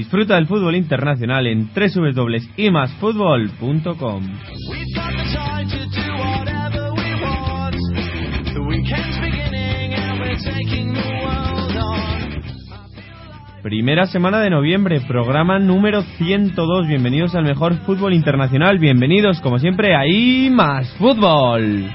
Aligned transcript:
Disfruta 0.00 0.36
del 0.36 0.46
fútbol 0.46 0.76
internacional 0.76 1.46
en 1.46 1.68
www.imasfutbol.com. 1.74 4.22
Primera 13.62 14.06
semana 14.06 14.40
de 14.40 14.48
noviembre, 14.48 15.02
programa 15.06 15.58
número 15.58 16.00
102. 16.00 16.88
Bienvenidos 16.88 17.34
al 17.34 17.44
mejor 17.44 17.74
fútbol 17.84 18.14
internacional. 18.14 18.78
Bienvenidos, 18.78 19.42
como 19.42 19.58
siempre, 19.58 19.94
a 19.94 20.06
I 20.06 20.48
más 20.48 20.88
Fútbol. 20.96 21.90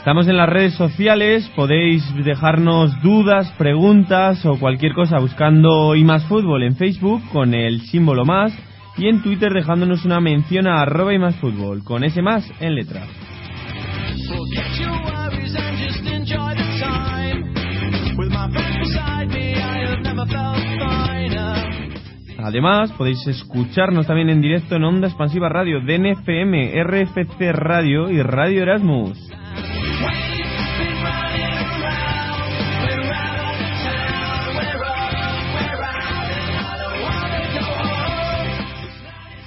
Estamos 0.00 0.26
en 0.28 0.38
las 0.38 0.48
redes 0.48 0.72
sociales, 0.76 1.46
podéis 1.54 2.02
dejarnos 2.24 3.02
dudas, 3.02 3.52
preguntas 3.58 4.46
o 4.46 4.58
cualquier 4.58 4.94
cosa 4.94 5.18
buscando 5.18 5.92
más 6.04 6.24
Fútbol 6.24 6.62
en 6.62 6.74
Facebook 6.74 7.20
con 7.30 7.52
el 7.52 7.82
símbolo 7.82 8.24
más 8.24 8.50
y 8.96 9.08
en 9.08 9.22
Twitter 9.22 9.52
dejándonos 9.52 10.06
una 10.06 10.18
mención 10.18 10.66
a 10.66 10.80
arroba 10.80 11.12
y 11.12 11.18
más 11.18 11.36
fútbol, 11.36 11.84
con 11.84 12.02
ese 12.02 12.22
más 12.22 12.50
en 12.60 12.76
letra. 12.76 13.02
Además, 22.42 22.90
podéis 22.92 23.26
escucharnos 23.26 24.06
también 24.06 24.30
en 24.30 24.40
directo 24.40 24.76
en 24.76 24.84
Onda 24.84 25.08
Expansiva 25.08 25.50
Radio, 25.50 25.80
DNFM, 25.80 26.82
RFC 26.84 27.52
Radio 27.52 28.08
y 28.08 28.22
Radio 28.22 28.62
Erasmus. 28.62 29.30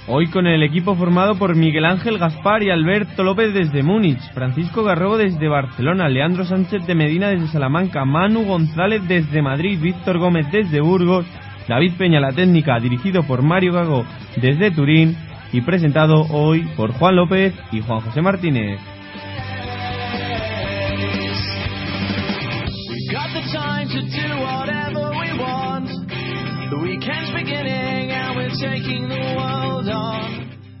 Hoy 0.06 0.26
con 0.26 0.46
el 0.46 0.62
equipo 0.62 0.94
formado 0.96 1.36
por 1.36 1.56
Miguel 1.56 1.86
Ángel 1.86 2.18
Gaspar 2.18 2.62
y 2.62 2.70
Alberto 2.70 3.24
López 3.24 3.54
desde 3.54 3.82
Múnich, 3.82 4.20
Francisco 4.34 4.84
Garrobo 4.84 5.16
desde 5.16 5.48
Barcelona, 5.48 6.10
Leandro 6.10 6.44
Sánchez 6.44 6.86
de 6.86 6.94
Medina 6.94 7.28
desde 7.28 7.46
Salamanca, 7.46 8.04
Manu 8.04 8.44
González 8.44 9.00
desde 9.08 9.40
Madrid, 9.40 9.80
Víctor 9.80 10.18
Gómez 10.18 10.46
desde 10.52 10.82
Burgos, 10.82 11.24
David 11.68 11.94
Peña 11.96 12.20
la 12.20 12.32
técnica 12.32 12.78
dirigido 12.80 13.22
por 13.22 13.42
Mario 13.42 13.72
Gago 13.72 14.04
desde 14.36 14.70
Turín 14.70 15.16
y 15.54 15.62
presentado 15.62 16.26
hoy 16.30 16.68
por 16.76 16.92
Juan 16.92 17.16
López 17.16 17.54
y 17.72 17.80
Juan 17.80 18.00
José 18.00 18.20
Martínez. 18.20 18.78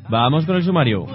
Vamos 0.08 0.46
con 0.46 0.56
el 0.56 0.64
sumario. 0.64 1.06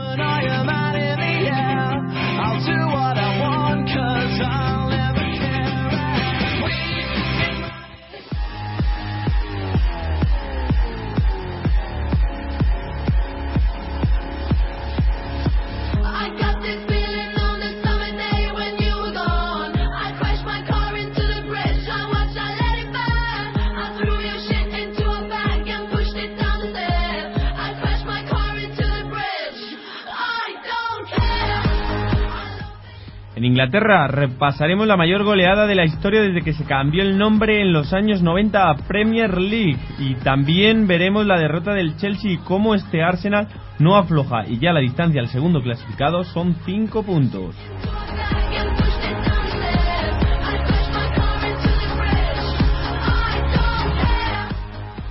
En 33.40 33.46
Inglaterra 33.46 34.06
repasaremos 34.10 34.86
la 34.86 34.98
mayor 34.98 35.24
goleada 35.24 35.66
de 35.66 35.74
la 35.74 35.86
historia 35.86 36.22
desde 36.22 36.42
que 36.42 36.52
se 36.52 36.66
cambió 36.66 37.04
el 37.04 37.18
nombre 37.18 37.62
en 37.62 37.72
los 37.72 37.94
años 37.94 38.22
90 38.22 38.70
a 38.70 38.76
Premier 38.86 39.38
League 39.38 39.80
y 39.98 40.16
también 40.16 40.88
veremos 40.88 41.26
la 41.26 41.40
derrota 41.40 41.72
del 41.72 41.96
Chelsea 41.96 42.34
y 42.34 42.38
cómo 42.40 42.76
este 42.76 43.02
Arsenal 43.02 43.48
no 43.80 43.96
afloja 43.96 44.46
y 44.46 44.60
ya 44.60 44.74
la 44.74 44.82
distancia 44.82 45.22
al 45.22 45.30
segundo 45.30 45.62
clasificado 45.62 46.26
son 46.26 46.54
5 46.66 47.02
puntos. 47.04 47.56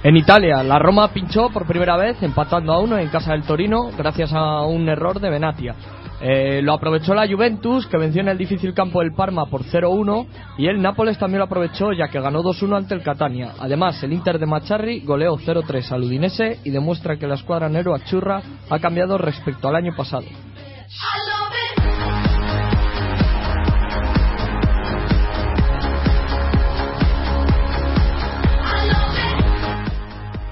En 0.05 0.17
Italia, 0.19 0.63
la 0.63 0.79
Roma 0.79 1.09
pinchó 1.15 1.49
por 1.49 1.67
primera 1.67 1.97
vez 1.97 2.23
empatando 2.23 2.75
a 2.75 2.79
uno 2.79 2.99
en 2.99 3.09
casa 3.09 3.33
del 3.33 3.45
Torino 3.45 3.91
gracias 3.97 4.35
a 4.35 4.65
un 4.65 4.87
error 4.87 5.19
de 5.19 5.31
Benatia. 5.31 5.75
Eh, 6.21 6.61
lo 6.63 6.73
aprovechó 6.73 7.15
la 7.15 7.29
Juventus, 7.29 7.87
que 7.87 7.97
venció 7.97 8.21
en 8.21 8.29
el 8.29 8.39
difícil 8.39 8.75
campo 8.75 9.01
del 9.01 9.13
Parma 9.13 9.47
por 9.47 9.63
0-1, 9.63 10.27
y 10.59 10.67
el 10.67 10.83
Nápoles 10.83 11.19
también 11.19 11.39
lo 11.39 11.45
aprovechó, 11.45 11.93
ya 11.93 12.09
que 12.09 12.21
ganó 12.21 12.43
2-1 12.43 12.77
ante 12.77 12.95
el 12.95 13.03
Catania. 13.03 13.53
Además, 13.59 14.03
el 14.03 14.13
Inter 14.13 14.39
de 14.39 14.47
Macharri 14.47 15.01
goleó 15.01 15.37
0-3 15.37 15.93
al 15.93 16.03
Udinese 16.03 16.59
y 16.65 16.71
demuestra 16.71 17.17
que 17.17 17.27
la 17.27 17.35
escuadra 17.35 17.69
Nero 17.69 17.95
Achurra 17.95 18.43
ha 18.69 18.79
cambiado 18.79 19.17
respecto 19.17 19.69
al 19.69 19.77
año 19.77 19.95
pasado. 19.97 20.27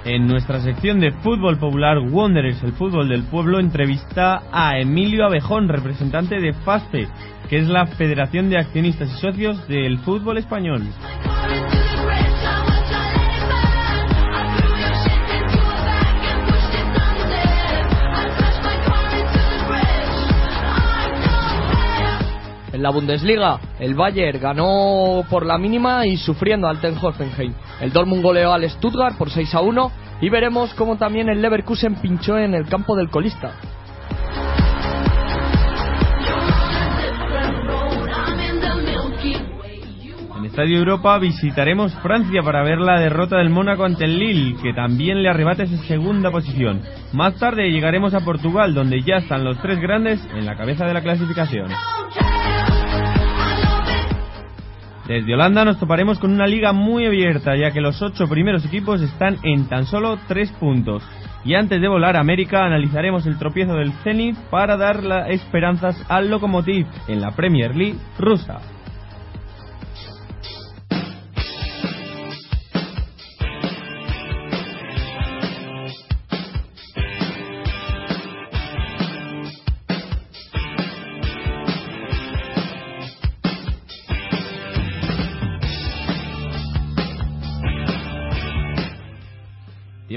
En 0.06 0.28
nuestra 0.28 0.60
sección 0.60 1.00
de 1.00 1.10
fútbol 1.10 1.58
popular 1.58 1.98
Wanderers, 1.98 2.62
el 2.62 2.74
fútbol 2.74 3.08
del 3.08 3.24
pueblo, 3.24 3.58
entrevista 3.58 4.44
a 4.52 4.78
Emilio 4.78 5.26
Abejón, 5.26 5.68
representante 5.68 6.38
de 6.38 6.52
FASPE, 6.52 7.08
que 7.50 7.58
es 7.58 7.66
la 7.66 7.86
Federación 7.86 8.48
de 8.48 8.56
Accionistas 8.56 9.10
y 9.12 9.20
Socios 9.20 9.66
del 9.66 9.98
Fútbol 9.98 10.38
Español. 10.38 10.82
En 22.76 22.82
la 22.82 22.90
Bundesliga, 22.90 23.58
el 23.80 23.94
Bayern 23.94 24.38
ganó 24.38 25.24
por 25.30 25.46
la 25.46 25.56
mínima 25.56 26.06
y 26.06 26.18
sufriendo 26.18 26.68
al 26.68 26.78
Ten 26.78 26.94
Hoffenheim. 27.00 27.54
El 27.80 27.90
Dortmund 27.90 28.22
goleó 28.22 28.52
al 28.52 28.68
Stuttgart 28.68 29.16
por 29.16 29.30
6 29.30 29.54
a 29.54 29.62
1 29.62 29.92
y 30.20 30.28
veremos 30.28 30.74
cómo 30.74 30.96
también 30.96 31.30
el 31.30 31.40
Leverkusen 31.40 31.94
pinchó 31.94 32.36
en 32.36 32.54
el 32.54 32.68
campo 32.68 32.94
del 32.94 33.08
colista. 33.08 33.52
En 40.36 40.44
Estadio 40.44 40.76
Europa 40.76 41.18
visitaremos 41.18 41.94
Francia 42.02 42.42
para 42.42 42.62
ver 42.62 42.78
la 42.78 43.00
derrota 43.00 43.38
del 43.38 43.48
Mónaco 43.48 43.86
ante 43.86 44.04
el 44.04 44.18
Lille, 44.18 44.56
que 44.62 44.74
también 44.74 45.22
le 45.22 45.30
arrebata 45.30 45.62
esa 45.62 45.82
segunda 45.84 46.30
posición. 46.30 46.82
Más 47.14 47.36
tarde 47.36 47.70
llegaremos 47.70 48.12
a 48.12 48.20
Portugal, 48.20 48.74
donde 48.74 49.00
ya 49.00 49.16
están 49.16 49.44
los 49.44 49.58
tres 49.62 49.80
grandes 49.80 50.22
en 50.34 50.44
la 50.44 50.58
cabeza 50.58 50.84
de 50.84 50.92
la 50.92 51.00
clasificación. 51.00 51.68
Desde 55.08 55.34
Holanda 55.34 55.64
nos 55.64 55.78
toparemos 55.78 56.18
con 56.18 56.32
una 56.32 56.48
liga 56.48 56.72
muy 56.72 57.06
abierta, 57.06 57.54
ya 57.56 57.70
que 57.70 57.80
los 57.80 58.02
ocho 58.02 58.26
primeros 58.26 58.64
equipos 58.64 59.00
están 59.00 59.36
en 59.44 59.68
tan 59.68 59.86
solo 59.86 60.18
tres 60.26 60.50
puntos. 60.52 61.02
Y 61.44 61.54
antes 61.54 61.80
de 61.80 61.86
volar 61.86 62.16
a 62.16 62.20
América, 62.20 62.64
analizaremos 62.64 63.24
el 63.26 63.38
tropiezo 63.38 63.74
del 63.74 63.92
Zenit 64.02 64.36
para 64.50 64.76
dar 64.76 65.04
las 65.04 65.30
esperanzas 65.30 65.96
al 66.08 66.28
Lokomotiv 66.28 66.86
en 67.06 67.20
la 67.20 67.30
Premier 67.36 67.76
League 67.76 67.98
rusa. 68.18 68.75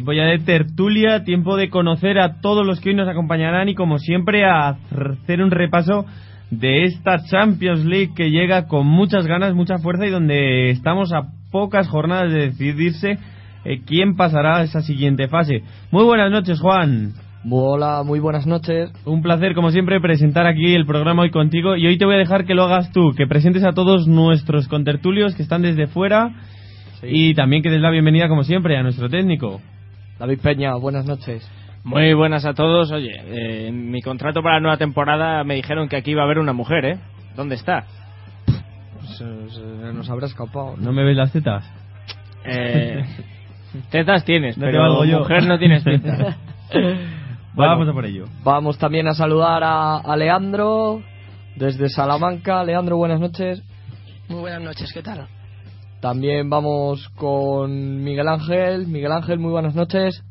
Tiempo 0.09 0.23
ya 0.23 0.31
de 0.31 0.39
tertulia, 0.39 1.23
tiempo 1.23 1.56
de 1.56 1.69
conocer 1.69 2.17
a 2.17 2.41
todos 2.41 2.65
los 2.65 2.79
que 2.79 2.89
hoy 2.89 2.95
nos 2.95 3.07
acompañarán 3.07 3.69
y 3.69 3.75
como 3.75 4.00
siempre 4.00 4.44
a 4.44 4.69
hacer 4.69 5.39
un 5.39 5.51
repaso 5.51 6.06
de 6.50 6.85
esta 6.85 7.19
Champions 7.25 7.85
League 7.85 8.13
que 8.15 8.31
llega 8.31 8.65
con 8.65 8.88
muchas 8.88 9.27
ganas, 9.27 9.53
mucha 9.53 9.77
fuerza 9.77 10.07
y 10.07 10.09
donde 10.09 10.71
estamos 10.71 11.13
a 11.13 11.27
pocas 11.51 11.88
jornadas 11.88 12.33
de 12.33 12.47
decidirse 12.47 13.19
eh, 13.65 13.81
quién 13.85 14.15
pasará 14.15 14.57
a 14.57 14.63
esa 14.63 14.81
siguiente 14.81 15.27
fase. 15.27 15.61
Muy 15.91 16.06
buenas 16.06 16.31
noches, 16.31 16.59
Juan. 16.59 17.13
Hola, 17.47 18.01
muy 18.03 18.19
buenas 18.19 18.47
noches. 18.47 18.91
Un 19.06 19.21
placer, 19.21 19.53
como 19.53 19.69
siempre, 19.69 20.01
presentar 20.01 20.47
aquí 20.47 20.73
el 20.73 20.88
programa 20.88 21.21
hoy 21.21 21.29
contigo. 21.29 21.75
Y 21.75 21.85
hoy 21.85 22.00
te 22.00 22.06
voy 22.06 22.15
a 22.15 22.19
dejar 22.19 22.45
que 22.45 22.56
lo 22.56 22.63
hagas 22.63 22.91
tú, 22.91 23.13
que 23.15 23.27
presentes 23.27 23.63
a 23.63 23.73
todos 23.73 24.07
nuestros 24.07 24.67
contertulios 24.67 25.35
que 25.35 25.44
están 25.44 25.61
desde 25.61 25.85
fuera. 25.85 26.33
Y 27.03 27.35
también 27.35 27.61
que 27.61 27.69
des 27.69 27.79
la 27.79 27.91
bienvenida, 27.91 28.27
como 28.27 28.44
siempre, 28.44 28.75
a 28.75 28.81
nuestro 28.81 29.07
técnico. 29.07 29.61
David 30.19 30.39
Peña, 30.42 30.75
buenas 30.75 31.06
noches. 31.06 31.50
Muy 31.83 32.13
buenas 32.13 32.45
a 32.45 32.54
todos. 32.54 32.92
Oye, 32.92 33.12
eh, 33.16 33.68
en 33.68 33.89
mi 33.89 34.01
contrato 34.01 34.42
para 34.44 34.56
la 34.56 34.62
nueva 34.62 34.77
temporada 34.77 35.44
me 35.44 35.56
dijeron 35.56 35.88
que 35.88 35.95
aquí 35.95 36.12
iba 36.12 36.21
a 36.21 36.25
haber 36.25 36.39
una 36.39 36.51
mujer, 36.54 36.86
¿eh? 36.86 37.00
¿Dónde 37.36 37.56
está? 37.56 37.86
Se, 39.18 39.50
se 39.50 39.62
nos 39.94 40.10
habrá 40.10 40.27
escapado. 40.27 40.75
¿No 40.77 40.92
me 40.92 41.04
ves 41.04 41.16
las 41.16 41.31
tetas? 41.31 41.63
Eh, 42.45 43.04
tetas 43.92 44.25
tienes, 44.25 44.57
No 44.57 44.66
te 44.66 44.71
pero 44.71 45.06
yo. 45.06 45.19
mujer 45.19 45.45
no 45.45 45.57
tienes. 45.57 45.83
Bueno. 47.51 47.71
Vamos 47.71 47.89
a 47.89 47.94
por 47.94 48.06
ello. 48.06 48.25
Vamos 48.44 48.77
también 48.77 49.07
a 49.07 49.13
saludar 49.16 49.63
a, 49.63 49.98
a 49.98 50.16
Leandro 50.16 51.01
desde 51.56 51.89
Salamanca. 51.89 52.63
Leandro, 52.63 52.95
buenas 52.95 53.19
noches. 53.19 53.63
Muy 54.30 54.42
buenas 54.42 54.62
noches, 54.62 54.94
¿qué 54.94 55.01
tal? 55.01 55.27
También 56.01 56.49
vamos 56.49 57.09
con 57.17 58.03
Miguel 58.03 58.27
Ángel. 58.27 58.87
Miguel 58.87 59.11
Ángel, 59.11 59.39
muy 59.39 59.51
buenas 59.51 59.75
noches. 59.75 60.23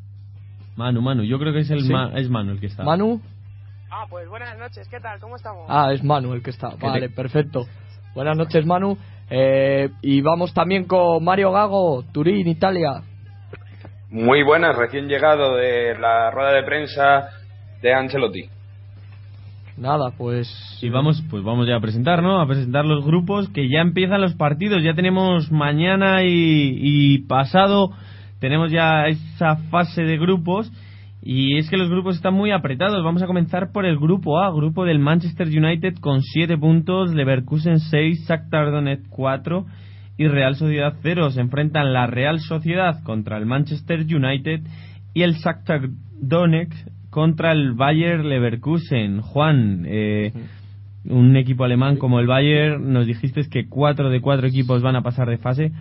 Manu, 0.76 1.02
Manu, 1.02 1.24
yo 1.24 1.38
creo 1.38 1.52
que 1.52 1.60
es, 1.60 1.70
el 1.70 1.82
Sí. 1.82 1.92
Ma- 1.92 2.12
es 2.14 2.30
Manu 2.30 2.52
el 2.52 2.60
que 2.60 2.66
está. 2.66 2.84
Manu. 2.84 3.20
Ah, 3.90 4.06
pues 4.08 4.28
buenas 4.28 4.56
noches, 4.58 4.86
¿qué 4.88 5.00
tal? 5.00 5.18
¿Cómo 5.20 5.36
estamos? 5.36 5.66
Ah, 5.68 5.92
es 5.92 6.02
Manu 6.02 6.32
el 6.34 6.42
que 6.42 6.50
está. 6.50 6.70
te- 6.70 6.86
Vale, 6.86 7.10
perfecto. 7.10 7.66
Buenas 8.14 8.36
noches, 8.36 8.64
Manu. 8.64 8.96
Eh, 9.30 9.90
y 10.00 10.20
vamos 10.22 10.54
también 10.54 10.84
con 10.84 11.22
Mario 11.22 11.52
Gago, 11.52 12.02
Turín, 12.12 12.48
Italia. 12.48 13.02
Muy 14.10 14.42
buenas, 14.42 14.74
recién 14.76 15.06
llegado 15.06 15.56
de 15.56 15.98
la 15.98 16.30
rueda 16.30 16.52
de 16.52 16.62
prensa 16.62 17.28
de 17.82 17.92
Ancelotti. 17.92 18.48
Nada, 19.78 20.10
pues. 20.16 20.48
Y 20.82 20.88
vamos, 20.88 21.22
pues 21.30 21.44
vamos 21.44 21.69
ya 21.69 21.76
a 21.76 21.80
presentar, 21.80 22.20
¿no? 22.20 22.40
A 22.40 22.46
presentar 22.46 22.84
los 22.84 23.04
grupos 23.04 23.48
que 23.50 23.69
ya 23.69 23.80
empiezan 23.80 24.20
los 24.20 24.34
partidos. 24.34 24.82
Ya 24.82 24.94
tenemos 24.94 25.52
mañana 25.52 26.25
y, 26.25 27.19
pasado, 27.28 27.92
tenemos 28.40 28.72
ya 28.72 29.06
esa 29.06 29.56
fase 29.70 30.02
de 30.02 30.19
grupos. 30.19 30.70
Y 31.22 31.58
es 31.58 31.70
que 31.70 31.76
los 31.76 31.90
grupos 31.90 32.16
están 32.16 32.34
muy 32.34 32.50
apretados. 32.50 33.04
Vamos 33.04 33.22
a 33.22 33.26
comenzar 33.26 33.70
por 33.70 33.84
el 33.84 33.98
grupo 33.98 34.40
A, 34.40 34.50
grupo 34.50 34.84
del 34.84 34.98
Manchester 34.98 35.46
United 35.46 35.98
con 36.00 36.22
7 36.22 36.58
puntos, 36.58 37.14
Leverkusen 37.14 37.78
6, 37.78 38.26
Shakhtar 38.28 38.70
Donetsk 38.70 39.08
4 39.10 39.66
y 40.16 40.26
Real 40.26 40.56
Sociedad 40.56 40.94
0. 41.02 41.30
Se 41.30 41.40
enfrentan 41.40 41.92
la 41.92 42.06
Real 42.06 42.40
Sociedad 42.40 43.02
contra 43.04 43.36
el 43.36 43.46
Manchester 43.46 44.00
United 44.00 44.62
y 45.14 45.22
el 45.22 45.34
Shakhtar 45.34 45.88
Donetsk 46.20 46.97
contra 47.18 47.50
el 47.50 47.72
Bayer 47.72 48.24
Leverkusen. 48.24 49.22
Juan, 49.22 49.84
eh, 49.88 50.32
un 51.04 51.36
equipo 51.36 51.64
alemán 51.64 51.96
como 51.96 52.20
el 52.20 52.28
Bayern, 52.28 52.92
nos 52.92 53.08
dijiste 53.08 53.40
que 53.50 53.68
cuatro 53.68 54.08
de 54.08 54.20
cuatro 54.20 54.46
equipos 54.46 54.82
van 54.82 54.94
a 54.94 55.02
pasar 55.02 55.28
de 55.28 55.38
fase. 55.38 55.72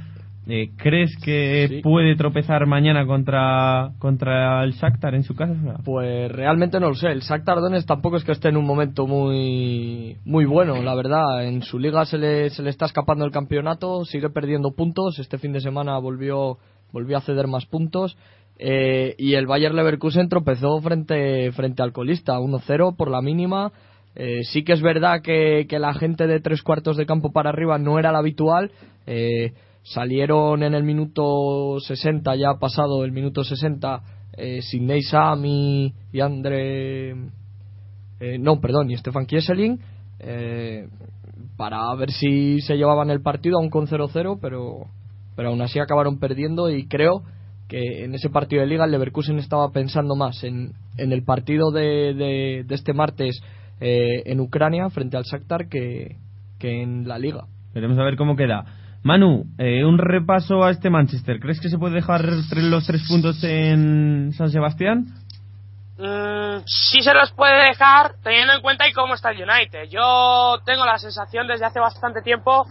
Eh, 0.47 0.71
¿Crees 0.77 1.15
que 1.23 1.67
Sí. 1.69 1.81
puede 1.83 2.15
tropezar 2.15 2.65
mañana 2.65 3.05
contra, 3.05 3.91
contra 3.99 4.63
el 4.63 4.71
Shakhtar 4.71 5.13
en 5.13 5.21
su 5.23 5.35
casa? 5.35 5.79
Pues 5.85 6.31
realmente 6.31 6.79
no 6.79 6.87
lo 6.89 6.95
sé. 6.95 7.11
El 7.11 7.19
Shakhtar 7.19 7.59
Donetsk 7.59 7.87
tampoco 7.87 8.17
es 8.17 8.23
que 8.23 8.31
esté 8.31 8.49
en 8.49 8.57
un 8.57 8.65
momento 8.65 9.05
muy 9.05 10.15
muy 10.25 10.45
bueno, 10.45 10.81
la 10.81 10.95
verdad. 10.95 11.45
En 11.45 11.61
su 11.61 11.77
liga 11.77 12.03
se 12.05 12.17
le, 12.17 12.49
se 12.49 12.63
le 12.63 12.71
está 12.71 12.85
escapando 12.85 13.25
el 13.25 13.31
campeonato, 13.31 14.05
sigue 14.05 14.29
perdiendo 14.31 14.71
puntos. 14.71 15.19
Este 15.19 15.37
fin 15.37 15.51
de 15.51 15.59
semana 15.61 15.99
volvió 15.99 16.57
volvió 16.91 17.17
a 17.17 17.21
ceder 17.21 17.47
más 17.47 17.65
puntos. 17.65 18.17
Eh, 18.59 19.15
y 19.19 19.35
el 19.35 19.45
Bayer 19.45 19.73
Leverkusen 19.73 20.29
tropezó 20.29 20.81
frente, 20.81 21.51
frente 21.51 21.83
al 21.83 21.93
colista, 21.93 22.39
1-0 22.39 22.95
por 22.95 23.09
la 23.11 23.21
mínima. 23.21 23.71
Eh, 24.15 24.39
sí 24.51 24.63
que 24.63 24.73
es 24.73 24.81
verdad 24.81 25.21
que, 25.21 25.67
que 25.69 25.77
la 25.77 25.93
gente 25.93 26.25
de 26.25 26.39
tres 26.39 26.63
cuartos 26.63 26.97
de 26.97 27.05
campo 27.05 27.31
para 27.31 27.49
arriba 27.51 27.77
no 27.77 27.99
era 27.99 28.11
la 28.11 28.19
habitual. 28.19 28.71
Eh, 29.05 29.53
salieron 29.83 30.63
en 30.63 30.73
el 30.73 30.83
minuto 30.83 31.79
60, 31.79 32.35
ya 32.35 32.49
ha 32.51 32.59
pasado 32.59 33.05
el 33.05 33.11
minuto 33.11 33.43
60, 33.43 34.01
eh, 34.37 34.61
Sidney 34.61 35.01
Sam 35.03 35.45
y, 35.45 35.93
y 36.11 36.19
André. 36.19 37.11
eh, 38.19 38.37
no, 38.39 38.59
perdón, 38.59 38.89
y 38.91 38.97
Stefan 38.97 39.25
Kieseling. 39.25 39.79
eh, 40.19 40.87
para 41.57 41.93
ver 41.95 42.11
si 42.11 42.59
se 42.61 42.75
llevaban 42.75 43.09
el 43.09 43.21
partido 43.21 43.57
aún 43.57 43.69
con 43.69 43.87
0-0, 43.87 44.37
pero, 44.41 44.85
pero 45.37 45.49
aún 45.49 45.61
así 45.61 45.79
acabaron 45.79 46.19
perdiendo 46.19 46.69
y 46.69 46.87
creo 46.87 47.21
que 47.69 48.03
en 48.03 48.15
ese 48.15 48.29
partido 48.29 48.61
de 48.61 48.67
liga 48.67 48.85
el 48.85 48.91
Leverkusen 48.91 49.37
estaba 49.37 49.69
pensando 49.71 50.15
más 50.15 50.43
en, 50.43 50.73
en 50.97 51.11
el 51.11 51.23
partido 51.23 51.71
de, 51.71 52.15
de, 52.15 52.63
de 52.65 52.75
este 52.75 52.93
martes 52.93 53.39
eh, 53.79 54.23
en 54.25 54.39
Ucrania 54.39 54.89
frente 54.89 55.15
al 55.15 55.23
Shakhtar 55.23 55.69
que, 55.69 56.15
que 56.59 56.81
en 56.81 57.07
la 57.07 57.19
liga. 57.19 57.45
Veremos 57.73 57.99
a 57.99 58.03
ver 58.03 58.17
cómo 58.17 58.35
queda. 58.35 58.65
Manu, 59.03 59.45
eh, 59.59 59.85
un 59.85 59.99
repaso 59.99 60.63
a 60.63 60.71
este 60.71 60.89
Manchester. 60.89 61.39
¿Crees 61.39 61.61
que 61.61 61.69
se 61.69 61.77
puede 61.77 61.93
dejar 61.93 62.25
los 62.25 62.87
tres 62.87 63.05
puntos 63.07 63.43
en 63.43 64.31
San 64.33 64.49
Sebastián? 64.49 65.05
Mm, 65.99 66.63
sí 66.65 67.01
se 67.01 67.13
los 67.13 67.31
puede 67.33 67.67
dejar 67.69 68.15
teniendo 68.23 68.53
en 68.53 68.61
cuenta 68.61 68.87
y 68.87 68.93
cómo 68.93 69.13
está 69.13 69.31
el 69.31 69.43
United. 69.43 69.87
Yo 69.91 70.57
tengo 70.65 70.83
la 70.83 70.97
sensación 70.97 71.47
desde 71.47 71.65
hace 71.65 71.79
bastante 71.79 72.23
tiempo 72.23 72.65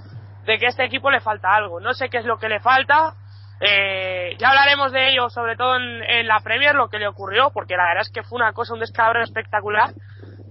de 0.46 0.58
que 0.58 0.66
a 0.66 0.68
este 0.70 0.84
equipo 0.84 1.10
le 1.10 1.20
falta 1.20 1.54
algo. 1.54 1.80
No 1.80 1.92
sé 1.92 2.08
qué 2.08 2.18
es 2.18 2.24
lo 2.24 2.38
que 2.38 2.48
le 2.48 2.60
falta. 2.60 3.14
Eh, 3.60 4.36
ya 4.38 4.50
hablaremos 4.50 4.92
de 4.92 5.10
ello, 5.10 5.30
sobre 5.30 5.56
todo 5.56 5.76
en, 5.76 6.02
en 6.02 6.26
la 6.26 6.40
Premier, 6.40 6.74
lo 6.74 6.88
que 6.88 6.98
le 6.98 7.08
ocurrió, 7.08 7.50
porque 7.50 7.76
la 7.76 7.84
verdad 7.84 8.02
es 8.02 8.12
que 8.12 8.22
fue 8.22 8.36
una 8.36 8.52
cosa, 8.52 8.74
un 8.74 8.80
descalabro 8.80 9.22
espectacular. 9.22 9.90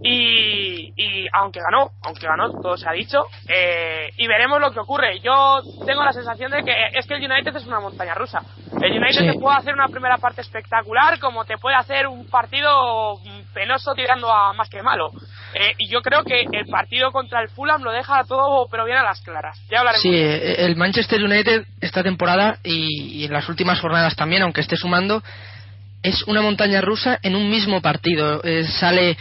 Y, 0.04 0.94
y 0.96 1.28
aunque 1.34 1.60
ganó, 1.62 1.92
aunque 2.04 2.28
ganó, 2.28 2.52
todo 2.62 2.78
se 2.78 2.88
ha 2.88 2.92
dicho, 2.92 3.26
eh, 3.48 4.10
y 4.18 4.28
veremos 4.28 4.60
lo 4.60 4.72
que 4.72 4.80
ocurre. 4.80 5.20
Yo 5.22 5.62
tengo 5.86 6.04
la 6.04 6.12
sensación 6.12 6.52
de 6.52 6.64
que 6.64 6.74
es 6.94 7.08
que 7.08 7.16
el 7.16 7.24
United 7.32 7.56
es 7.56 7.66
una 7.66 7.80
montaña 7.80 8.14
rusa. 8.14 8.42
El 8.82 8.92
United 8.92 9.22
Sí. 9.22 9.32
te 9.32 9.40
puede 9.40 9.58
hacer 9.58 9.74
una 9.74 9.88
primera 9.88 10.18
parte 10.18 10.42
espectacular, 10.42 11.18
como 11.20 11.46
te 11.46 11.58
puede 11.58 11.76
hacer 11.76 12.08
un 12.08 12.28
partido 12.30 13.20
penoso 13.54 13.94
tirando 13.96 14.32
a 14.32 14.54
más 14.54 14.70
que 14.70 14.84
malo. 14.84 15.12
Eh, 15.54 15.74
y 15.78 15.88
yo 15.88 16.02
creo 16.02 16.24
que 16.24 16.42
el 16.42 16.66
partido 16.68 17.12
contra 17.12 17.42
el 17.42 17.48
Fulham 17.50 17.82
lo 17.82 17.92
deja 17.92 18.24
todo, 18.26 18.68
pero 18.70 18.84
bien 18.84 18.98
a 18.98 19.04
las 19.04 19.22
claras. 19.22 19.58
Ya 19.72 19.80
hablaremos. 19.80 20.02
Sí, 20.02 20.14
eh, 20.14 20.66
el 20.66 20.76
Manchester 20.76 21.24
United 21.24 21.66
esta 21.80 22.04
temporada 22.04 22.58
y, 22.64 23.22
y 23.22 23.26
en 23.26 23.32
las 23.32 23.48
últimas 23.48 23.80
jornadas 23.80 24.16
también, 24.18 24.42
aunque 24.44 24.60
esté 24.62 24.76
sumando, 24.76 25.24
es 26.04 26.24
una 26.28 26.42
montaña 26.42 26.82
rusa 26.82 27.18
en 27.24 27.36
un 27.36 27.50
mismo 27.50 27.82
partido. 27.82 28.42
Eh, 28.44 28.66
sale 28.66 29.18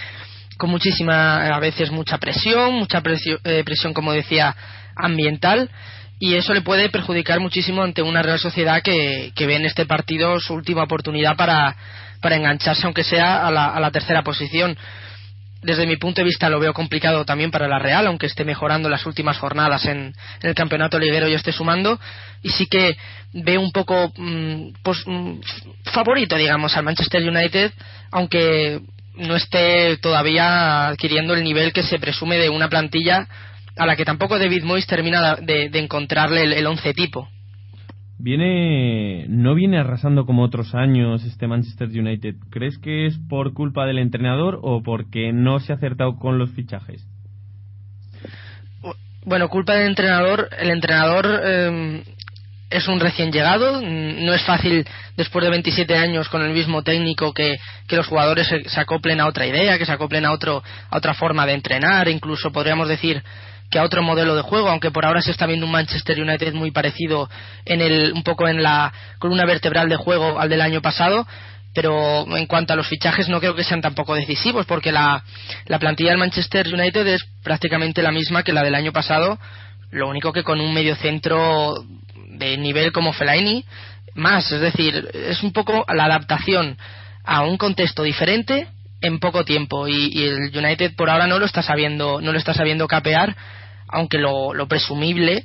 con 0.57 0.71
muchísima, 0.71 1.47
a 1.55 1.61
veces 1.61 1.91
mucha 1.91 2.19
presión, 2.19 2.75
mucha 2.75 3.01
presio- 3.03 3.41
eh, 3.45 3.63
presión, 3.65 3.93
como 3.95 4.13
decía, 4.13 4.55
ambiental. 4.97 5.71
Y 6.21 6.35
eso 6.37 6.55
le 6.55 6.63
puede 6.63 6.89
perjudicar 6.91 7.41
muchísimo 7.41 7.83
ante 7.83 8.03
una 8.03 8.23
Real 8.23 8.39
Sociedad 8.39 8.83
que, 8.83 9.33
que 9.35 9.47
ve 9.47 9.57
en 9.57 9.67
este 9.67 9.85
partido 9.85 10.39
su 10.41 10.55
última 10.55 10.85
oportunidad 10.85 11.37
para, 11.37 11.75
para 12.21 12.37
engancharse, 12.37 12.87
aunque 12.87 13.05
sea 13.05 13.47
a 13.47 13.51
la, 13.51 13.67
a 13.67 13.81
la 13.81 13.91
tercera 13.91 14.23
posición 14.23 14.77
desde 15.65 15.87
mi 15.87 15.97
punto 15.97 16.21
de 16.21 16.27
vista 16.27 16.51
lo 16.51 16.61
veo 16.61 16.75
complicado 16.75 17.25
también 17.25 17.51
para 17.51 17.67
la 17.67 17.79
Real, 17.79 18.07
aunque 18.07 18.27
esté 18.27 18.45
mejorando 18.45 18.89
las 18.91 19.07
últimas 19.07 19.39
jornadas 19.39 19.87
en, 19.87 20.15
en 20.43 20.49
el 20.49 20.55
campeonato 20.55 20.99
liguero 20.99 21.27
y 21.27 21.33
esté 21.33 21.53
sumando. 21.53 21.99
Y 22.43 22.51
sí 22.51 22.67
que 22.67 22.97
veo 23.33 23.61
un 23.63 23.73
poco 23.73 24.13
mm, 24.15 24.75
pues, 24.83 25.03
mm, 25.07 25.37
favorito, 25.91 26.37
digamos, 26.37 26.77
al 26.77 26.85
Manchester 26.85 27.27
United, 27.27 27.73
aunque 28.13 28.81
no 29.17 29.37
esté 29.37 29.97
todavía 29.99 30.89
adquiriendo 30.89 31.35
el 31.35 31.45
nivel 31.45 31.73
que 31.73 31.83
se 31.83 31.99
presume 31.99 32.37
de 32.37 32.51
una 32.51 32.69
plantilla 32.69 33.29
a 33.77 33.87
la 33.87 33.97
que 33.97 34.05
tampoco 34.05 34.39
David 34.39 34.65
Moyes 34.65 34.87
termina 34.87 35.37
de, 35.37 35.69
de 35.69 35.79
encontrarle 35.79 36.45
el, 36.45 36.53
el 36.53 36.67
once 36.67 36.95
tipo. 36.95 37.29
Viene, 38.19 39.27
no 39.29 39.55
viene 39.55 39.79
arrasando 39.79 40.25
como 40.25 40.45
otros 40.45 40.75
años 40.75 41.25
este 41.25 41.49
Manchester 41.49 41.89
United. 41.89 42.37
¿Crees 42.51 42.79
que 42.79 43.07
es 43.07 43.19
por 43.29 43.53
culpa 43.53 43.87
del 43.87 43.99
entrenador 43.99 44.61
o 44.63 44.83
porque 44.83 45.33
no 45.33 45.59
se 45.61 45.73
ha 45.73 45.77
acertado 45.77 46.17
con 46.17 46.39
los 46.39 46.51
fichajes? 46.53 47.07
Bueno, 49.27 49.49
culpa 49.49 49.75
del 49.75 49.89
entrenador. 49.89 50.49
El 50.59 50.71
entrenador 50.71 51.27
eh, 51.45 52.03
es 52.71 52.89
un 52.89 53.01
recién 53.01 53.31
llegado. 53.33 53.81
No 53.81 54.33
es 54.35 54.43
fácil, 54.43 54.87
después 55.17 55.45
de 55.45 55.51
27 55.51 55.97
años 55.97 56.29
con 56.29 56.43
el 56.43 56.53
mismo 56.53 56.83
técnico, 56.83 57.33
que, 57.33 57.57
que 57.87 57.97
los 57.97 58.07
jugadores 58.07 58.47
se, 58.47 58.69
se 58.69 58.81
acoplen 58.81 59.21
a 59.21 59.27
otra 59.27 59.47
idea, 59.47 59.79
que 59.79 59.87
se 59.87 59.93
acoplen 59.93 60.25
a, 60.25 60.33
otro, 60.33 60.63
a 60.91 60.97
otra 60.97 61.15
forma 61.15 61.47
de 61.47 61.55
entrenar, 61.55 62.09
incluso 62.09 62.53
podríamos 62.53 62.89
decir 62.89 63.23
que 63.71 63.79
a 63.79 63.85
otro 63.85 64.03
modelo 64.03 64.37
de 64.37 64.43
juego, 64.43 64.69
aunque 64.69 64.91
por 64.91 65.05
ahora 65.05 65.23
se 65.23 65.31
está 65.31 65.47
viendo 65.47 65.67
un 65.67 65.73
Manchester 65.73 66.21
United 66.21 66.53
muy 66.55 66.71
parecido 66.71 67.29
en 67.65 67.81
el, 67.81 68.13
un 68.13 68.23
poco 68.23 68.47
en 68.47 68.63
la 68.63 68.93
columna 69.19 69.45
vertebral 69.45 69.89
de 69.89 69.97
juego 69.97 70.39
al 70.39 70.49
del 70.49 70.61
año 70.61 70.81
pasado. 70.81 71.27
Pero 71.75 72.25
en 72.37 72.47
cuanto 72.47 72.73
a 72.73 72.77
los 72.77 72.87
fichajes 72.87 73.29
no 73.29 73.41
creo 73.41 73.57
que 73.57 73.65
sean 73.65 73.81
tampoco 73.81 74.15
decisivos 74.15 74.65
porque 74.65 74.93
la, 74.93 75.25
la 75.67 75.81
plantilla 75.81 76.11
del 76.11 76.19
Manchester 76.19 76.73
United 76.73 77.05
es 77.05 77.25
prácticamente 77.43 78.01
la 78.01 78.13
misma 78.13 78.45
que 78.45 78.53
la 78.53 78.63
del 78.63 78.77
año 78.77 78.93
pasado, 78.93 79.41
lo 79.91 80.09
único 80.09 80.33
que 80.33 80.43
con 80.43 80.61
un 80.61 80.75
mediocentro 80.75 81.75
de 82.29 82.57
nivel 82.57 82.93
como 82.93 83.13
Fellaini 83.13 83.65
más, 84.15 84.51
es 84.53 84.61
decir, 84.61 85.11
es 85.13 85.43
un 85.43 85.53
poco 85.53 85.85
la 85.93 86.05
adaptación 86.05 86.77
a 87.25 87.43
un 87.43 87.57
contexto 87.57 88.03
diferente 88.03 88.69
en 89.01 89.19
poco 89.19 89.45
tiempo. 89.45 89.89
Y, 89.89 90.25
el 90.25 90.57
United 90.57 90.95
por 90.97 91.11
ahora 91.11 91.27
no 91.27 91.39
lo 91.39 91.47
está 91.47 91.63
sabiendo 91.63 92.21
no 92.21 92.33
lo 92.33 92.39
está 92.39 92.55
sabiendo 92.55 92.87
capear 92.87 93.37
aunque 93.89 94.19
lo, 94.19 94.67
presumible 94.69 95.45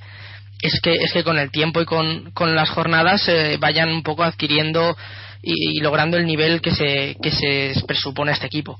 es 0.62 0.80
que 0.82 0.94
es 0.94 1.14
que 1.14 1.24
con 1.24 1.38
el 1.38 1.52
tiempo 1.52 1.82
y 1.82 1.86
con, 1.86 2.32
con 2.32 2.56
las 2.56 2.70
jornadas 2.70 3.28
eh, 3.28 3.58
vayan 3.60 3.90
un 3.90 4.04
poco 4.04 4.24
adquiriendo 4.24 4.96
y, 5.42 5.80
logrando 5.82 6.18
el 6.18 6.26
nivel 6.26 6.62
que 6.62 6.72
se 6.72 7.16
que 7.22 7.32
se 7.32 7.74
presupone 7.86 8.32
a 8.32 8.34
este 8.34 8.48
equipo 8.48 8.80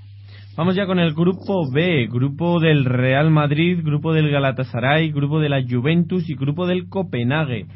Vamos 0.60 0.76
ya 0.76 0.86
con 0.86 1.00
el 1.00 1.14
grupo 1.14 1.72
B, 1.72 2.08
grupo 2.12 2.60
del 2.60 2.84
Real 2.84 3.32
Madrid, 3.32 3.80
grupo 3.82 4.12
del 4.12 4.30
Galatasaray, 4.30 5.10
grupo 5.10 5.40
de 5.40 5.48
la 5.48 5.64
Juventus 5.66 6.30
y 6.30 6.36
grupo 6.36 6.68
del 6.68 6.90
Copenhague. 6.90 7.68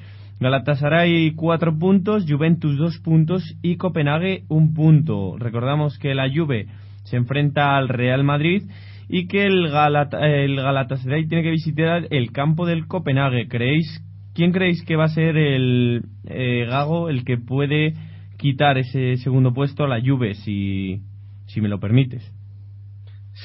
Galatasaray 0.41 1.31
cuatro 1.33 1.79
puntos, 1.79 2.25
Juventus 2.27 2.77
dos 2.77 2.99
puntos 2.99 3.41
y 3.61 3.77
Copenhague 3.77 4.43
un 4.49 4.73
punto. 4.73 5.37
Recordamos 5.37 5.97
que 5.97 6.13
la 6.13 6.29
Juve 6.29 6.67
se 7.05 7.15
enfrenta 7.15 7.77
al 7.77 7.87
Real 7.87 8.25
Madrid 8.25 8.63
y 9.07 9.27
que 9.27 9.45
el, 9.45 9.67
el 9.67 10.55
Galatasaray 10.57 11.25
tiene 11.25 11.43
que 11.45 11.51
visitar 11.51 12.05
el 12.09 12.33
campo 12.33 12.65
del 12.65 12.85
Copenhague. 12.87 13.47
¿Creéis, 13.47 14.03
¿Quién 14.35 14.51
creéis 14.51 14.83
que 14.83 14.97
va 14.97 15.05
a 15.05 15.07
ser 15.07 15.37
el 15.37 16.01
eh, 16.25 16.65
Gago 16.67 17.07
el 17.07 17.23
que 17.23 17.37
puede 17.37 17.93
quitar 18.37 18.77
ese 18.77 19.15
segundo 19.15 19.53
puesto 19.53 19.85
a 19.85 19.87
la 19.87 20.01
Juve, 20.01 20.33
si, 20.33 20.99
si 21.45 21.61
me 21.61 21.69
lo 21.69 21.79
permites? 21.79 22.29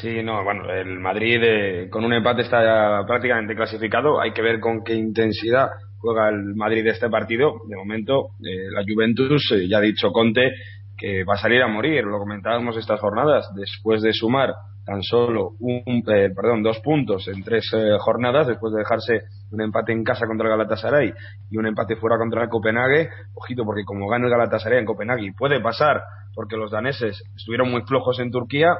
Sí, 0.01 0.23
no, 0.23 0.45
bueno, 0.45 0.71
el 0.71 1.01
Madrid 1.01 1.41
eh, 1.43 1.89
con 1.91 2.05
un 2.05 2.13
empate 2.13 2.43
está 2.43 3.05
prácticamente 3.05 3.57
clasificado. 3.57 4.21
Hay 4.21 4.33
que 4.33 4.43
ver 4.43 4.61
con 4.61 4.85
qué 4.85 4.95
intensidad 4.95 5.71
juega 5.99 6.29
el 6.29 6.55
Madrid 6.55 6.87
este 6.87 7.11
partido. 7.11 7.55
De 7.69 7.77
momento, 7.77 8.29
eh, 8.39 8.71
la 8.71 8.85
Juventus, 8.87 9.51
eh, 9.53 9.67
ya 9.67 9.79
ha 9.79 9.81
dicho 9.81 10.13
Conte, 10.13 10.53
que 10.97 11.25
va 11.25 11.35
a 11.35 11.39
salir 11.39 11.61
a 11.63 11.67
morir. 11.67 12.05
Lo 12.05 12.19
comentábamos 12.19 12.77
estas 12.77 13.01
jornadas. 13.01 13.51
Después 13.57 14.01
de 14.01 14.13
sumar 14.13 14.55
tan 14.87 15.03
solo 15.03 15.51
un, 15.59 16.03
perdón, 16.05 16.63
dos 16.63 16.79
puntos 16.79 17.27
en 17.27 17.43
tres 17.43 17.69
jornadas, 17.99 18.47
después 18.47 18.73
de 18.73 18.79
dejarse 18.79 19.21
un 19.51 19.61
empate 19.61 19.93
en 19.93 20.03
casa 20.03 20.27
contra 20.27 20.47
el 20.47 20.53
Galatasaray 20.53 21.13
y 21.51 21.59
un 21.59 21.67
empate 21.67 21.97
fuera 21.97 22.17
contra 22.17 22.45
el 22.45 22.49
Copenhague, 22.49 23.11
ojito, 23.35 23.65
porque 23.65 23.85
como 23.85 24.09
gana 24.09 24.25
el 24.25 24.31
Galatasaray 24.31 24.79
en 24.79 24.87
Copenhague, 24.87 25.35
puede 25.37 25.61
pasar, 25.61 26.01
porque 26.35 26.57
los 26.57 26.71
daneses 26.71 27.23
estuvieron 27.37 27.71
muy 27.71 27.83
flojos 27.83 28.19
en 28.19 28.31
Turquía, 28.31 28.79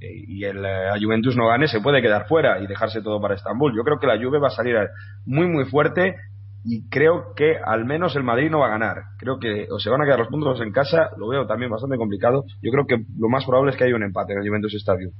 y 0.00 0.44
el 0.44 0.64
eh, 0.64 0.90
Juventus 1.00 1.36
no 1.36 1.48
gane, 1.48 1.68
se 1.68 1.80
puede 1.80 2.02
quedar 2.02 2.26
fuera 2.26 2.60
y 2.60 2.66
dejarse 2.66 3.02
todo 3.02 3.20
para 3.20 3.34
Estambul. 3.34 3.74
Yo 3.74 3.82
creo 3.82 3.98
que 3.98 4.06
la 4.06 4.18
Juve 4.18 4.38
va 4.38 4.48
a 4.48 4.50
salir 4.50 4.76
muy, 5.24 5.46
muy 5.46 5.64
fuerte 5.64 6.16
y 6.64 6.88
creo 6.88 7.34
que 7.36 7.56
al 7.64 7.84
menos 7.84 8.16
el 8.16 8.24
Madrid 8.24 8.50
no 8.50 8.58
va 8.58 8.66
a 8.66 8.70
ganar. 8.70 8.96
Creo 9.18 9.38
que 9.38 9.66
o 9.70 9.78
se 9.78 9.88
van 9.88 10.02
a 10.02 10.04
quedar 10.04 10.18
los 10.18 10.28
puntos 10.28 10.60
en 10.60 10.72
casa, 10.72 11.10
lo 11.16 11.28
veo 11.28 11.46
también 11.46 11.70
bastante 11.70 11.96
complicado. 11.96 12.44
Yo 12.62 12.70
creo 12.70 12.86
que 12.86 13.04
lo 13.18 13.28
más 13.28 13.44
probable 13.44 13.70
es 13.70 13.76
que 13.76 13.84
haya 13.84 13.94
un 13.94 14.02
empate 14.02 14.32
en 14.32 14.40
el 14.40 14.48
Juventus 14.48 14.74
Stadium. 14.74 15.12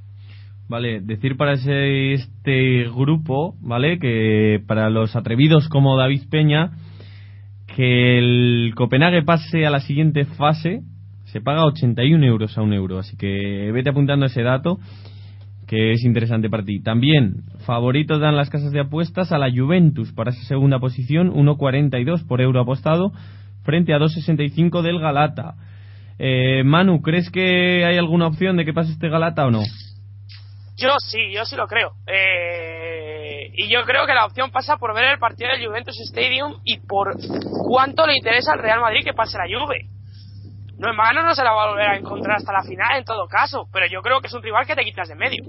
Vale, 0.69 0.99
decir 0.99 1.37
para 1.37 1.53
ese, 1.53 2.13
este 2.13 2.83
grupo, 2.89 3.55
¿vale? 3.61 3.99
Que 3.99 4.61
para 4.67 4.89
los 4.89 5.15
atrevidos 5.15 5.69
como 5.69 5.97
David 5.97 6.23
Peña, 6.29 6.71
que 7.73 8.17
el 8.17 8.73
Copenhague 8.75 9.23
pase 9.23 9.65
a 9.65 9.69
la 9.69 9.79
siguiente 9.79 10.25
fase, 10.25 10.81
se 11.27 11.41
paga 11.41 11.65
81 11.65 12.25
euros 12.25 12.57
a 12.57 12.61
un 12.61 12.73
euro, 12.73 12.99
así 12.99 13.17
que 13.17 13.71
vete 13.73 13.89
apuntando 13.89 14.25
ese 14.25 14.43
dato 14.43 14.79
que 15.67 15.91
es 15.91 16.03
interesante 16.05 16.49
para 16.49 16.63
ti. 16.63 16.81
También, 16.81 17.43
favoritos 17.65 18.21
dan 18.21 18.37
las 18.37 18.49
casas 18.49 18.71
de 18.71 18.79
apuestas 18.79 19.33
a 19.33 19.37
la 19.37 19.51
Juventus 19.51 20.13
para 20.13 20.31
esa 20.31 20.43
segunda 20.43 20.79
posición, 20.79 21.33
1,42 21.33 22.25
por 22.25 22.39
euro 22.39 22.61
apostado, 22.61 23.11
frente 23.63 23.93
a 23.93 23.99
2,65 23.99 24.81
del 24.81 24.99
Galata. 24.99 25.55
Eh, 26.19 26.63
Manu, 26.63 27.01
¿crees 27.01 27.29
que 27.29 27.83
hay 27.83 27.97
alguna 27.97 28.27
opción 28.27 28.55
de 28.55 28.63
que 28.63 28.73
pase 28.73 28.93
este 28.93 29.09
Galata 29.09 29.45
o 29.45 29.51
no? 29.51 29.59
Yo 30.77 30.91
sí, 30.99 31.33
yo 31.33 31.43
sí 31.43 31.57
lo 31.57 31.67
creo. 31.67 31.91
Eh, 32.07 33.51
y 33.53 33.67
yo 33.67 33.83
creo 33.83 34.05
que 34.05 34.13
la 34.13 34.25
opción 34.25 34.51
pasa 34.51 34.77
por 34.77 34.95
ver 34.95 35.11
el 35.11 35.19
partido 35.19 35.51
del 35.51 35.67
Juventus 35.67 35.99
Stadium 36.09 36.61
y 36.63 36.79
por 36.79 37.17
cuánto 37.67 38.07
le 38.07 38.15
interesa 38.15 38.53
al 38.53 38.59
Real 38.59 38.79
Madrid 38.79 39.01
que 39.03 39.13
pase 39.13 39.37
la 39.37 39.45
Juve 39.45 39.96
no, 40.79 40.91
en 40.91 40.97
vano 40.97 41.23
no 41.23 41.33
se 41.33 41.43
la 41.43 41.51
va 41.51 41.63
a 41.63 41.69
volver 41.69 41.87
a 41.87 41.97
encontrar 41.97 42.37
hasta 42.37 42.53
la 42.53 42.63
final 42.63 42.97
en 42.97 43.03
todo 43.03 43.27
caso, 43.27 43.67
pero 43.73 43.87
yo 43.87 44.01
creo 44.01 44.21
que 44.21 44.27
es 44.27 44.33
un 44.33 44.43
rival 44.43 44.65
que 44.65 44.75
te 44.75 44.83
quitas 44.83 45.07
de 45.07 45.15
medio. 45.15 45.43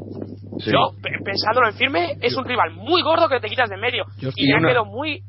Yo, 0.66 0.92
pensándolo 1.25 1.68
en 1.68 1.75
firme, 1.75 2.16
es 2.20 2.37
un 2.37 2.44
rival 2.44 2.73
muy 2.73 3.02
gordo 3.02 3.28
que 3.28 3.38
te 3.38 3.49
quitas 3.49 3.68
de 3.68 3.76
medio. 3.76 4.04
y 4.37 4.50
ya 4.50 4.58
quedó 4.58 4.85
muy... 4.85 5.23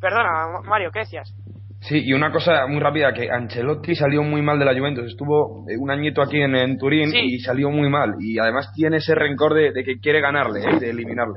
Perdona, 0.00 0.60
Mario, 0.64 0.90
¿qué 0.92 1.00
decías? 1.00 1.32
Sí, 1.80 2.02
y 2.04 2.12
una 2.12 2.32
cosa 2.32 2.66
muy 2.66 2.80
rápida, 2.80 3.12
que 3.12 3.30
Ancelotti 3.30 3.94
salió 3.94 4.22
muy 4.22 4.42
mal 4.42 4.58
de 4.58 4.64
la 4.64 4.76
Juventus. 4.76 5.06
Estuvo 5.06 5.64
eh, 5.70 5.76
un 5.78 5.90
añito 5.90 6.20
aquí 6.20 6.40
en, 6.40 6.76
Turín 6.78 7.14
y 7.14 7.38
salió 7.38 7.70
muy 7.70 7.88
mal. 7.88 8.14
Y 8.18 8.38
además 8.38 8.72
tiene 8.74 8.96
ese 8.96 9.14
rencor 9.14 9.54
de, 9.54 9.72
que 9.84 10.00
quiere 10.00 10.20
ganarle, 10.20 10.60
¿eh? 10.60 10.78
de 10.80 10.90
eliminarle. 10.90 11.34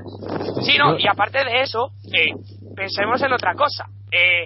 Sí, 0.63 0.77
no, 0.77 0.97
y 0.97 1.07
aparte 1.07 1.43
de 1.43 1.61
eso, 1.61 1.91
eh, 2.11 2.31
pensemos 2.75 3.21
en 3.21 3.33
otra 3.33 3.53
cosa. 3.53 3.85
Eh, 4.11 4.45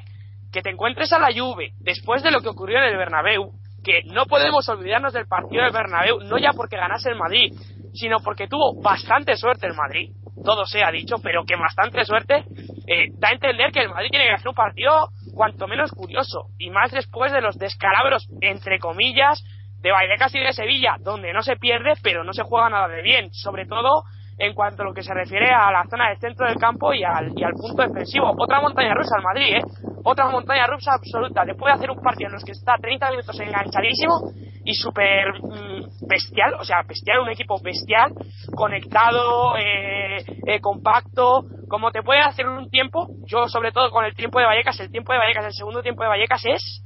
que 0.54 0.62
te 0.62 0.70
encuentres 0.70 1.12
a 1.12 1.20
la 1.20 1.34
Juve 1.36 1.74
después 1.80 2.22
de 2.22 2.32
lo 2.32 2.40
que 2.40 2.50
ocurrió 2.50 2.78
en 2.78 2.86
el 2.86 2.98
Bernabéu, 2.98 3.52
que 3.84 4.04
no 4.06 4.28
podemos 4.28 4.70
olvidarnos 4.70 5.12
del 5.12 5.28
partido 5.28 5.64
del 5.64 5.74
Bernabéu, 5.74 6.20
no 6.22 6.38
ya 6.38 6.52
porque 6.54 6.78
ganase 6.78 7.10
el 7.10 7.18
Madrid, 7.18 7.54
sino 7.94 8.20
porque 8.20 8.48
tuvo 8.48 8.80
bastante 8.82 9.36
suerte 9.36 9.68
el 9.68 9.74
Madrid, 9.74 10.12
todo 10.46 10.66
se 10.66 10.84
ha 10.84 10.92
dicho, 10.92 11.18
pero 11.22 11.44
que 11.44 11.56
bastante 11.56 12.06
suerte, 12.06 12.46
eh, 12.88 13.08
da 13.16 13.30
a 13.30 13.34
entender 13.34 13.72
que 13.72 13.82
el 13.82 13.90
Madrid 13.90 14.10
tiene 14.12 14.28
que 14.28 14.34
hacer 14.34 14.48
un 14.48 14.56
partido 14.56 15.10
cuanto 15.34 15.68
menos 15.68 15.92
curioso, 15.92 16.46
y 16.60 16.70
más 16.70 16.92
después 16.92 17.34
de 17.34 17.42
los 17.42 17.58
descalabros, 17.58 18.30
entre 18.42 18.80
comillas, 18.80 19.44
de 19.82 19.92
Vallecas 19.92 20.34
y 20.36 20.40
de 20.40 20.54
Sevilla, 20.54 20.96
donde 21.00 21.34
no 21.34 21.42
se 21.42 21.58
pierde, 21.58 21.94
pero 22.02 22.24
no 22.24 22.32
se 22.32 22.44
juega 22.44 22.70
nada 22.70 22.88
de 22.88 23.02
bien, 23.02 23.34
sobre 23.34 23.66
todo 23.66 24.04
en 24.38 24.54
cuanto 24.54 24.84
a 24.84 24.86
lo 24.86 24.94
que 24.94 25.04
se 25.04 25.14
refiere 25.14 25.50
a 25.52 25.72
la 25.72 25.86
zona 25.90 26.10
del 26.10 26.20
centro 26.20 26.48
del 26.48 26.58
campo 26.58 26.94
y 26.94 27.04
al, 27.04 27.32
y 27.36 27.44
al 27.44 27.54
punto 27.54 27.84
defensivo. 27.84 28.34
Otra 28.38 28.62
montaña 28.62 28.94
rusa 28.94 29.16
al 29.18 29.24
Madrid, 29.24 29.58
¿eh? 29.58 29.62
Otra 30.04 30.30
montaña 30.30 30.68
rusa 30.68 30.94
absoluta. 30.94 31.46
Después 31.46 31.74
de 31.74 31.78
hacer 31.78 31.92
un 31.92 32.02
partido 32.02 32.28
en 32.28 32.34
los 32.34 32.44
que 32.44 32.52
está 32.52 32.76
30 32.82 33.12
minutos 33.12 33.40
enganchadísimo 33.40 34.32
y 34.66 34.74
súper 34.74 35.34
mm, 35.42 36.08
bestial, 36.08 36.56
o 36.56 36.64
sea, 36.64 36.82
bestial, 36.88 37.20
un 37.20 37.30
equipo 37.30 37.60
bestial, 37.62 38.14
conectado, 38.56 39.58
eh, 39.58 40.24
eh, 40.48 40.60
compacto, 40.62 41.46
como 41.68 41.92
te 41.92 42.02
puede 42.02 42.22
hacer 42.22 42.48
un 42.48 42.70
tiempo, 42.70 43.08
yo 43.26 43.48
sobre 43.48 43.72
todo 43.72 43.92
con 43.92 44.06
el 44.06 44.16
tiempo 44.16 44.40
de 44.40 44.46
Vallecas, 44.46 44.80
el 44.80 44.92
tiempo 44.92 45.12
de 45.12 45.20
Vallecas, 45.20 45.46
el 45.46 45.54
segundo 45.54 45.82
tiempo 45.82 46.04
de 46.04 46.10
Vallecas 46.10 46.46
es 46.46 46.84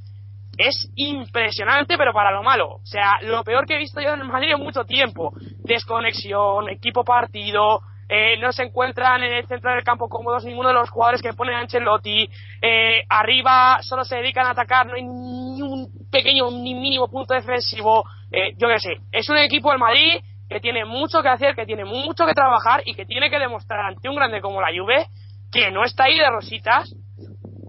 es 0.58 0.90
impresionante, 0.96 1.96
pero 1.96 2.12
para 2.12 2.32
lo 2.32 2.42
malo. 2.42 2.74
O 2.74 2.84
sea, 2.84 3.18
lo 3.22 3.44
peor 3.44 3.64
que 3.64 3.76
he 3.76 3.78
visto 3.78 4.00
yo 4.00 4.12
en 4.12 4.20
el 4.20 4.26
Madrid 4.26 4.50
en 4.52 4.60
mucho 4.60 4.84
tiempo. 4.84 5.32
Desconexión, 5.68 6.68
equipo 6.68 7.04
partido, 7.04 7.82
eh, 8.08 8.38
no 8.38 8.52
se 8.52 8.62
encuentran 8.62 9.22
en 9.22 9.34
el 9.34 9.46
centro 9.46 9.70
del 9.70 9.84
campo 9.84 10.08
cómodos 10.08 10.44
ninguno 10.44 10.68
de 10.68 10.74
los 10.74 10.88
jugadores 10.88 11.20
que 11.20 11.34
pone 11.34 11.54
Ancelotti. 11.54 12.28
Eh, 12.62 13.02
arriba 13.08 13.78
solo 13.82 14.02
se 14.04 14.16
dedican 14.16 14.46
a 14.46 14.50
atacar, 14.50 14.86
no 14.86 14.94
hay 14.94 15.02
ni 15.02 15.62
un 15.62 16.08
pequeño 16.10 16.50
ni 16.50 16.74
mínimo 16.74 17.08
punto 17.08 17.34
defensivo. 17.34 18.04
Eh, 18.32 18.54
yo 18.56 18.66
qué 18.68 18.78
sé, 18.78 18.96
es 19.12 19.28
un 19.28 19.36
equipo 19.36 19.70
del 19.70 19.78
Madrid 19.78 20.20
que 20.48 20.60
tiene 20.60 20.86
mucho 20.86 21.22
que 21.22 21.28
hacer, 21.28 21.54
que 21.54 21.66
tiene 21.66 21.84
mucho 21.84 22.24
que 22.24 22.32
trabajar 22.32 22.82
y 22.86 22.94
que 22.94 23.04
tiene 23.04 23.28
que 23.28 23.38
demostrar 23.38 23.80
ante 23.80 24.08
un 24.08 24.16
grande 24.16 24.40
como 24.40 24.62
la 24.62 24.68
Juve 24.68 25.06
que 25.52 25.70
no 25.70 25.84
está 25.84 26.04
ahí 26.04 26.16
de 26.18 26.30
rositas 26.30 26.94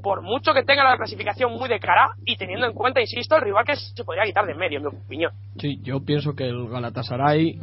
por 0.01 0.21
mucho 0.21 0.53
que 0.53 0.63
tenga 0.63 0.83
la 0.83 0.97
clasificación 0.97 1.51
muy 1.51 1.67
de 1.67 1.79
cara 1.79 2.11
y 2.25 2.37
teniendo 2.37 2.65
en 2.65 2.73
cuenta, 2.73 3.01
insisto, 3.01 3.35
el 3.35 3.41
rival 3.41 3.65
que 3.65 3.75
se 3.75 4.03
podría 4.03 4.23
quitar 4.23 4.45
de 4.45 4.55
medio, 4.55 4.77
en 4.77 4.83
mi 4.83 4.89
opinión. 4.89 5.31
Sí, 5.57 5.79
yo 5.83 6.03
pienso 6.05 6.33
que 6.35 6.45
el 6.45 6.69
Galatasaray, 6.69 7.59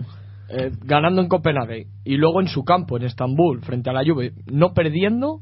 eh, 0.48 0.70
ganando 0.84 1.20
en 1.22 1.28
Copenhague 1.28 1.86
y 2.04 2.16
luego 2.16 2.40
en 2.40 2.48
su 2.48 2.64
campo, 2.64 2.96
en 2.96 3.04
Estambul, 3.04 3.62
frente 3.62 3.90
a 3.90 3.92
la 3.92 4.04
Juve, 4.04 4.32
no 4.50 4.72
perdiendo, 4.74 5.40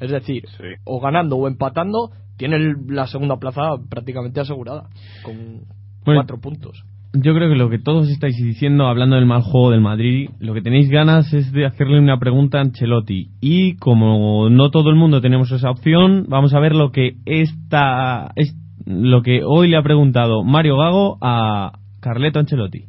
es 0.00 0.10
decir, 0.10 0.44
o 0.84 1.00
ganando 1.00 1.36
o 1.36 1.48
empatando, 1.48 2.10
tiene 2.36 2.74
la 2.88 3.06
segunda 3.06 3.36
plaza 3.38 3.62
prácticamente 3.88 4.40
asegurada, 4.40 4.88
con 5.22 5.62
cuatro 6.04 6.40
puntos 6.40 6.84
yo 7.14 7.34
creo 7.34 7.48
que 7.48 7.56
lo 7.56 7.70
que 7.70 7.78
todos 7.78 8.08
estáis 8.10 8.36
diciendo, 8.36 8.86
hablando 8.86 9.16
del 9.16 9.26
mal 9.26 9.42
juego 9.42 9.70
del 9.70 9.80
Madrid, 9.80 10.30
lo 10.40 10.52
que 10.52 10.62
tenéis 10.62 10.90
ganas 10.90 11.32
es 11.32 11.52
de 11.52 11.64
hacerle 11.64 12.00
una 12.00 12.18
pregunta 12.18 12.58
a 12.58 12.62
Ancelotti. 12.62 13.30
Y 13.40 13.76
como 13.76 14.50
no 14.50 14.70
todo 14.70 14.90
el 14.90 14.96
mundo 14.96 15.20
tenemos 15.20 15.50
esa 15.52 15.70
opción, 15.70 16.26
vamos 16.28 16.54
a 16.54 16.60
ver 16.60 16.74
lo 16.74 16.90
que 16.90 17.16
esta, 17.24 18.32
es, 18.34 18.56
lo 18.84 19.22
que 19.22 19.42
hoy 19.44 19.68
le 19.68 19.76
ha 19.76 19.82
preguntado 19.82 20.42
Mario 20.42 20.76
Gago 20.76 21.18
a 21.20 21.78
Carleto 22.00 22.40
Ancelotti. 22.40 22.86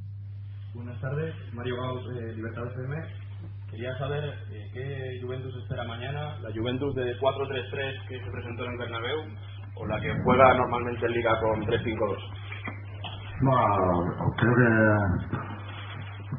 Buenas 0.74 1.00
tardes, 1.00 1.36
Gago 1.72 2.00
de 2.10 2.36
Libertad 2.36 2.68
FM. 2.68 2.96
Quería 3.72 3.98
saber 3.98 4.24
eh, 4.52 4.70
qué 4.74 5.20
Juventus 5.22 5.56
espera 5.58 5.84
mañana, 5.84 6.38
la 6.42 6.50
Juventus 6.54 6.94
de 6.96 7.18
4-3-3 7.18 8.08
que 8.08 8.20
se 8.20 8.32
presentó 8.32 8.66
en 8.66 8.72
el 8.72 8.78
Bernabéu 8.78 9.20
o 9.76 9.86
la 9.88 10.00
que 10.00 10.14
juega 10.24 10.54
normalmente 10.54 11.06
en 11.06 11.12
Liga 11.12 11.40
con 11.40 11.66
3-5-2. 11.66 12.18
No, 13.42 13.52
creo 14.38 14.56
que 14.56 14.70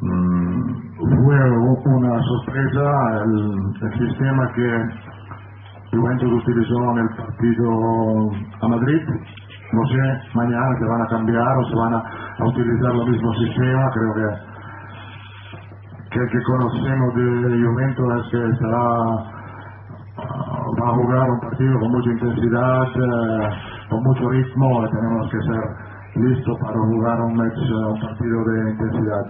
mm, 0.01 0.77
fue 0.97 1.51
una 1.93 2.23
sorpresa 2.23 2.85
el, 3.25 3.99
sistema 3.99 4.53
que 4.55 4.69
Juventus 5.97 6.33
utilizó 6.33 6.93
en 6.93 6.99
el 6.99 7.09
partido 7.17 8.31
a 8.63 8.69
Madrid. 8.69 9.03
No 9.73 9.87
sé 9.89 9.99
mañana 10.35 10.79
se 10.79 10.87
van 10.87 11.03
a 11.03 11.09
cambiar 11.09 11.59
o 11.59 11.69
se 11.69 11.75
van 11.75 11.95
a 11.95 12.27
a 12.39 12.45
utilizar 12.45 12.93
el 12.93 13.11
mismo 13.11 13.35
sistema. 13.35 13.91
Creo 13.93 14.15
que 14.15 14.56
que, 16.17 16.27
que 16.33 16.43
conocemos 16.45 17.15
de 17.15 17.67
Juventus 17.67 18.25
es 18.25 18.31
que 18.31 18.41
estará, 18.53 18.87
va 20.81 20.89
a 20.89 20.95
jugar 20.95 21.31
un 21.31 21.41
partido 21.41 21.79
con 21.79 21.93
mucha 21.93 22.11
intensidad, 22.11 22.85
eh, 22.85 23.49
con 23.91 24.03
mucho 24.03 24.31
ritmo, 24.31 24.89
tenemos 24.89 25.31
que 25.31 25.39
ser 25.43 25.61
listos 26.17 26.59
para 26.61 26.79
jugar 26.79 27.21
un, 27.21 27.35
match, 27.35 27.59
eh, 27.59 27.93
un 27.93 28.01
partido 28.01 28.45
de 28.45 28.71
intensidad. 28.71 29.25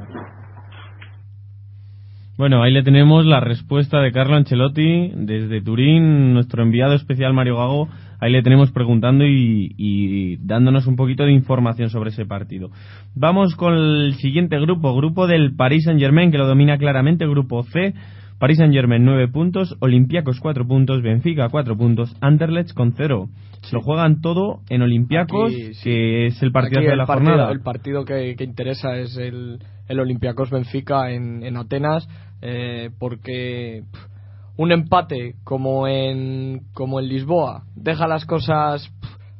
Bueno, 2.38 2.62
ahí 2.62 2.72
le 2.72 2.82
tenemos 2.82 3.24
la 3.24 3.40
respuesta 3.40 4.00
de 4.00 4.12
Carlo 4.12 4.36
Ancelotti 4.36 5.10
desde 5.16 5.62
Turín, 5.62 6.34
nuestro 6.34 6.62
enviado 6.62 6.94
especial 6.94 7.32
Mario 7.32 7.56
Gago. 7.56 7.88
Ahí 8.20 8.32
le 8.32 8.42
tenemos 8.42 8.72
preguntando 8.72 9.24
y, 9.24 9.74
y 9.76 10.36
dándonos 10.38 10.86
un 10.86 10.96
poquito 10.96 11.24
de 11.24 11.32
información 11.32 11.90
sobre 11.90 12.10
ese 12.10 12.26
partido. 12.26 12.70
Vamos 13.14 13.54
con 13.56 13.74
el 13.74 14.14
siguiente 14.14 14.58
grupo, 14.58 14.94
grupo 14.94 15.26
del 15.26 15.54
Paris 15.54 15.84
Saint 15.84 16.00
Germain, 16.00 16.30
que 16.30 16.38
lo 16.38 16.46
domina 16.46 16.78
claramente, 16.78 17.26
grupo 17.26 17.62
C. 17.64 17.94
Paris 18.38 18.58
Saint 18.58 18.74
Germain 18.74 19.02
9 19.04 19.28
puntos, 19.28 19.76
Olympiacos 19.80 20.40
4 20.40 20.66
puntos, 20.66 21.02
Benfica 21.02 21.48
4 21.48 21.76
puntos, 21.76 22.14
Anderlecht 22.20 22.74
con 22.74 22.92
0. 22.94 23.28
Se 23.62 23.74
lo 23.74 23.80
juegan 23.80 24.20
todo 24.20 24.60
en 24.68 24.82
Olympiacos, 24.82 25.52
Aquí, 25.52 25.74
sí. 25.74 25.84
que 25.84 26.26
es 26.26 26.42
el 26.42 26.52
partido 26.52 26.82
de 26.82 26.96
la 26.96 27.06
partido, 27.06 27.30
jornada. 27.30 27.52
El 27.52 27.60
partido 27.60 28.04
que, 28.04 28.36
que 28.36 28.44
interesa 28.44 28.96
es 28.96 29.16
el, 29.16 29.58
el 29.88 30.00
Olympiacos 30.00 30.50
Benfica 30.50 31.10
en, 31.10 31.42
en 31.42 31.56
Atenas, 31.56 32.06
eh, 32.42 32.90
porque 32.98 33.84
pff, 33.90 34.15
un 34.56 34.72
empate 34.72 35.36
como 35.44 35.86
en, 35.86 36.66
como 36.72 37.00
en 37.00 37.08
Lisboa 37.08 37.64
deja 37.74 38.08
las 38.08 38.24
cosas 38.24 38.90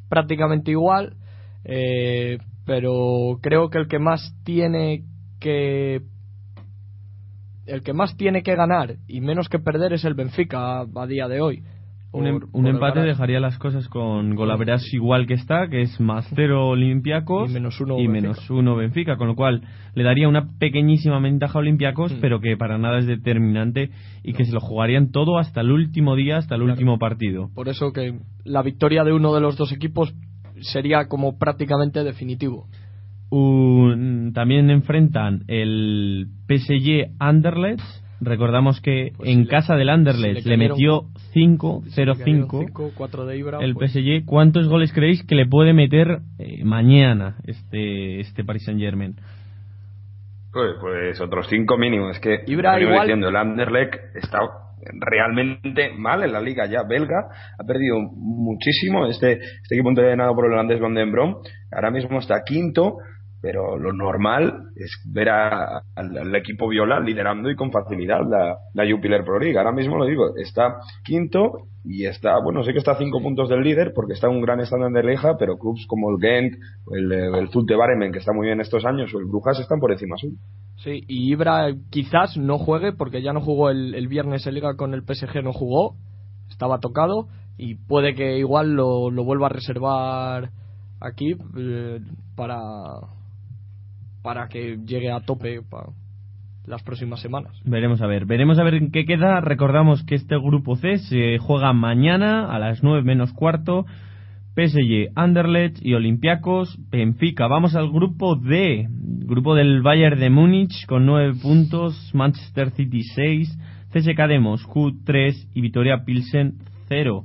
prácticamente 0.09 0.71
igual, 0.71 1.17
eh, 1.65 2.39
pero 2.65 3.39
creo 3.43 3.71
que 3.71 3.79
el 3.79 3.89
que 3.89 3.99
más 3.99 4.35
tiene 4.45 5.05
que 5.41 6.03
el 7.67 7.83
que 7.83 7.93
más 7.93 8.17
tiene 8.17 8.43
que 8.43 8.55
ganar 8.55 8.97
y 9.09 9.21
menos 9.21 9.49
que 9.49 9.59
perder 9.59 9.93
es 9.93 10.05
el 10.05 10.15
Benfica 10.15 10.81
a 10.81 11.07
día 11.07 11.27
de 11.27 11.41
hoy. 11.41 11.65
Un, 12.19 12.27
em- 12.27 12.41
por 12.41 12.49
un 12.53 12.67
empate 12.67 13.01
dejaría 13.01 13.41
las 13.41 13.59
cosas 13.59 13.89
con 13.89 14.35
Golaveras 14.35 14.83
igual 14.93 15.27
que 15.27 15.35
está, 15.35 15.69
que 15.69 15.83
es 15.83 16.01
más 16.01 16.27
cero 16.35 16.69
Olympiacos 16.69 17.51
Y 17.51 17.55
menos 17.55 17.81
uno 17.81 17.99
y 17.99 18.07
Benfica. 18.07 18.21
menos 18.23 18.51
uno 18.51 18.77
Benfica, 18.77 19.17
con 19.17 19.29
lo 19.29 19.35
cual 19.37 19.63
le 19.95 20.03
daría 20.05 20.29
una 20.29 20.49
pequeñísima 20.59 21.19
ventaja 21.21 21.59
a 21.59 21.61
Olympiacos, 21.63 22.13
Mm. 22.15 22.19
pero 22.21 22.41
que 22.41 22.57
para 22.57 22.79
nada 22.79 22.99
es 22.99 23.07
determinante 23.07 23.91
y 24.23 24.33
que 24.33 24.45
se 24.45 24.53
lo 24.53 24.61
jugarían 24.61 25.11
todo 25.11 25.39
hasta 25.39 25.61
el 25.61 25.71
último 25.71 26.17
día, 26.17 26.37
hasta 26.39 26.55
el 26.55 26.61
Claro. 26.63 26.73
último 26.75 26.99
partido. 26.99 27.51
Por 27.55 27.69
eso 27.69 27.93
que 27.93 28.19
la 28.45 28.63
victoria 28.63 29.05
de 29.05 29.13
uno 29.13 29.35
de 29.35 29.41
los 29.41 29.57
dos 29.57 29.73
equipos 29.73 30.15
sería 30.61 31.07
como 31.09 31.39
prácticamente 31.39 32.03
definitivo. 32.03 32.67
Un- 33.31 34.33
también 34.35 34.71
enfrentan 34.71 35.43
el 35.49 36.29
PSG 36.47 37.11
Anderlecht. 37.19 37.83
Recordamos 38.21 38.81
que 38.81 39.13
Pues 39.17 39.29
en 39.29 39.41
si 39.41 39.45
le- 39.45 39.51
casa 39.51 39.77
del 39.77 39.89
Anderlecht 39.91 40.43
si 40.43 40.49
le, 40.49 40.57
le 40.57 40.69
metió 40.69 41.03
5-0-5 41.35 42.65
5, 42.67 42.91
4 42.97 43.27
de 43.27 43.37
Ibra. 43.39 43.59
el 43.61 43.75
pues, 43.75 43.93
PSG. 43.93 44.25
¿Cuántos 44.25 44.69
goles 44.69 44.93
creéis 44.93 45.23
que 45.25 45.35
le 45.35 45.47
puede 45.47 45.73
meter 45.75 46.21
eh, 46.39 46.65
mañana 46.65 47.37
este, 47.45 48.21
este 48.21 48.45
Paris 48.45 48.65
Saint 48.65 48.81
Germain? 48.81 49.17
Pues, 50.53 50.71
pues 50.81 51.21
otros 51.21 51.47
cinco 51.51 51.77
mínimos. 51.77 52.17
Es 52.17 52.21
que, 52.21 52.39
Ibra 52.47 52.81
igual- 52.81 53.01
diciendo, 53.03 53.29
el 53.29 53.37
Anderlecht 53.37 53.95
está 54.15 54.39
realmente 55.01 55.91
mal 55.97 56.23
en 56.23 56.33
la 56.33 56.41
liga 56.41 56.67
ya 56.67 56.83
belga. 56.89 57.29
Ha 57.59 57.65
perdido 57.65 57.99
muchísimo. 58.15 59.07
Este, 59.07 59.33
este 59.33 59.75
equipo 59.75 59.91
entrenado 59.91 60.35
por 60.35 60.47
el 60.47 60.53
holandés 60.53 60.81
Van 60.81 60.95
den 60.95 61.13
Brom. 61.13 61.37
Ahora 61.73 61.91
mismo 61.91 62.19
está 62.19 62.43
quinto. 62.47 62.97
Pero 63.47 63.79
lo 63.79 63.93
normal 63.93 64.71
es 64.75 64.91
ver 65.09 65.29
a- 65.29 65.83
al, 65.95 66.35
equipo 66.35 66.67
viola 66.67 66.99
liderando 66.99 67.49
y 67.49 67.55
con 67.55 67.71
facilidad 67.71 68.23
la, 68.29 68.57
la 68.75 68.91
Jupiler 68.91 69.23
Pro 69.23 69.39
League. 69.39 69.57
Ahora 69.57 69.71
mismo 69.71 69.97
lo 69.97 70.05
digo, 70.05 70.37
está 70.37 70.79
quinto 71.05 71.53
y 71.85 72.07
está, 72.07 72.41
bueno, 72.43 72.65
sé 72.65 72.73
que 72.73 72.79
está 72.81 72.93
a 72.93 72.99
cinco 72.99 73.23
puntos 73.23 73.49
del 73.49 73.63
líder 73.63 73.93
porque 73.95 74.15
está 74.15 74.29
un 74.29 74.41
gran 74.41 74.59
estándar 74.59 74.91
de 74.91 75.05
leja, 75.05 75.37
pero 75.39 75.59
clubs 75.59 75.87
como 75.87 76.11
el 76.11 76.17
Genk, 76.21 76.55
el, 76.93 77.13
eh, 77.13 77.39
el 77.39 77.49
Zulte 77.51 77.77
Baremen, 77.77 78.11
que 78.11 78.19
está 78.19 78.33
muy 78.33 78.49
bien 78.49 78.61
estos 78.61 78.85
años, 78.85 79.15
o 79.15 79.21
el 79.21 79.27
Brujas 79.27 79.61
están 79.61 79.79
por 79.79 79.93
encima 79.93 80.17
suyo. 80.17 80.35
Sí, 80.79 81.05
y 81.07 81.31
Ibra 81.31 81.69
quizás 81.91 82.37
no 82.37 82.59
juegue 82.59 82.93
porque 82.95 83.23
ya 83.23 83.33
no 83.33 83.41
jugó 83.41 83.71
el, 83.71 83.95
el 83.95 84.09
viernes 84.09 84.45
en 84.49 84.55
Liga 84.55 84.75
con 84.75 84.93
el 84.93 85.03
PSG, 85.05 85.45
no 85.45 85.53
jugó, 85.53 85.95
estaba 86.51 86.81
tocado 86.81 87.29
y 87.59 87.77
puede 87.77 88.17
que 88.17 88.39
igual 88.39 88.73
lo, 88.75 89.09
lo 89.13 89.23
vuelva 89.25 89.47
a 89.47 89.51
reservar 89.51 90.51
aquí 91.01 91.37
eh, 91.57 92.01
para, 92.35 92.57
para 94.27 94.49
que 94.49 94.79
llegue 94.85 95.13
a 95.13 95.21
tope 95.21 95.61
las 96.67 96.83
próximas 96.83 97.21
semanas. 97.21 97.53
Veremos 97.65 98.03
a 98.03 98.09
ver, 98.09 98.27
veremos 98.27 98.59
a 98.59 98.65
ver 98.65 98.91
qué 98.91 99.05
queda. 99.05 99.41
Recordamos 99.41 100.03
que 100.03 100.17
este 100.17 100.37
grupo 100.37 100.75
C 100.75 100.99
se 100.99 101.39
juega 101.39 101.73
mañana 101.73 102.53
a 102.53 102.59
las 102.59 102.83
9 102.83 103.05
menos 103.05 103.33
cuarto. 103.33 103.87
PSG, 104.57 105.13
Anderlecht 105.15 105.79
y 105.81 105.95
Olympiacos, 105.95 106.77
Benfica. 106.91 107.47
Vamos 107.47 107.77
al 107.77 107.89
grupo 107.89 108.35
D, 108.35 108.89
grupo 108.91 109.55
del 109.55 109.81
Bayern 109.83 110.19
de 110.19 110.29
Múnich 110.29 110.87
con 110.87 111.07
9 111.07 111.35
puntos, 111.41 112.11
Manchester 112.13 112.73
City 112.73 113.05
6, 113.05 113.57
CSK 113.93 114.27
de 114.27 114.41
Moscú 114.41 115.05
3 115.05 115.51
y 115.55 115.61
Vitoria 115.61 116.05
Pilsen 116.05 116.55
0. 116.89 117.25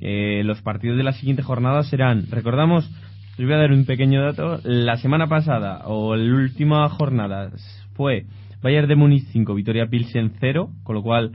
Eh, 0.00 0.42
los 0.44 0.60
partidos 0.60 0.98
de 0.98 1.02
la 1.02 1.12
siguiente 1.12 1.42
jornada 1.42 1.82
serán, 1.84 2.26
recordamos, 2.30 2.90
os 3.42 3.44
voy 3.48 3.54
a 3.54 3.58
dar 3.58 3.72
un 3.72 3.84
pequeño 3.84 4.22
dato, 4.22 4.60
la 4.64 4.96
semana 4.96 5.26
pasada 5.28 5.82
o 5.86 6.16
la 6.16 6.34
última 6.34 6.88
jornada 6.88 7.50
fue 7.94 8.24
Bayern 8.62 8.88
de 8.88 8.96
Múnich 8.96 9.24
5, 9.32 9.54
Vitoria 9.54 9.86
Pilsen 9.86 10.32
0, 10.40 10.70
con 10.82 10.94
lo 10.96 11.02
cual 11.02 11.32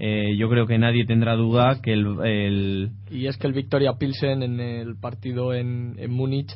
eh, 0.00 0.36
yo 0.36 0.48
creo 0.48 0.66
que 0.66 0.78
nadie 0.78 1.04
tendrá 1.06 1.34
duda 1.36 1.80
que 1.82 1.92
el, 1.92 2.06
el- 2.24 2.90
Y 3.10 3.26
es 3.26 3.36
que 3.36 3.46
el 3.46 3.52
Victoria 3.52 3.94
Pilsen 3.98 4.42
en 4.42 4.60
el 4.60 4.96
partido 4.96 5.54
en, 5.54 5.94
en 5.98 6.10
Múnich 6.12 6.50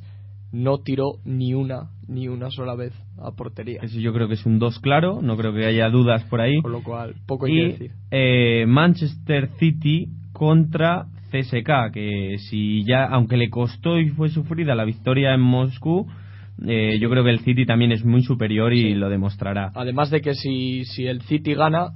no 0.53 0.79
tiró 0.79 1.15
ni 1.25 1.55
una, 1.55 1.89
ni 2.07 2.29
una 2.29 2.51
sola 2.51 2.75
vez 2.75 2.93
a 3.19 3.33
portería. 3.33 3.81
eso 3.83 3.99
yo 3.99 4.13
creo 4.13 4.29
que 4.29 4.35
es 4.35 4.45
un 4.45 4.59
2 4.59 4.79
claro, 4.81 5.21
no 5.23 5.37
creo 5.39 5.55
que 5.55 5.65
haya 5.65 5.89
dudas 5.89 6.23
por 6.25 6.41
ahí. 6.43 6.61
Con 6.61 6.73
lo 6.73 6.83
cual, 6.83 7.15
poco 7.27 7.47
hay 7.47 7.53
que 7.53 7.59
Y 7.63 7.69
decir. 7.73 7.91
eh, 8.11 8.65
Manchester 8.69 9.49
City 9.59 10.09
contra 10.35 11.07
CSK, 11.33 11.93
que 11.93 12.37
si 12.51 12.85
ya, 12.85 13.07
aunque 13.07 13.37
le 13.37 13.49
costó 13.51 13.99
y 13.99 14.11
fue 14.11 14.29
sufrida 14.29 14.75
la 14.75 14.85
victoria 14.85 15.35
en 15.35 15.41
Moscú, 15.41 16.07
eh, 16.67 16.99
yo 17.01 17.09
creo 17.11 17.25
que 17.25 17.31
el 17.31 17.41
City 17.41 17.65
también 17.65 17.91
es 17.93 18.05
muy 18.05 18.23
superior 18.23 18.73
y 18.73 18.83
Sí. 18.83 18.95
lo 18.95 19.09
demostrará. 19.09 19.73
Además 19.75 20.11
de 20.11 20.21
que 20.21 20.35
si, 20.35 20.85
si 20.85 21.07
el 21.07 21.23
City 21.23 21.55
gana 21.55 21.89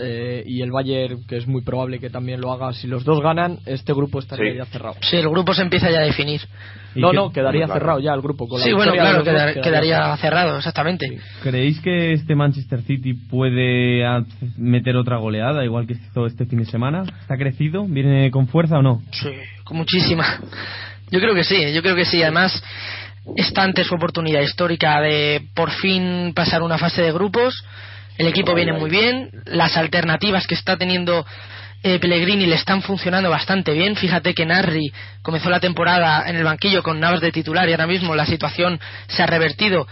eh, 0.00 0.42
y 0.46 0.62
el 0.62 0.70
Bayern, 0.70 1.24
que 1.26 1.36
es 1.36 1.46
muy 1.46 1.62
probable 1.62 1.98
que 1.98 2.10
también 2.10 2.40
lo 2.40 2.52
haga, 2.52 2.72
si 2.72 2.86
los 2.86 3.04
dos 3.04 3.20
ganan, 3.20 3.58
este 3.66 3.92
grupo 3.92 4.18
estaría 4.18 4.52
Sí. 4.52 4.58
ya 4.58 4.64
cerrado. 4.66 4.96
Sí, 5.02 5.16
el 5.16 5.28
grupo 5.28 5.54
se 5.54 5.62
empieza 5.62 5.90
ya 5.90 5.98
a 6.00 6.02
definir. 6.04 6.40
¿Y 6.94 7.00
No, 7.00 7.10
qué- 7.10 7.16
no, 7.16 7.32
quedaría 7.32 7.66
Claro. 7.66 7.80
cerrado 7.80 8.00
ya 8.00 8.14
el 8.14 8.20
grupo. 8.22 8.48
Con 8.48 8.58
la 8.60 8.64
Sí, 8.66 8.72
bueno, 8.72 8.92
claro, 8.92 9.22
quedaría 9.22 10.16
cerrado, 10.16 10.56
exactamente. 10.58 11.18
¿Creéis 11.42 11.80
que 11.80 12.12
este 12.12 12.34
Manchester 12.34 12.82
City 12.82 13.14
puede 13.14 14.02
meter 14.56 14.96
otra 14.96 15.18
goleada, 15.18 15.64
igual 15.64 15.86
que 15.86 15.94
hizo 15.94 16.26
este 16.26 16.46
fin 16.46 16.60
de 16.60 16.64
semana? 16.66 17.02
¿Está 17.20 17.36
crecido? 17.36 17.84
¿Viene 17.86 18.30
con 18.30 18.48
fuerza 18.48 18.78
o 18.78 18.82
no? 18.82 19.02
Sí, 19.12 19.28
con 19.64 19.76
muchísima. 19.76 20.24
Yo 21.10 21.20
creo 21.20 21.34
que 21.34 21.44
sí, 21.44 21.72
yo 21.72 21.82
creo 21.82 21.94
que 21.94 22.04
sí. 22.04 22.22
Además, 22.22 22.62
está 23.36 23.62
ante 23.62 23.84
su 23.84 23.94
oportunidad 23.94 24.40
histórica 24.40 25.00
de 25.00 25.42
por 25.54 25.70
fin 25.70 26.32
pasar 26.34 26.62
una 26.62 26.78
fase 26.78 27.02
de 27.02 27.12
grupos. 27.12 27.54
El 28.18 28.26
equipo 28.26 28.54
viene 28.54 28.72
muy 28.72 28.90
bien. 28.90 29.30
Las 29.46 29.76
alternativas 29.76 30.46
que 30.46 30.54
está 30.54 30.76
teniendo 30.76 31.24
eh, 31.82 31.98
Pellegrini 32.00 32.46
le 32.46 32.56
están 32.56 32.82
funcionando 32.82 33.30
bastante 33.30 33.72
bien. 33.72 33.96
Fíjate 33.96 34.34
que 34.34 34.44
Narri 34.44 34.92
comenzó 35.22 35.48
la 35.48 35.60
temporada 35.60 36.28
en 36.28 36.36
el 36.36 36.44
banquillo 36.44 36.82
con 36.82 36.98
Navas 37.00 37.20
de 37.20 37.32
titular 37.32 37.68
y 37.68 37.72
ahora 37.72 37.86
mismo 37.86 38.14
la 38.14 38.26
situación 38.26 38.80
se 39.06 39.22
ha 39.22 39.26
revertido. 39.26 39.86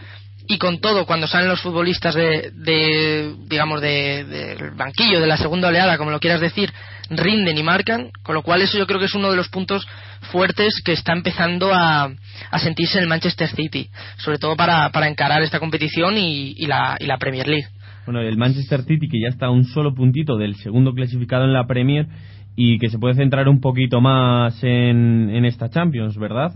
Y 0.49 0.59
con 0.59 0.81
todo, 0.81 1.07
cuando 1.07 1.27
salen 1.27 1.49
los 1.49 1.61
futbolistas 1.61 2.15
de, 2.15 2.53
de, 2.55 3.35
digamos, 3.49 3.81
de- 3.81 4.25
del 4.25 4.71
banquillo, 4.73 5.21
de 5.21 5.27
la 5.27 5.37
segunda 5.37 5.69
oleada, 5.69 5.99
como 5.99 6.13
lo 6.13 6.21
quieras 6.21 6.41
decir, 6.41 6.73
rinden 7.11 7.59
y 7.59 7.65
marcan, 7.65 8.11
con 8.23 8.37
lo 8.37 8.43
cual 8.43 8.63
eso 8.63 8.79
yo 8.79 8.87
creo 8.87 9.01
que 9.01 9.07
es 9.07 9.15
uno 9.15 9.31
de 9.31 9.37
los 9.37 9.49
puntos 9.49 9.87
fuertes 10.31 10.81
que 10.85 10.93
está 10.93 11.13
empezando 11.13 11.73
a, 11.75 12.11
a 12.51 12.59
sentirse 12.61 12.99
el 13.01 13.09
Manchester 13.09 13.49
City, 13.49 13.89
sobre 14.19 14.39
todo 14.39 14.55
para, 14.57 14.91
para 14.91 15.09
encarar 15.09 15.43
esta 15.43 15.59
competición 15.59 16.17
y, 16.17 16.55
y 16.57 16.67
la, 16.67 16.97
y 17.01 17.07
la 17.07 17.19
Premier 17.19 17.49
League. 17.49 17.67
Bueno, 18.07 18.21
el 18.21 18.37
Manchester 18.37 18.83
City 18.83 19.09
que 19.09 19.21
ya 19.21 19.29
está 19.29 19.47
a 19.47 19.51
un 19.51 19.65
solo 19.65 19.95
puntito 19.95 20.37
del 20.37 20.55
segundo 20.57 20.95
clasificado 20.95 21.45
en 21.45 21.53
la 21.53 21.67
Premier 21.67 22.07
y 22.55 22.79
que 22.79 22.89
se 22.89 22.99
puede 22.99 23.15
centrar 23.15 23.49
un 23.49 23.61
poquito 23.61 24.01
más 24.01 24.63
en, 24.63 25.29
en 25.31 25.45
esta 25.45 25.69
Champions, 25.69 26.17
¿verdad? 26.17 26.53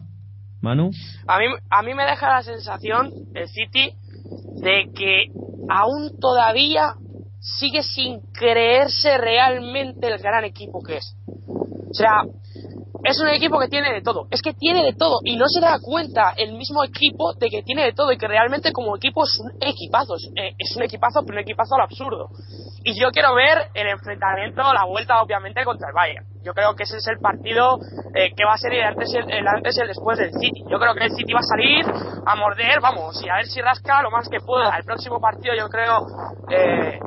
Manu. 0.62 0.90
A 1.26 1.38
mí, 1.38 1.44
a 1.70 1.82
mí 1.82 1.94
me 1.94 2.04
deja 2.04 2.28
la 2.28 2.42
sensación, 2.42 3.10
el 3.34 3.48
City, 3.48 3.92
de 4.62 4.90
que 4.94 5.26
aún 5.68 6.18
todavía 6.20 6.94
sigue 7.40 7.82
sin 7.82 8.20
creerse 8.32 9.18
realmente 9.18 10.06
el 10.06 10.18
gran 10.18 10.44
equipo 10.44 10.82
que 10.82 10.98
es. 10.98 11.16
O 11.26 11.94
sea, 11.94 12.22
es 13.02 13.18
un 13.20 13.28
equipo 13.28 13.58
que 13.58 13.68
tiene 13.68 13.92
de 13.92 14.02
todo. 14.02 14.26
Es 14.30 14.42
que 14.42 14.52
tiene 14.52 14.82
de 14.82 14.92
todo 14.92 15.20
y 15.24 15.36
no 15.36 15.46
se 15.48 15.60
da 15.60 15.78
cuenta 15.80 16.34
el 16.36 16.52
mismo 16.52 16.84
equipo 16.84 17.34
de 17.34 17.48
que 17.48 17.62
tiene 17.62 17.84
de 17.84 17.92
todo 17.92 18.12
y 18.12 18.18
que 18.18 18.28
realmente 18.28 18.72
como 18.72 18.96
equipo 18.96 19.24
es 19.24 19.38
un 19.38 19.52
equipazo. 19.60 20.16
Es, 20.16 20.30
eh, 20.36 20.54
un 20.76 20.82
equipazo, 20.82 21.22
pero 21.22 21.38
un 21.38 21.42
equipazo 21.42 21.74
al 21.76 21.82
absurdo. 21.82 22.28
Y 22.84 22.98
yo 22.98 23.10
quiero 23.10 23.34
ver 23.34 23.68
el 23.74 23.88
enfrentamiento, 23.88 24.62
la 24.62 24.84
vuelta 24.84 25.22
obviamente 25.22 25.64
contra 25.64 25.88
el 25.88 25.94
Bayern. 25.94 26.26
Yo 26.42 26.54
creo 26.54 26.74
que 26.74 26.84
ese 26.84 26.96
es 26.96 27.06
el 27.08 27.18
partido 27.18 27.78
eh, 28.14 28.32
que 28.34 28.44
va 28.44 28.54
a 28.54 28.58
ser 28.58 28.72
el 28.72 28.82
antes, 28.82 29.12
y 29.12 29.18
el, 29.18 29.88
después 29.88 30.18
del 30.18 30.32
City. 30.32 30.64
Yo 30.70 30.78
creo 30.78 30.94
que 30.94 31.04
el 31.04 31.10
City 31.10 31.32
va 31.32 31.40
a 31.40 31.42
salir 31.42 31.84
a 32.26 32.36
morder, 32.36 32.80
vamos, 32.80 33.22
y 33.22 33.28
a 33.28 33.36
ver 33.36 33.46
si 33.46 33.60
rasca 33.60 34.02
lo 34.02 34.10
más 34.10 34.28
que 34.28 34.40
pueda. 34.40 34.74
El 34.76 34.84
próximo 34.84 35.20
partido 35.20 35.54
yo 35.54 35.68
creo 35.68 36.06
eh, 36.48 36.98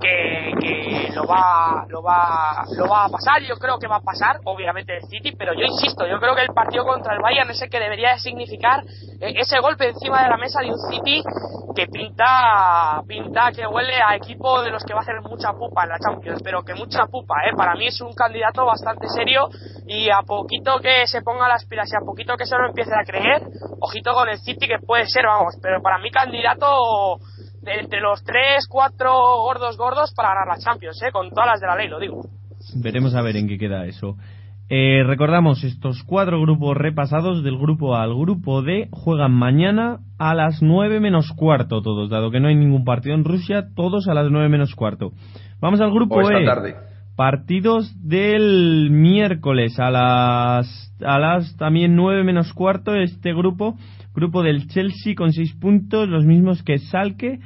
que, 0.00 0.52
que 0.60 1.12
lo 1.14 1.24
va 1.26 1.84
lo 1.88 2.02
va 2.02 2.64
lo 2.76 2.88
va 2.88 3.04
a 3.04 3.08
pasar 3.08 3.42
yo 3.42 3.56
creo 3.56 3.78
que 3.78 3.86
va 3.86 3.96
a 3.96 4.00
pasar 4.00 4.40
obviamente 4.44 4.99
City 5.08 5.32
pero 5.36 5.52
yo 5.54 5.64
insisto 5.66 6.06
yo 6.06 6.18
creo 6.18 6.34
que 6.34 6.42
el 6.42 6.54
partido 6.54 6.84
contra 6.84 7.14
el 7.14 7.20
Bayern 7.20 7.50
es 7.50 7.60
el 7.62 7.70
que 7.70 7.78
debería 7.78 8.18
significar 8.18 8.84
eh, 9.20 9.34
ese 9.36 9.60
golpe 9.60 9.88
encima 9.88 10.22
de 10.22 10.28
la 10.28 10.36
mesa 10.36 10.60
de 10.60 10.70
un 10.70 10.78
City 10.90 11.22
que 11.74 11.86
pinta 11.86 13.02
pinta 13.06 13.52
que 13.52 13.66
huele 13.66 13.94
a 14.02 14.16
equipo 14.16 14.62
de 14.62 14.70
los 14.70 14.84
que 14.84 14.92
va 14.92 15.00
a 15.00 15.02
hacer 15.02 15.20
mucha 15.22 15.52
pupa 15.52 15.84
en 15.84 15.90
la 15.90 15.98
Champions 15.98 16.40
pero 16.42 16.62
que 16.62 16.74
mucha 16.74 17.06
pupa 17.06 17.34
eh 17.46 17.54
para 17.56 17.74
mí 17.74 17.86
es 17.86 18.00
un 18.00 18.12
candidato 18.12 18.64
bastante 18.64 19.08
serio 19.08 19.48
y 19.86 20.10
a 20.10 20.22
poquito 20.22 20.80
que 20.80 21.06
se 21.06 21.22
ponga 21.22 21.48
las 21.48 21.64
pilas 21.66 21.90
y 21.92 21.96
a 21.96 22.04
poquito 22.04 22.36
que 22.36 22.46
se 22.46 22.56
lo 22.56 22.66
empiece 22.68 22.92
a 22.94 23.04
creer 23.04 23.42
ojito 23.80 24.12
con 24.12 24.28
el 24.28 24.38
City 24.38 24.66
que 24.66 24.78
puede 24.78 25.06
ser 25.06 25.26
vamos 25.26 25.54
pero 25.62 25.80
para 25.82 25.98
mí 25.98 26.10
candidato 26.10 27.18
entre 27.66 28.00
los 28.00 28.22
tres, 28.24 28.66
cuatro 28.68 29.12
gordos 29.12 29.76
gordos 29.76 30.12
para 30.14 30.30
ganar 30.30 30.48
la 30.48 30.58
Champions, 30.58 31.02
¿eh? 31.02 31.12
con 31.12 31.30
todas 31.30 31.46
las 31.46 31.60
de 31.60 31.66
la 31.66 31.76
ley, 31.76 31.88
lo 31.88 31.98
digo. 31.98 32.22
Veremos 32.76 33.14
a 33.14 33.22
ver 33.22 33.36
en 33.36 33.48
qué 33.48 33.58
queda 33.58 33.86
eso. 33.86 34.16
Eh, 34.72 35.02
recordamos, 35.04 35.64
estos 35.64 36.04
cuatro 36.04 36.40
grupos 36.40 36.76
repasados 36.76 37.42
del 37.42 37.58
grupo 37.58 37.96
A 37.96 38.04
al 38.04 38.14
grupo 38.14 38.62
D 38.62 38.86
juegan 38.92 39.32
mañana 39.32 39.98
a 40.16 40.32
las 40.32 40.62
9 40.62 41.00
menos 41.00 41.32
cuarto 41.32 41.82
todos, 41.82 42.08
dado 42.08 42.30
que 42.30 42.38
no 42.38 42.46
hay 42.46 42.54
ningún 42.54 42.84
partido 42.84 43.16
en 43.16 43.24
Rusia, 43.24 43.64
todos 43.74 44.06
a 44.06 44.14
las 44.14 44.30
9 44.30 44.48
menos 44.48 44.76
cuarto. 44.76 45.10
Vamos 45.60 45.80
al 45.80 45.90
grupo 45.90 46.20
esta 46.20 46.40
E. 46.40 46.44
tarde. 46.44 46.76
Partidos 47.16 47.92
del 48.00 48.90
miércoles 48.92 49.76
a 49.80 49.90
las 49.90 50.94
a 51.04 51.18
las 51.18 51.56
también 51.56 51.96
9 51.96 52.22
menos 52.22 52.52
cuarto 52.52 52.94
este 52.94 53.34
grupo, 53.34 53.74
grupo 54.14 54.44
del 54.44 54.68
Chelsea 54.68 55.16
con 55.16 55.32
6 55.32 55.52
puntos, 55.54 56.08
los 56.08 56.24
mismos 56.24 56.62
que 56.62 56.78
Salke 56.78 57.40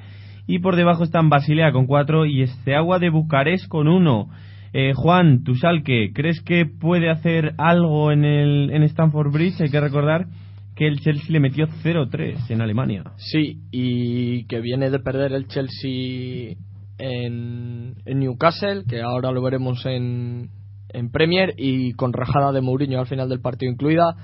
y 0.46 0.58
por 0.58 0.76
debajo 0.76 1.04
están 1.04 1.30
Basilea 1.30 1.72
con 1.72 1.87
4 1.87 2.26
y 2.26 2.42
Esteagua 2.42 2.98
de 2.98 3.08
Bucarest 3.08 3.66
con 3.66 3.88
1. 3.88 4.28
Eh, 4.76 4.92
Juan, 4.92 5.44
tu 5.44 5.54
Salke, 5.54 6.12
¿crees 6.12 6.40
que 6.40 6.66
puede 6.66 7.08
hacer 7.08 7.54
algo 7.58 8.10
en 8.10 8.24
el 8.24 8.70
en 8.72 8.82
Stamford 8.82 9.30
Bridge? 9.30 9.60
Hay 9.60 9.70
que 9.70 9.78
recordar 9.78 10.26
que 10.74 10.88
el 10.88 10.98
Chelsea 10.98 11.30
le 11.30 11.38
metió 11.38 11.68
0-3 11.68 12.50
en 12.50 12.60
Alemania. 12.60 13.04
Sí, 13.16 13.60
y 13.70 14.46
que 14.46 14.60
viene 14.60 14.90
de 14.90 14.98
perder 14.98 15.32
el 15.32 15.46
Chelsea 15.46 16.56
en, 16.98 17.94
Newcastle, 18.04 18.82
que 18.88 19.00
ahora 19.00 19.30
lo 19.30 19.42
veremos 19.42 19.87
en, 19.87 20.50
en 20.88 21.12
Premier, 21.12 21.54
y 21.56 21.92
con 21.92 22.12
rajada 22.12 22.50
de 22.50 22.60
Mourinho 22.60 22.98
al 22.98 23.06
final 23.06 23.28
del 23.28 23.40
partido 23.40 23.70
incluida, 23.70 24.16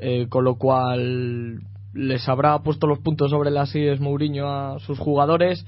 eh, 0.00 0.26
con 0.28 0.42
lo 0.42 0.56
cual 0.56 1.60
les 1.92 2.28
habrá 2.28 2.58
puesto 2.64 2.88
los 2.88 2.98
puntos 2.98 3.30
sobre 3.30 3.52
las 3.52 3.72
IES 3.76 4.00
Mourinho 4.00 4.48
a 4.48 4.80
sus 4.80 4.98
jugadores, 4.98 5.64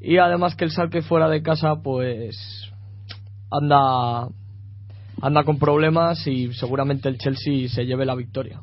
y 0.00 0.18
además 0.18 0.56
que 0.56 0.64
el 0.64 0.72
Salque 0.72 1.02
fuera 1.02 1.28
de 1.28 1.42
casa, 1.42 1.76
pues 1.84 2.65
anda 3.50 4.28
anda 5.22 5.44
con 5.44 5.58
problemas 5.58 6.26
y 6.26 6.52
seguramente 6.52 7.08
el 7.08 7.16
Chelsea 7.18 7.68
se 7.68 7.86
lleve 7.86 8.04
la 8.04 8.14
victoria. 8.14 8.60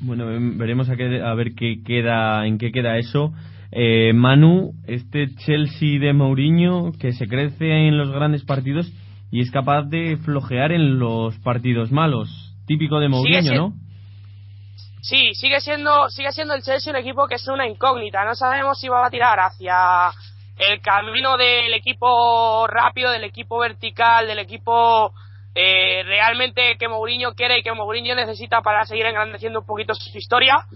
Bueno, 0.00 0.26
ve- 0.26 0.38
veremos 0.40 0.88
a, 0.88 0.96
qué- 0.96 1.20
a 1.22 1.34
ver 1.34 1.54
qué 1.54 1.82
queda, 1.84 2.46
en 2.46 2.56
qué 2.58 2.70
queda 2.72 2.96
eso. 2.98 3.32
Eh, 3.70 4.12
Manu, 4.14 4.72
este 4.86 5.34
Chelsea 5.34 5.98
de 6.00 6.14
Mourinho 6.14 6.92
que 6.98 7.12
se 7.12 7.28
crece 7.28 7.86
en 7.88 7.98
los 7.98 8.10
grandes 8.10 8.44
partidos 8.44 8.90
y 9.30 9.40
es 9.42 9.50
capaz 9.50 9.82
de 9.82 10.16
flojear 10.16 10.72
en 10.72 10.98
los 10.98 11.36
partidos 11.40 11.90
malos. 11.92 12.54
Típico 12.66 12.98
de 12.98 13.08
Mourinho, 13.10 13.40
¿no? 13.54 13.72
Sí, 15.02 15.34
sigue 15.34 15.60
siendo, 15.60 16.08
sigue 16.08 16.32
siendo 16.32 16.54
el 16.54 16.62
Chelsea 16.62 16.92
un 16.92 16.98
equipo 16.98 17.26
que 17.28 17.34
es 17.36 17.46
una 17.48 17.68
incógnita. 17.68 18.24
No 18.24 18.34
sabemos 18.34 18.78
si 18.80 18.88
va 18.88 19.06
a 19.06 19.10
tirar 19.10 19.38
hacia 19.38 19.74
el 20.58 20.80
camino 20.80 21.36
del 21.36 21.72
equipo 21.74 22.66
rápido, 22.66 23.10
del 23.10 23.24
equipo 23.24 23.58
vertical, 23.58 24.26
del 24.26 24.40
equipo 24.40 25.12
eh, 25.54 26.02
realmente 26.04 26.76
que 26.78 26.88
Mourinho 26.88 27.34
quiere 27.34 27.58
y 27.58 27.62
que 27.62 27.72
Mourinho 27.72 28.14
necesita 28.14 28.60
para 28.60 28.84
seguir 28.84 29.06
engrandeciendo 29.06 29.60
un 29.60 29.66
poquito 29.66 29.94
su 29.94 30.16
historia, 30.16 30.66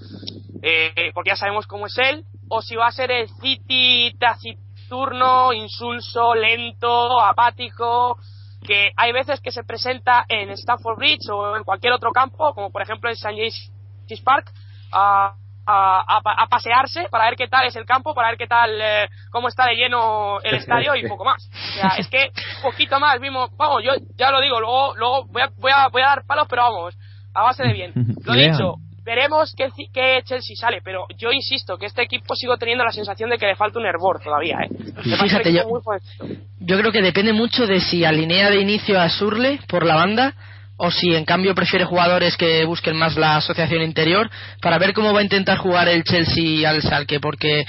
eh, 0.63 1.11
porque 1.15 1.31
ya 1.31 1.37
sabemos 1.37 1.67
cómo 1.67 1.87
es 1.87 1.99
él, 1.99 2.25
o 2.49 2.63
si 2.63 2.77
va 2.77 2.87
a 2.87 2.93
ser 2.93 3.11
el 3.11 3.29
City 3.41 4.15
taciturno, 4.19 5.53
insulso, 5.53 6.35
lento, 6.35 7.21
apático, 7.21 8.19
que 8.65 8.93
hay 8.97 9.13
veces 9.13 9.41
que 9.41 9.51
se 9.51 9.65
presenta 9.65 10.25
en 10.29 10.51
Stamford 10.51 10.97
Bridge 10.97 11.29
o 11.31 11.57
en 11.57 11.65
cualquier 11.65 11.93
otro 11.93 12.13
campo, 12.13 12.55
como 12.55 12.71
por 12.71 12.83
ejemplo 12.83 13.11
en 13.11 13.15
St. 13.15 13.35
James 14.09 14.21
Park, 14.23 14.53
a, 14.93 15.35
a, 15.67 16.01
a 16.17 16.21
pa- 16.23 16.35
a 16.39 16.47
pasearse 16.47 17.07
para 17.11 17.27
ver 17.27 17.37
qué 17.37 17.49
tal 17.49 17.67
es 17.67 17.77
el 17.77 17.85
campo, 17.85 18.15
para 18.15 18.29
ver 18.29 18.39
qué 18.39 18.47
tal, 18.47 18.71
eh, 18.81 19.09
cómo 19.31 19.49
está 19.49 19.67
de 19.67 19.77
lleno 19.77 20.41
el 20.43 20.57
estadio 20.57 20.95
y 20.97 21.07
poco 21.09 21.25
más. 21.25 21.49
O 21.49 21.81
sea, 21.81 21.91
es 21.99 22.09
que 22.09 22.31
poquito 22.63 22.99
más, 23.01 23.21
mismo, 23.21 23.49
vamos, 23.57 23.83
yo 23.85 23.93
ya 24.17 24.31
lo 24.31 24.41
digo, 24.41 24.61
luego, 24.61 24.95
luego 24.97 25.25
voy 25.27 25.43
a, 25.43 25.51
voy 25.59 25.73
a, 25.75 25.89
voy 25.89 26.03
a 26.03 26.07
dar 26.07 26.25
palos, 26.27 26.47
pero 26.49 26.63
vamos, 26.63 26.95
a 27.35 27.43
base 27.43 27.63
de 27.63 27.73
bien. 27.75 27.93
Lo 28.25 28.33
dicho, 28.53 28.75
veremos 29.05 29.53
qué, 29.57 29.69
qué 29.93 30.21
Chelsea 30.25 30.55
sale, 30.57 30.81
pero 30.83 31.07
yo 31.17 31.33
insisto 31.33 31.77
que 31.79 31.87
este 31.87 32.03
equipo 32.03 32.35
sigo 32.37 32.57
teniendo 32.57 32.85
la 32.85 32.93
sensación 32.93 33.31
de 33.31 33.39
que 33.39 33.47
le 33.47 33.57
falta 33.57 33.79
un 33.79 33.87
hervor 33.87 34.21
todavía, 34.23 34.59
¿eh? 34.63 34.69
Fíjate, 35.03 35.53
yo-. 35.53 35.65
Yo 36.61 36.79
creo 36.79 36.93
que 36.93 37.03
depende 37.03 37.33
mucho 37.33 37.67
de 37.67 37.81
si 37.81 38.05
alinea 38.05 38.49
de 38.51 38.61
inicio 38.61 39.01
a 39.01 39.09
Surle 39.09 39.59
por 39.69 39.85
la 39.85 39.97
banda 39.97 40.35
o 40.85 40.91
si 40.91 41.15
en 41.15 41.25
cambio 41.25 41.55
prefiere 41.55 41.85
jugadores 41.85 42.37
que 42.37 42.65
busquen 42.65 42.97
más 42.97 43.17
la 43.17 43.37
asociación 43.37 43.83
interior 43.83 44.29
para 44.61 44.79
ver 44.79 44.93
cómo 44.93 45.13
va 45.13 45.21
a 45.21 45.23
intentar 45.23 45.57
jugar 45.59 45.87
el 45.89 46.03
Chelsea 46.03 46.69
al 46.69 46.83
Salque 46.83 47.21
porque 47.21 47.65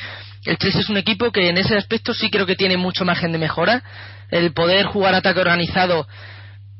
el 0.45 0.57
Chelsea 0.57 0.81
es 0.81 0.89
un 0.89 0.97
equipo 0.97 1.31
que 1.31 1.47
en 1.47 1.59
ese 1.59 1.77
aspecto 1.77 2.11
sí 2.15 2.31
creo 2.31 2.47
que 2.47 2.55
tiene 2.55 2.75
mucho 2.75 3.05
margen 3.05 3.31
de 3.31 3.37
mejora 3.37 3.83
el 4.31 4.51
poder 4.53 4.87
jugar 4.87 5.13
ataque 5.13 5.41
organizado 5.41 6.07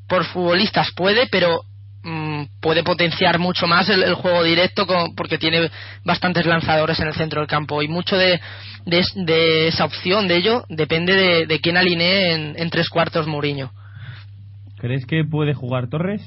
por 0.10 0.26
futbolistas 0.26 0.88
puede 0.96 1.28
pero 1.28 1.62
mm, 2.02 2.46
puede 2.60 2.82
potenciar 2.82 3.38
mucho 3.38 3.68
más 3.68 3.88
el, 3.90 4.16
juego 4.16 4.42
directo 4.44 4.88
con- 4.88 5.14
porque 5.16 5.38
tiene 5.38 5.70
bastantes 6.04 6.48
lanzadores 6.48 7.00
en 7.00 7.10
el 7.10 7.14
centro 7.14 7.42
del 7.42 7.48
campo 7.48 7.84
y 7.84 7.88
mucho 7.88 8.18
de, 8.18 8.40
de 8.88 9.68
esa 9.68 9.86
opción 9.86 10.28
de 10.28 10.38
ello 10.38 10.64
depende 10.68 11.14
de, 11.14 11.46
de 11.46 11.60
quién 11.60 11.78
alinee 11.78 12.34
en, 12.34 12.56
en 12.58 12.70
tres 12.72 12.90
cuartos 12.90 13.28
Mourinho. 13.28 13.72
¿Crees 14.84 15.06
que 15.06 15.24
puede 15.24 15.54
jugar 15.54 15.88
Torres? 15.88 16.22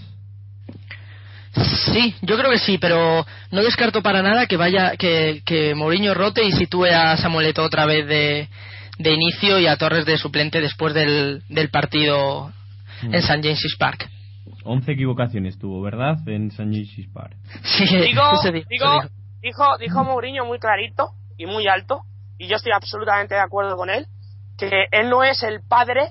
Sí, 1.92 2.14
yo 2.22 2.38
creo 2.38 2.50
que 2.50 2.58
sí, 2.58 2.78
pero 2.78 3.26
no 3.50 3.62
descarto 3.62 4.00
para 4.02 4.22
nada 4.22 4.46
que 4.46 4.56
vaya 4.56 4.96
que, 4.96 5.42
que 5.44 5.74
Mourinho 5.74 6.14
rote 6.14 6.42
y 6.42 6.52
sitúe 6.52 6.86
a 6.86 7.18
Samuel 7.18 7.48
Eto'o 7.48 7.66
otra 7.66 7.84
vez 7.84 8.08
de, 8.08 8.48
de 8.98 9.12
inicio 9.12 9.58
y 9.58 9.66
a 9.66 9.76
Torres 9.76 10.06
de 10.06 10.16
suplente 10.16 10.62
después 10.62 10.94
del, 10.94 11.42
del 11.50 11.68
partido 11.68 12.50
en 13.02 13.16
St. 13.16 13.42
James's 13.42 13.76
Park. 13.78 14.08
11 14.64 14.90
equivocaciones 14.90 15.58
tuvo, 15.58 15.82
¿verdad? 15.82 16.26
En 16.26 16.46
St. 16.46 16.62
James's 16.64 17.12
Park. 17.12 17.36
Sí, 17.62 17.84
digo, 17.84 18.04
digo, 18.04 18.36
se 18.40 18.52
dijo. 18.52 19.02
dijo, 19.42 19.64
dijo 19.78 20.02
Mourinho 20.02 20.46
muy 20.46 20.58
clarito 20.58 21.10
y 21.36 21.44
muy 21.44 21.68
alto, 21.68 22.04
y 22.38 22.48
yo 22.48 22.56
estoy 22.56 22.72
absolutamente 22.72 23.34
de 23.34 23.40
acuerdo 23.42 23.76
con 23.76 23.90
él, 23.90 24.06
que 24.56 24.86
él 24.92 25.10
no 25.10 25.24
es 25.24 25.42
el 25.42 25.60
padre 25.60 26.08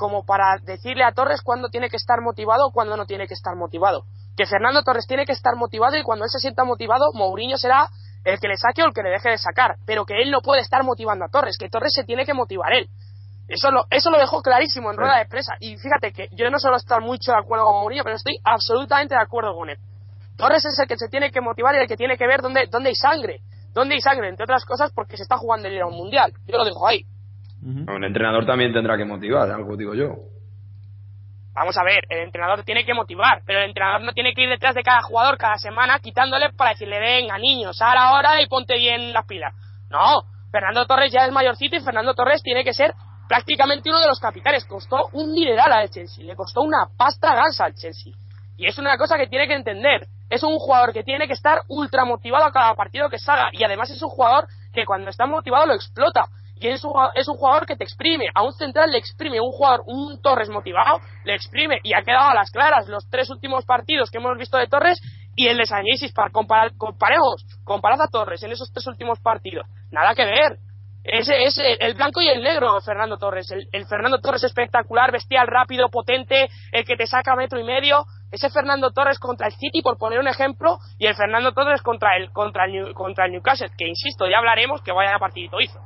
como 0.00 0.24
para 0.24 0.56
decirle 0.62 1.04
a 1.04 1.12
Torres 1.12 1.42
cuándo 1.42 1.68
tiene 1.68 1.90
que 1.90 1.98
estar 1.98 2.22
motivado 2.22 2.68
o 2.68 2.72
cuándo 2.72 2.96
no 2.96 3.04
tiene 3.04 3.28
que 3.28 3.34
estar 3.34 3.54
motivado. 3.54 4.04
Que 4.34 4.46
Fernando 4.46 4.82
Torres 4.82 5.06
tiene 5.06 5.26
que 5.26 5.32
estar 5.32 5.56
motivado 5.56 5.98
y 5.98 6.02
cuando 6.02 6.24
él 6.24 6.30
se 6.30 6.38
sienta 6.38 6.64
motivado, 6.64 7.12
Mourinho 7.12 7.58
será 7.58 7.86
el 8.24 8.40
que 8.40 8.48
le 8.48 8.56
saque 8.56 8.82
o 8.82 8.86
el 8.86 8.94
que 8.94 9.02
le 9.02 9.10
deje 9.10 9.28
de 9.28 9.36
sacar, 9.36 9.76
pero 9.84 10.06
que 10.06 10.22
él 10.22 10.30
no 10.30 10.40
puede 10.40 10.62
estar 10.62 10.82
motivando 10.84 11.26
a 11.26 11.28
Torres, 11.28 11.58
que 11.58 11.68
Torres 11.68 11.92
se 11.94 12.04
tiene 12.04 12.24
que 12.24 12.32
motivar 12.32 12.72
él. 12.72 12.88
Eso 13.46 13.70
lo, 13.70 13.84
eso 13.90 14.10
lo 14.10 14.16
dejó 14.16 14.40
clarísimo 14.40 14.90
en 14.90 14.96
rueda 14.96 15.18
de 15.18 15.26
prensa. 15.26 15.52
Y 15.60 15.76
fíjate 15.76 16.12
que 16.14 16.28
yo 16.32 16.48
no 16.48 16.58
suelo 16.58 16.78
estar 16.78 17.02
mucho 17.02 17.32
de 17.32 17.38
acuerdo 17.38 17.66
con 17.66 17.80
Mourinho, 17.80 18.02
pero 18.02 18.16
estoy 18.16 18.38
absolutamente 18.42 19.14
de 19.14 19.20
acuerdo 19.20 19.54
con 19.54 19.68
él. 19.68 19.76
Torres 20.38 20.64
es 20.64 20.78
el 20.78 20.88
que 20.88 20.96
se 20.96 21.08
tiene 21.10 21.30
que 21.30 21.42
motivar 21.42 21.74
y 21.74 21.78
el 21.78 21.88
que 21.88 21.98
tiene 21.98 22.16
que 22.16 22.26
ver 22.26 22.40
dónde, 22.40 22.68
dónde 22.70 22.88
hay 22.88 22.94
sangre. 22.94 23.42
Dónde 23.74 23.96
hay 23.96 24.00
sangre, 24.00 24.30
entre 24.30 24.44
otras 24.44 24.64
cosas, 24.64 24.92
porque 24.94 25.18
se 25.18 25.24
está 25.24 25.36
jugando 25.36 25.68
el 25.68 25.74
ir 25.74 25.82
a 25.82 25.86
un 25.86 25.96
mundial. 25.96 26.32
Yo 26.46 26.56
lo 26.56 26.64
dejo 26.64 26.88
ahí. 26.88 27.04
Un 27.62 28.04
entrenador 28.04 28.46
también 28.46 28.72
tendrá 28.72 28.96
que 28.96 29.04
motivar, 29.04 29.50
algo 29.50 29.76
digo 29.76 29.94
yo. 29.94 30.14
Vamos 31.52 31.76
a 31.76 31.84
ver, 31.84 32.04
el 32.08 32.20
entrenador 32.20 32.62
tiene 32.64 32.84
que 32.84 32.94
motivar, 32.94 33.42
pero 33.44 33.58
el 33.58 33.68
entrenador 33.68 34.02
no 34.02 34.12
tiene 34.12 34.32
que 34.32 34.42
ir 34.42 34.48
detrás 34.48 34.74
de 34.74 34.82
cada 34.82 35.02
jugador 35.02 35.36
cada 35.36 35.56
semana 35.56 35.98
quitándole 35.98 36.52
para 36.52 36.70
decirle, 36.70 37.00
venga, 37.00 37.36
niños, 37.38 37.82
ahora, 37.82 38.08
ahora 38.08 38.40
y 38.40 38.46
ponte 38.46 38.76
bien 38.76 39.12
las 39.12 39.26
pilas. 39.26 39.54
No, 39.90 40.22
Fernando 40.50 40.86
Torres 40.86 41.12
ya 41.12 41.26
es 41.26 41.32
mayorcito 41.32 41.76
y 41.76 41.80
Fernando 41.80 42.14
Torres 42.14 42.42
tiene 42.42 42.64
que 42.64 42.72
ser 42.72 42.94
prácticamente 43.28 43.90
uno 43.90 44.00
de 44.00 44.08
los 44.08 44.18
capitanes. 44.18 44.64
Costó 44.64 45.08
un 45.12 45.34
dineral 45.34 45.72
al 45.72 45.90
Chelsea, 45.90 46.24
le 46.24 46.34
costó 46.34 46.62
una 46.62 46.88
pasta 46.96 47.34
gansa 47.34 47.66
al 47.66 47.74
Chelsea. 47.74 48.12
Y 48.56 48.66
es 48.66 48.76
una 48.78 48.98
cosa 48.98 49.16
que 49.16 49.26
tiene 49.26 49.46
que 49.46 49.54
entender. 49.54 50.06
Es 50.28 50.42
un 50.42 50.58
jugador 50.58 50.92
que 50.92 51.02
tiene 51.02 51.26
que 51.26 51.32
estar 51.32 51.60
ultra 51.68 52.04
motivado 52.04 52.44
a 52.44 52.52
cada 52.52 52.74
partido 52.74 53.08
que 53.08 53.18
salga. 53.18 53.48
Y 53.52 53.64
además 53.64 53.90
es 53.90 54.02
un 54.02 54.10
jugador 54.10 54.46
que 54.72 54.84
cuando 54.84 55.10
está 55.10 55.26
motivado 55.26 55.66
lo 55.66 55.74
explota. 55.74 56.26
Y 56.60 56.68
es 56.68 56.84
un, 56.84 56.92
es 57.14 57.26
un 57.26 57.36
jugador 57.36 57.66
que 57.66 57.74
te 57.74 57.84
exprime. 57.84 58.26
A 58.34 58.42
un 58.42 58.52
central 58.52 58.90
le 58.90 58.98
exprime. 58.98 59.40
Un 59.40 59.50
jugador, 59.50 59.82
un 59.86 60.20
Torres 60.20 60.50
motivado, 60.50 61.00
le 61.24 61.34
exprime. 61.34 61.80
Y 61.82 61.94
ha 61.94 62.02
quedado 62.02 62.30
a 62.30 62.34
las 62.34 62.50
claras 62.50 62.86
los 62.88 63.08
tres 63.08 63.30
últimos 63.30 63.64
partidos 63.64 64.10
que 64.10 64.18
hemos 64.18 64.36
visto 64.36 64.58
de 64.58 64.66
Torres 64.66 65.00
y 65.34 65.48
el 65.48 65.56
de 65.56 65.66
Sañisis. 65.66 66.12
Comparar, 66.32 66.76
comparemos, 66.76 67.46
comparad 67.64 68.02
a 68.02 68.08
Torres 68.08 68.42
en 68.42 68.52
esos 68.52 68.70
tres 68.72 68.86
últimos 68.86 69.18
partidos. 69.20 69.66
Nada 69.90 70.14
que 70.14 70.24
ver. 70.24 70.58
Ese 71.02 71.44
es 71.44 71.58
el 71.58 71.94
blanco 71.94 72.20
y 72.20 72.28
el 72.28 72.42
negro, 72.42 72.78
Fernando 72.82 73.16
Torres. 73.16 73.50
El, 73.72 73.86
Fernando 73.86 74.20
Torres 74.20 74.44
espectacular, 74.44 75.10
bestial, 75.10 75.46
rápido, 75.46 75.88
potente, 75.88 76.50
el 76.72 76.84
que 76.84 76.96
te 76.96 77.06
saca 77.06 77.34
metro 77.36 77.58
y 77.58 77.64
medio. 77.64 78.04
Ese 78.30 78.50
Fernando 78.50 78.90
Torres 78.90 79.18
contra 79.18 79.46
el 79.46 79.54
City, 79.54 79.80
por 79.80 79.96
poner 79.96 80.20
un 80.20 80.28
ejemplo, 80.28 80.78
y 80.98 81.06
el 81.06 81.14
Fernando 81.14 81.52
Torres 81.52 81.80
contra 81.80 82.16
el, 82.18 82.30
contra 82.32 82.66
el, 82.66 82.92
contra 82.92 83.24
el 83.24 83.32
Newcastle, 83.32 83.70
que 83.76 83.88
insisto, 83.88 84.28
ya 84.28 84.38
hablaremos 84.38 84.82
que 84.82 84.92
vaya 84.92 85.16
a 85.16 85.18
partidito 85.18 85.58
hizo. 85.60 85.80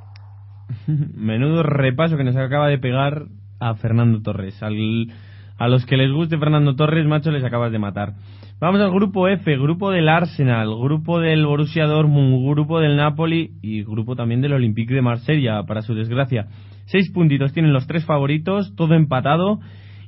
Menudo 1.15 1.63
repaso 1.63 2.17
que 2.17 2.25
nos 2.25 2.37
acaba 2.37 2.69
de 2.69 2.79
pegar 2.79 3.27
a 3.61 3.75
Fernando 3.75 4.21
Torres. 4.23 4.61
A 4.63 5.69
los 5.69 5.87
que 5.87 5.97
les 5.97 6.11
guste 6.11 6.39
Fernando 6.39 6.75
Torres, 6.75 7.07
macho, 7.07 7.31
les 7.31 7.45
acabas 7.45 7.73
de 7.73 7.79
matar. 7.79 8.15
Vamos 8.61 8.81
al 8.81 8.91
grupo 8.91 9.29
F, 9.29 9.57
grupo 9.57 9.91
del 9.91 10.09
Arsenal, 10.09 10.69
grupo 10.69 11.21
del 11.21 11.45
Borussia 11.45 11.87
Dortmund, 11.87 12.49
grupo 12.49 12.81
del 12.81 12.97
Napoli 12.97 13.51
y 13.63 13.83
grupo 13.83 14.17
también 14.17 14.41
del 14.41 14.53
Olympique 14.53 14.95
de 14.95 15.03
Marsella, 15.03 15.63
para 15.65 15.83
su 15.83 15.95
desgracia. 15.95 16.47
Seis 16.87 17.11
puntitos 17.13 17.53
tienen 17.53 17.73
los 17.73 17.87
tres 17.87 18.05
favoritos, 18.05 18.75
todo 18.77 18.95
empatado 18.95 19.61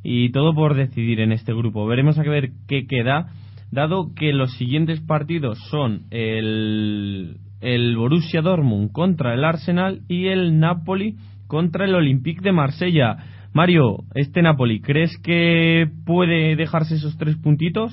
y 0.03 0.31
todo 0.31 0.55
por 0.55 0.75
decidir 0.75 1.21
en 1.21 1.33
este 1.33 1.53
grupo. 1.53 1.87
Veremos 1.87 2.19
a 2.19 2.23
ver 2.23 2.51
qué 2.69 2.87
queda, 2.87 3.33
dado 3.71 4.15
que 4.15 4.33
los 4.33 4.53
siguientes 4.57 5.01
partidos 5.01 5.59
son 5.71 6.03
el, 6.11 7.39
el 7.61 7.97
Borussia 7.97 8.43
Dortmund 8.43 8.93
contra 8.93 9.35
el 9.35 9.45
Arsenal 9.45 10.03
y 10.09 10.29
el 10.29 10.59
Napoli 10.59 11.17
contra 11.47 11.85
el 11.85 11.95
Olympique 11.95 12.43
de 12.43 12.53
Marsella. 12.53 13.17
Mario, 13.53 14.05
este 14.15 14.43
Napoli, 14.43 14.81
¿crees 14.81 15.17
que 15.23 15.87
puede 16.05 16.57
dejarse 16.57 16.97
esos 16.97 17.17
tres 17.17 17.37
puntitos? 17.37 17.93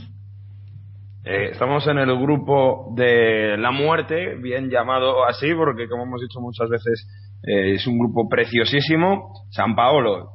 Eh, 1.25 1.51
estamos 1.51 1.87
en 1.87 1.99
el 1.99 2.19
grupo 2.19 2.93
de 2.97 3.57
la 3.57 3.71
muerte, 3.71 4.35
bien 4.41 4.69
llamado 4.69 5.25
así, 5.25 5.53
porque 5.55 5.87
como 5.87 6.03
hemos 6.03 6.21
dicho 6.21 6.41
muchas 6.41 6.67
veces, 6.67 7.07
eh, 7.43 7.75
es 7.75 7.87
un 7.87 7.97
grupo 7.97 8.27
preciosísimo. 8.27 9.31
San 9.51 9.73
Paolo, 9.73 10.31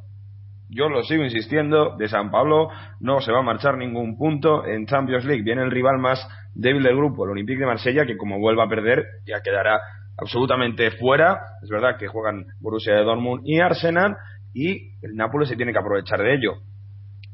yo 0.69 0.89
lo 0.89 1.03
sigo 1.03 1.25
insistiendo, 1.25 1.97
de 1.97 2.09
San 2.09 2.31
Paolo 2.31 2.69
no 3.01 3.21
se 3.21 3.33
va 3.33 3.41
a 3.41 3.43
marchar 3.43 3.77
ningún 3.77 4.17
punto 4.17 4.67
en 4.67 4.87
Champions 4.87 5.25
League. 5.25 5.43
Viene 5.43 5.63
el 5.63 5.71
rival 5.71 5.99
más 5.99 6.27
débil 6.55 6.83
del 6.83 6.97
grupo, 6.97 7.25
el 7.25 7.31
Olympique 7.31 7.61
de 7.61 7.67
Marsella, 7.67 8.05
que 8.07 8.17
como 8.17 8.39
vuelva 8.39 8.65
a 8.65 8.69
perder 8.69 9.05
ya 9.27 9.41
quedará 9.43 9.81
absolutamente 10.17 10.91
fuera. 10.93 11.39
Es 11.63 11.71
verdad 11.71 11.97
que 11.99 12.09
juegan 12.09 12.47
Borussia 12.61 12.95
de 12.95 13.05
Dortmund 13.05 13.43
y 13.45 13.61
Arsenal 13.61 14.17
y 14.53 14.93
el 15.03 15.15
Nápoles 15.15 15.49
se 15.49 15.57
tiene 15.57 15.73
que 15.73 15.79
aprovechar 15.79 16.21
de 16.21 16.35
ello 16.35 16.59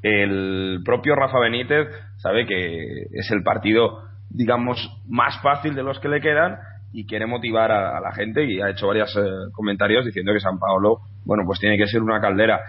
el 0.04 0.82
propio 0.84 1.16
Rafa 1.16 1.38
Benítez 1.38 1.88
sabe 2.18 2.46
que 2.46 3.06
es 3.10 3.30
el 3.30 3.42
partido, 3.42 4.02
digamos, 4.28 4.78
más 5.08 5.40
fácil 5.40 5.74
de 5.74 5.82
los 5.82 5.98
que 5.98 6.10
le 6.10 6.20
quedan 6.20 6.58
y 6.92 7.06
quiere 7.06 7.26
motivar 7.26 7.72
a, 7.72 8.00
la 8.00 8.12
gente 8.12 8.44
y 8.44 8.60
ha 8.60 8.68
hecho 8.68 8.86
varios 8.86 9.16
eh, 9.16 9.50
comentarios 9.52 10.04
diciendo 10.04 10.34
que 10.34 10.40
San 10.40 10.58
Paolo, 10.58 10.98
bueno, 11.24 11.44
pues 11.46 11.58
tiene 11.58 11.78
que 11.78 11.86
ser 11.86 12.02
una 12.02 12.20
caldera. 12.20 12.60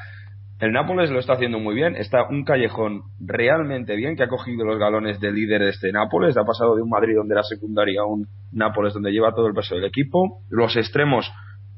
El 0.59 0.71
Nápoles 0.71 1.09
lo 1.09 1.19
está 1.19 1.33
haciendo 1.33 1.59
muy 1.59 1.75
bien, 1.75 1.97
está 1.97 2.27
un 2.29 2.45
callejón 2.45 3.03
realmente 3.19 3.95
bien 3.95 4.15
que 4.15 4.23
ha 4.23 4.29
cogido 4.29 4.63
los 4.63 4.79
galones 4.79 5.19
de 5.19 5.31
líder 5.31 5.61
de 5.61 5.69
este 5.69 5.91
Nápoles, 5.91 6.37
ha 6.37 6.45
pasado 6.45 6.75
de 6.75 6.81
un 6.81 6.89
Madrid 6.89 7.15
donde 7.15 7.33
era 7.33 7.43
secundaria 7.43 8.01
a 8.01 8.05
un 8.05 8.27
Nápoles 8.53 8.93
donde 8.93 9.11
lleva 9.11 9.33
todo 9.33 9.47
el 9.47 9.53
peso 9.53 9.75
del 9.75 9.83
equipo, 9.83 10.39
los 10.49 10.77
extremos 10.77 11.29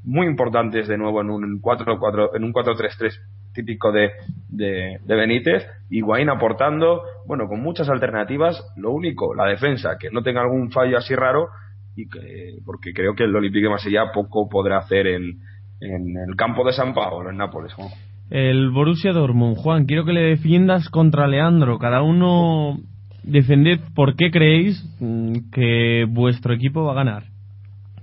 muy 0.04 0.28
importantes 0.28 0.88
de 0.88 0.98
nuevo 0.98 1.22
en 1.22 1.32
un 1.32 1.62
4-4 1.62 2.36
en 2.36 2.44
un 2.44 2.54
4-3-3 2.54 3.14
típico 3.54 3.92
de, 3.92 4.12
de, 4.50 5.00
Benítez, 5.08 5.66
Higuaín 5.90 6.30
aportando, 6.30 7.02
bueno, 7.26 7.48
con 7.48 7.60
muchas 7.60 7.90
alternativas, 7.90 8.64
lo 8.78 8.92
único, 8.92 9.34
la 9.34 9.46
defensa, 9.46 9.98
que 10.00 10.12
no 10.12 10.22
tenga 10.22 10.42
algún 10.42 10.72
fallo 10.72 10.98
así 10.98 11.16
raro, 11.16 11.50
y 11.96 12.08
que, 12.08 12.60
porque 12.64 12.94
creo 12.94 13.16
que 13.16 13.24
el 13.24 13.36
Olympique 13.36 13.64
de 13.64 13.72
Marsella 13.72 14.12
poco 14.14 14.48
podrá 14.48 14.78
hacer 14.78 15.08
en, 15.08 15.42
en 15.82 16.18
el 16.30 16.36
campo 16.36 16.64
de 16.64 16.74
San 16.74 16.94
Paolo, 16.94 17.32
en 17.32 17.38
Nápoles. 17.38 17.74
El 18.30 18.72
Borussia 18.72 19.14
Dortmund, 19.14 19.58
Juan, 19.58 19.86
quiero 19.86 20.06
que 20.06 20.14
le 20.14 20.22
defiendas 20.22 20.90
contra 20.90 21.28
Leandro, 21.28 21.80
cada 21.80 22.02
uno 22.02 22.80
defended 23.24 23.80
por 23.96 24.16
qué 24.16 24.32
creéis 24.32 24.84
mm, 25.00 25.50
que 25.52 26.06
vuestro 26.10 26.54
equipo 26.54 26.84
va 26.84 26.92
a 26.92 26.96
ganar 26.96 27.38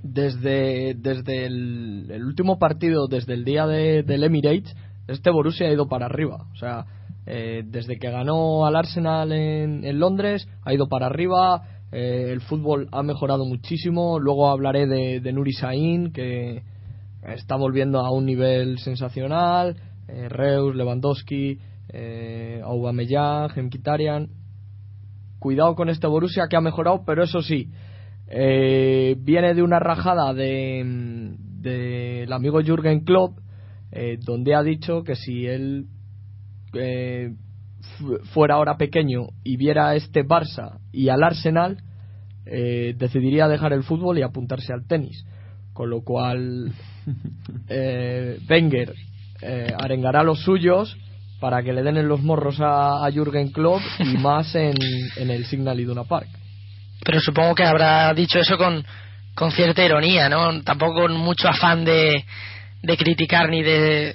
desde, 0.05 0.95
desde 0.95 1.47
el, 1.47 2.23
último 2.25 2.59
partido, 2.59 3.09
desde 3.09 3.33
el 3.33 3.45
día 3.45 3.67
de, 3.67 4.03
del 4.03 4.23
Emirates, 4.23 4.77
este 5.09 5.31
Borussia 5.31 5.67
ha 5.67 5.73
ido 5.73 5.89
para 5.89 6.07
arriba. 6.07 6.47
O 6.53 6.57
sea, 6.57 6.85
eh, 7.27 7.63
desde 7.65 7.99
que 7.99 8.11
ganó 8.11 8.67
al 8.67 8.77
Arsenal 8.77 9.33
en, 9.33 9.85
en 9.85 9.99
Londres, 9.99 10.47
ha 10.63 10.75
ido 10.75 10.89
para 10.89 11.07
arriba. 11.07 11.63
Eh, 11.91 12.29
el 12.31 12.43
fútbol 12.43 12.89
ha 12.93 13.03
mejorado 13.03 13.47
muchísimo. 13.47 14.19
Luego 14.19 14.51
hablaré 14.51 14.87
de, 14.87 15.21
de 15.21 15.33
Nuri 15.33 15.53
Sahin, 15.53 16.13
que 16.13 16.63
está 17.23 17.57
volviendo 17.57 18.01
a 18.01 18.11
un 18.11 18.27
nivel 18.27 18.79
sensacional. 18.79 19.77
Eh, 20.09 20.29
Reus, 20.29 20.75
Lewandowski, 20.75 21.59
eh, 21.89 22.61
Aubameyang, 22.65 23.51
Mkhitaryan. 23.57 24.29
Cuidado 25.39 25.75
con 25.75 25.89
este 25.89 26.07
Borussia 26.07 26.47
que 26.49 26.57
ha 26.57 26.61
mejorado, 26.61 27.05
pero 27.05 27.23
eso 27.25 27.43
sí, 27.43 27.71
eh, 28.29 29.17
viene 29.19 29.55
de 29.55 29.63
una 29.63 29.79
rajada 29.79 30.33
del 30.33 31.37
de, 31.61 32.27
amigo 32.31 32.61
Jürgen 32.63 33.05
Klopp 33.05 33.39
eh, 33.97 34.19
donde 34.21 34.57
ha 34.57 34.63
dicho 34.63 35.05
que 35.05 35.15
si 35.15 35.47
él 35.47 35.87
eh, 36.73 37.33
fuera 38.33 38.57
ahora 38.57 38.77
pequeño 38.77 39.29
y 39.45 39.57
viera 39.57 39.95
este 39.95 40.25
Barça 40.25 40.81
y 40.91 41.11
al 41.11 41.23
Arsenal, 41.23 41.79
eh, 42.45 42.95
decidiría 42.99 43.47
dejar 43.47 43.73
el 43.73 43.85
fútbol 43.85 44.19
y 44.19 44.23
apuntarse 44.23 44.73
al 44.73 44.87
tenis. 44.87 45.25
Con 45.73 45.91
lo 45.91 46.03
cual, 46.03 46.73
Wenger 48.51 48.95
arengará 49.79 50.21
a 50.21 50.25
los 50.25 50.41
suyos 50.41 50.97
para 51.41 51.63
que 51.63 51.73
le 51.73 51.83
den 51.83 51.99
en 51.99 52.09
los 52.09 52.23
morros 52.23 52.61
a, 52.61 53.05
a 53.05 53.11
Jürgen 53.11 53.51
Klopp 53.53 53.83
y 53.99 54.17
más 54.19 54.55
en, 54.55 54.75
en 55.17 55.31
el 55.31 55.45
Signal 55.47 55.79
Iduna 55.79 56.05
Park. 56.05 56.29
Pero 57.05 57.21
supongo 57.21 57.55
que 57.55 57.65
habrá 57.65 58.15
dicho 58.15 58.39
eso 58.39 58.57
con, 58.57 58.85
con 59.35 59.51
cierta 59.53 59.85
ironía, 59.85 60.29
¿no? 60.29 60.63
Tampoco 60.63 61.03
con 61.03 61.17
mucho 61.17 61.49
afán 61.49 61.85
de, 61.85 62.25
de 62.83 62.97
criticar 62.97 63.49
ni 63.49 63.63
de, 63.63 64.15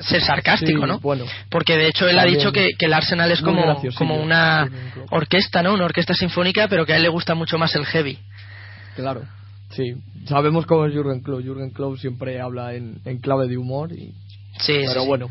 ser 0.00 0.22
sarcástico, 0.22 0.86
¿no? 0.86 1.00
Bueno, 1.00 1.26
Porque 1.50 1.76
de 1.76 1.88
hecho 1.88 2.08
él 2.08 2.18
ha 2.18 2.24
dicho 2.24 2.52
que, 2.52 2.70
el 2.78 2.92
Arsenal 2.92 3.30
es 3.30 3.42
como, 3.42 3.82
como 3.96 4.16
una 4.16 4.68
orquesta, 5.10 5.62
¿no? 5.62 5.74
Una 5.74 5.84
orquesta 5.84 6.14
sinfónica, 6.14 6.68
pero 6.68 6.86
que 6.86 6.94
a 6.94 6.96
él 6.96 7.02
le 7.02 7.08
gusta 7.08 7.34
mucho 7.34 7.58
más 7.58 7.74
el 7.74 7.84
heavy. 7.84 8.18
Claro, 8.94 9.22
sí. 9.72 9.94
Sabemos 10.26 10.66
cómo 10.66 10.86
es 10.86 10.92
Jürgen 10.92 11.20
Klopp. 11.20 11.42
Jürgen 11.42 11.70
Klopp 11.70 11.98
siempre 11.98 12.40
habla 12.40 12.74
en, 12.74 13.00
en 13.04 13.18
clave 13.18 13.48
de 13.48 13.56
humor 13.58 13.92
y... 13.92 14.14
Sí, 14.58 14.82
pero 14.86 15.04
bueno. 15.04 15.30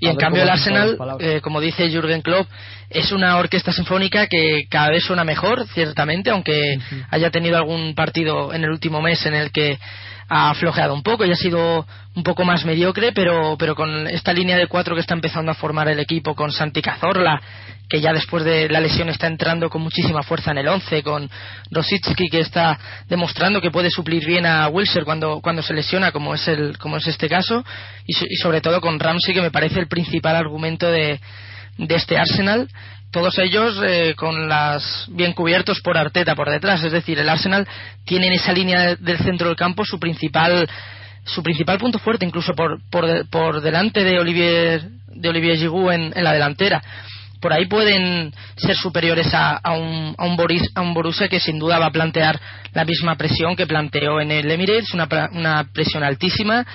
Y 0.00 0.06
en 0.06 0.16
cambio 0.16 0.42
el 0.42 0.48
Arsenal, 0.48 0.96
eh, 1.18 1.40
como 1.40 1.60
dice 1.60 1.90
Jürgen 1.90 2.22
Klopp, 2.22 2.46
es 2.88 3.10
una 3.12 3.36
orquesta 3.36 3.72
sinfónica 3.72 4.28
que 4.28 4.66
cada 4.70 4.90
vez 4.90 5.02
suena 5.02 5.24
mejor, 5.24 5.66
ciertamente, 5.68 6.30
aunque 6.30 6.78
haya 7.10 7.30
tenido 7.30 7.56
algún 7.56 7.94
partido 7.94 8.54
en 8.54 8.64
el 8.64 8.70
último 8.70 9.02
mes 9.02 9.26
en 9.26 9.34
el 9.34 9.50
que 9.50 9.78
ha 10.28 10.54
flojeado 10.54 10.92
un 10.94 11.02
poco 11.02 11.24
y 11.24 11.32
ha 11.32 11.36
sido 11.36 11.86
un 12.14 12.22
poco 12.22 12.44
más 12.44 12.64
mediocre, 12.64 13.12
pero, 13.12 13.56
pero 13.58 13.74
con 13.74 14.06
esta 14.08 14.32
línea 14.32 14.56
de 14.56 14.66
cuatro 14.66 14.94
que 14.94 15.00
está 15.00 15.14
empezando 15.14 15.50
a 15.50 15.54
formar 15.54 15.88
el 15.88 16.00
equipo 16.00 16.34
con 16.34 16.52
Santi 16.52 16.82
Cazorla, 16.82 17.40
que 17.88 18.00
ya 18.00 18.12
después 18.12 18.44
de 18.44 18.68
la 18.68 18.80
lesión 18.80 19.08
está 19.08 19.26
entrando 19.26 19.70
con 19.70 19.80
muchísima 19.80 20.22
fuerza 20.22 20.50
en 20.50 20.58
el 20.58 20.68
once, 20.68 21.02
con 21.02 21.30
Rosicki 21.70 22.28
que 22.28 22.40
está 22.40 22.78
demostrando 23.08 23.62
que 23.62 23.70
puede 23.70 23.90
suplir 23.90 24.26
bien 24.26 24.44
a 24.44 24.68
Wilson 24.68 25.04
cuando, 25.04 25.40
cuando 25.40 25.62
se 25.62 25.72
lesiona, 25.72 26.12
como 26.12 26.34
es, 26.34 26.46
el, 26.48 26.76
como 26.76 26.98
es 26.98 27.06
este 27.06 27.28
caso, 27.28 27.64
y, 28.06 28.12
y 28.12 28.36
sobre 28.36 28.60
todo 28.60 28.82
con 28.82 29.00
Ramsey, 29.00 29.32
que 29.32 29.40
me 29.40 29.50
parece 29.50 29.80
el 29.80 29.88
principal 29.88 30.36
argumento 30.36 30.90
de, 30.90 31.18
de 31.78 31.94
este 31.94 32.18
Arsenal 32.18 32.68
todos 33.10 33.38
ellos 33.38 33.80
eh, 33.84 34.14
con 34.16 34.48
las 34.48 35.06
bien 35.08 35.32
cubiertos 35.32 35.80
por 35.80 35.96
Arteta 35.96 36.34
por 36.34 36.50
detrás. 36.50 36.82
Es 36.84 36.92
decir 36.92 37.18
el 37.18 37.28
Arsenal 37.28 37.66
tiene 38.04 38.26
en 38.26 38.34
esa 38.34 38.52
línea 38.52 38.96
del 38.96 39.18
centro 39.18 39.48
del 39.48 39.56
campo 39.56 39.84
su 39.84 39.98
principal 39.98 40.68
su 41.24 41.42
principal 41.42 41.78
punto 41.78 41.98
fuerte 41.98 42.24
incluso 42.24 42.54
por, 42.54 42.80
por, 42.90 43.28
por 43.28 43.60
delante 43.60 44.04
de 44.04 44.18
Olivier 44.18 44.82
de 45.08 45.28
Olivier 45.28 45.56
Giroud 45.56 45.92
en, 45.92 46.12
la 46.16 46.32
delantera. 46.32 46.82
Por 47.40 47.52
ahí 47.52 47.66
pueden 47.66 48.32
ser 48.56 48.76
superiores 48.76 49.32
a, 49.32 49.56
a, 49.56 49.72
un, 49.72 50.14
a, 50.18 50.24
un 50.24 50.36
Boris, 50.36 50.70
a 50.74 50.80
un 50.80 50.92
Borussia 50.92 51.28
que 51.28 51.38
sin 51.38 51.58
duda 51.58 51.78
va 51.78 51.86
a 51.86 51.92
plantear 51.92 52.38
la 52.72 52.84
misma 52.84 53.16
presión 53.16 53.54
que 53.54 53.66
planteó 53.66 54.20
en 54.20 54.32
el 54.32 54.50
Emirates, 54.50 54.92
una, 54.92 55.08
una 55.32 55.64
presión 55.72 56.02
altísima, 56.02 56.66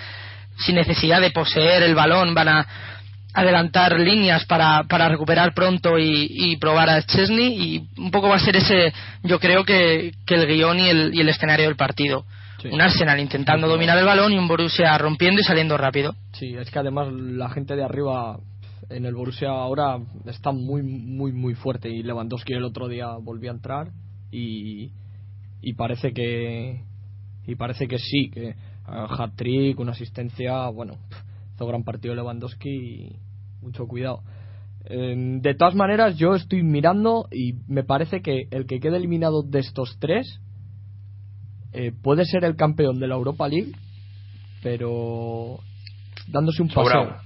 sin 0.58 0.76
necesidad 0.76 1.20
de 1.20 1.32
poseer 1.32 1.84
el 1.84 1.96
balón, 1.96 2.34
van 2.34 2.48
a, 2.48 2.68
adelantar 3.34 4.00
líneas 4.00 4.46
para, 4.46 4.84
para 4.84 5.10
recuperar 5.10 5.54
pronto 5.54 5.98
y, 5.98 6.28
y, 6.30 6.58
probar 6.58 6.90
a 6.90 7.02
Chesney 7.02 7.88
y 7.98 8.02
un 8.02 8.12
poco 8.12 8.30
va 8.30 8.36
a 8.36 8.40
ser 8.40 8.56
ese 8.56 8.94
yo 9.24 9.40
creo 9.40 9.64
que, 9.64 10.12
que 10.26 10.36
el 10.36 10.48
guion 10.48 10.80
y 10.80 10.90
el, 10.90 11.16
y 11.16 11.22
el 11.22 11.30
escenario 11.30 11.66
del 11.66 11.76
partido. 11.76 12.26
Un 12.72 12.80
Arsenal 12.80 13.20
intentando 13.20 13.68
dominar 13.68 13.98
el 13.98 14.06
balón 14.06 14.32
y 14.32 14.38
un 14.38 14.48
Borussia 14.48 14.98
rompiendo 14.98 15.42
y 15.42 15.44
saliendo 15.44 15.76
rápido. 15.76 16.16
Sí 16.32 16.56
es 16.56 16.72
que 16.72 16.80
además 16.80 17.12
la 17.12 17.50
gente 17.50 17.76
de 17.76 17.84
arriba 17.84 18.40
en 18.90 19.06
el 19.06 19.16
Borussia 19.16 19.50
ahora 19.50 19.98
está 20.26 20.52
muy 20.52 20.82
muy 20.82 21.34
muy 21.34 21.56
fuerte 21.56 21.90
y 21.90 22.04
Lewandowski 22.04 22.54
el 22.54 22.64
otro 22.64 22.88
día 22.88 23.08
volvió 23.22 23.52
a 23.52 23.56
entrar 23.56 23.88
y, 24.32 24.92
y 25.62 25.74
parece 25.74 26.14
que 26.14 26.84
y 27.46 27.56
parece 27.56 27.88
que 27.88 27.98
sí 27.98 28.30
que 28.32 28.56
uh, 28.88 29.22
hat-trick 29.22 29.80
una 29.80 29.92
asistencia 29.92 30.68
bueno 30.70 30.98
hizo 31.56 31.66
gran 31.66 31.84
partido 31.84 32.16
Lewandowski 32.16 32.70
y 32.70 33.16
mucho 33.64 33.88
cuidado. 33.88 34.22
de 34.86 35.56
todas 35.58 35.76
maneras, 35.76 36.18
yo 36.18 36.36
estoy 36.36 36.62
mirando 36.62 37.28
y 37.32 37.54
me 37.68 37.84
parece 37.84 38.22
que 38.22 38.48
el 38.52 38.66
que 38.66 38.80
quede 38.80 38.98
eliminado 38.98 39.44
de 39.44 39.60
estos 39.60 39.98
tres 40.00 40.40
eh, 41.74 41.92
puede 42.04 42.26
ser 42.26 42.44
el 42.44 42.56
campeón 42.56 43.00
de 43.00 43.08
la 43.08 43.16
Europa 43.16 43.48
League, 43.48 43.72
pero 44.62 45.58
dándose 46.28 46.62
un 46.62 46.70
paseo. 46.70 47.18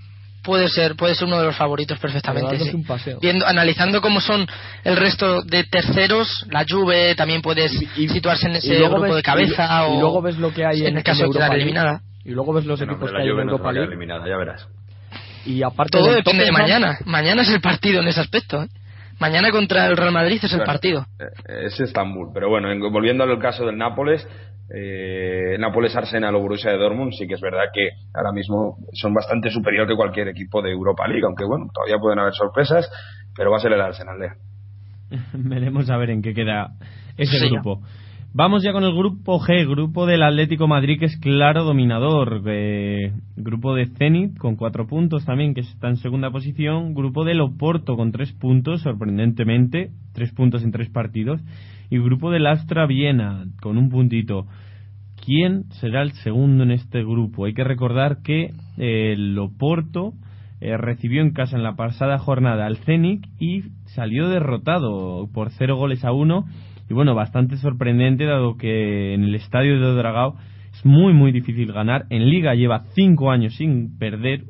Puede 0.44 0.70
ser, 0.70 0.96
puede 0.96 1.14
ser 1.16 1.28
uno 1.28 1.40
de 1.40 1.48
los 1.48 1.58
favoritos 1.58 2.00
perfectamente. 2.00 2.74
un 2.74 2.86
paseo. 2.86 3.20
Viendo, 3.22 3.46
analizando 3.46 4.02
cómo 4.02 4.22
son 4.22 4.48
el 4.86 4.96
resto 4.96 5.42
de 5.42 5.66
terceros, 5.66 6.46
la 6.50 6.66
Juve 6.68 7.16
también 7.16 7.42
puedes 7.42 7.72
situarse 7.96 8.48
en 8.48 8.56
ese 8.56 8.76
grupo 8.76 9.14
de 9.14 9.22
cabeza 9.22 9.90
y, 9.90 10.00
luego 10.00 10.22
ves 10.22 10.38
lo 10.38 10.54
que 10.54 10.66
hay 10.66 10.86
en, 10.86 10.96
el 10.96 11.04
caso 11.04 11.24
de 11.24 11.32
quedar 11.32 11.54
eliminada 11.54 12.02
y 12.24 12.32
luego 12.32 12.54
ves 12.54 12.66
los 12.66 12.80
equipos 12.82 13.12
que 13.12 13.18
hay 13.18 13.28
en 13.28 13.40
Europa 13.40 13.74
League. 13.74 13.88
eliminada, 13.88 14.26
ya 14.28 14.38
verás. 14.38 14.68
Y 15.48 15.64
aparte 15.64 15.98
Todo 15.98 16.14
depende 16.14 16.44
de 16.44 16.52
mañana. 16.52 16.98
Mañana 17.06 17.42
es 17.42 17.50
el 17.50 17.62
partido 17.62 18.02
en 18.02 18.08
ese 18.10 18.20
aspecto. 18.20 18.64
¿eh? 18.64 18.68
Mañana 19.20 19.50
contra 19.50 19.88
el 19.88 19.96
Real 19.96 20.12
Madrid 20.12 20.40
es 20.44 20.54
el 20.54 20.64
partido. 20.64 21.06
Eh, 21.20 21.66
es 21.66 21.80
Estambul. 21.80 22.30
Pero 22.34 22.50
bueno, 22.50 22.68
volviendo 22.92 23.24
al 23.24 23.40
caso 23.40 23.66
del 23.66 23.78
Nápoles, 23.78 24.28
eh, 24.76 25.56
Nápoles, 25.58 25.96
Arsenal 25.96 26.36
o 26.36 26.42
Borussia 26.42 26.72
de 26.72 26.78
Dortmund, 26.78 27.14
sí 27.14 27.26
que 27.28 27.36
es 27.36 27.42
verdad 27.42 27.66
que 27.74 27.90
ahora 28.14 28.34
mismo 28.34 28.78
son 28.94 29.14
bastante 29.14 29.50
superior 29.50 29.88
que 29.88 29.96
cualquier 29.96 30.28
equipo 30.28 30.62
de 30.62 30.72
Europa 30.72 31.08
League, 31.08 31.24
aunque 31.26 31.46
bueno, 31.46 31.68
todavía 31.74 31.98
pueden 31.98 32.20
haber 32.20 32.34
sorpresas, 32.34 32.90
pero 33.36 33.50
va 33.50 33.58
a 33.58 33.62
ser 33.62 33.72
el 33.72 33.82
Arsenal. 33.82 34.18
Veremos 35.34 35.90
a 35.90 35.98
ver 35.98 36.10
en 36.10 36.22
qué 36.22 36.34
queda 36.34 36.72
ese 37.16 37.48
grupo. 37.48 37.82
Vamos 38.38 38.62
ya 38.62 38.72
con 38.72 38.84
el 38.84 38.94
grupo 38.94 39.40
G, 39.40 39.68
grupo 39.68 40.06
del 40.06 40.22
Atlético 40.22 40.68
Madrid, 40.68 41.00
que 41.00 41.06
es 41.06 41.18
claro 41.18 41.64
dominador. 41.64 42.44
Eh, 42.46 43.12
grupo 43.36 43.74
de 43.74 43.88
Zenit, 43.88 44.38
con 44.38 44.56
cuatro 44.56 44.86
puntos 44.86 45.26
también, 45.26 45.56
que 45.56 45.62
está 45.62 45.90
en 45.90 45.98
segunda 45.98 46.30
posición. 46.30 46.94
Grupo 46.94 47.26
del 47.26 47.42
Oporto, 47.42 47.96
con 47.96 48.12
tres 48.12 48.32
puntos, 48.34 48.84
sorprendentemente. 48.84 49.90
Tres 50.14 50.32
puntos 50.34 50.62
en 50.62 50.70
tres 50.70 50.88
partidos. 50.92 51.42
Y 51.90 51.98
grupo 51.98 52.30
del 52.30 52.46
Astra 52.46 52.86
Viena, 52.86 53.48
con 53.60 53.76
un 53.76 53.90
puntito. 53.90 54.46
¿Quién 55.26 55.64
será 55.72 56.04
el 56.04 56.12
segundo 56.12 56.62
en 56.64 56.70
este 56.70 57.02
grupo? 57.02 57.46
Hay 57.46 57.56
que 57.56 57.64
recordar 57.64 58.22
que 58.22 58.52
eh, 58.78 59.14
el 59.14 59.36
Oporto 59.40 60.14
eh, 60.62 60.78
recibió 60.78 61.24
en 61.24 61.32
casa 61.32 61.58
en 61.58 61.64
la 61.64 61.76
pasada 61.76 62.20
jornada 62.20 62.68
al 62.68 62.78
Zenit 62.78 63.26
y 63.40 63.64
salió 63.96 64.30
derrotado 64.30 65.28
por 65.34 65.50
cero 65.50 65.76
goles 65.76 66.06
a 66.06 66.12
uno 66.12 66.46
y 66.90 66.94
bueno, 66.94 67.16
bastante 67.16 67.58
sorprendente 67.58 68.26
dado 68.26 68.58
que 68.58 69.14
en 69.14 69.24
el 69.24 69.36
estadio 69.36 69.80
de 69.80 69.94
Dragao 69.96 70.36
es 70.74 70.86
muy 70.86 71.14
muy 71.14 71.32
difícil 71.32 71.72
ganar. 71.74 72.06
En 72.10 72.30
liga 72.30 72.56
lleva 72.56 72.84
cinco 72.96 73.32
años 73.32 73.56
sin 73.56 73.98
perder 73.98 74.46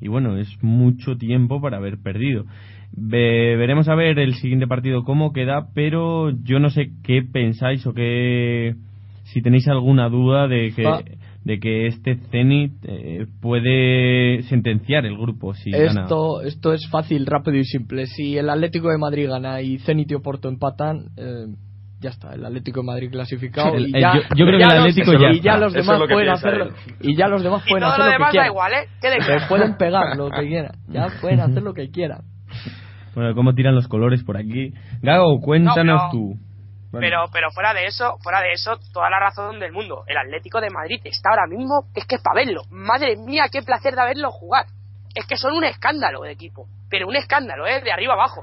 y 0.00 0.08
bueno, 0.08 0.36
es 0.36 0.48
mucho 0.62 1.16
tiempo 1.16 1.60
para 1.60 1.76
haber 1.76 1.98
perdido. 2.02 2.44
veremos 2.92 3.88
a 3.88 3.94
ver 3.94 4.18
el 4.18 4.34
siguiente 4.34 4.66
partido 4.66 5.04
cómo 5.04 5.32
queda, 5.32 5.68
pero 5.74 6.30
yo 6.30 6.58
no 6.58 6.70
sé 6.70 6.90
qué 7.04 7.22
pensáis 7.22 7.86
o 7.86 7.94
qué 7.94 8.74
si 9.24 9.40
tenéis 9.40 9.68
alguna 9.68 10.08
duda 10.08 10.48
de 10.48 10.72
que 10.74 10.82
de 11.44 11.58
que 11.58 11.86
este 11.86 12.16
Zenit 12.30 12.72
eh, 12.84 13.26
puede 13.40 14.42
sentenciar 14.44 15.04
el 15.06 15.16
grupo 15.16 15.54
si 15.54 15.70
esto 15.74 16.42
esto 16.42 16.72
es 16.72 16.88
fácil 16.88 17.26
rápido 17.26 17.56
y 17.56 17.64
simple. 17.64 18.06
Si 18.06 18.38
el 18.38 18.48
Atlético 18.48 18.90
de 18.90 18.98
Madrid 18.98 19.28
gana 19.28 19.60
y 19.60 19.78
Zenit 19.78 20.10
y 20.10 20.14
Oporto 20.14 20.48
empatan 20.48 21.06
eh, 21.16 21.46
ya 22.02 22.10
está 22.10 22.34
el 22.34 22.44
Atlético 22.44 22.80
de 22.80 22.86
Madrid 22.86 23.10
clasificado 23.10 23.78
y 23.78 23.92
ya, 23.92 24.14
yo, 24.36 24.44
creo 24.44 24.58
que 24.58 24.64
el 24.64 24.70
Atlético 24.70 25.12
ya 25.12 25.30
y 25.30 25.40
ya 25.40 25.56
los 25.56 25.72
demás 25.72 26.00
pueden 26.10 26.28
hacerlo 26.28 26.68
y 27.00 27.16
ya 27.16 27.28
los 27.28 27.42
demás 27.42 27.62
pueden 27.68 27.84
hacer 27.84 28.04
lo, 28.18 28.26
que 28.26 28.30
quieran. 28.30 28.48
igual, 28.48 28.72
¿eh? 28.72 29.46
pueden 29.48 29.76
pegar 29.76 30.16
lo 30.16 30.30
que 30.30 30.46
quieran 30.48 30.72
ya 30.88 31.08
pueden 31.20 31.40
hacer 31.40 31.62
lo 31.62 31.74
que 31.74 31.90
quieran. 31.90 32.22
Bueno 33.14 33.34
cómo 33.34 33.54
tiran 33.54 33.74
los 33.74 33.88
colores 33.88 34.22
por 34.24 34.36
aquí 34.36 34.72
Gago 35.00 35.40
cuéntanos 35.40 36.10
tú 36.10 36.36
pero, 36.92 37.24
pero 37.32 37.50
fuera 37.50 37.72
de 37.72 37.86
eso, 37.86 38.18
fuera 38.22 38.40
de 38.40 38.52
eso, 38.52 38.78
toda 38.92 39.08
la 39.08 39.18
razón 39.18 39.58
del 39.58 39.72
mundo. 39.72 40.04
El 40.06 40.18
Atlético 40.18 40.60
de 40.60 40.70
Madrid 40.70 41.00
está 41.04 41.30
ahora 41.30 41.46
mismo, 41.46 41.86
es 41.94 42.06
que 42.06 42.16
es 42.16 42.22
para 42.22 42.44
verlo. 42.44 42.62
Madre 42.70 43.16
mía, 43.16 43.46
qué 43.50 43.62
placer 43.62 43.94
de 43.94 44.04
verlo 44.04 44.30
jugar. 44.30 44.66
Es 45.14 45.26
que 45.26 45.36
son 45.36 45.54
un 45.54 45.64
escándalo 45.64 46.22
de 46.22 46.32
equipo. 46.32 46.66
Pero 46.90 47.08
un 47.08 47.16
escándalo, 47.16 47.66
¿eh? 47.66 47.80
De 47.80 47.92
arriba 47.92 48.14
abajo. 48.14 48.42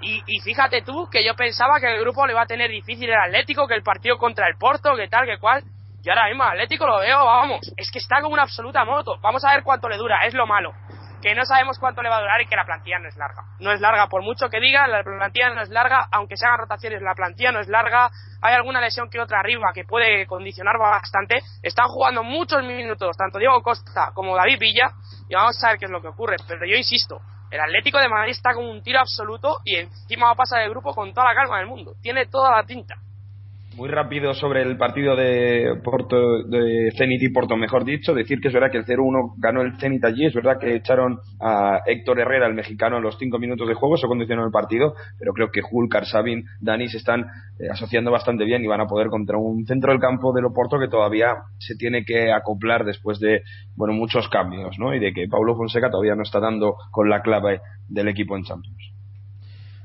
Y, 0.00 0.22
y 0.26 0.40
fíjate 0.40 0.82
tú 0.82 1.08
que 1.10 1.24
yo 1.24 1.34
pensaba 1.36 1.78
que 1.80 1.94
el 1.94 2.00
grupo 2.00 2.26
le 2.26 2.32
iba 2.32 2.42
a 2.42 2.46
tener 2.46 2.70
difícil 2.70 3.08
el 3.08 3.20
Atlético, 3.20 3.68
que 3.68 3.74
el 3.74 3.82
partido 3.82 4.18
contra 4.18 4.48
el 4.48 4.56
Porto, 4.56 4.96
que 4.96 5.08
tal, 5.08 5.26
que 5.26 5.38
cual. 5.38 5.62
Y 6.02 6.08
ahora 6.08 6.28
mismo 6.28 6.42
Atlético 6.42 6.86
lo 6.86 6.98
veo, 6.98 7.24
vamos, 7.24 7.60
es 7.76 7.90
que 7.90 7.98
está 7.98 8.20
como 8.20 8.34
una 8.34 8.42
absoluta 8.42 8.84
moto. 8.84 9.18
Vamos 9.20 9.44
a 9.44 9.52
ver 9.52 9.62
cuánto 9.62 9.88
le 9.88 9.96
dura, 9.96 10.26
es 10.26 10.34
lo 10.34 10.46
malo 10.46 10.72
que 11.22 11.34
no 11.34 11.44
sabemos 11.44 11.78
cuánto 11.78 12.02
le 12.02 12.08
va 12.08 12.18
a 12.18 12.20
durar 12.20 12.40
y 12.40 12.46
que 12.46 12.56
la 12.56 12.64
plantilla 12.64 12.98
no 12.98 13.08
es 13.08 13.16
larga. 13.16 13.44
No 13.60 13.72
es 13.72 13.80
larga, 13.80 14.08
por 14.08 14.22
mucho 14.22 14.48
que 14.48 14.60
digan, 14.60 14.90
la 14.90 15.02
plantilla 15.02 15.50
no 15.50 15.62
es 15.62 15.70
larga, 15.70 16.08
aunque 16.10 16.36
se 16.36 16.44
hagan 16.44 16.58
rotaciones, 16.58 17.00
la 17.00 17.14
plantilla 17.14 17.52
no 17.52 17.60
es 17.60 17.68
larga. 17.68 18.10
Hay 18.42 18.54
alguna 18.54 18.80
lesión 18.80 19.08
que 19.08 19.20
otra 19.20 19.40
arriba 19.40 19.70
que 19.72 19.84
puede 19.84 20.26
condicionar 20.26 20.76
bastante. 20.78 21.38
Están 21.62 21.86
jugando 21.86 22.24
muchos 22.24 22.62
minutos, 22.64 23.16
tanto 23.16 23.38
Diego 23.38 23.62
Costa 23.62 24.10
como 24.12 24.36
David 24.36 24.58
Villa, 24.58 24.90
y 25.28 25.34
vamos 25.34 25.62
a 25.62 25.68
ver 25.68 25.78
qué 25.78 25.84
es 25.84 25.90
lo 25.90 26.02
que 26.02 26.08
ocurre. 26.08 26.36
Pero 26.48 26.66
yo 26.66 26.76
insisto, 26.76 27.20
el 27.50 27.60
Atlético 27.60 27.98
de 27.98 28.08
Madrid 28.08 28.32
está 28.32 28.52
como 28.52 28.70
un 28.70 28.82
tiro 28.82 28.98
absoluto 28.98 29.58
y 29.64 29.76
encima 29.76 30.26
va 30.26 30.32
a 30.32 30.36
pasar 30.36 30.62
el 30.62 30.70
grupo 30.70 30.92
con 30.92 31.14
toda 31.14 31.28
la 31.28 31.34
calma 31.34 31.58
del 31.58 31.68
mundo. 31.68 31.94
Tiene 32.02 32.26
toda 32.26 32.50
la 32.50 32.64
tinta. 32.64 32.96
Muy 33.76 33.88
rápido 33.88 34.34
sobre 34.34 34.60
el 34.60 34.76
partido 34.76 35.16
de 35.16 35.80
Porto, 35.82 36.42
de 36.42 36.92
Zenit 36.94 37.22
y 37.22 37.30
Porto, 37.30 37.56
mejor 37.56 37.84
dicho, 37.84 38.12
decir 38.12 38.38
que 38.38 38.48
es 38.48 38.54
verdad 38.54 38.70
que 38.70 38.76
el 38.76 38.84
0-1 38.84 39.34
ganó 39.38 39.62
el 39.62 39.78
Zenit 39.78 40.04
allí, 40.04 40.26
es 40.26 40.34
verdad 40.34 40.58
que 40.60 40.74
echaron 40.74 41.18
a 41.40 41.80
Héctor 41.86 42.20
Herrera, 42.20 42.46
el 42.46 42.54
mexicano, 42.54 42.98
en 42.98 43.02
los 43.02 43.16
cinco 43.18 43.38
minutos 43.38 43.66
de 43.66 43.72
juego, 43.72 43.94
eso 43.94 44.08
condicionó 44.08 44.44
el 44.44 44.50
partido, 44.50 44.94
pero 45.18 45.32
creo 45.32 45.50
que 45.50 45.62
Hulk, 45.62 46.04
Sabin, 46.04 46.44
Dani 46.60 46.86
se 46.88 46.98
están 46.98 47.22
eh, 47.22 47.68
asociando 47.70 48.10
bastante 48.10 48.44
bien 48.44 48.62
y 48.62 48.66
van 48.66 48.82
a 48.82 48.86
poder 48.86 49.08
contra 49.08 49.38
un 49.38 49.64
centro 49.64 49.90
del 49.90 50.00
campo 50.00 50.34
de 50.34 50.42
Porto 50.54 50.78
que 50.78 50.88
todavía 50.88 51.34
se 51.58 51.74
tiene 51.76 52.04
que 52.04 52.30
acoplar 52.30 52.84
después 52.84 53.20
de, 53.20 53.40
bueno, 53.74 53.94
muchos 53.94 54.28
cambios, 54.28 54.78
¿no? 54.78 54.94
Y 54.94 55.00
de 55.00 55.14
que 55.14 55.28
Paulo 55.28 55.56
Fonseca 55.56 55.90
todavía 55.90 56.14
no 56.14 56.22
está 56.22 56.40
dando 56.40 56.76
con 56.90 57.08
la 57.08 57.22
clave 57.22 57.60
del 57.88 58.08
equipo 58.08 58.36
en 58.36 58.44
Champions. 58.44 59.01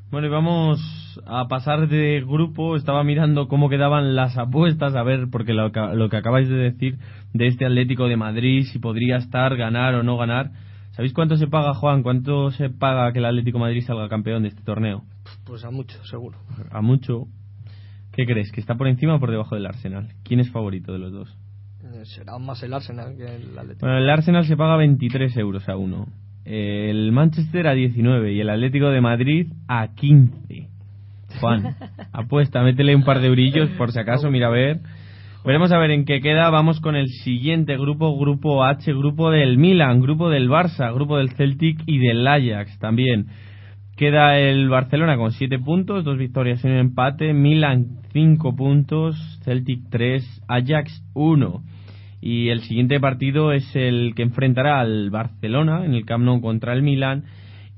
Bueno, 0.09 0.27
y 0.27 0.29
vamos 0.29 1.21
a 1.25 1.49
pasar 1.49 1.89
de 1.89 2.21
grupo. 2.21 2.77
Estaba 2.77 3.03
mirando 3.03 3.49
cómo 3.49 3.67
quedaban 3.67 4.15
las 4.15 4.37
apuestas, 4.37 4.95
a 4.95 5.03
ver, 5.03 5.27
porque 5.29 5.53
lo, 5.53 5.69
que 5.71 6.17
acabáis 6.17 6.47
de 6.47 6.55
decir 6.55 6.97
de 7.33 7.47
este 7.47 7.65
Atlético 7.65 8.07
de 8.07 8.15
Madrid, 8.15 8.65
si 8.71 8.79
podría 8.79 9.17
estar, 9.17 9.57
ganar 9.57 9.95
o 9.95 10.03
no 10.03 10.15
ganar. 10.15 10.51
¿Sabéis 10.91 11.13
cuánto 11.13 11.35
se 11.35 11.47
paga, 11.47 11.73
Juan? 11.73 12.03
¿Cuánto 12.03 12.51
se 12.51 12.69
paga 12.69 13.11
que 13.11 13.19
el 13.19 13.25
Atlético 13.25 13.57
de 13.57 13.65
Madrid 13.65 13.83
salga 13.85 14.07
campeón 14.07 14.43
de 14.43 14.49
este 14.49 14.63
torneo? 14.63 15.03
Pues 15.45 15.65
a 15.65 15.71
mucho, 15.71 16.01
seguro. 16.05 16.37
A 16.71 16.81
mucho. 16.81 17.25
¿Qué 18.13 18.25
crees? 18.25 18.49
¿Que 18.53 18.61
está 18.61 18.75
por 18.75 18.87
encima 18.87 19.15
o 19.15 19.19
por 19.19 19.29
debajo 19.29 19.55
del 19.55 19.65
Arsenal? 19.65 20.13
¿Quién 20.23 20.39
es 20.39 20.49
favorito 20.51 20.93
de 20.93 20.99
los 20.99 21.11
dos? 21.11 21.37
Eh, 21.83 22.05
será 22.05 22.37
más 22.37 22.63
el 22.63 22.73
Arsenal 22.73 23.17
que 23.17 23.25
el 23.25 23.59
Atlético. 23.59 23.85
Bueno, 23.85 23.97
el 23.97 24.09
Arsenal 24.09 24.45
se 24.45 24.55
paga 24.55 24.77
23 24.77 25.35
euros 25.35 25.67
a 25.67 25.75
uno 25.75 26.07
el 26.47 27.11
Manchester 27.11 27.67
a 27.67 27.73
19 27.73 28.33
y 28.33 28.39
el 28.39 28.49
Atlético 28.49 28.89
de 28.89 29.01
Madrid 29.01 29.47
a 29.67 29.89
15. 29.93 30.69
Juan, 31.41 31.75
apuesta, 32.13 32.63
métele 32.63 32.95
un 32.95 33.03
par 33.03 33.19
de 33.19 33.29
brillos 33.29 33.69
por 33.71 33.91
si 33.91 33.99
acaso, 33.99 34.31
mira 34.31 34.47
a 34.47 34.51
ver. 34.51 34.79
Veremos 35.45 35.71
a 35.71 35.77
ver 35.77 35.91
en 35.91 36.05
qué 36.05 36.19
queda. 36.21 36.49
Vamos 36.49 36.79
con 36.79 36.95
el 36.95 37.07
siguiente 37.07 37.77
grupo, 37.77 38.17
grupo 38.17 38.63
H, 38.63 38.91
grupo 38.93 39.29
del 39.29 39.57
Milan, 39.57 40.01
grupo 40.01 40.29
del 40.29 40.49
Barça, 40.49 40.93
grupo 40.93 41.17
del 41.17 41.31
Celtic 41.31 41.81
y 41.85 41.99
del 41.99 42.27
Ajax 42.27 42.79
también. 42.79 43.27
Queda 43.95 44.37
el 44.37 44.69
Barcelona 44.69 45.17
con 45.17 45.31
7 45.31 45.59
puntos, 45.59 46.03
dos 46.03 46.17
victorias 46.17 46.63
y 46.63 46.67
un 46.67 46.73
empate. 46.73 47.33
Milan 47.33 48.01
5 48.13 48.55
puntos, 48.55 49.39
Celtic 49.43 49.89
3, 49.89 50.43
Ajax 50.47 51.03
1. 51.13 51.63
Y 52.29 52.49
el 52.49 52.59
siguiente 52.63 52.99
partido 52.99 53.53
es 53.53 53.63
el 53.73 54.11
que 54.13 54.21
enfrentará 54.21 54.81
al 54.81 55.09
Barcelona 55.11 55.85
en 55.85 55.93
el 55.93 56.03
Camp 56.03 56.25
Nou 56.25 56.41
contra 56.41 56.73
el 56.73 56.81
Milan 56.83 57.23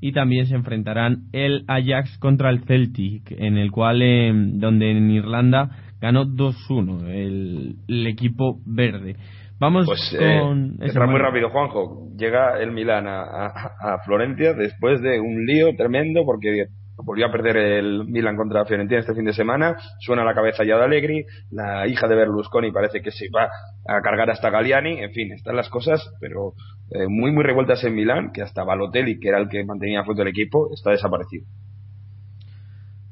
y 0.01 0.11
también 0.11 0.47
se 0.47 0.55
enfrentarán 0.55 1.29
el 1.33 1.65
Ajax 1.67 2.17
contra 2.17 2.49
el 2.49 2.63
Celtic, 2.65 3.29
en 3.37 3.59
el 3.59 3.69
cual, 3.69 4.01
em, 4.01 4.57
donde 4.57 4.89
en 4.89 5.11
Irlanda 5.11 5.69
ganó 6.01 6.25
2-1 6.25 7.05
el, 7.09 8.07
equipo 8.07 8.57
verde. 8.65 9.17
Vamos 9.59 9.85
Pues 9.85 10.17
eh, 10.19 10.39
con... 10.41 10.77
entra 10.81 11.05
muy 11.05 11.19
rápido, 11.19 11.51
Juanjo. 11.51 12.07
Llega 12.17 12.59
el 12.59 12.71
Milan 12.71 13.05
a, 13.05 13.21
a- 13.21 13.71
a 13.93 13.99
Florencia 14.03 14.53
después 14.55 14.99
de 15.03 15.19
un 15.19 15.45
lío 15.45 15.75
tremendo 15.77 16.25
porque 16.25 16.65
volvió 17.03 17.25
a 17.25 17.31
perder 17.31 17.57
el 17.57 18.05
Milan 18.05 18.35
contra 18.35 18.65
Fiorentina 18.65 18.99
este 18.99 19.13
fin 19.13 19.25
de 19.25 19.33
semana. 19.33 19.75
Suena 19.99 20.23
la 20.23 20.33
cabeza 20.33 20.63
ya 20.63 20.77
de 20.77 20.83
Allegri. 20.83 21.25
La 21.51 21.87
hija 21.87 22.07
de 22.07 22.15
Berlusconi 22.15 22.71
parece 22.71 23.01
que 23.01 23.11
se 23.11 23.29
va 23.29 23.49
a 23.87 24.01
cargar 24.01 24.29
hasta 24.29 24.49
Galliani. 24.49 24.99
En 24.99 25.11
fin, 25.11 25.31
están 25.31 25.55
las 25.55 25.69
cosas, 25.69 26.11
pero 26.19 26.53
eh, 26.91 27.07
muy, 27.07 27.31
muy 27.31 27.43
revueltas 27.43 27.83
en 27.83 27.95
Milán, 27.95 28.31
que 28.33 28.41
hasta 28.41 28.63
Balotelli, 28.63 29.19
que 29.19 29.29
era 29.29 29.39
el 29.39 29.49
que 29.49 29.63
mantenía 29.63 30.03
flote 30.03 30.21
el 30.21 30.27
equipo, 30.29 30.69
está 30.73 30.91
desaparecido. 30.91 31.45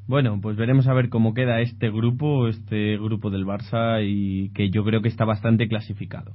Bueno, 0.07 0.39
pues 0.41 0.55
veremos 0.55 0.87
a 0.87 0.93
ver 0.93 1.09
cómo 1.09 1.33
queda 1.33 1.59
este 1.59 1.89
grupo, 1.89 2.47
este 2.47 2.97
grupo 2.97 3.29
del 3.29 3.45
Barça 3.45 4.01
y 4.01 4.51
que 4.53 4.69
yo 4.69 4.85
creo 4.85 5.01
que 5.01 5.09
está 5.09 5.25
bastante 5.25 5.67
clasificado. 5.67 6.33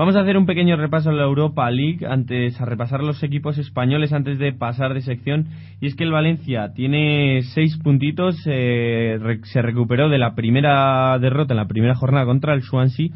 Vamos 0.00 0.16
a 0.16 0.20
hacer 0.20 0.38
un 0.38 0.46
pequeño 0.46 0.76
repaso 0.76 1.10
a 1.10 1.12
la 1.12 1.24
Europa 1.24 1.70
League 1.70 2.06
antes 2.08 2.58
a 2.58 2.64
repasar 2.64 3.02
los 3.02 3.22
equipos 3.22 3.58
españoles 3.58 4.14
antes 4.14 4.38
de 4.38 4.54
pasar 4.54 4.94
de 4.94 5.02
sección 5.02 5.48
y 5.78 5.88
es 5.88 5.94
que 5.94 6.04
el 6.04 6.10
Valencia 6.10 6.72
tiene 6.72 7.42
seis 7.52 7.76
puntitos, 7.76 8.34
eh, 8.46 9.18
se 9.42 9.60
recuperó 9.60 10.08
de 10.08 10.16
la 10.16 10.34
primera 10.34 11.18
derrota 11.18 11.52
en 11.52 11.58
la 11.58 11.68
primera 11.68 11.94
jornada 11.94 12.24
contra 12.24 12.54
el 12.54 12.62
Swansea 12.62 13.08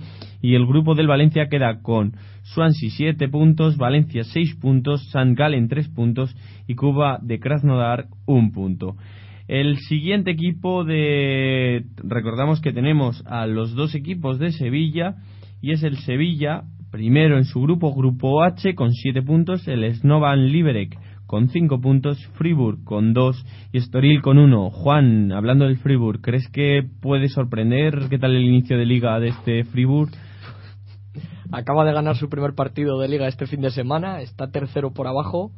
y 0.42 0.56
el 0.56 0.66
grupo 0.66 0.94
del 0.94 1.06
Valencia 1.06 1.48
queda 1.48 1.80
con 1.80 2.16
Swansea 2.42 2.90
7 2.90 3.28
puntos, 3.30 3.78
Valencia 3.78 4.22
6 4.22 4.56
puntos, 4.56 5.08
San 5.10 5.34
Galen 5.34 5.68
3 5.68 5.88
puntos 5.88 6.36
y 6.68 6.74
Cuba 6.74 7.18
de 7.22 7.40
Krasnodar 7.40 8.08
1 8.26 8.52
punto. 8.52 8.96
El 9.48 9.78
siguiente 9.78 10.30
equipo 10.30 10.84
de. 10.84 11.84
Recordamos 11.96 12.60
que 12.60 12.72
tenemos 12.72 13.22
a 13.26 13.46
los 13.46 13.74
dos 13.74 13.94
equipos 13.94 14.38
de 14.38 14.52
Sevilla 14.52 15.16
y 15.64 15.72
es 15.72 15.82
el 15.82 15.96
Sevilla, 15.96 16.64
primero 16.90 17.38
en 17.38 17.46
su 17.46 17.62
grupo, 17.62 17.94
grupo 17.94 18.42
H, 18.42 18.74
con 18.74 18.92
7 18.92 19.22
puntos, 19.22 19.66
el 19.66 19.94
Snovan 19.94 20.48
Liberec 20.48 20.94
con 21.26 21.48
5 21.48 21.80
puntos, 21.80 22.22
Fribourg 22.34 22.84
con 22.84 23.14
2 23.14 23.46
y 23.72 23.78
Estoril 23.78 24.20
con 24.20 24.36
1. 24.36 24.68
Juan, 24.68 25.32
hablando 25.32 25.64
del 25.64 25.78
Fribourg, 25.78 26.20
¿crees 26.20 26.50
que 26.50 26.82
puede 27.00 27.28
sorprender? 27.28 28.08
¿Qué 28.10 28.18
tal 28.18 28.36
el 28.36 28.44
inicio 28.44 28.76
de 28.76 28.84
liga 28.84 29.18
de 29.18 29.28
este 29.28 29.64
Fribourg? 29.64 30.10
Acaba 31.50 31.86
de 31.86 31.94
ganar 31.94 32.16
su 32.16 32.28
primer 32.28 32.54
partido 32.54 32.98
de 32.98 33.08
liga 33.08 33.26
este 33.26 33.46
fin 33.46 33.62
de 33.62 33.70
semana, 33.70 34.20
está 34.20 34.50
tercero 34.50 34.92
por 34.92 35.06
abajo. 35.06 35.50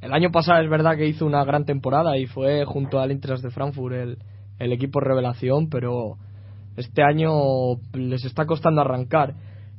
El 0.00 0.14
año 0.14 0.30
pasado 0.30 0.62
es 0.62 0.70
verdad 0.70 0.96
que 0.96 1.06
hizo 1.06 1.26
una 1.26 1.44
gran 1.44 1.66
temporada 1.66 2.16
y 2.16 2.24
fue 2.24 2.64
junto 2.64 2.98
al 2.98 3.10
Eintracht 3.10 3.42
de 3.42 3.50
Frankfurt 3.50 3.94
el, 3.94 4.18
el 4.58 4.72
equipo 4.72 5.00
revelación, 5.00 5.68
pero 5.68 6.16
este 6.78 7.02
año 7.02 7.30
les 7.92 8.24
está 8.24 8.46
costando 8.46 8.80
arrancar 8.80 9.34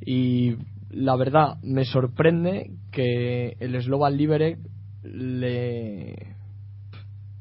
y 0.06 0.56
la 0.90 1.16
verdad 1.16 1.58
me 1.64 1.86
sorprende 1.86 2.72
que 2.92 3.56
el 3.60 3.82
Slovan 3.82 4.18
Liberec 4.18 4.58
le 5.04 6.16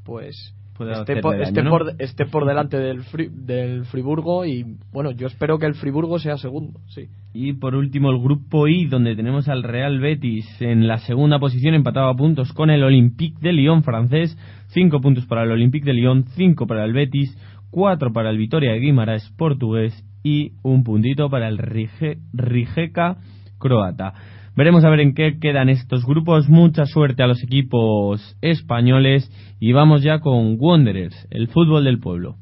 pues 0.04 0.54
esté, 0.80 1.20
por, 1.20 1.32
daño, 1.32 1.42
esté 1.44 1.62
¿no? 1.62 1.70
por- 1.70 1.94
esté 1.98 2.24
por 2.26 2.46
delante 2.46 2.78
del, 2.78 3.02
Fri- 3.02 3.30
del 3.30 3.84
Friburgo 3.84 4.46
y 4.46 4.64
bueno 4.92 5.10
yo 5.10 5.26
espero 5.26 5.58
que 5.58 5.66
el 5.66 5.74
Friburgo 5.74 6.18
sea 6.18 6.38
segundo 6.38 6.80
sí 6.88 7.08
Y 7.34 7.52
por 7.52 7.74
último 7.74 8.10
el 8.10 8.18
grupo 8.18 8.66
I, 8.66 8.86
donde 8.86 9.14
tenemos 9.14 9.48
al 9.48 9.62
Real 9.62 10.00
Betis 10.00 10.46
en 10.60 10.88
la 10.88 10.98
segunda 10.98 11.38
posición, 11.38 11.74
empatado 11.74 12.08
a 12.08 12.16
puntos 12.16 12.52
con 12.54 12.70
el 12.70 12.82
Olympique 12.82 13.38
de 13.40 13.52
Lyon 13.52 13.82
francés. 13.82 14.36
Cinco 14.68 15.00
puntos 15.00 15.26
para 15.26 15.42
el 15.44 15.50
Olympique 15.50 15.84
de 15.84 15.92
Lyon, 15.94 16.24
cinco 16.34 16.66
para 16.66 16.84
el 16.84 16.92
Betis, 16.92 17.36
cuatro 17.70 18.12
para 18.12 18.30
el 18.30 18.38
Vitoria 18.38 18.72
de 18.72 18.80
Guimaraes 18.80 19.28
portugués 19.36 19.92
y 20.22 20.52
un 20.62 20.84
puntito 20.84 21.30
para 21.30 21.48
el 21.48 21.58
Rijeka 21.58 23.16
croata. 23.58 24.14
Veremos 24.56 24.84
a 24.84 24.90
ver 24.90 25.00
en 25.00 25.14
qué 25.14 25.38
quedan 25.38 25.68
estos 25.68 26.04
grupos. 26.04 26.48
Mucha 26.48 26.84
suerte 26.84 27.22
a 27.22 27.26
los 27.26 27.42
equipos 27.42 28.36
españoles 28.40 29.30
y 29.60 29.72
vamos 29.72 30.02
ya 30.02 30.18
con 30.18 30.56
Wanderers, 30.58 31.28
el 31.30 31.48
fútbol 31.48 31.84
del 31.84 32.00
pueblo. 32.00 32.36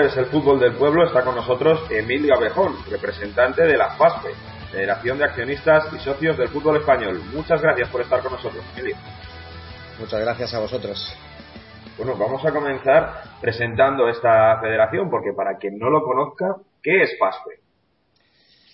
Wanderers, 0.00 0.16
el 0.16 0.26
fútbol 0.26 0.58
del 0.58 0.74
pueblo, 0.74 1.06
está 1.06 1.22
con 1.22 1.34
nosotros 1.34 1.80
Emil 1.90 2.26
Gabejón, 2.26 2.74
representante 2.90 3.62
de 3.62 3.76
la 3.76 3.90
FASPE, 3.96 4.30
Federación 4.72 5.18
de 5.18 5.24
Accionistas 5.24 5.92
y 5.92 5.98
Socios 5.98 6.38
del 6.38 6.48
Fútbol 6.48 6.78
Español. 6.78 7.20
Muchas 7.34 7.60
gracias 7.60 7.88
por 7.90 8.00
estar 8.00 8.22
con 8.22 8.32
nosotros, 8.32 8.64
Emilio. 8.74 8.96
Muchas 9.98 10.20
gracias 10.20 10.54
a 10.54 10.60
vosotros. 10.60 11.14
Bueno, 11.98 12.16
vamos 12.16 12.42
a 12.46 12.50
comenzar 12.50 13.24
presentando 13.42 14.08
esta 14.08 14.58
federación, 14.60 15.10
porque 15.10 15.32
para 15.36 15.58
quien 15.58 15.78
no 15.78 15.90
lo 15.90 16.02
conozca, 16.02 16.56
¿qué 16.82 17.02
es 17.02 17.18
FASPE? 17.18 17.60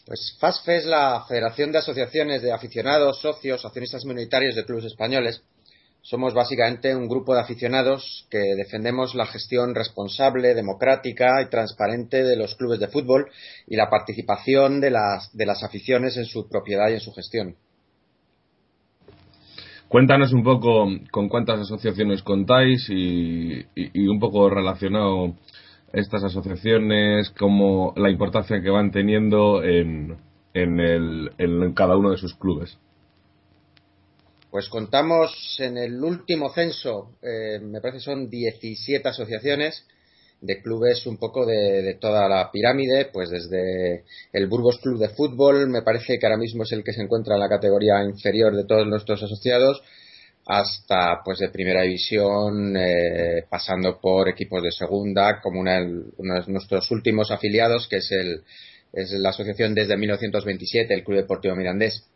Pues 0.07 0.37
FASFE 0.39 0.77
es 0.77 0.87
la 0.87 1.25
Federación 1.27 1.73
de 1.73 1.79
Asociaciones 1.79 2.43
de 2.43 2.53
Aficionados, 2.53 3.21
Socios, 3.21 3.65
Accionistas 3.65 4.05
Minoritarios 4.05 4.55
de 4.55 4.65
Clubes 4.65 4.85
Españoles. 4.85 5.43
Somos 6.07 6.35
básicamente 6.35 6.95
un 6.95 7.09
grupo 7.09 7.35
de 7.35 7.41
aficionados 7.41 8.29
que 8.31 8.39
defendemos 8.57 9.17
la 9.17 9.27
gestión 9.27 9.75
responsable, 9.75 10.55
democrática 10.55 11.43
y 11.43 11.51
transparente 11.51 12.23
de 12.23 12.37
los 12.37 12.55
clubes 12.55 12.79
de 12.79 12.87
fútbol 12.87 13.27
y 13.67 13.75
la 13.75 13.91
participación 13.91 14.81
de 14.81 14.93
las, 14.93 15.37
de 15.37 15.47
las 15.47 15.65
aficiones 15.65 16.17
en 16.17 16.25
su 16.25 16.49
propiedad 16.49 16.91
y 16.91 16.93
en 16.95 17.01
su 17.01 17.13
gestión. 17.13 17.57
Cuéntanos 19.89 20.33
un 20.33 20.45
poco 20.45 20.87
con 21.11 21.29
cuántas 21.29 21.59
asociaciones 21.59 22.23
contáis 22.23 22.89
y, 22.89 23.67
y- 23.75 24.07
un 24.07 24.21
poco 24.21 24.49
relacionado 24.49 25.35
estas 25.93 26.23
asociaciones, 26.23 27.31
como 27.31 27.95
la 27.97 28.11
importancia 28.11 28.63
que 28.63 28.71
van 28.71 28.93
teniendo 28.93 29.61
en, 29.65 30.17
en, 30.55 30.79
el, 30.79 31.33
en 31.39 31.73
cada 31.75 31.97
uno 31.97 32.11
de 32.13 32.19
sus 32.19 32.37
clubes. 32.37 32.79
Pues 34.57 34.71
contamos 34.71 35.59
en 35.61 35.77
el 35.77 36.03
último 36.03 36.49
censo, 36.49 37.19
eh, 37.21 37.59
me 37.61 37.83
parece 37.83 38.01
son 38.01 38.31
17 38.31 39.07
asociaciones 39.07 39.85
de 40.41 40.63
clubes 40.63 41.07
un 41.07 41.19
poco 41.19 41.45
de, 41.45 41.99
toda 42.01 42.27
la 42.27 42.51
pirámide, 42.51 43.11
pues 43.13 43.29
desde 43.29 44.05
el 44.33 44.47
Burgos 44.47 44.79
Club 44.79 44.99
de 44.99 45.11
Fútbol, 45.11 45.69
me 45.69 45.83
parece 45.83 46.19
que 46.19 46.25
ahora 46.25 46.39
mismo 46.39 46.63
es 46.63 46.73
el 46.73 46.83
que 46.85 46.95
se 46.95 47.03
encuentra 47.03 47.35
en 47.35 47.41
la 47.41 47.51
categoría 47.51 48.03
inferior 48.03 48.57
de 48.57 48.65
todos 48.65 48.87
nuestros 48.87 49.23
asociados, 49.23 49.83
hasta 50.47 51.21
pues 51.23 51.39
de 51.39 51.51
primera 51.51 51.83
división, 51.83 52.79
eh, 52.79 53.45
pasando 53.51 54.01
por 54.01 54.27
equipos 54.31 54.63
de 54.63 54.73
segunda, 54.73 55.39
como 55.43 55.61
una- 55.61 55.83
uno 55.83 56.35
de 56.35 56.51
nuestros 56.51 56.91
últimos 56.91 57.31
afiliados, 57.31 57.89
que 57.89 57.97
es, 57.99 58.11
el, 58.11 58.41
es 58.95 59.11
la 59.21 59.29
asociación 59.29 59.75
desde 59.75 59.99
1927, 59.99 60.95
el 60.95 61.05
Club 61.05 61.19
Deportivo 61.19 61.55
Mirandés. 61.57 62.07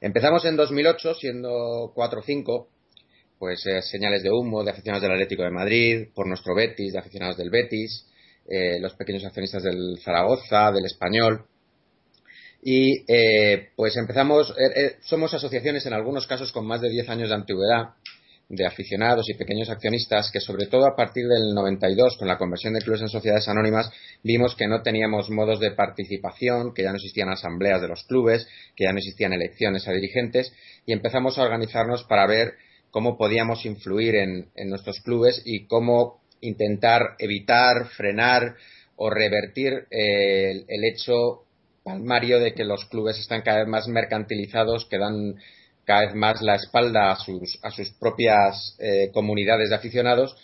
Empezamos 0.00 0.44
en 0.46 0.56
2008 0.56 1.14
siendo 1.14 1.92
4 1.94 2.20
o 2.20 2.22
5, 2.22 2.68
pues 3.38 3.66
eh, 3.66 3.82
señales 3.82 4.22
de 4.22 4.30
humo 4.30 4.64
de 4.64 4.70
aficionados 4.70 5.02
del 5.02 5.12
Atlético 5.12 5.42
de 5.42 5.50
Madrid, 5.50 6.08
por 6.14 6.26
nuestro 6.26 6.54
Betis, 6.54 6.92
de 6.92 6.98
aficionados 6.98 7.36
del 7.36 7.50
Betis, 7.50 8.06
eh, 8.48 8.80
los 8.80 8.94
pequeños 8.94 9.24
accionistas 9.24 9.62
del 9.62 9.98
Zaragoza, 10.02 10.72
del 10.72 10.86
Español. 10.86 11.44
Y 12.62 13.04
eh, 13.12 13.70
pues 13.76 13.96
empezamos, 13.96 14.54
eh, 14.58 14.96
somos 15.02 15.32
asociaciones 15.34 15.84
en 15.86 15.92
algunos 15.92 16.26
casos 16.26 16.50
con 16.50 16.66
más 16.66 16.80
de 16.80 16.90
10 16.90 17.08
años 17.08 17.28
de 17.28 17.34
antigüedad, 17.34 17.94
de 18.50 18.66
aficionados 18.66 19.30
y 19.30 19.34
pequeños 19.34 19.70
accionistas 19.70 20.28
que 20.32 20.40
sobre 20.40 20.66
todo 20.66 20.84
a 20.84 20.96
partir 20.96 21.28
del 21.28 21.54
92 21.54 22.16
con 22.18 22.26
la 22.26 22.36
conversión 22.36 22.74
de 22.74 22.80
clubes 22.80 23.00
en 23.00 23.08
sociedades 23.08 23.48
anónimas 23.48 23.90
vimos 24.24 24.56
que 24.56 24.66
no 24.66 24.82
teníamos 24.82 25.30
modos 25.30 25.60
de 25.60 25.70
participación, 25.70 26.74
que 26.74 26.82
ya 26.82 26.90
no 26.90 26.96
existían 26.96 27.28
asambleas 27.28 27.80
de 27.80 27.86
los 27.86 28.02
clubes, 28.04 28.48
que 28.74 28.84
ya 28.84 28.92
no 28.92 28.98
existían 28.98 29.32
elecciones 29.32 29.86
a 29.86 29.92
dirigentes 29.92 30.52
y 30.84 30.92
empezamos 30.92 31.38
a 31.38 31.42
organizarnos 31.42 32.02
para 32.04 32.26
ver 32.26 32.54
cómo 32.90 33.16
podíamos 33.16 33.64
influir 33.64 34.16
en, 34.16 34.50
nuestros 34.68 35.00
clubes 35.00 35.42
y 35.44 35.66
cómo 35.68 36.20
intentar 36.40 37.14
evitar, 37.20 37.86
frenar 37.96 38.56
o 38.96 39.10
revertir 39.10 39.86
eh, 39.92 40.50
el, 40.50 40.64
el 40.66 40.84
hecho 40.84 41.44
palmario 41.84 42.40
de 42.40 42.52
que 42.52 42.64
los 42.64 42.84
clubes 42.86 43.16
están 43.16 43.42
cada 43.42 43.60
vez 43.60 43.68
más 43.68 43.86
mercantilizados, 43.86 44.86
que 44.86 44.98
dan 44.98 45.36
cada 45.90 46.06
vez 46.06 46.14
más 46.14 46.40
la 46.40 46.54
espalda 46.54 47.10
a 47.10 47.16
sus, 47.16 47.58
a 47.64 47.72
sus 47.72 47.90
propias 47.90 48.76
eh, 48.78 49.10
comunidades 49.12 49.70
de 49.70 49.74
aficionados 49.74 50.36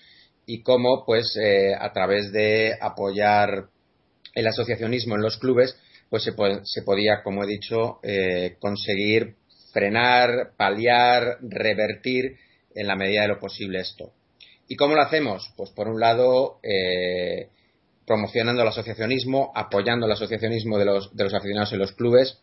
y 0.45 0.65
cómo, 0.65 1.05
pues, 1.07 1.39
eh, 1.41 1.73
a 1.73 1.93
través 1.93 2.33
de 2.33 2.75
apoyar 2.81 3.69
el 4.35 4.47
asociacionismo 4.49 5.15
en 5.15 5.23
los 5.23 5.39
clubes, 5.39 5.79
pues 6.11 6.25
se, 6.25 6.33
se 6.65 6.83
podía, 6.83 7.23
como 7.23 7.45
he 7.45 7.47
dicho, 7.47 8.01
eh, 8.03 8.57
conseguir 8.59 9.37
frenar, 9.73 10.51
paliar, 10.57 11.39
revertir 11.43 12.39
en 12.75 12.89
la 12.89 12.97
medida 12.97 13.23
de 13.23 13.29
lo 13.29 13.39
posible 13.39 13.79
esto. 13.79 14.11
¿Y 14.67 14.75
cómo 14.75 14.97
lo 14.97 15.03
hacemos? 15.03 15.53
Pues 15.57 15.71
por 15.71 15.87
un 15.87 16.01
lado, 16.01 16.59
promocionando 18.05 18.63
el 18.63 18.69
asociacionismo, 18.69 19.53
apoyando 19.55 20.07
el 20.07 20.13
asociacionismo 20.13 20.77
de 20.77 20.87
los, 20.87 21.15
de 21.15 21.23
los 21.23 21.35
aficionados 21.35 21.73
en 21.73 21.79
los 21.79 21.93
clubes, 21.93 22.41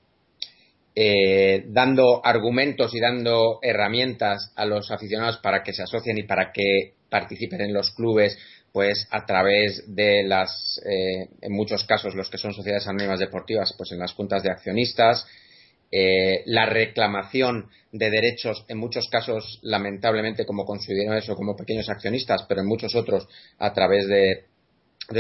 eh, 0.96 1.66
dando 1.68 2.22
argumentos 2.24 2.94
y 2.94 3.00
dando 3.00 3.60
herramientas 3.62 4.52
a 4.56 4.66
los 4.66 4.92
aficionados 4.92 5.38
para 5.38 5.64
que 5.64 5.74
se 5.74 5.84
asocien 5.84 6.18
y 6.18 6.24
para 6.24 6.52
que 6.52 6.94
participen 7.10 7.62
en 7.62 7.74
los 7.74 7.92
clubes, 7.92 8.38
pues 8.72 9.08
a 9.12 9.26
través 9.26 9.84
de 9.96 10.24
las, 10.24 10.82
eh, 10.86 11.30
en 11.42 11.54
muchos 11.54 11.86
casos, 11.86 12.16
los 12.16 12.30
que 12.30 12.38
son 12.38 12.54
sociedades 12.54 12.88
anónimas 12.88 13.20
deportivas, 13.20 13.74
pues 13.78 13.92
en 13.92 14.00
las 14.00 14.14
juntas 14.14 14.42
de 14.44 14.52
accionistas, 14.52 15.26
eh, 15.96 16.42
la 16.48 16.66
reclamación 16.66 17.70
de 17.92 18.10
derechos, 18.10 18.66
en 18.68 18.80
muchos 18.80 19.08
casos, 19.10 19.60
lamentablemente, 19.62 20.44
como 20.44 20.66
consumidores 20.66 21.30
o 21.30 21.36
como 21.36 21.56
pequeños 21.56 21.88
accionistas, 21.88 22.46
pero 22.50 22.62
en 22.62 22.68
muchos 22.68 22.96
otros 22.96 23.28
a 23.60 23.74
través 23.74 24.08
de, 24.08 24.46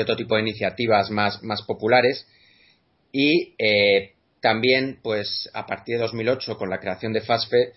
otro 0.02 0.16
tipo 0.16 0.34
de 0.34 0.42
iniciativas 0.42 1.12
más, 1.12 1.40
populares. 1.68 2.26
Y 3.12 3.54
eh, 3.60 4.13
también, 4.44 5.00
pues, 5.02 5.50
a 5.54 5.66
partir 5.66 5.96
de 5.96 6.02
2008, 6.02 6.58
con 6.58 6.70
la 6.70 6.82
creación 6.82 7.14
de 7.14 7.22
FASFE, 7.22 7.72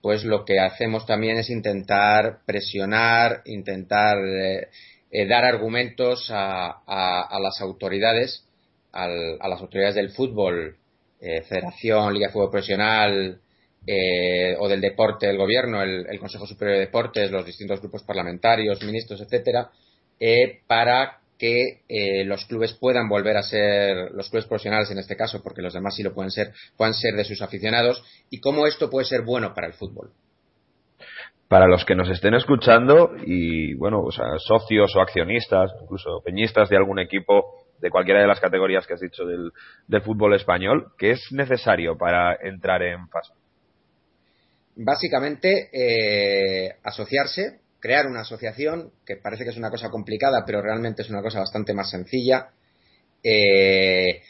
pues 0.00 0.24
lo 0.24 0.44
que 0.44 0.60
hacemos 0.60 1.04
también 1.04 1.36
es 1.36 1.50
intentar 1.50 2.38
presionar, 2.46 3.42
intentar 3.44 4.18
eh, 4.24 5.26
dar 5.28 5.44
argumentos 5.44 6.28
a, 6.30 6.80
las 7.40 7.60
autoridades, 7.60 8.44
a 8.92 9.08
las 9.48 9.60
autoridades 9.60 9.96
del 9.96 10.10
fútbol 10.10 10.76
eh, 11.20 11.42
Federación, 11.42 12.14
Liga 12.14 12.28
de 12.28 12.32
Fútbol 12.32 12.50
Profesional 12.50 13.40
eh, 13.84 14.56
o 14.58 14.68
del 14.68 14.80
deporte, 14.80 15.28
el 15.28 15.38
gobierno, 15.38 15.82
el, 15.82 16.18
Consejo 16.20 16.46
Superior 16.46 16.78
de 16.78 16.86
Deportes, 16.86 17.30
los 17.32 17.44
distintos 17.44 17.80
grupos 17.80 18.04
parlamentarios, 18.04 18.82
ministros, 18.84 19.20
etcétera, 19.20 19.70
eh, 20.20 20.60
para 20.68 21.21
que 21.42 22.24
los 22.24 22.44
clubes 22.46 22.72
puedan 22.74 23.08
volver 23.08 23.36
a 23.36 23.42
ser, 23.42 24.12
los 24.12 24.30
clubes 24.30 24.46
profesionales 24.46 24.92
en 24.92 24.98
este 24.98 25.16
caso, 25.16 25.42
porque 25.42 25.60
los 25.60 25.74
demás 25.74 25.96
sí 25.96 26.04
lo 26.04 26.14
pueden 26.14 26.30
ser, 26.30 26.52
puedan 26.76 26.94
ser 26.94 27.16
de 27.16 27.24
sus 27.24 27.42
aficionados, 27.42 28.04
y 28.30 28.38
cómo 28.38 28.64
esto 28.64 28.88
puede 28.88 29.06
ser 29.06 29.22
bueno 29.22 29.52
para 29.52 29.66
el 29.66 29.72
fútbol 29.72 30.12
para 31.48 31.66
los 31.66 31.84
que 31.84 31.94
nos 31.94 32.08
estén 32.08 32.32
escuchando 32.32 33.10
y 33.26 33.74
bueno, 33.74 34.00
o 34.00 34.10
sea, 34.10 34.24
socios 34.38 34.96
o 34.96 35.02
accionistas, 35.02 35.70
incluso 35.82 36.22
peñistas 36.24 36.70
de 36.70 36.78
algún 36.78 36.98
equipo 36.98 37.66
de 37.78 37.90
cualquiera 37.90 38.22
de 38.22 38.26
las 38.26 38.40
categorías 38.40 38.86
que 38.86 38.94
has 38.94 39.00
dicho 39.00 39.26
del, 39.26 39.52
fútbol 40.00 40.34
español, 40.34 40.92
¿qué 40.96 41.10
es 41.10 41.20
necesario 41.30 41.98
para 41.98 42.38
entrar 42.40 42.82
en 42.82 43.06
FAS? 43.08 43.32
Básicamente, 44.76 45.68
eh, 45.74 46.76
asociarse, 46.84 47.60
crear 47.82 48.06
una 48.06 48.20
asociación, 48.20 48.92
que 49.04 49.16
parece 49.16 49.42
que 49.42 49.50
es 49.50 49.56
una 49.56 49.70
cosa 49.70 49.90
complicada, 49.90 50.44
pero 50.46 50.62
realmente 50.62 51.02
es 51.02 51.10
una 51.10 51.20
cosa 51.20 51.40
bastante 51.40 51.74
más 51.74 51.90
sencilla. 51.90 52.50
Eh, 53.24 54.22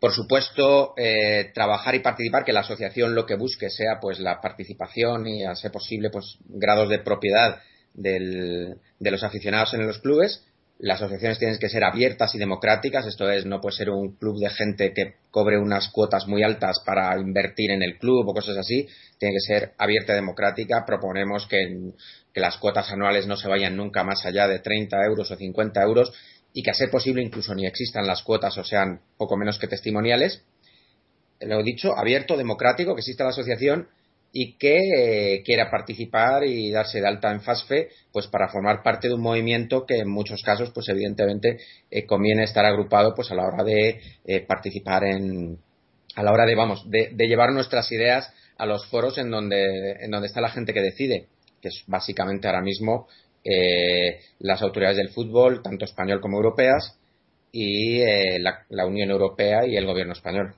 por 0.00 0.12
supuesto, 0.12 0.94
eh, 0.96 1.50
trabajar 1.52 1.94
y 1.94 2.00
participar, 2.00 2.44
que 2.44 2.52
la 2.52 2.60
asociación 2.60 3.14
lo 3.14 3.26
que 3.26 3.36
busque 3.36 3.68
sea 3.68 4.00
pues 4.00 4.20
la 4.20 4.40
participación 4.40 5.26
y, 5.26 5.44
a 5.44 5.54
ser 5.54 5.70
posible, 5.70 6.08
pues 6.08 6.38
grados 6.48 6.88
de 6.88 7.00
propiedad 7.00 7.60
de 7.92 8.76
los 9.00 9.22
aficionados 9.22 9.74
en 9.74 9.86
los 9.86 9.98
clubes 9.98 10.44
las 10.78 11.02
asociaciones 11.02 11.38
tienen 11.38 11.58
que 11.58 11.68
ser 11.68 11.82
abiertas 11.82 12.34
y 12.36 12.38
democráticas, 12.38 13.04
esto 13.04 13.28
es, 13.30 13.44
no 13.46 13.60
puede 13.60 13.76
ser 13.76 13.90
un 13.90 14.14
club 14.16 14.38
de 14.38 14.48
gente 14.48 14.92
que 14.92 15.14
cobre 15.30 15.58
unas 15.58 15.88
cuotas 15.88 16.28
muy 16.28 16.44
altas 16.44 16.80
para 16.86 17.18
invertir 17.18 17.72
en 17.72 17.82
el 17.82 17.98
club 17.98 18.28
o 18.28 18.32
cosas 18.32 18.56
así, 18.56 18.86
tiene 19.18 19.34
que 19.34 19.40
ser 19.40 19.72
abierta 19.76 20.12
y 20.12 20.16
democrática. 20.16 20.84
Proponemos 20.86 21.48
que, 21.48 21.92
las 22.34 22.56
cuotas 22.58 22.92
anuales 22.92 23.26
no 23.26 23.36
se 23.36 23.48
vayan 23.48 23.76
nunca 23.76 24.04
más 24.04 24.24
allá 24.24 24.46
de 24.46 24.60
30 24.60 24.96
euros 25.06 25.28
o 25.32 25.34
50 25.34 25.82
euros 25.82 26.12
y 26.52 26.62
que 26.62 26.70
a 26.70 26.74
ser 26.74 26.88
posible 26.88 27.20
incluso 27.20 27.52
ni 27.52 27.66
existan 27.66 28.06
las 28.06 28.22
cuotas 28.22 28.56
o 28.58 28.62
sean 28.62 29.00
poco 29.16 29.36
menos 29.36 29.58
que 29.58 29.66
testimoniales. 29.66 30.44
Lo 31.40 31.60
dicho, 31.64 31.98
abierto, 31.98 32.36
democrático, 32.36 32.94
que 32.94 33.00
exista 33.00 33.24
la 33.24 33.30
asociación 33.30 33.88
y 34.32 34.54
que 34.54 34.76
eh, 34.76 35.42
quiera 35.42 35.70
participar 35.70 36.44
y 36.44 36.70
darse 36.70 37.00
de 37.00 37.08
alta 37.08 37.32
en 37.32 37.40
FASFE 37.40 37.88
pues 38.12 38.26
para 38.26 38.48
formar 38.48 38.82
parte 38.82 39.08
de 39.08 39.14
un 39.14 39.22
movimiento 39.22 39.86
que 39.86 39.98
en 39.98 40.10
muchos 40.10 40.42
casos 40.42 40.70
pues 40.70 40.88
evidentemente 40.88 41.58
eh, 41.90 42.04
conviene 42.04 42.44
estar 42.44 42.64
agrupado 42.64 43.14
pues 43.14 43.30
a 43.30 43.34
la 43.34 43.46
hora 43.46 43.64
de 43.64 44.00
eh, 44.26 44.40
participar 44.40 45.04
en 45.04 45.58
a 46.14 46.22
la 46.22 46.32
hora 46.32 46.44
de 46.44 46.54
vamos 46.54 46.84
de, 46.90 47.14
llevar 47.16 47.52
nuestras 47.52 47.90
ideas 47.92 48.32
a 48.58 48.66
los 48.66 48.86
foros 48.86 49.16
en 49.18 49.30
donde 49.30 49.92
en 50.00 50.10
donde 50.10 50.26
está 50.26 50.40
la 50.40 50.50
gente 50.50 50.74
que 50.74 50.82
decide 50.82 51.26
que 51.62 51.68
es 51.68 51.84
básicamente 51.86 52.48
ahora 52.48 52.62
mismo 52.62 53.08
las 54.40 54.60
autoridades 54.60 54.98
del 54.98 55.08
fútbol 55.08 55.62
tanto 55.62 55.86
español 55.86 56.20
como 56.20 56.36
europeas 56.36 56.98
y 57.50 58.02
la 58.38 58.86
Unión 58.86 59.10
Europea 59.10 59.66
y 59.66 59.76
el 59.76 59.86
gobierno 59.86 60.12
español 60.12 60.54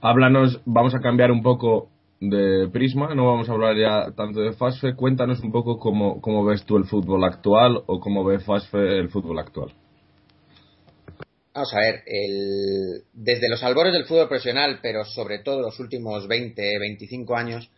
háblanos, 0.00 0.60
vamos 0.64 0.94
a 0.94 1.00
cambiar 1.00 1.30
un 1.30 1.42
poco 1.42 1.88
de 2.20 2.68
prisma, 2.70 3.14
no 3.14 3.26
vamos 3.26 3.48
a 3.48 3.52
hablar 3.52 3.76
ya 3.76 4.12
tanto 4.14 4.40
de 4.40 4.52
FASFE, 4.52 4.94
cuéntanos 4.94 5.40
un 5.40 5.52
poco 5.52 5.78
cómo, 5.78 6.20
cómo 6.20 6.44
ves 6.44 6.64
tú 6.64 6.76
el 6.76 6.84
fútbol 6.84 7.24
actual 7.24 7.82
o 7.86 8.00
cómo 8.00 8.24
ve 8.24 8.38
FASFE 8.40 8.98
el 8.98 9.08
fútbol 9.08 9.38
actual. 9.38 9.72
Vamos 11.54 11.74
a 11.74 11.80
ver, 11.80 12.02
el, 12.06 13.02
desde 13.12 13.48
los 13.48 13.62
albores 13.64 13.92
del 13.92 14.04
fútbol 14.04 14.28
profesional, 14.28 14.78
pero 14.82 15.04
sobre 15.04 15.40
todo 15.40 15.62
los 15.62 15.80
últimos 15.80 16.28
20, 16.28 16.78
25 16.78 17.36
años, 17.36 17.70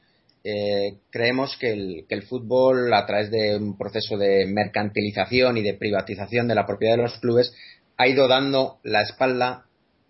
eh, 0.45 0.99
creemos 1.11 1.57
que 1.57 1.73
el, 1.73 2.05
que 2.09 2.17
el, 2.17 2.23
fútbol, 2.23 2.93
a 2.93 3.07
través 3.07 3.31
de 3.31 3.57
un 3.57 3.79
proceso 3.79 4.19
de 4.19 4.45
mercantilización 4.47 5.57
y 5.57 5.63
de 5.63 5.75
privatización 5.75 6.49
de 6.49 6.55
la 6.57 6.67
propiedad 6.67 6.97
de 6.97 7.03
los 7.03 7.19
clubes, 7.19 7.55
ha 7.97 8.09
ido 8.09 8.27
dando 8.27 8.79
la 8.83 9.03
espalda 9.03 9.67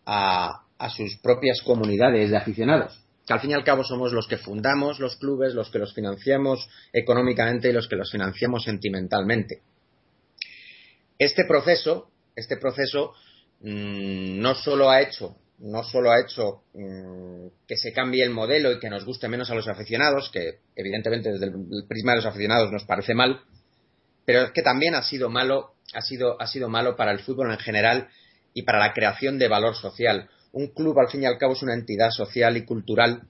a, 0.06 0.61
a 0.82 0.90
sus 0.90 1.16
propias 1.18 1.62
comunidades 1.62 2.30
de 2.30 2.36
aficionados, 2.36 3.00
que 3.24 3.32
al 3.32 3.38
fin 3.38 3.50
y 3.50 3.54
al 3.54 3.62
cabo 3.62 3.84
somos 3.84 4.12
los 4.12 4.26
que 4.26 4.36
fundamos 4.36 4.98
los 4.98 5.14
clubes, 5.14 5.54
los 5.54 5.70
que 5.70 5.78
los 5.78 5.94
financiamos 5.94 6.68
económicamente 6.92 7.70
y 7.70 7.72
los 7.72 7.86
que 7.86 7.94
los 7.94 8.10
financiamos 8.10 8.64
sentimentalmente. 8.64 9.62
Este 11.16 11.44
proceso, 11.44 12.10
este 12.34 12.56
proceso 12.56 13.12
mm, 13.60 14.40
no 14.40 14.56
solo 14.56 14.90
ha 14.90 15.00
hecho 15.00 15.36
no 15.60 15.84
solo 15.84 16.10
ha 16.10 16.20
hecho 16.20 16.64
mm, 16.74 17.46
que 17.68 17.76
se 17.76 17.92
cambie 17.92 18.24
el 18.24 18.30
modelo 18.30 18.72
y 18.72 18.80
que 18.80 18.90
nos 18.90 19.04
guste 19.04 19.28
menos 19.28 19.48
a 19.48 19.54
los 19.54 19.68
aficionados, 19.68 20.28
que 20.30 20.58
evidentemente 20.74 21.30
desde 21.30 21.46
el 21.46 21.84
prisma 21.88 22.12
de 22.12 22.16
los 22.16 22.26
aficionados 22.26 22.72
nos 22.72 22.82
parece 22.82 23.14
mal, 23.14 23.42
pero 24.24 24.42
es 24.42 24.50
que 24.50 24.62
también 24.62 24.96
ha 24.96 25.02
sido 25.02 25.30
malo, 25.30 25.74
ha 25.94 26.00
sido, 26.00 26.40
ha 26.42 26.48
sido 26.48 26.68
malo 26.68 26.96
para 26.96 27.12
el 27.12 27.20
fútbol 27.20 27.52
en 27.52 27.58
general 27.58 28.08
y 28.54 28.62
para 28.62 28.80
la 28.80 28.92
creación 28.92 29.38
de 29.38 29.46
valor 29.46 29.76
social 29.76 30.28
un 30.52 30.68
club 30.68 30.98
al 30.98 31.08
fin 31.08 31.22
y 31.22 31.26
al 31.26 31.38
cabo 31.38 31.54
es 31.54 31.62
una 31.62 31.74
entidad 31.74 32.10
social 32.10 32.56
y 32.56 32.64
cultural 32.64 33.22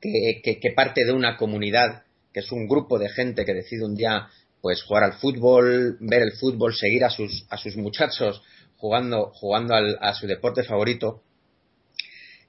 que, 0.00 0.72
parte 0.74 1.04
de 1.04 1.12
una 1.12 1.36
comunidad, 1.36 2.02
que 2.32 2.40
es 2.40 2.50
un 2.50 2.66
grupo 2.66 2.98
de 2.98 3.08
gente 3.08 3.44
que 3.44 3.54
decide 3.54 3.84
un 3.84 3.94
día 3.94 4.28
pues 4.60 4.82
jugar 4.82 5.04
al 5.04 5.14
fútbol, 5.14 5.96
ver 6.00 6.22
el 6.22 6.32
fútbol, 6.32 6.74
seguir 6.74 7.04
a 7.04 7.10
sus, 7.10 7.46
a 7.50 7.56
sus 7.56 7.76
muchachos 7.76 8.42
jugando, 8.76 9.30
jugando 9.34 9.74
a 9.74 10.14
su 10.14 10.26
deporte 10.26 10.64
favorito 10.64 11.22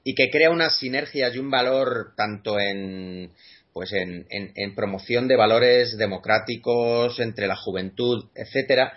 y 0.03 0.15
que 0.15 0.30
crea 0.30 0.51
unas 0.51 0.78
sinergias 0.78 1.36
y 1.36 1.39
un 1.39 1.49
valor 1.49 2.13
tanto 2.15 2.59
en 2.59 3.32
pues 3.71 3.91
en 3.91 4.76
promoción 4.76 5.28
de 5.28 5.36
valores 5.36 5.97
democráticos 5.97 7.19
entre 7.19 7.47
la 7.47 7.55
juventud, 7.55 8.26
etcétera, 8.36 8.93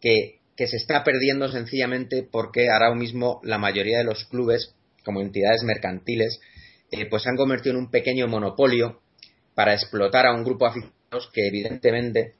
que, 0.00 0.38
que 0.56 0.66
se 0.66 0.76
está 0.76 1.04
perdiendo 1.04 1.48
sencillamente 1.48 2.26
porque 2.30 2.68
ahora 2.70 2.94
mismo 2.94 3.40
la 3.44 3.58
mayoría 3.58 3.98
de 3.98 4.04
los 4.04 4.24
clubes, 4.24 4.74
como 5.04 5.20
entidades 5.20 5.62
mercantiles, 5.62 6.40
eh, 6.90 7.06
pues 7.08 7.22
se 7.22 7.28
han 7.28 7.36
convertido 7.36 7.74
en 7.74 7.84
un 7.84 7.90
pequeño 7.90 8.26
monopolio 8.26 9.00
para 9.54 9.74
explotar 9.74 10.26
a 10.26 10.34
un 10.34 10.44
grupo 10.44 10.64
de 10.64 10.70
aficionados 10.70 11.30
que 11.32 11.46
evidentemente 11.46 12.34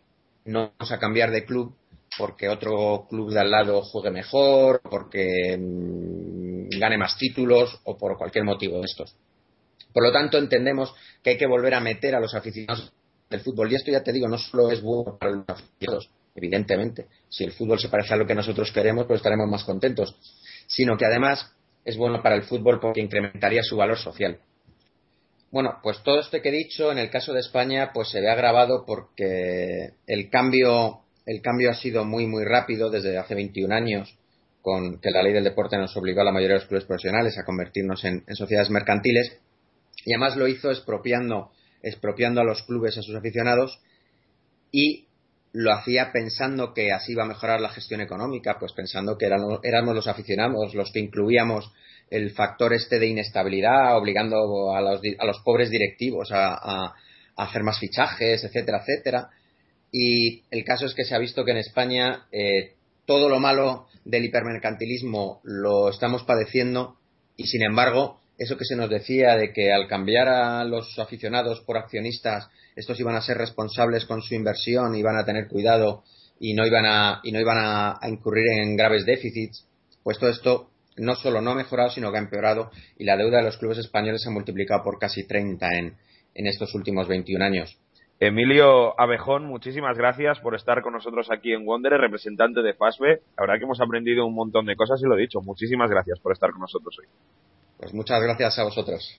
no 0.45 0.73
vamos 0.79 0.93
a 0.93 0.99
cambiar 0.99 1.31
de 1.31 1.45
club 1.45 1.75
porque 2.19 2.49
otro 2.49 3.07
club 3.09 3.33
de 3.33 3.41
al 3.41 3.51
lado 3.51 3.83
juegue 3.83 4.11
mejor, 4.11 4.81
porque 4.83 5.57
mm, 5.59 6.79
gane 6.79 6.97
más 6.97 7.17
títulos 7.19 7.81
o 7.85 7.97
por 7.97 8.17
cualquier 8.17 8.45
motivo 8.45 8.79
de 8.79 8.85
estos. 8.85 9.15
Por 9.93 10.03
lo 10.03 10.13
tanto, 10.13 10.39
entendemos 10.39 10.95
que 11.23 11.31
hay 11.31 11.39
que 11.39 11.47
volver 11.47 11.75
a 11.75 11.81
meter 11.81 12.15
a 12.15 12.21
los 12.21 12.35
aficionados 12.35 12.93
del 13.31 13.41
fútbol. 13.41 13.71
Y 13.71 13.77
esto 13.77 13.91
ya 13.91 14.03
te 14.03 14.13
digo, 14.13 14.29
no 14.29 14.39
solo 14.39 14.71
es 14.71 14.83
bueno 14.83 15.17
para 15.19 15.33
los 15.33 15.45
aficionados, 15.49 16.11
evidentemente. 16.37 17.07
Si 17.29 17.45
el 17.45 17.53
fútbol 17.53 17.79
se 17.79 17.89
parece 17.89 18.15
a 18.15 18.17
lo 18.17 18.27
que 18.27 18.35
nosotros 18.35 18.71
queremos, 18.73 19.07
pues 19.07 19.19
estaremos 19.19 19.49
más 19.49 19.65
contentos. 19.65 20.17
Sino 20.67 20.97
que 20.97 21.07
además 21.07 21.53
es 21.85 21.97
bueno 21.97 22.23
para 22.23 22.37
el 22.37 22.43
fútbol 22.43 22.81
porque 22.81 23.01
incrementaría 23.01 23.63
su 23.63 23.77
valor 23.77 23.99
social. 23.99 24.39
Bueno, 25.51 25.79
pues 25.83 26.03
todo 26.03 26.21
esto 26.21 26.43
que 26.43 26.49
he 26.49 26.53
dicho 26.53 26.91
en 26.91 26.99
el 26.99 27.09
caso 27.09 27.33
de 27.33 27.41
España 27.41 27.91
pues 27.95 28.11
se 28.11 28.21
ve 28.21 28.29
agravado 28.29 28.85
porque 28.85 29.93
el 30.07 30.29
cambio, 30.29 31.01
el 31.25 31.41
cambio 31.41 31.71
ha 31.71 31.75
sido 31.75 32.05
muy 32.05 32.27
muy 32.27 32.45
rápido 32.45 32.91
desde 32.91 33.17
hace 33.17 33.35
21 33.35 33.73
años 33.73 34.19
con 34.61 34.99
que 35.01 35.13
la 35.13 35.23
ley 35.23 35.33
del 35.33 35.45
deporte 35.45 35.79
nos 35.79 35.97
obligó 35.97 36.23
a 36.23 36.25
la 36.25 36.33
mayoría 36.33 36.57
de 36.57 36.61
los 36.61 36.69
clubes 36.69 36.85
profesionales 36.85 37.39
a 37.39 37.45
convertirnos 37.45 38.05
en, 38.05 38.25
en 38.27 38.35
sociedades 38.35 38.69
mercantiles 38.69 39.39
y 40.05 40.13
además 40.13 40.37
lo 40.37 40.49
hizo 40.49 40.71
expropiando, 40.71 41.53
expropiando 41.83 42.41
a 42.41 42.45
los 42.45 42.65
clubes, 42.65 42.99
a 42.99 43.03
sus 43.03 43.15
aficionados 43.15 43.81
y 44.73 45.06
lo 45.57 45.73
hacía 45.73 46.13
pensando 46.13 46.75
que 46.75 46.93
así 46.93 47.13
iba 47.13 47.23
a 47.23 47.27
mejorar 47.27 47.63
la 47.63 47.71
gestión 47.71 48.03
económica, 48.03 48.59
pues 48.61 48.75
pensando 48.75 49.17
que 49.17 49.25
éramos, 49.25 49.61
éramos 49.63 49.95
los 49.95 50.07
aficionados 50.07 50.75
los 50.75 50.93
que 50.93 51.01
incluíamos 51.01 51.73
el 52.11 52.33
factor 52.33 52.75
este 52.75 52.99
de 52.99 53.07
inestabilidad, 53.07 53.97
obligando 53.97 54.75
a 54.77 54.83
los, 54.83 55.01
a 55.19 55.25
los 55.25 55.41
pobres 55.41 55.71
directivos 55.71 56.31
a, 56.31 56.53
a, 56.53 56.95
hacer 57.37 57.63
más 57.63 57.79
fichajes, 57.79 58.45
etcétera, 58.45 58.83
etcétera. 58.83 59.31
Y 59.91 60.43
el 60.51 60.63
caso 60.63 60.85
es 60.85 60.93
que 60.93 61.05
se 61.05 61.15
ha 61.15 61.19
visto 61.19 61.43
que 61.43 61.53
en 61.53 61.57
España 61.57 62.27
eh, 62.33 62.75
todo 63.07 63.31
lo 63.31 63.41
malo 63.41 63.87
del 64.05 64.27
hipermercantilismo 64.27 65.41
lo 65.43 65.89
estamos 65.89 66.23
padeciendo 66.25 66.99
y 67.35 67.47
sin 67.47 67.63
embargo 67.63 68.21
eso 68.39 68.57
que 68.57 68.65
se 68.65 68.77
nos 68.77 68.91
decía 68.91 69.37
de 69.37 69.53
que 69.53 69.73
al 69.73 69.89
cambiar 69.89 70.29
a 70.29 70.65
los 70.65 70.99
aficionados 70.99 71.61
por 71.61 71.79
accionistas 71.79 72.49
estos 72.75 73.01
iban 73.01 73.17
a 73.17 73.23
ser 73.23 73.39
responsables 73.39 74.05
con 74.05 74.23
su 74.23 74.35
inversión 74.35 74.95
iban 74.95 75.17
a 75.17 75.25
tener 75.25 75.49
cuidado 75.49 76.05
y 76.39 76.55
no 76.55 76.67
iban 76.67 76.85
a 76.87 77.21
y 77.25 77.33
no 77.33 77.41
iban 77.41 77.59
a, 77.59 77.99
incurrir 78.09 78.49
en 78.61 78.77
graves 78.77 79.07
déficits 79.07 79.67
pues 80.03 80.19
todo 80.19 80.31
esto 80.31 80.71
no 80.97 81.15
solo 81.15 81.41
no 81.41 81.53
ha 81.53 81.55
mejorado 81.55 81.91
sino 81.91 82.11
que 82.11 82.19
ha 82.19 82.21
empeorado 82.21 82.71
y 82.99 83.05
la 83.05 83.17
deuda 83.17 83.39
de 83.39 83.45
los 83.45 83.59
clubes 83.59 83.79
españoles 83.79 84.23
se 84.23 84.29
ha 84.29 84.33
multiplicado 84.33 84.83
por 84.83 84.99
casi 84.99 85.27
30 85.27 85.69
en, 85.75 85.97
en 86.35 86.47
estos 86.47 86.75
últimos 86.75 87.09
21 87.09 87.45
años 87.45 87.79
Emilio 88.19 88.99
Abejón, 88.99 89.45
muchísimas 89.45 89.99
gracias 89.99 90.41
por 90.41 90.55
estar 90.55 90.81
con 90.81 90.95
nosotros 90.95 91.31
aquí 91.31 91.53
en 91.53 91.67
Wonder, 91.67 91.93
representante 91.93 92.63
de 92.63 92.73
FASBE. 92.73 93.21
La 93.37 93.43
verdad 93.43 93.59
que 93.59 93.65
hemos 93.65 93.81
aprendido 93.81 94.25
un 94.25 94.35
montón 94.35 94.65
de 94.65 94.75
cosas 94.75 95.03
y 95.03 95.07
lo 95.07 95.17
he 95.17 95.21
dicho. 95.21 95.43
Muchísimas 95.43 95.91
gracias 95.91 96.19
por 96.21 96.33
estar 96.33 96.51
con 96.51 96.63
nosotros 96.63 96.97
hoy. 96.99 97.07
Pues 97.77 97.93
muchas 97.93 98.23
gracias 98.23 98.59
a 98.59 98.65
vosotros. 98.65 99.19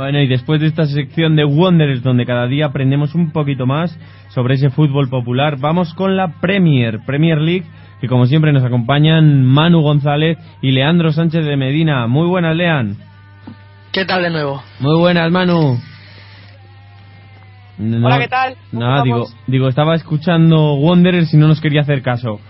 Bueno, 0.00 0.18
y 0.18 0.26
después 0.26 0.62
de 0.62 0.66
esta 0.68 0.86
sección 0.86 1.36
de 1.36 1.44
Wanderers, 1.44 2.02
donde 2.02 2.24
cada 2.24 2.46
día 2.46 2.64
aprendemos 2.64 3.14
un 3.14 3.32
poquito 3.32 3.66
más 3.66 3.94
sobre 4.30 4.54
ese 4.54 4.70
fútbol 4.70 5.10
popular, 5.10 5.58
vamos 5.58 5.92
con 5.92 6.16
la 6.16 6.40
Premier, 6.40 7.00
Premier 7.04 7.36
League, 7.36 7.66
que 8.00 8.08
como 8.08 8.24
siempre 8.24 8.50
nos 8.50 8.64
acompañan 8.64 9.44
Manu 9.44 9.82
González 9.82 10.38
y 10.62 10.70
Leandro 10.70 11.12
Sánchez 11.12 11.44
de 11.44 11.54
Medina. 11.58 12.06
Muy 12.06 12.26
buenas, 12.28 12.56
Lean. 12.56 12.96
¿Qué 13.92 14.06
tal 14.06 14.22
de 14.22 14.30
nuevo? 14.30 14.62
Muy 14.78 14.98
buenas, 14.98 15.30
Manu. 15.30 15.78
No, 17.76 18.06
Hola, 18.06 18.20
¿qué 18.20 18.28
tal? 18.28 18.54
¿Cómo 18.70 18.82
Nada, 18.82 19.02
digo, 19.02 19.26
digo, 19.48 19.68
estaba 19.68 19.94
escuchando 19.96 20.76
Wanderers 20.76 21.34
y 21.34 21.36
no 21.36 21.46
nos 21.46 21.60
quería 21.60 21.82
hacer 21.82 22.00
caso. 22.00 22.40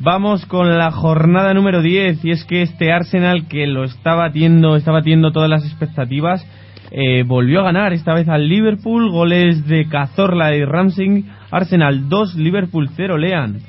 Vamos 0.00 0.44
con 0.46 0.76
la 0.76 0.90
jornada 0.90 1.54
número 1.54 1.82
10 1.82 2.24
y 2.24 2.32
es 2.32 2.44
que 2.44 2.62
este 2.62 2.90
Arsenal 2.92 3.46
que 3.46 3.68
lo 3.68 3.84
está 3.84 4.16
batiendo, 4.16 4.74
está 4.74 4.90
batiendo 4.90 5.30
todas 5.30 5.48
las 5.48 5.64
expectativas, 5.64 6.44
eh, 6.90 7.24
volvió 7.24 7.60
a 7.60 7.64
ganar 7.64 7.92
esta 7.92 8.14
vez 8.14 8.28
al 8.28 8.48
Liverpool, 8.48 9.10
goles 9.10 9.66
de 9.66 9.88
Cazorla 9.88 10.54
y 10.54 10.64
Ramsey, 10.64 11.24
Arsenal 11.50 12.08
2, 12.08 12.36
Liverpool 12.36 12.90
0, 12.94 13.18
Lean. 13.18 13.60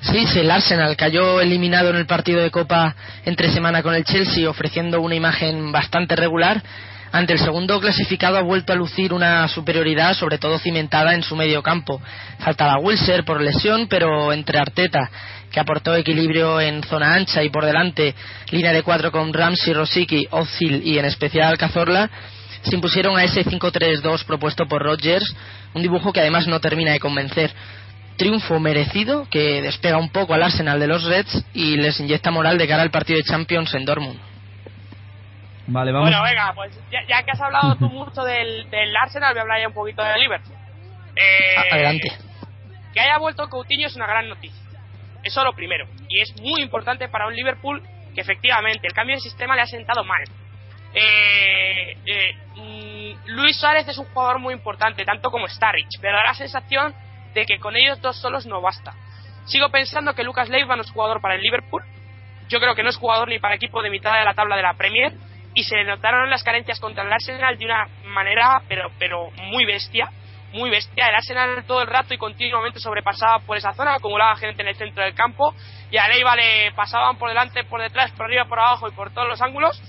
Sí, 0.00 0.26
sí, 0.26 0.40
el 0.40 0.50
Arsenal 0.50 0.96
cayó 0.96 1.40
eliminado 1.40 1.88
en 1.90 1.96
el 1.96 2.06
partido 2.06 2.42
de 2.42 2.50
Copa 2.50 2.94
entre 3.24 3.50
semana 3.50 3.82
con 3.82 3.94
el 3.94 4.04
Chelsea, 4.04 4.48
ofreciendo 4.48 5.00
una 5.00 5.14
imagen 5.14 5.72
bastante 5.72 6.14
regular. 6.14 6.62
Ante 7.10 7.32
el 7.32 7.38
segundo 7.38 7.80
clasificado 7.80 8.36
ha 8.36 8.42
vuelto 8.42 8.72
a 8.72 8.76
lucir 8.76 9.12
una 9.12 9.46
superioridad, 9.48 10.14
sobre 10.14 10.38
todo 10.38 10.58
cimentada 10.58 11.14
en 11.14 11.22
su 11.22 11.36
medio 11.36 11.62
campo. 11.62 12.02
Faltaba 12.40 12.78
Wilser 12.78 13.24
por 13.24 13.40
lesión, 13.40 13.86
pero 13.88 14.32
entre 14.32 14.58
Arteta, 14.58 15.10
que 15.50 15.60
aportó 15.60 15.94
equilibrio 15.94 16.60
en 16.60 16.82
zona 16.82 17.14
ancha 17.14 17.42
y 17.44 17.50
por 17.50 17.64
delante, 17.64 18.14
línea 18.50 18.72
de 18.72 18.82
cuatro 18.82 19.12
con 19.12 19.32
Ramsey, 19.32 19.72
Rosicky, 19.72 20.26
Ozil 20.32 20.82
y 20.84 20.98
en 20.98 21.04
especial 21.04 21.56
Cazorla, 21.56 22.10
se 22.64 22.74
impusieron 22.74 23.16
a 23.16 23.24
ese 23.24 23.44
5-3-2 23.44 24.24
propuesto 24.24 24.66
por 24.66 24.82
Rodgers, 24.82 25.34
un 25.74 25.82
dibujo 25.82 26.12
que 26.12 26.20
además 26.20 26.46
no 26.46 26.60
termina 26.60 26.92
de 26.92 27.00
convencer 27.00 27.52
triunfo 28.16 28.60
merecido 28.60 29.26
que 29.30 29.60
despega 29.62 29.98
un 29.98 30.10
poco 30.10 30.34
al 30.34 30.42
Arsenal 30.42 30.78
de 30.78 30.86
los 30.86 31.04
Reds 31.04 31.44
y 31.52 31.76
les 31.76 31.98
inyecta 32.00 32.30
moral 32.30 32.58
de 32.58 32.68
cara 32.68 32.82
al 32.82 32.90
partido 32.90 33.18
de 33.18 33.24
Champions 33.24 33.74
en 33.74 33.84
Dortmund. 33.84 34.20
Vale, 35.66 35.92
vamos. 35.92 36.10
Bueno, 36.10 36.22
venga, 36.22 36.52
pues 36.54 36.78
ya, 36.92 37.00
ya 37.08 37.22
que 37.22 37.30
has 37.32 37.40
hablado 37.40 37.76
tú 37.76 37.88
mucho 37.90 38.22
del, 38.22 38.68
del 38.70 38.96
Arsenal, 38.96 39.32
voy 39.32 39.38
a 39.38 39.42
hablar 39.42 39.60
ya 39.60 39.68
un 39.68 39.74
poquito 39.74 40.02
del 40.02 40.20
Liverpool. 40.20 40.54
Eh, 41.16 41.72
Adelante. 41.72 42.12
Que 42.92 43.00
haya 43.00 43.18
vuelto 43.18 43.48
Coutinho 43.48 43.86
es 43.86 43.96
una 43.96 44.06
gran 44.06 44.28
noticia. 44.28 44.62
Eso 45.22 45.42
lo 45.42 45.54
primero. 45.54 45.86
Y 46.08 46.20
es 46.20 46.34
muy 46.40 46.60
importante 46.60 47.08
para 47.08 47.26
un 47.26 47.34
Liverpool 47.34 47.82
que 48.14 48.20
efectivamente 48.20 48.86
el 48.86 48.92
cambio 48.92 49.16
de 49.16 49.20
sistema 49.20 49.56
le 49.56 49.62
ha 49.62 49.66
sentado 49.66 50.04
mal. 50.04 50.22
Eh, 50.94 51.96
eh, 52.06 52.36
mm, 52.54 53.30
Luis 53.30 53.58
Suárez 53.58 53.88
es 53.88 53.98
un 53.98 54.06
jugador 54.06 54.38
muy 54.38 54.54
importante, 54.54 55.04
tanto 55.04 55.30
como 55.30 55.48
Starrich, 55.48 55.98
pero 56.00 56.16
da 56.16 56.24
la 56.24 56.34
sensación 56.34 56.94
de 57.34 57.44
que 57.44 57.58
con 57.58 57.76
ellos 57.76 58.00
dos 58.00 58.16
solos 58.16 58.46
no 58.46 58.60
basta. 58.60 58.94
Sigo 59.46 59.68
pensando 59.70 60.14
que 60.14 60.22
Lucas 60.22 60.48
Leiva 60.48 60.76
no 60.76 60.82
es 60.82 60.90
jugador 60.90 61.20
para 61.20 61.34
el 61.34 61.42
Liverpool. 61.42 61.82
Yo 62.48 62.60
creo 62.60 62.74
que 62.74 62.82
no 62.82 62.90
es 62.90 62.96
jugador 62.96 63.28
ni 63.28 63.38
para 63.38 63.56
equipo 63.56 63.82
de 63.82 63.90
mitad 63.90 64.16
de 64.16 64.24
la 64.24 64.34
tabla 64.34 64.56
de 64.56 64.62
la 64.62 64.74
Premier. 64.74 65.12
Y 65.54 65.64
se 65.64 65.84
notaron 65.84 66.30
las 66.30 66.42
carencias 66.42 66.80
contra 66.80 67.04
el 67.04 67.12
Arsenal 67.12 67.58
de 67.58 67.64
una 67.64 67.86
manera, 68.06 68.62
pero, 68.68 68.90
pero 68.98 69.30
muy 69.32 69.64
bestia. 69.64 70.10
Muy 70.52 70.70
bestia. 70.70 71.08
El 71.08 71.14
Arsenal 71.14 71.64
todo 71.66 71.82
el 71.82 71.88
rato 71.88 72.14
y 72.14 72.18
continuamente 72.18 72.80
sobrepasaba 72.80 73.40
por 73.40 73.56
esa 73.56 73.72
zona, 73.74 73.94
acumulaba 73.94 74.36
gente 74.36 74.62
en 74.62 74.68
el 74.68 74.76
centro 74.76 75.02
del 75.02 75.14
campo. 75.14 75.54
Y 75.90 75.96
a 75.96 76.08
Leiva 76.08 76.36
le 76.36 76.72
pasaban 76.72 77.16
por 77.18 77.28
delante, 77.28 77.64
por 77.64 77.80
detrás, 77.80 78.10
por 78.12 78.26
arriba, 78.26 78.46
por 78.46 78.58
abajo 78.58 78.88
y 78.88 78.92
por 78.92 79.12
todos 79.12 79.28
los 79.28 79.42
ángulos 79.42 79.82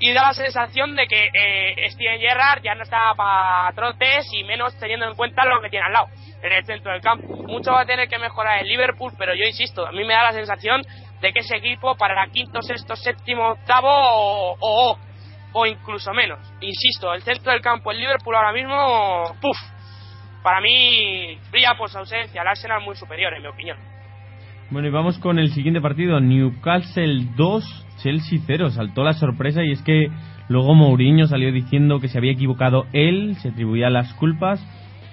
y 0.00 0.12
da 0.14 0.22
la 0.22 0.32
sensación 0.32 0.96
de 0.96 1.06
que 1.06 1.30
eh, 1.32 1.90
Steven 1.90 2.18
Gerrard 2.18 2.62
ya 2.62 2.74
no 2.74 2.82
está 2.82 3.14
para 3.14 3.70
trotes 3.74 4.26
y 4.32 4.44
menos 4.44 4.76
teniendo 4.78 5.06
en 5.06 5.14
cuenta 5.14 5.44
lo 5.44 5.60
que 5.60 5.68
tiene 5.68 5.86
al 5.86 5.92
lado, 5.92 6.06
en 6.42 6.52
el 6.52 6.64
centro 6.64 6.90
del 6.90 7.02
campo. 7.02 7.26
Mucho 7.46 7.72
va 7.72 7.82
a 7.82 7.86
tener 7.86 8.08
que 8.08 8.18
mejorar 8.18 8.60
el 8.60 8.68
Liverpool, 8.68 9.12
pero 9.18 9.34
yo 9.34 9.44
insisto, 9.44 9.86
a 9.86 9.92
mí 9.92 10.02
me 10.04 10.14
da 10.14 10.24
la 10.24 10.32
sensación 10.32 10.82
de 11.20 11.32
que 11.32 11.40
ese 11.40 11.56
equipo 11.56 11.96
para 11.96 12.26
quinto, 12.28 12.62
sexto, 12.62 12.96
séptimo, 12.96 13.50
octavo 13.50 13.90
o, 13.90 14.56
o, 14.58 14.98
o 15.52 15.66
incluso 15.66 16.12
menos. 16.14 16.40
Insisto, 16.60 17.12
el 17.12 17.22
centro 17.22 17.52
del 17.52 17.60
campo, 17.60 17.90
el 17.92 17.98
Liverpool 17.98 18.34
ahora 18.34 18.52
mismo, 18.52 19.36
puff, 19.42 19.58
para 20.42 20.62
mí 20.62 21.38
brilla 21.50 21.74
por 21.76 21.90
su 21.90 21.98
ausencia, 21.98 22.40
el 22.40 22.48
Arsenal 22.48 22.80
muy 22.80 22.96
superior 22.96 23.34
en 23.34 23.42
mi 23.42 23.48
opinión. 23.48 23.89
Bueno, 24.70 24.86
y 24.86 24.92
vamos 24.92 25.18
con 25.18 25.40
el 25.40 25.50
siguiente 25.50 25.80
partido. 25.80 26.20
Newcastle 26.20 27.26
2, 27.36 27.86
Chelsea 28.04 28.38
0. 28.46 28.70
Saltó 28.70 29.02
la 29.02 29.14
sorpresa 29.14 29.64
y 29.64 29.72
es 29.72 29.82
que 29.82 30.08
luego 30.48 30.74
Mourinho 30.74 31.26
salió 31.26 31.50
diciendo 31.50 31.98
que 31.98 32.06
se 32.06 32.18
había 32.18 32.30
equivocado 32.30 32.86
él, 32.92 33.34
se 33.42 33.48
atribuía 33.48 33.90
las 33.90 34.14
culpas, 34.14 34.64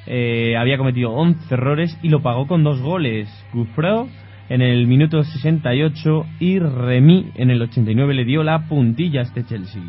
eh, 0.05 0.55
había 0.55 0.77
cometido 0.77 1.09
11 1.09 1.51
errores 1.51 1.97
y 2.03 2.09
lo 2.09 2.21
pagó 2.21 2.45
con 2.45 2.63
dos 2.63 2.81
goles. 2.81 3.29
Gufro 3.51 4.07
en 4.47 4.61
el 4.61 4.85
minuto 4.85 5.23
68 5.23 6.25
y 6.39 6.59
Remy 6.59 7.31
en 7.33 7.49
el 7.49 7.59
89 7.59 8.13
le 8.13 8.25
dio 8.25 8.43
la 8.43 8.67
puntilla 8.67 9.21
a 9.21 9.23
este 9.23 9.43
Chelsea. 9.43 9.81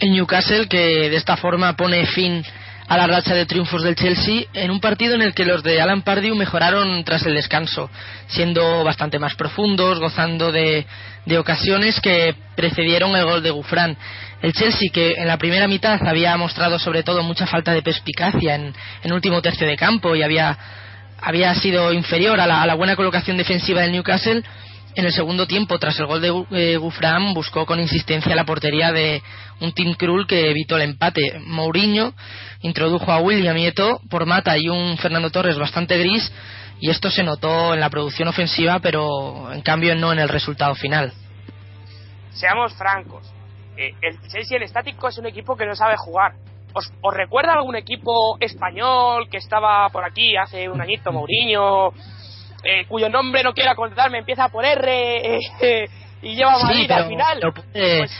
El 0.00 0.12
Newcastle 0.12 0.68
que 0.68 1.10
de 1.10 1.16
esta 1.16 1.36
forma 1.36 1.76
pone 1.76 2.06
fin 2.06 2.42
a 2.86 2.96
la 2.98 3.06
racha 3.06 3.34
de 3.34 3.46
triunfos 3.46 3.82
del 3.82 3.96
Chelsea 3.96 4.44
en 4.52 4.70
un 4.70 4.80
partido 4.80 5.14
en 5.14 5.22
el 5.22 5.34
que 5.34 5.44
los 5.44 5.62
de 5.62 5.80
Alan 5.80 6.02
Pardew 6.02 6.34
mejoraron 6.34 7.02
tras 7.04 7.24
el 7.24 7.34
descanso, 7.34 7.90
siendo 8.26 8.84
bastante 8.84 9.18
más 9.18 9.34
profundos, 9.34 9.98
gozando 9.98 10.52
de, 10.52 10.86
de 11.24 11.38
ocasiones 11.38 12.00
que 12.00 12.34
precedieron 12.56 13.16
el 13.16 13.24
gol 13.24 13.42
de 13.42 13.50
Gufrán. 13.50 13.96
El 14.42 14.52
Chelsea, 14.52 14.90
que 14.92 15.14
en 15.16 15.26
la 15.26 15.38
primera 15.38 15.66
mitad 15.66 15.98
había 16.06 16.36
mostrado 16.36 16.78
sobre 16.78 17.02
todo 17.02 17.22
mucha 17.22 17.46
falta 17.46 17.72
de 17.72 17.82
perspicacia 17.82 18.54
en, 18.54 18.74
en 19.02 19.12
último 19.12 19.40
tercio 19.40 19.66
de 19.66 19.76
campo 19.76 20.14
y 20.14 20.22
había, 20.22 20.58
había 21.22 21.54
sido 21.54 21.92
inferior 21.92 22.38
a 22.38 22.46
la, 22.46 22.62
a 22.62 22.66
la 22.66 22.74
buena 22.74 22.96
colocación 22.96 23.38
defensiva 23.38 23.80
del 23.80 23.92
Newcastle, 23.92 24.42
en 24.96 25.04
el 25.04 25.12
segundo 25.12 25.46
tiempo, 25.48 25.76
tras 25.80 25.98
el 25.98 26.06
gol 26.06 26.20
de 26.20 26.32
eh, 26.52 26.76
Gufram, 26.76 27.34
buscó 27.34 27.66
con 27.66 27.80
insistencia 27.80 28.36
la 28.36 28.44
portería 28.44 28.92
de 28.92 29.22
un 29.60 29.72
Tim 29.72 29.94
Krul 29.94 30.24
que 30.26 30.50
evitó 30.50 30.76
el 30.76 30.82
empate. 30.82 31.40
Mourinho 31.40 32.14
introdujo 32.64 33.12
a 33.12 33.18
William 33.20 33.56
y 33.58 33.66
Eto 33.66 34.00
por 34.10 34.24
Mata 34.26 34.56
y 34.56 34.68
un 34.70 34.96
Fernando 34.96 35.30
Torres 35.30 35.58
bastante 35.58 35.98
gris 35.98 36.32
y 36.80 36.90
esto 36.90 37.10
se 37.10 37.22
notó 37.22 37.74
en 37.74 37.80
la 37.80 37.90
producción 37.90 38.26
ofensiva, 38.28 38.78
pero 38.80 39.52
en 39.52 39.60
cambio 39.60 39.94
no 39.94 40.12
en 40.12 40.18
el 40.18 40.28
resultado 40.28 40.74
final. 40.74 41.12
Seamos 42.32 42.74
francos, 42.74 43.32
eh, 43.76 43.92
el 44.02 44.18
Chelsea 44.28 44.56
en 44.56 44.62
estático 44.64 45.08
es 45.08 45.18
un 45.18 45.26
equipo 45.26 45.56
que 45.56 45.66
no 45.66 45.74
sabe 45.76 45.94
jugar. 45.96 46.32
¿Os, 46.72 46.90
¿Os 47.02 47.14
recuerda 47.14 47.52
algún 47.52 47.76
equipo 47.76 48.36
español 48.40 49.28
que 49.30 49.36
estaba 49.36 49.88
por 49.90 50.04
aquí 50.04 50.36
hace 50.36 50.68
un 50.68 50.80
añito, 50.80 51.12
Mourinho, 51.12 51.90
eh, 52.64 52.86
cuyo 52.88 53.08
nombre 53.08 53.42
no 53.44 53.52
quiero 53.52 53.70
acordarme, 53.70 54.18
empieza 54.18 54.48
por 54.48 54.64
R 54.64 55.36
eh, 55.36 55.38
y 56.22 56.34
lleva 56.34 56.56
Sí, 56.56 56.64
Madrid 56.64 56.84
pero- 56.88 57.02
al 57.02 57.08
final. 57.08 57.38
pero 57.40 57.52
Pues, 57.54 58.10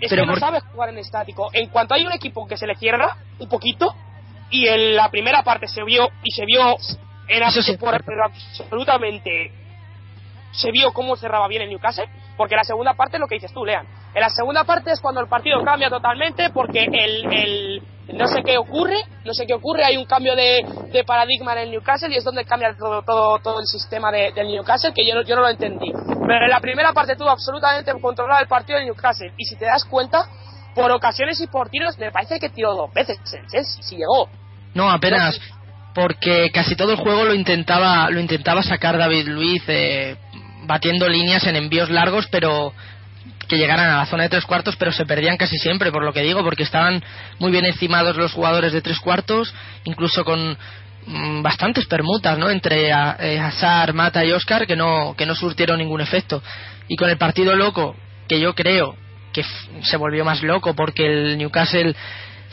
es 0.00 0.10
Pero 0.10 0.22
que 0.22 0.26
no 0.26 0.36
sabes 0.36 0.62
jugar 0.64 0.88
en 0.90 0.98
estático. 0.98 1.50
En 1.52 1.68
cuanto 1.68 1.94
hay 1.94 2.04
un 2.06 2.12
equipo 2.12 2.46
que 2.46 2.56
se 2.56 2.66
le 2.66 2.74
cierra 2.76 3.16
un 3.38 3.48
poquito, 3.48 3.94
y 4.50 4.66
en 4.68 4.94
la 4.96 5.10
primera 5.10 5.42
parte 5.42 5.66
se 5.68 5.82
vio, 5.84 6.08
y 6.22 6.30
se 6.30 6.44
vio 6.46 6.76
Eso 7.28 7.62
sí. 7.62 7.76
por- 7.76 7.94
absolutamente 7.94 9.52
se 10.52 10.70
vio 10.70 10.92
cómo 10.92 11.16
cerraba 11.16 11.48
bien 11.48 11.62
el 11.62 11.68
Newcastle, 11.68 12.08
porque 12.36 12.54
la 12.54 12.64
segunda 12.64 12.94
parte 12.94 13.16
es 13.16 13.20
lo 13.20 13.26
que 13.26 13.34
dices 13.36 13.52
tú, 13.52 13.64
Lean. 13.64 13.86
En 14.14 14.20
la 14.20 14.30
segunda 14.30 14.62
parte 14.64 14.92
es 14.92 15.00
cuando 15.00 15.20
el 15.20 15.28
partido 15.28 15.62
cambia 15.64 15.90
totalmente, 15.90 16.50
porque 16.50 16.84
el, 16.84 17.32
el 17.32 17.82
no 18.12 18.26
sé 18.28 18.42
qué 18.44 18.58
ocurre, 18.58 18.96
no 19.24 19.32
sé 19.32 19.46
qué 19.46 19.54
ocurre, 19.54 19.84
hay 19.84 19.96
un 19.96 20.04
cambio 20.04 20.34
de, 20.36 20.64
paradigma 21.06 21.52
en 21.54 21.58
el 21.60 21.70
Newcastle 21.70 22.12
y 22.12 22.16
es 22.18 22.24
donde 22.24 22.44
cambia 22.44 22.74
todo, 22.78 23.02
todo, 23.02 23.38
todo 23.38 23.60
el 23.60 23.66
sistema 23.66 24.12
de- 24.12 24.32
del 24.32 24.48
Newcastle, 24.48 24.92
que 24.94 25.06
yo 25.06 25.14
no, 25.14 25.22
yo 25.22 25.34
no 25.36 25.42
lo 25.42 25.48
entendí. 25.48 25.90
Pero 26.06 26.44
en 26.44 26.50
la 26.50 26.60
primera 26.60 26.92
parte 26.92 27.16
tuvo 27.16 27.30
absolutamente 27.30 27.92
controlado 28.00 28.40
el 28.42 28.48
partido 28.48 28.78
del 28.78 28.86
Newcastle, 28.88 29.32
y 29.36 29.44
si 29.44 29.56
te 29.56 29.64
das 29.64 29.84
cuenta, 29.84 30.26
por 30.74 30.90
ocasiones 30.90 31.40
y 31.40 31.46
por 31.46 31.68
tiros, 31.70 31.98
me 31.98 32.10
parece 32.10 32.38
que 32.38 32.48
tiró 32.50 32.74
dos 32.74 32.92
veces 32.92 33.18
el 33.32 33.46
Chelsea, 33.46 33.82
si 33.82 33.96
llegó. 33.96 34.28
No, 34.74 34.90
apenas 34.90 35.40
porque 35.94 36.50
casi 36.52 36.74
todo 36.74 36.90
el 36.92 36.98
juego 36.98 37.24
lo 37.24 37.34
intentaba 37.34 38.10
lo 38.10 38.18
intentaba 38.18 38.62
sacar 38.64 38.98
David 38.98 39.28
Luiz 39.28 39.62
eh, 39.68 40.16
batiendo 40.66 41.08
líneas 41.08 41.46
en 41.46 41.54
envíos 41.54 41.88
largos, 41.90 42.26
pero 42.30 42.72
que 43.46 43.56
llegaran 43.56 43.90
a 43.90 43.98
la 43.98 44.06
zona 44.06 44.24
de 44.24 44.28
tres 44.28 44.44
cuartos, 44.44 44.76
pero 44.76 44.92
se 44.92 45.06
perdían 45.06 45.36
casi 45.36 45.56
siempre, 45.58 45.90
por 45.90 46.04
lo 46.04 46.12
que 46.12 46.22
digo, 46.22 46.42
porque 46.42 46.62
estaban 46.62 47.02
muy 47.38 47.50
bien 47.50 47.64
estimados 47.64 48.16
los 48.16 48.32
jugadores 48.32 48.72
de 48.72 48.80
tres 48.80 48.98
cuartos, 49.00 49.54
incluso 49.84 50.24
con 50.24 50.56
mm, 51.06 51.42
bastantes 51.42 51.86
permutas, 51.86 52.38
¿no? 52.38 52.50
Entre 52.50 52.88
eh, 52.88 53.38
Hazard, 53.38 53.94
Mata 53.94 54.24
y 54.24 54.32
Oscar 54.32 54.66
que 54.66 54.76
no 54.76 55.14
que 55.16 55.26
no 55.26 55.34
surtieron 55.34 55.78
ningún 55.78 56.00
efecto. 56.00 56.42
Y 56.88 56.96
con 56.96 57.08
el 57.10 57.18
partido 57.18 57.54
loco, 57.56 57.96
que 58.28 58.40
yo 58.40 58.54
creo 58.54 58.96
que 59.32 59.44
se 59.82 59.96
volvió 59.96 60.24
más 60.24 60.42
loco 60.42 60.74
porque 60.74 61.06
el 61.06 61.38
Newcastle 61.38 61.94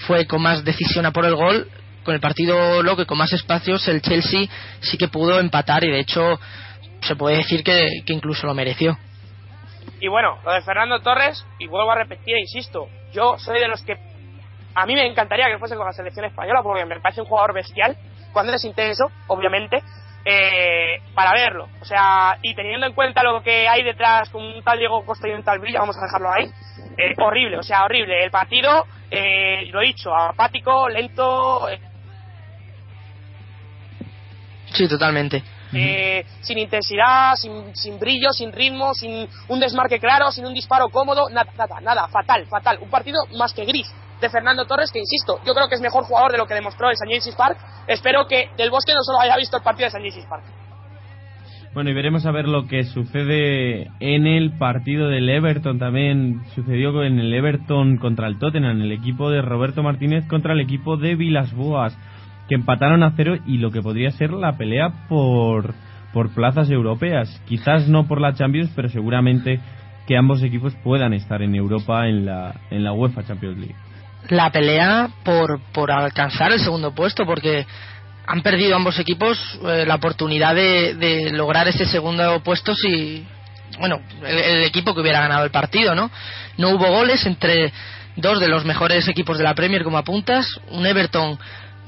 fue 0.08 0.26
con 0.26 0.42
más 0.42 0.64
decisión 0.64 1.06
a 1.06 1.12
por 1.12 1.26
el 1.26 1.36
gol, 1.36 1.68
con 2.04 2.16
el 2.16 2.22
partido 2.22 2.82
loco 2.82 3.04
y 3.04 3.06
con 3.06 3.18
más 3.18 3.32
espacios, 3.34 3.88
el 3.88 4.02
Chelsea 4.02 4.48
sí 4.80 4.98
que 4.98 5.08
pudo 5.08 5.40
empatar 5.40 5.84
y 5.84 5.92
de 5.92 6.00
hecho 6.00 6.40
se 7.02 7.16
puede 7.16 7.38
decir 7.38 7.64
que 7.64 7.88
incluso 8.08 8.48
lo 8.48 8.54
mereció. 8.54 8.98
Y 10.00 10.08
bueno, 10.08 10.38
lo 10.44 10.54
de 10.54 10.62
Fernando 10.62 11.00
Torres, 11.00 11.46
y 11.60 11.68
vuelvo 11.68 11.92
a 11.92 11.96
repetir, 11.96 12.38
insisto, 12.38 12.88
yo 13.14 13.38
soy 13.38 13.60
de 13.60 13.68
los 13.68 13.84
que 13.84 13.98
a 14.74 14.86
mí 14.86 14.94
me 14.96 15.06
encantaría 15.06 15.48
que 15.48 15.60
fuese 15.60 15.76
con 15.76 15.86
la 15.86 15.94
selección 15.94 16.26
española 16.26 16.62
porque 16.64 16.86
me 16.86 17.00
parece 17.00 17.22
un 17.22 17.28
jugador 17.28 17.54
bestial, 17.54 17.96
cuando 18.32 18.54
es 18.54 18.64
intenso, 18.64 19.12
obviamente, 19.28 19.82
eh, 20.26 21.02
para 21.14 21.34
verlo. 21.34 21.68
O 21.82 21.86
sea, 21.86 22.38
y 22.42 22.56
teniendo 22.56 22.86
en 22.88 22.94
cuenta 22.94 23.24
lo 23.24 23.42
que 23.44 23.68
hay 23.68 23.84
detrás 23.84 24.30
con 24.30 24.44
un 24.44 24.64
tal 24.64 24.80
Diego 24.80 25.06
Costa 25.06 25.28
y 25.28 25.32
un 25.32 25.44
tal 25.44 25.60
Villa, 25.60 25.80
vamos 25.80 25.98
a 25.98 26.06
dejarlo 26.06 26.32
ahí, 26.32 26.46
eh, 26.98 27.14
horrible, 27.18 27.58
o 27.58 27.64
sea, 27.64 27.84
horrible. 27.84 28.24
El 28.24 28.32
partido, 28.32 28.86
eh, 29.10 29.66
lo 29.72 29.82
he 29.82 29.88
dicho, 29.88 30.16
apático, 30.16 30.88
lento, 30.88 31.70
eh, 31.70 31.80
Sí, 34.74 34.88
totalmente. 34.88 35.44
Eh, 35.74 36.26
sin 36.42 36.58
intensidad, 36.58 37.36
sin, 37.36 37.76
sin 37.76 38.00
brillo, 38.00 38.32
sin 38.32 38.52
ritmo, 38.52 38.94
sin 38.94 39.28
un 39.48 39.60
desmarque 39.60 40.00
claro, 40.00 40.32
sin 40.32 40.46
un 40.46 40.54
disparo 40.54 40.90
cómodo, 40.90 41.30
nada, 41.30 41.52
nada, 41.58 41.82
nada, 41.82 42.08
fatal, 42.08 42.46
fatal. 42.48 42.80
Un 42.82 42.90
partido 42.90 43.20
más 43.38 43.54
que 43.54 43.66
gris 43.66 43.88
de 44.20 44.30
Fernando 44.30 44.66
Torres, 44.66 44.92
que 44.92 45.00
insisto, 45.00 45.40
yo 45.46 45.54
creo 45.54 45.68
que 45.68 45.76
es 45.76 45.82
mejor 45.82 46.04
jugador 46.04 46.32
de 46.32 46.38
lo 46.38 46.46
que 46.46 46.54
demostró 46.54 46.90
en 46.90 46.96
San 46.96 47.10
James 47.10 47.36
Park. 47.36 47.58
Espero 47.88 48.28
que 48.28 48.50
Del 48.58 48.70
Bosque 48.70 48.94
no 48.94 49.02
solo 49.02 49.20
haya 49.20 49.36
visto 49.36 49.58
el 49.58 49.64
partido 49.64 49.88
de 49.88 49.92
San 49.92 50.02
James 50.02 50.26
Park. 50.30 50.44
Bueno, 51.74 51.90
y 51.90 51.94
veremos 51.94 52.26
a 52.26 52.32
ver 52.32 52.50
lo 52.50 52.68
que 52.68 52.84
sucede 52.84 53.90
en 54.02 54.28
el 54.28 54.58
partido 54.58 55.08
del 55.08 55.30
Everton. 55.30 55.80
También 55.80 56.42
sucedió 56.54 57.02
en 57.04 57.18
el 57.18 57.34
Everton 57.34 57.96
contra 57.96 58.28
el 58.28 58.40
Tottenham, 58.40 58.82
el 58.82 58.92
equipo 58.92 59.30
de 59.30 59.42
Roberto 59.42 59.82
Martínez 59.82 60.28
contra 60.28 60.52
el 60.52 60.60
equipo 60.60 60.98
de 60.98 61.16
Vilas 61.16 61.54
Boas, 61.54 61.98
que 62.48 62.56
empataron 62.56 63.04
a 63.04 63.14
cero 63.16 63.38
y 63.46 63.58
lo 63.58 63.72
que 63.72 63.82
podría 63.82 64.12
ser 64.12 64.32
la 64.32 64.58
pelea 64.58 65.08
por, 65.08 65.74
por 66.14 66.34
plazas 66.34 66.70
europeas. 66.70 67.42
Quizás 67.48 67.88
no 67.88 68.08
por 68.08 68.20
la 68.20 68.34
Champions, 68.34 68.72
pero 68.76 68.90
seguramente 68.90 69.60
que 70.08 70.18
ambos 70.18 70.42
equipos 70.44 70.76
puedan 70.84 71.14
estar 71.14 71.42
en 71.42 71.56
Europa 71.56 72.08
en 72.08 72.26
la, 72.26 72.56
en 72.70 72.84
la 72.84 72.92
UEFA 72.92 73.24
Champions 73.24 73.58
League. 73.58 73.76
La 74.30 74.52
pelea 74.52 75.10
por, 75.24 75.62
por 75.72 75.92
alcanzar 75.92 76.52
el 76.52 76.60
segundo 76.60 76.94
puesto, 76.94 77.26
porque 77.26 77.66
han 78.28 78.42
perdido 78.42 78.76
ambos 78.76 79.00
equipos 79.00 79.40
eh, 79.66 79.86
la 79.88 79.96
oportunidad 79.96 80.56
de, 80.56 80.96
de 80.96 81.32
lograr 81.32 81.68
ese 81.68 81.86
segundo 81.86 82.42
puesto 82.44 82.76
si, 82.76 83.26
bueno, 83.80 84.00
el, 84.26 84.38
el 84.38 84.64
equipo 84.64 84.94
que 84.94 85.02
hubiera 85.02 85.22
ganado 85.22 85.44
el 85.44 85.52
partido, 85.52 85.96
¿no? 85.96 86.12
No 86.58 86.70
hubo 86.70 86.88
goles 86.88 87.26
entre 87.26 87.74
dos 88.16 88.40
de 88.40 88.48
los 88.48 88.66
mejores 88.66 89.08
equipos 89.08 89.38
de 89.38 89.44
la 89.44 89.56
Premier 89.56 89.84
como 89.84 89.98
apuntas, 89.98 90.46
un 90.70 90.86
Everton 90.86 91.40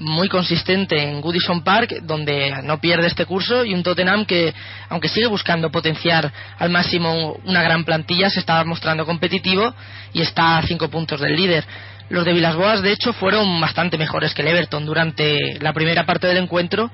muy 0.04 0.28
consistente 0.30 1.02
en 1.02 1.22
Goodison 1.22 1.64
Park, 1.64 1.96
donde 2.04 2.62
no 2.64 2.80
pierde 2.80 3.08
este 3.08 3.26
curso, 3.26 3.64
y 3.64 3.74
un 3.74 3.84
Tottenham 3.84 4.26
que, 4.26 4.54
aunque 4.90 5.08
sigue 5.08 5.28
buscando 5.28 5.72
potenciar 5.72 6.32
al 6.60 6.70
máximo 6.70 7.38
una 7.46 7.64
gran 7.64 7.84
plantilla, 7.84 8.30
se 8.30 8.40
está 8.40 8.64
mostrando 8.64 9.06
competitivo 9.06 9.74
y 10.12 10.22
está 10.22 10.58
a 10.58 10.64
cinco 10.64 10.90
puntos 10.90 11.22
del 11.22 11.36
líder. 11.36 11.64
Los 12.10 12.26
de 12.26 12.34
Vilasboas, 12.34 12.82
de 12.82 12.92
hecho, 12.92 13.14
fueron 13.14 13.60
bastante 13.60 13.98
mejores 13.98 14.34
que 14.34 14.42
el 14.42 14.50
Everton 14.50 14.86
durante 14.86 15.58
la 15.60 15.74
primera 15.74 16.06
parte 16.06 16.28
del 16.28 16.38
encuentro, 16.38 16.92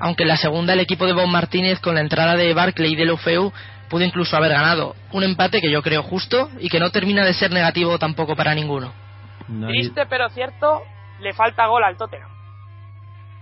aunque 0.00 0.24
en 0.24 0.28
la 0.28 0.36
segunda 0.36 0.72
el 0.72 0.80
equipo 0.80 1.06
de 1.06 1.12
Bob 1.12 1.28
Martínez, 1.28 1.78
con 1.80 1.94
la 1.94 2.00
entrada 2.00 2.36
de 2.36 2.52
Barclay 2.54 2.92
y 2.92 2.96
de 2.96 3.04
Lofeu, 3.04 3.52
pudo 3.88 4.02
incluso 4.02 4.36
haber 4.36 4.52
ganado. 4.52 4.96
Un 5.12 5.24
empate 5.24 5.60
que 5.60 5.70
yo 5.70 5.82
creo 5.82 6.02
justo 6.02 6.50
y 6.58 6.68
que 6.68 6.80
no 6.80 6.90
termina 6.90 7.24
de 7.24 7.34
ser 7.34 7.50
negativo 7.52 7.98
tampoco 7.98 8.34
para 8.34 8.54
ninguno. 8.54 8.92
Triste 9.68 10.06
pero 10.08 10.28
cierto, 10.30 10.82
le 11.20 11.32
falta 11.32 11.66
gol 11.66 11.84
al 11.84 11.96
Tottenham. 11.96 12.35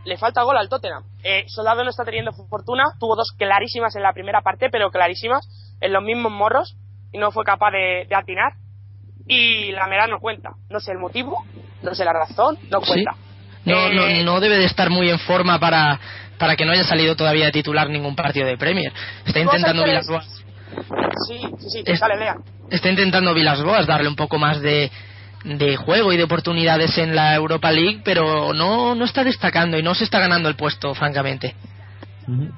Le 0.04 0.16
falta 0.18 0.42
gol 0.42 0.56
al 0.58 0.68
Tottenham. 0.68 1.02
Eh, 1.22 1.44
Soldado 1.48 1.82
no 1.84 1.90
está 1.90 2.04
teniendo 2.04 2.32
fortuna, 2.32 2.84
tuvo 3.00 3.16
dos 3.16 3.32
clarísimas 3.38 3.96
en 3.96 4.02
la 4.02 4.12
primera 4.12 4.42
parte, 4.42 4.68
pero 4.70 4.90
clarísimas, 4.90 5.46
en 5.80 5.92
los 5.92 6.02
mismos 6.02 6.30
morros, 6.32 6.76
y 7.12 7.18
no 7.18 7.30
fue 7.30 7.44
capaz 7.44 7.70
de, 7.70 8.06
de 8.08 8.14
atinar. 8.14 8.52
Y 9.26 9.72
la 9.72 9.86
mera 9.86 10.06
no 10.06 10.20
cuenta. 10.20 10.50
No 10.68 10.80
sé 10.80 10.92
el 10.92 10.98
motivo, 10.98 11.42
no 11.82 11.94
sé 11.94 12.04
la 12.04 12.12
razón, 12.12 12.58
no 12.70 12.80
Sí. 12.82 12.86
cuenta. 12.92 13.14
No, 13.64 13.86
Eh, 13.88 14.22
no, 14.24 14.32
no 14.34 14.40
debe 14.40 14.58
de 14.58 14.66
estar 14.66 14.90
muy 14.90 15.08
en 15.08 15.18
forma 15.18 15.58
para, 15.58 15.98
para 16.38 16.54
que 16.56 16.66
no 16.66 16.72
haya 16.72 16.84
salido 16.84 17.16
todavía 17.16 17.46
de 17.46 17.52
titular 17.52 17.88
ningún 17.88 18.14
partido 18.14 18.46
de 18.46 18.58
Premier. 18.58 18.92
Está 19.24 19.40
intentando 19.40 19.84
Vilasboas, 19.84 20.26
Sí, 21.28 21.38
sí, 21.60 21.68
sí, 21.70 21.82
Es- 21.86 22.00
está 22.70 22.88
intentando 22.90 23.32
Vilasboas 23.32 23.86
darle 23.86 24.08
un 24.08 24.16
poco 24.16 24.38
más 24.38 24.60
de, 24.60 24.90
de 25.44 25.76
juego 25.76 26.12
y 26.12 26.16
de 26.16 26.24
oportunidades 26.24 26.96
en 26.98 27.14
la 27.14 27.34
Europa 27.34 27.70
League, 27.70 28.00
pero 28.04 28.52
no, 28.52 28.94
no 28.94 29.04
está 29.04 29.22
destacando 29.22 29.78
y 29.78 29.82
no 29.82 29.94
se 29.94 30.04
está 30.04 30.18
ganando 30.18 30.48
el 30.48 30.56
puesto, 30.56 30.94
francamente. 30.94 31.54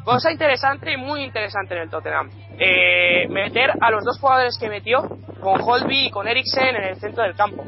Cosa 0.04 0.30
interesante 0.30 0.92
y 0.92 0.96
muy 0.96 1.24
interesante 1.24 1.74
en 1.74 1.82
el 1.82 1.90
Tottenham. 1.90 2.30
Eh, 2.58 3.26
meter 3.28 3.72
a 3.80 3.90
los 3.90 4.04
dos 4.04 4.18
jugadores 4.20 4.56
que 4.58 4.68
metió, 4.68 5.02
con 5.40 5.60
Holby 5.60 6.06
y 6.06 6.10
con 6.10 6.28
Eriksen 6.28 6.76
en 6.76 6.84
el 6.84 6.96
centro 6.96 7.24
del 7.24 7.34
campo. 7.34 7.64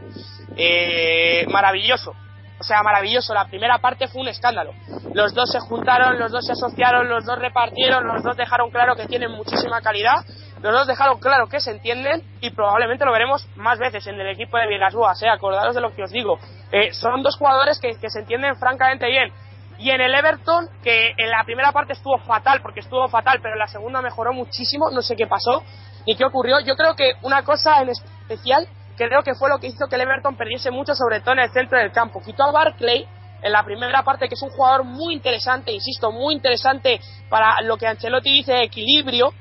Eh, 0.56 1.44
maravilloso. 1.50 2.14
O 2.60 2.64
sea, 2.64 2.82
maravilloso. 2.82 3.34
La 3.34 3.46
primera 3.46 3.78
parte 3.78 4.06
fue 4.06 4.22
un 4.22 4.28
escándalo. 4.28 4.72
Los 5.12 5.34
dos 5.34 5.50
se 5.50 5.58
juntaron, 5.60 6.18
los 6.18 6.30
dos 6.30 6.46
se 6.46 6.52
asociaron, 6.52 7.08
los 7.08 7.24
dos 7.24 7.38
repartieron, 7.38 8.06
los 8.06 8.22
dos 8.22 8.36
dejaron 8.36 8.70
claro 8.70 8.94
que 8.94 9.06
tienen 9.06 9.32
muchísima 9.32 9.80
calidad, 9.80 10.24
los 10.60 10.72
dos 10.72 10.86
dejaron 10.86 11.18
claro 11.18 11.46
que 11.48 11.60
se 11.60 11.70
entienden 11.70 12.22
y 12.40 12.50
probablemente 12.50 13.04
lo 13.04 13.12
veremos 13.12 13.46
más 13.56 13.78
veces 13.78 14.06
en 14.06 14.20
el 14.20 14.28
equipo 14.28 14.58
de 14.58 14.66
Villasboas. 14.66 15.22
¿eh? 15.22 15.28
Acordaros 15.28 15.74
de 15.74 15.80
lo 15.80 15.94
que 15.94 16.02
os 16.02 16.10
digo. 16.10 16.38
Eh, 16.72 16.92
son 16.92 17.22
dos 17.22 17.36
jugadores 17.36 17.78
que, 17.80 17.98
que 17.98 18.10
se 18.10 18.20
entienden 18.20 18.56
francamente 18.56 19.06
bien. 19.06 19.32
Y 19.78 19.90
en 19.90 20.00
el 20.00 20.14
Everton, 20.14 20.68
que 20.82 21.12
en 21.16 21.30
la 21.30 21.44
primera 21.44 21.70
parte 21.70 21.92
estuvo 21.92 22.18
fatal, 22.18 22.60
porque 22.62 22.80
estuvo 22.80 23.06
fatal, 23.08 23.38
pero 23.40 23.54
en 23.54 23.60
la 23.60 23.68
segunda 23.68 24.02
mejoró 24.02 24.32
muchísimo, 24.32 24.90
no 24.90 25.02
sé 25.02 25.14
qué 25.14 25.26
pasó 25.26 25.62
ni 26.08 26.16
qué 26.16 26.24
ocurrió. 26.24 26.58
Yo 26.60 26.74
creo 26.74 26.94
que 26.94 27.12
una 27.22 27.42
cosa 27.42 27.80
en 27.82 27.90
especial, 27.90 28.66
creo 28.96 29.22
que 29.22 29.34
fue 29.34 29.50
lo 29.50 29.58
que 29.58 29.68
hizo 29.68 29.86
que 29.88 29.96
el 29.96 30.02
Everton 30.02 30.36
perdiese 30.36 30.70
mucho, 30.70 30.94
sobre 30.94 31.20
todo 31.20 31.34
en 31.34 31.40
el 31.40 31.50
centro 31.50 31.78
del 31.78 31.92
campo. 31.92 32.22
Quitó 32.24 32.44
a 32.44 32.50
Barclay 32.50 33.06
en 33.42 33.52
la 33.52 33.62
primera 33.62 34.02
parte, 34.02 34.26
que 34.28 34.34
es 34.34 34.42
un 34.42 34.50
jugador 34.50 34.84
muy 34.84 35.14
interesante, 35.14 35.70
insisto, 35.70 36.10
muy 36.10 36.34
interesante 36.34 37.00
para 37.28 37.60
lo 37.62 37.76
que 37.76 37.86
Ancelotti 37.86 38.32
dice 38.32 38.52
de 38.54 38.64
equilibrio. 38.64 39.32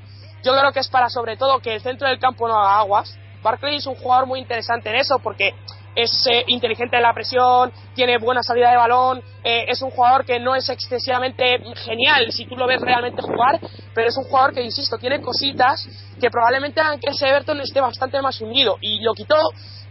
Yo 0.43 0.53
creo 0.57 0.71
que 0.71 0.79
es 0.79 0.89
para 0.89 1.09
sobre 1.09 1.37
todo 1.37 1.59
que 1.59 1.75
el 1.75 1.81
centro 1.81 2.07
del 2.07 2.19
campo 2.19 2.47
no 2.47 2.57
haga 2.57 2.79
aguas. 2.79 3.17
Barclay 3.43 3.75
es 3.77 3.85
un 3.85 3.95
jugador 3.95 4.27
muy 4.27 4.39
interesante 4.39 4.89
en 4.89 4.95
eso 4.95 5.19
porque 5.19 5.53
es 5.95 6.11
eh, 6.27 6.43
inteligente 6.47 6.95
en 6.95 7.01
la 7.01 7.13
presión, 7.13 7.71
tiene 7.95 8.19
buena 8.19 8.43
salida 8.43 8.69
de 8.69 8.77
balón, 8.77 9.19
eh, 9.43 9.65
es 9.67 9.81
un 9.81 9.89
jugador 9.89 10.25
que 10.25 10.39
no 10.39 10.55
es 10.55 10.69
excesivamente 10.69 11.57
genial 11.85 12.31
si 12.31 12.45
tú 12.45 12.55
lo 12.55 12.67
ves 12.67 12.79
realmente 12.79 13.19
jugar, 13.21 13.59
pero 13.95 14.07
es 14.07 14.15
un 14.15 14.25
jugador 14.25 14.53
que, 14.53 14.61
insisto, 14.61 14.99
tiene 14.99 15.21
cositas 15.21 15.87
que 16.21 16.29
probablemente 16.29 16.81
hagan 16.81 16.99
que 16.99 17.09
ese 17.09 17.27
Everton 17.27 17.61
esté 17.61 17.81
bastante 17.81 18.21
más 18.21 18.39
hundido. 18.39 18.77
Y 18.79 18.99
lo 19.01 19.13
quitó 19.13 19.37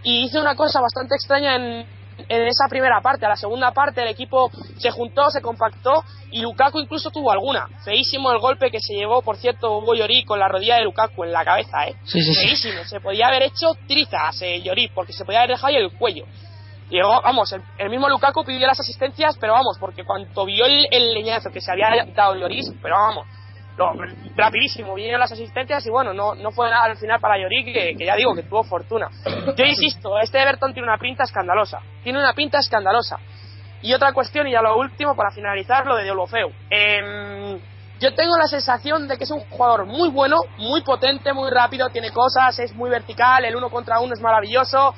y 0.05 0.27
hizo 0.27 0.41
una 0.41 0.55
cosa 0.55 0.81
bastante 0.81 1.17
extraña 1.17 1.57
en 1.57 1.87
en 2.29 2.47
esa 2.47 2.67
primera 2.69 3.01
parte. 3.01 3.27
A 3.27 3.29
la 3.29 3.37
segunda 3.37 3.73
parte 3.73 4.03
el 4.03 4.09
equipo 4.09 4.51
se 4.79 4.91
juntó, 4.91 5.31
se 5.31 5.41
compactó 5.41 6.03
y 6.31 6.41
Lukaku 6.41 6.81
incluso 6.81 7.11
tuvo 7.11 7.31
alguna. 7.31 7.69
Feísimo 7.85 8.31
el 8.33 8.39
golpe 8.39 8.71
que 8.71 8.81
se 8.81 8.95
llevó, 8.95 9.23
por 9.23 9.37
cierto, 9.37 9.79
Hugo 9.79 9.95
Llorí 9.95 10.25
con 10.25 10.39
la 10.39 10.49
rodilla 10.49 10.77
de 10.77 10.85
Lukaku 10.85 11.25
en 11.25 11.33
la 11.33 11.45
cabeza, 11.45 11.87
¿eh? 11.87 11.97
Sí, 12.05 12.23
sí, 12.23 12.35
sí. 12.35 12.47
Feísimo. 12.47 12.85
Se 12.85 13.01
podía 13.01 13.29
haber 13.29 13.43
hecho 13.43 13.73
trizas 13.87 14.41
eh, 14.43 14.61
Llorí 14.63 14.89
porque 14.89 15.13
se 15.13 15.25
podía 15.25 15.41
haber 15.41 15.51
dejado 15.51 15.69
ahí 15.69 15.77
el 15.77 15.93
cuello. 15.93 16.25
Llegó, 16.89 17.21
vamos, 17.21 17.53
el, 17.53 17.63
el 17.79 17.91
mismo 17.91 18.09
Lukaku 18.09 18.45
pidió 18.45 18.67
las 18.67 18.79
asistencias, 18.79 19.37
pero 19.41 19.55
vamos, 19.55 19.77
porque 19.81 20.05
cuando 20.05 20.45
vio 20.45 20.67
el, 20.67 20.87
el 20.93 21.15
leñazo 21.15 21.51
que 21.51 21.61
se 21.61 21.73
había 21.73 22.05
dado 22.15 22.37
Lloris, 22.37 22.73
pero 22.81 22.95
vamos, 22.95 23.27
lo- 23.77 23.93
rapidísimo, 24.37 24.95
vinieron 24.95 25.21
las 25.21 25.33
asistencias 25.33 25.85
y 25.87 25.91
bueno, 25.91 26.13
no, 26.15 26.35
no 26.35 26.51
fue 26.51 26.71
nada 26.71 26.85
al 26.85 26.97
final 26.97 27.21
para 27.21 27.39
Lloris, 27.39 27.65
que, 27.65 27.95
que 27.97 28.07
ya 28.07 28.17
digo 28.17 28.35
que 28.35 28.43
tuvo 28.43 28.63
fortuna. 28.65 29.09
Yo 29.57 29.65
insisto, 29.65 30.19
este 30.19 30.41
Everton 30.43 30.73
tiene 30.73 30.89
una 30.89 30.99
pinta 30.99 31.25
escandalosa, 31.25 31.81
tiene 32.03 32.19
una 32.19 32.33
pinta 32.33 32.59
escandalosa. 32.59 33.19
Y 33.83 33.93
otra 33.93 34.13
cuestión, 34.13 34.47
y 34.49 34.53
ya 34.53 34.63
lo 34.63 34.79
último, 34.79 35.15
para 35.15 35.31
finalizar, 35.31 35.87
lo 35.87 35.97
de 35.97 36.05
Deulofeu. 36.05 36.51
Em, 36.71 37.61
yo 38.01 38.15
tengo 38.15 38.37
la 38.39 38.47
sensación 38.47 39.07
de 39.07 39.17
que 39.17 39.25
es 39.25 39.31
un 39.31 39.41
jugador 39.51 39.85
muy 39.87 40.09
bueno, 40.11 40.39
muy 40.59 40.83
potente, 40.83 41.33
muy 41.33 41.51
rápido, 41.51 41.89
tiene 41.91 42.11
cosas, 42.11 42.59
es 42.59 42.75
muy 42.75 42.91
vertical, 42.91 43.45
el 43.45 43.55
uno 43.57 43.69
contra 43.71 44.01
uno 44.01 44.13
es 44.15 44.21
maravilloso, 44.21 44.95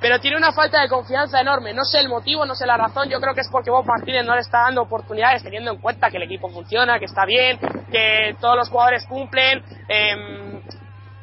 pero 0.00 0.20
tiene 0.20 0.36
una 0.36 0.52
falta 0.52 0.80
de 0.80 0.88
confianza 0.88 1.40
enorme. 1.40 1.74
No 1.74 1.84
sé 1.84 1.98
el 1.98 2.08
motivo, 2.08 2.46
no 2.46 2.54
sé 2.54 2.66
la 2.66 2.76
razón. 2.76 3.08
Yo 3.08 3.20
creo 3.20 3.34
que 3.34 3.40
es 3.40 3.48
porque 3.50 3.70
Bob 3.70 3.84
Martínez 3.84 4.24
no 4.24 4.34
le 4.34 4.40
está 4.40 4.62
dando 4.62 4.82
oportunidades, 4.82 5.42
teniendo 5.42 5.72
en 5.72 5.78
cuenta 5.78 6.10
que 6.10 6.18
el 6.18 6.22
equipo 6.22 6.48
funciona, 6.48 6.98
que 6.98 7.06
está 7.06 7.24
bien, 7.24 7.58
que 7.90 8.36
todos 8.40 8.56
los 8.56 8.68
jugadores 8.68 9.04
cumplen. 9.06 9.62
em, 9.88 10.62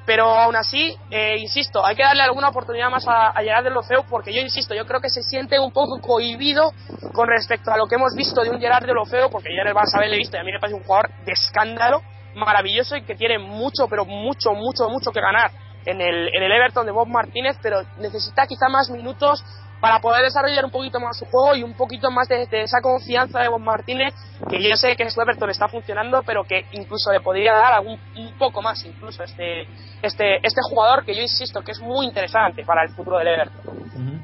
pero 0.06 0.26
aún 0.26 0.56
así, 0.56 0.96
eh, 1.10 1.36
insisto, 1.40 1.84
hay 1.84 1.96
que 1.96 2.04
darle 2.04 2.22
alguna 2.22 2.50
oportunidad 2.50 2.92
más 2.92 3.08
a, 3.08 3.30
a 3.30 3.42
Gerard 3.42 3.64
Deulofeu 3.64 4.04
porque 4.08 4.32
yo 4.32 4.40
insisto, 4.40 4.76
yo 4.76 4.86
creo 4.86 5.02
que 5.02 5.10
se 5.10 5.24
siente 5.24 5.60
un 5.60 5.72
poco 5.72 6.00
cohibido 6.00 6.74
con 7.12 7.28
respecto 7.28 7.72
a 7.72 7.78
lo 7.78 7.88
que 7.88 7.96
hemos 7.96 8.14
visto 8.16 8.44
de 8.44 8.52
un 8.52 8.60
Gerard 8.60 8.86
Deulofeu, 8.86 9.32
porque 9.32 9.50
ya 9.56 9.64
en 9.64 9.70
el 9.70 9.74
Barça 9.74 10.00
B 10.00 10.08
le 10.08 10.18
visto 10.18 10.38
y 10.38 10.42
a 10.42 10.44
mí 10.44 10.52
me 10.52 10.60
parece 10.60 10.78
un 10.78 10.84
jugador 10.84 11.10
de 11.26 11.32
escándalo, 11.32 12.04
maravilloso 12.36 12.96
y 12.96 13.02
que 13.02 13.16
tiene 13.16 13.40
mucho, 13.40 13.88
pero 13.88 14.06
mucho, 14.06 14.52
mucho, 14.52 14.90
mucho 14.90 15.12
que 15.12 15.22
ganar 15.22 15.50
en 15.86 16.02
el, 16.02 16.30
en 16.34 16.44
el 16.44 16.52
Everton 16.52 16.86
de 16.86 16.92
Bob 16.92 17.08
Martínez, 17.08 17.58
pero 17.62 17.82
necesita 18.00 18.46
quizá 18.48 18.70
más 18.70 18.90
minutos 18.90 19.44
para 19.80 20.00
poder 20.00 20.24
desarrollar 20.24 20.66
un 20.66 20.72
poquito 20.72 21.00
más 21.00 21.18
su 21.18 21.26
juego 21.26 21.56
y 21.56 21.64
un 21.64 21.74
poquito 21.74 22.10
más 22.10 22.28
de, 22.28 22.48
esa 22.52 22.82
confianza 22.82 23.42
de 23.42 23.50
Bob 23.50 23.62
Martínez, 23.62 24.14
que 24.50 24.62
yo 24.68 24.76
sé 24.76 24.96
que 24.96 25.10
su 25.10 25.22
Everton 25.22 25.50
está 25.50 25.68
funcionando, 25.68 26.24
pero 26.26 26.44
que 26.44 26.66
incluso 26.72 27.12
le 27.12 27.20
podría 27.20 27.54
dar 27.54 27.74
algún, 27.74 28.00
un 28.16 28.38
poco 28.38 28.62
más 28.62 28.84
incluso 28.86 29.24
este, 29.24 29.68
este, 30.02 30.38
este 30.38 30.62
jugador 30.70 31.06
que 31.06 31.14
yo 31.14 31.22
insisto 31.22 31.62
que 31.62 31.72
es 31.72 31.80
muy 31.82 32.08
interesante 32.08 32.64
para 32.66 32.84
el 32.84 32.90
futuro 32.96 33.20
del 33.20 33.28
Everton. 33.28 33.76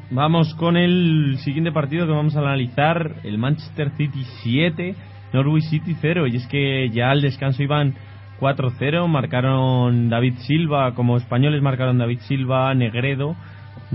Vamos 0.10 0.56
con 0.56 0.78
el 0.78 1.38
siguiente 1.44 1.72
partido 1.72 2.06
que 2.06 2.12
vamos 2.12 2.36
a 2.36 2.40
analizar, 2.40 3.18
el 3.24 3.38
Manchester 3.38 3.92
City 3.96 4.26
7, 4.44 4.96
Norwich 5.32 5.70
City 5.70 5.96
0. 6.00 6.28
Y 6.28 6.38
es 6.38 6.48
que 6.48 6.90
ya 6.90 7.12
al 7.12 7.22
descanso 7.22 7.64
iban 7.64 7.96
4-0, 8.42 9.08
marcaron 9.08 10.10
David 10.10 10.34
Silva, 10.48 10.94
como 10.96 11.16
españoles 11.18 11.62
marcaron 11.62 12.00
David 12.00 12.20
Silva, 12.28 12.74
Negredo, 12.74 13.36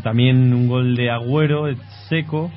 también 0.05 0.55
un 0.55 0.69
gol 0.69 0.95
de 0.95 1.11
Agüero, 1.11 1.67
Seco 2.09 2.51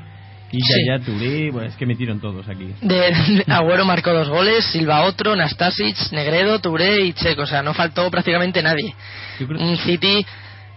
y 0.51 0.59
Sí. 0.61 0.85
Yaya 0.87 1.03
Touré, 1.05 1.51
bueno, 1.51 1.67
es 1.67 1.75
que 1.75 1.85
metieron 1.85 2.19
todos 2.19 2.47
aquí. 2.47 2.73
De, 2.81 2.95
de- 2.95 3.45
Agüero 3.47 3.85
marcó 3.85 4.11
dos 4.13 4.29
goles, 4.29 4.63
Silva 4.65 5.03
otro, 5.03 5.35
Nastasic, 5.35 5.95
Negredo, 6.11 6.59
Touré 6.59 7.01
y 7.05 7.13
Checo. 7.13 7.41
O 7.43 7.45
sea, 7.47 7.61
no 7.61 7.73
faltó 7.73 8.09
prácticamente 8.09 8.61
nadie. 8.63 8.93
Un 9.41 9.77
City, 9.77 10.25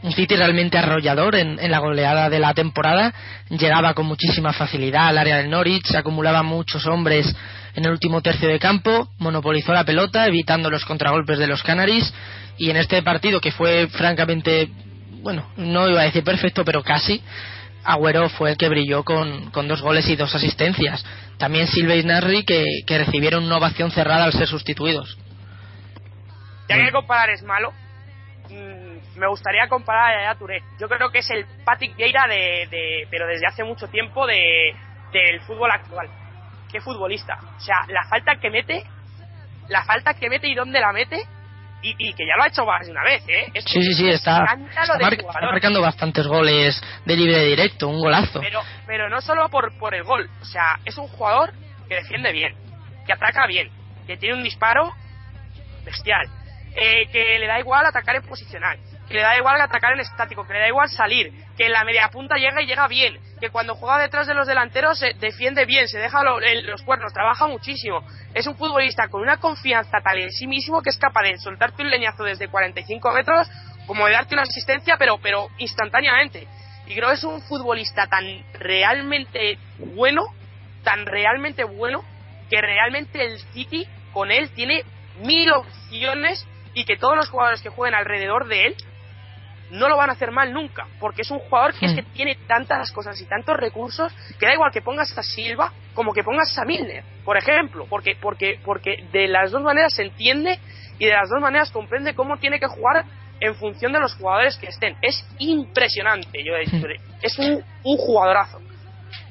un 0.03 0.13
City 0.13 0.37
realmente 0.37 0.77
arrollador 0.77 1.37
en, 1.37 1.59
en 1.59 1.71
la 1.71 1.79
goleada 1.79 2.29
de 2.29 2.39
la 2.39 2.53
temporada. 2.55 3.13
Llegaba 3.49 3.95
con 3.95 4.07
muchísima 4.07 4.53
facilidad 4.53 5.09
al 5.09 5.17
área 5.19 5.39
del 5.39 5.49
Norwich, 5.51 5.95
acumulaba 5.95 6.43
muchos 6.43 6.87
hombres 6.87 7.35
en 7.75 7.85
el 7.85 7.91
último 7.93 8.21
tercio 8.23 8.49
de 8.49 8.59
campo, 8.59 9.09
monopolizó 9.19 9.73
la 9.73 9.85
pelota, 9.85 10.27
evitando 10.27 10.71
los 10.71 10.85
contragolpes 10.85 11.39
de 11.39 11.47
los 11.47 11.63
Canaries. 11.63 12.13
Y 12.59 12.71
en 12.71 12.77
este 12.77 13.03
partido, 13.03 13.41
que 13.41 13.51
fue 13.53 13.89
francamente, 13.89 14.69
bueno, 15.23 15.49
no 15.57 15.89
iba 15.89 16.01
a 16.03 16.05
decir 16.05 16.23
perfecto, 16.23 16.65
pero 16.65 16.83
casi, 16.83 17.23
Agüero 17.85 18.29
fue 18.29 18.51
el 18.51 18.57
que 18.57 18.69
brilló 18.69 19.03
con, 19.05 19.51
con 19.51 19.67
dos 19.69 19.81
goles 19.83 20.07
y 20.09 20.17
dos 20.17 20.35
asistencias. 20.35 21.05
También 21.39 21.67
Silva 21.67 21.95
y 21.97 22.05
Narri 22.05 22.45
que, 22.45 22.65
que 22.87 22.99
recibieron 22.99 23.45
una 23.45 23.57
ovación 23.57 23.91
cerrada 23.91 24.25
al 24.25 24.33
ser 24.33 24.47
sustituidos. 24.47 25.19
Ya 26.69 26.77
que 26.77 26.93
comparar 26.93 27.31
es 27.31 27.43
malo, 27.43 27.73
mm, 28.51 29.19
me 29.19 29.27
gustaría 29.29 29.69
comparar 29.69 30.15
a 30.15 30.21
Yaya 30.23 30.39
Touré. 30.39 30.63
Yo 30.81 30.89
creo 30.89 31.11
que 31.11 31.19
es 31.19 31.31
el 31.31 31.45
Patrick 31.65 31.97
Vieira 31.97 32.27
de, 32.29 32.69
de- 32.71 33.07
pero 33.11 33.27
desde 33.27 33.47
hace 33.47 33.65
mucho 33.65 33.89
tiempo 33.89 34.27
de, 34.27 34.75
del 35.13 35.41
fútbol 35.41 35.71
actual. 35.71 36.09
Qué 36.73 36.81
futbolista. 36.81 37.39
O 37.57 37.61
sea, 37.61 37.77
la 37.89 38.03
falta 38.09 38.37
que 38.37 38.51
mete, 38.51 38.83
la 39.69 39.85
falta 39.85 40.15
que 40.15 40.29
mete 40.31 40.49
y 40.49 40.55
dónde 40.55 40.81
la 40.81 40.93
mete, 40.93 41.23
y, 41.83 41.95
y 41.99 42.15
que 42.15 42.25
ya 42.27 42.37
lo 42.37 42.45
ha 42.45 42.47
hecho 42.49 42.65
más 42.65 42.87
de 42.87 42.93
una 42.93 43.03
vez, 43.05 43.23
¿eh? 43.29 43.51
Es 43.55 43.65
Sí, 43.65 43.83
sí, 43.83 43.93
sí, 43.95 44.09
está, 44.09 44.45
está, 44.45 44.99
mar- 44.99 45.17
marcando 45.43 45.81
bastantes 45.83 46.27
goles 46.27 46.81
de 47.05 47.17
libre 47.17 47.45
directo, 47.45 47.89
un 47.89 48.01
golazo. 48.01 48.41
Pero, 48.41 48.63
pero 48.87 49.09
no 49.11 49.21
solo 49.21 49.49
por, 49.49 49.77
por 49.79 49.95
el 49.95 50.05
gol. 50.05 50.31
O 50.41 50.45
sea, 50.45 50.79
es 50.85 50.97
un 50.97 51.09
jugador 51.09 51.53
que 51.89 51.97
defiende 51.97 52.33
bien, 52.33 52.55
que 53.05 53.13
ataca 53.13 53.47
bien, 53.47 53.69
que 54.07 54.17
tiene 54.17 54.37
un 54.37 54.45
disparo 54.45 54.93
bestial, 55.85 56.27
eh, 56.77 57.07
que 57.11 57.39
le 57.39 57.47
da 57.47 57.59
igual 57.59 57.85
atacar 57.85 58.15
en 58.17 58.23
posicional, 58.23 58.79
que 59.09 59.15
le 59.15 59.23
da 59.23 59.37
igual 59.37 59.61
atacar 59.61 59.93
en 59.93 60.01
estático, 60.01 60.47
que 60.47 60.53
le 60.55 60.61
da 60.61 60.69
igual 60.69 60.89
salir, 60.89 61.33
que 61.57 61.67
en 61.67 61.73
la 61.73 61.85
media 61.85 62.09
punta 62.09 62.37
llega 62.37 62.63
y 62.63 62.67
llega 62.67 62.87
bien, 62.87 63.19
que 63.43 63.51
cuando 63.51 63.75
juega 63.75 63.99
detrás 63.99 64.29
de 64.29 64.35
los 64.35 64.47
delanteros 64.47 65.01
se 65.01 65.15
defiende 65.15 65.67
bien, 65.67 65.89
se 65.89 65.99
deja 65.99 66.23
los 66.23 66.83
cuernos, 66.83 67.13
trabaja 67.13 67.49
muchísimo. 67.49 68.07
Es 68.35 68.47
un 68.47 68.57
futbolista 68.57 69.09
con 69.09 69.21
una 69.21 69.39
confianza 69.39 70.01
tal 70.01 70.21
en 70.21 70.31
sí 70.31 70.47
mismo 70.47 70.81
que 70.81 70.91
es 70.91 70.97
capaz 70.97 71.23
de 71.23 71.37
soltarte 71.39 71.83
un 71.83 71.91
leñazo 71.91 72.23
desde 72.23 72.47
45 72.47 73.13
metros 73.13 73.51
como 73.89 74.07
de 74.07 74.13
darte 74.13 74.37
una 74.37 74.45
asistencia, 74.45 74.95
pero, 74.97 75.19
pero 75.21 75.49
instantáneamente. 75.59 76.47
Y 76.87 76.95
creo 76.95 77.09
que 77.09 77.15
es 77.15 77.25
un 77.25 77.43
futbolista 77.43 78.07
tan 78.07 78.25
realmente 78.53 79.59
bueno, 79.77 80.23
tan 80.85 81.05
realmente 81.05 81.65
bueno, 81.65 82.05
que 82.49 82.61
realmente 82.61 83.25
el 83.25 83.41
City 83.53 83.89
con 84.13 84.31
él 84.31 84.51
tiene 84.55 84.85
mil 85.21 85.51
opciones 85.51 86.47
y 86.75 86.85
que 86.85 86.97
todos 86.97 87.17
los 87.17 87.29
jugadores 87.29 87.61
que 87.61 87.71
jueguen 87.71 87.97
alrededor 87.97 88.47
de 88.47 88.67
él 88.67 88.77
no 89.73 89.89
lo 89.89 89.97
van 89.97 90.11
a 90.11 90.13
hacer 90.13 90.31
mal 90.31 90.53
nunca, 90.53 90.87
porque 91.01 91.23
es 91.23 91.31
un 91.31 91.39
jugador 91.39 91.73
que 91.75 91.87
es 91.87 91.95
que 91.95 92.03
tiene 92.03 92.37
tantas 92.47 92.93
cosas 92.93 93.19
y 93.21 93.25
tantos 93.25 93.57
recursos 93.57 94.13
que 94.39 94.47
da 94.47 94.53
igual 94.53 94.71
que 94.71 94.83
pongas 94.83 95.17
a 95.17 95.23
Silva 95.23 95.73
como 95.95 96.13
que 96.13 96.23
pongas 96.23 96.57
a 96.59 96.65
Milner, 96.65 97.03
por 97.25 97.39
ejemplo, 97.39 97.87
porque 97.89 98.17
porque 98.21 98.61
porque 98.65 99.05
de 99.13 99.29
las 99.29 99.51
dos 99.51 99.63
maneras 99.63 99.95
se 99.95 100.03
entiende 100.03 100.59
y 100.99 101.07
de 101.07 101.13
las 101.13 101.31
dos 101.31 101.41
maneras 101.41 101.71
comprende 101.71 102.15
cómo 102.15 102.37
tiene 102.37 102.61
que 102.61 102.67
jugar 102.67 103.05
en 103.41 103.55
función 103.55 103.93
de 103.93 104.01
los 104.01 104.15
jugadores 104.15 104.57
que 104.59 104.67
estén. 104.67 104.95
Es 105.01 105.25
impresionante, 105.39 106.45
yo 106.45 106.55
he 106.55 106.61
dicho, 106.61 106.87
es 107.23 107.39
un, 107.39 107.65
un 107.83 107.97
jugadorazo. 107.97 108.61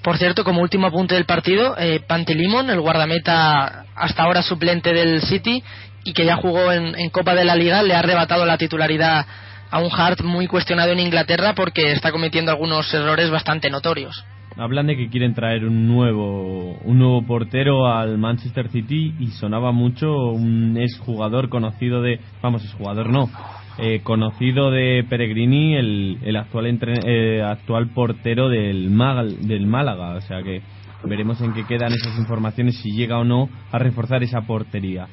Por 0.01 0.17
cierto, 0.17 0.43
como 0.43 0.61
último 0.61 0.87
apunte 0.87 1.15
del 1.15 1.25
partido, 1.25 1.75
eh, 1.77 1.99
Pantelimon, 2.05 2.69
el 2.71 2.81
guardameta 2.81 3.85
hasta 3.95 4.23
ahora 4.23 4.41
suplente 4.41 4.91
del 4.91 5.21
City 5.21 5.63
y 6.03 6.13
que 6.13 6.25
ya 6.25 6.35
jugó 6.35 6.71
en, 6.71 6.99
en 6.99 7.09
Copa 7.11 7.35
de 7.35 7.45
la 7.45 7.55
Liga, 7.55 7.83
le 7.83 7.93
ha 7.93 7.99
arrebatado 7.99 8.45
la 8.45 8.57
titularidad 8.57 9.25
a 9.71 9.79
un 9.81 9.89
Hart 9.91 10.21
muy 10.23 10.47
cuestionado 10.47 10.91
en 10.91 10.99
Inglaterra 10.99 11.53
porque 11.55 11.91
está 11.93 12.11
cometiendo 12.11 12.51
algunos 12.51 12.93
errores 12.93 13.29
bastante 13.31 13.69
notorios. 13.69 14.23
Hablan 14.57 14.87
de 14.87 14.97
que 14.97 15.09
quieren 15.09 15.33
traer 15.33 15.63
un 15.65 15.87
nuevo 15.87 16.77
un 16.83 16.99
nuevo 16.99 17.25
portero 17.25 17.87
al 17.87 18.17
Manchester 18.17 18.67
City 18.69 19.15
y 19.19 19.27
sonaba 19.27 19.71
mucho 19.71 20.11
un 20.13 20.77
exjugador 20.77 21.47
conocido 21.47 22.01
de 22.01 22.19
vamos 22.41 22.63
exjugador 22.65 23.09
no 23.09 23.29
eh, 23.77 24.01
conocido 24.03 24.69
de 24.69 25.05
Peregrini 25.09 25.75
el, 25.75 26.17
el 26.23 26.35
actual 26.35 26.67
entre- 26.67 26.99
eh, 27.05 27.41
actual 27.41 27.87
portero 27.93 28.49
del 28.49 28.89
Mal- 28.89 29.47
del 29.47 29.65
Málaga 29.67 30.15
o 30.15 30.21
sea 30.21 30.43
que 30.43 30.61
veremos 31.05 31.39
en 31.41 31.53
qué 31.53 31.65
quedan 31.65 31.93
esas 31.93 32.19
informaciones 32.19 32.75
si 32.81 32.91
llega 32.91 33.19
o 33.19 33.23
no 33.23 33.47
a 33.71 33.79
reforzar 33.79 34.21
esa 34.21 34.41
portería 34.41 35.07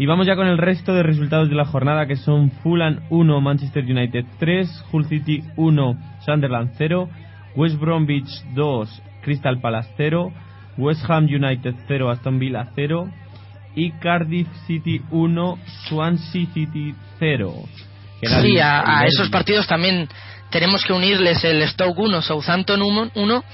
y 0.00 0.06
vamos 0.06 0.26
ya 0.26 0.34
con 0.34 0.46
el 0.46 0.56
resto 0.56 0.94
de 0.94 1.02
resultados 1.02 1.50
de 1.50 1.54
la 1.54 1.66
jornada 1.66 2.06
que 2.06 2.16
son 2.16 2.50
Fulham 2.62 3.00
1 3.10 3.40
Manchester 3.42 3.84
United 3.84 4.24
3 4.38 4.84
Hull 4.90 5.04
City 5.04 5.44
1 5.56 5.96
Sunderland 6.24 6.70
0 6.78 7.08
West 7.54 7.76
Bromwich 7.78 8.28
2, 8.54 9.02
Crystal 9.22 9.60
Palace 9.60 9.90
0, 9.96 10.32
West 10.78 11.04
Ham 11.08 11.24
United 11.24 11.74
0, 11.86 12.10
Aston 12.10 12.38
Villa 12.38 12.68
0 12.74 13.10
y 13.74 13.92
Cardiff 13.92 14.48
City 14.66 15.02
1, 15.10 15.58
Swansea 15.88 16.46
City 16.54 16.94
0. 17.18 17.54
Que 18.20 18.26
era 18.26 18.40
Sí, 18.40 18.58
a, 18.58 19.00
a 19.00 19.06
esos 19.06 19.28
partidos 19.28 19.66
también 19.66 20.08
tenemos 20.50 20.82
que 20.84 20.92
unirles 20.92 21.44
el 21.44 21.66
Stoke 21.68 21.98
1, 21.98 22.22
Southampton 22.22 23.10
1 23.14 23.44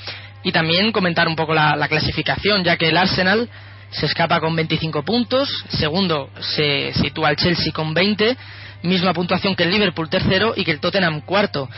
y 0.45 0.53
también 0.53 0.93
comentar 0.93 1.27
un 1.27 1.37
poco 1.37 1.55
la, 1.55 1.75
la 1.77 1.89
clasificación, 1.89 2.63
ya 2.63 2.77
que 2.77 2.89
el 2.89 2.97
Arsenal 2.97 3.49
se 3.91 4.07
escapa 4.07 4.41
con 4.41 4.55
25 4.55 5.03
puntos, 5.05 5.49
segundo 5.69 6.31
se 6.41 6.93
sitúa 6.95 7.31
el 7.31 7.37
Chelsea 7.37 7.73
con 7.73 7.95
20, 7.95 8.37
misma 8.83 9.13
puntuación 9.13 9.55
que 9.55 9.65
el 9.65 9.71
Liverpool 9.71 10.09
tercero 10.09 10.55
y 10.57 10.65
que 10.65 10.73
el 10.73 10.81
Tottenham 10.81 11.21
cuarto. 11.23 11.69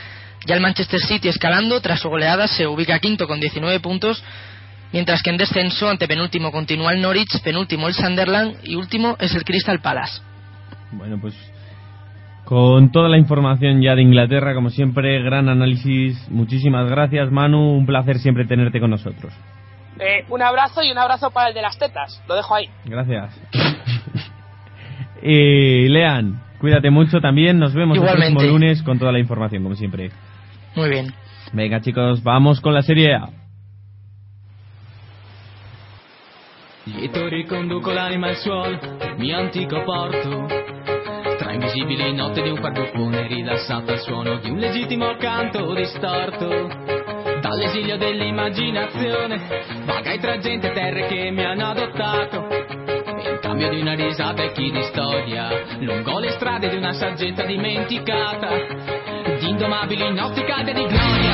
Ya 0.46 0.54
el 0.54 0.60
Manchester 0.60 1.00
City 1.00 1.28
escalando, 1.28 1.80
tras 1.80 2.00
su 2.00 2.08
goleada, 2.08 2.46
se 2.46 2.66
ubica 2.66 2.98
quinto 2.98 3.26
con 3.26 3.40
19 3.40 3.80
puntos, 3.80 4.22
mientras 4.92 5.22
que 5.22 5.30
en 5.30 5.36
descenso, 5.36 5.88
ante 5.88 6.06
penúltimo, 6.06 6.50
continúa 6.50 6.92
el 6.92 7.00
Norwich, 7.00 7.40
penúltimo 7.42 7.88
el 7.88 7.94
Sunderland 7.94 8.56
y 8.64 8.76
último 8.76 9.16
es 9.20 9.34
el 9.34 9.44
Crystal 9.44 9.80
Palace. 9.80 10.22
Bueno, 10.92 11.18
pues 11.20 11.34
con 12.48 12.90
toda 12.92 13.10
la 13.10 13.18
información 13.18 13.82
ya 13.82 13.94
de 13.94 14.00
Inglaterra, 14.00 14.54
como 14.54 14.70
siempre, 14.70 15.22
gran 15.22 15.50
análisis. 15.50 16.16
Muchísimas 16.30 16.88
gracias, 16.88 17.30
Manu. 17.30 17.76
Un 17.76 17.84
placer 17.84 18.18
siempre 18.20 18.46
tenerte 18.46 18.80
con 18.80 18.88
nosotros. 18.88 19.34
Eh, 19.98 20.24
un 20.28 20.42
abrazo 20.42 20.82
y 20.82 20.90
un 20.90 20.98
abrazo 20.98 21.30
para 21.30 21.48
el 21.48 21.54
de 21.54 21.62
las 21.62 21.78
tetas. 21.78 22.22
Lo 22.28 22.36
dejo 22.36 22.54
ahí. 22.54 22.68
Gracias. 22.84 23.34
y 25.22 25.88
Lean, 25.88 26.40
cuídate 26.60 26.90
mucho 26.90 27.20
también. 27.20 27.58
Nos 27.58 27.74
vemos 27.74 27.98
el 27.98 28.04
próximo 28.04 28.42
lunes 28.42 28.82
con 28.82 28.98
toda 28.98 29.12
la 29.12 29.18
información, 29.18 29.62
como 29.62 29.74
siempre. 29.74 30.10
Muy 30.74 30.90
bien. 30.90 31.12
Venga, 31.52 31.80
chicos, 31.80 32.22
vamos 32.22 32.60
con 32.60 32.74
la 32.74 32.82
serie 32.82 33.14
A. 33.14 33.28
Lieto 36.84 37.28
riconduco 37.28 37.92
l'anima 37.92 38.28
al 38.28 38.36
suolo, 38.36 38.78
mio 39.18 39.36
antico 39.36 39.82
porto. 39.84 40.46
Tra 41.38 41.52
invisibili 41.52 42.14
notte 42.14 42.42
di 42.42 42.48
un 42.48 42.58
quadrufone 42.58 43.26
rilassato 43.26 43.92
al 43.92 43.98
suono 44.00 44.38
di 44.38 44.50
un 44.50 44.58
legittimo 44.58 45.16
canto 45.16 45.74
distorto. 45.74 46.97
Dall'esilio 47.48 47.96
dell'immaginazione, 47.96 49.40
vagai 49.86 50.18
tra 50.18 50.36
gente 50.36 50.68
e 50.68 50.72
terre 50.74 51.06
che 51.06 51.30
mi 51.30 51.42
hanno 51.42 51.68
adottato. 51.68 52.46
In 52.46 53.38
cambio 53.40 53.70
di 53.70 53.80
una 53.80 53.94
risata 53.94 54.42
e 54.42 54.52
chi 54.52 54.70
di 54.70 54.82
storia, 54.82 55.48
lungo 55.80 56.18
le 56.18 56.28
strade 56.32 56.68
di 56.68 56.76
una 56.76 56.92
saggezza 56.92 57.46
dimenticata, 57.46 58.48
di 59.40 59.48
indomabili 59.48 60.12
notti 60.12 60.42
calde 60.44 60.74
di 60.74 60.84
gloria. 60.84 61.32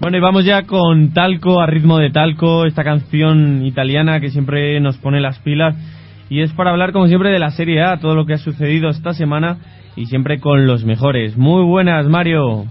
Bueno, 0.00 0.16
y 0.16 0.20
vamos 0.20 0.46
ya 0.46 0.62
con 0.62 1.12
Talco, 1.12 1.60
a 1.60 1.66
ritmo 1.66 1.98
de 1.98 2.08
Talco, 2.08 2.64
esta 2.64 2.84
canción 2.84 3.66
italiana 3.66 4.18
que 4.18 4.30
siempre 4.30 4.80
nos 4.80 4.96
pone 4.96 5.20
las 5.20 5.38
pilas. 5.40 5.76
Y 6.30 6.40
es 6.40 6.54
para 6.54 6.70
hablar, 6.70 6.92
como 6.92 7.06
siempre, 7.06 7.28
de 7.28 7.38
la 7.38 7.50
Serie 7.50 7.82
A, 7.82 7.98
todo 7.98 8.14
lo 8.14 8.24
que 8.24 8.32
ha 8.32 8.38
sucedido 8.38 8.88
esta 8.88 9.12
semana 9.12 9.58
y 9.96 10.06
siempre 10.06 10.40
con 10.40 10.66
los 10.66 10.84
mejores. 10.84 11.36
Muy 11.36 11.64
buenas, 11.64 12.06
Mario. 12.06 12.64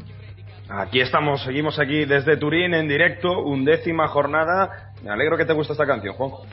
Aquí 0.69 1.01
estamos, 1.01 1.43
seguimos 1.43 1.80
aquí 1.80 2.05
desde 2.05 2.38
Turín 2.38 2.74
en 2.74 2.88
directo, 2.88 3.43
undécima 3.43 4.07
jornada. 4.07 4.93
Me 5.03 5.09
alegro 5.09 5.38
que 5.38 5.45
te 5.45 5.53
guste 5.53 5.74
esta 5.74 5.86
canción, 5.86 6.13
Juanjo. 6.15 6.45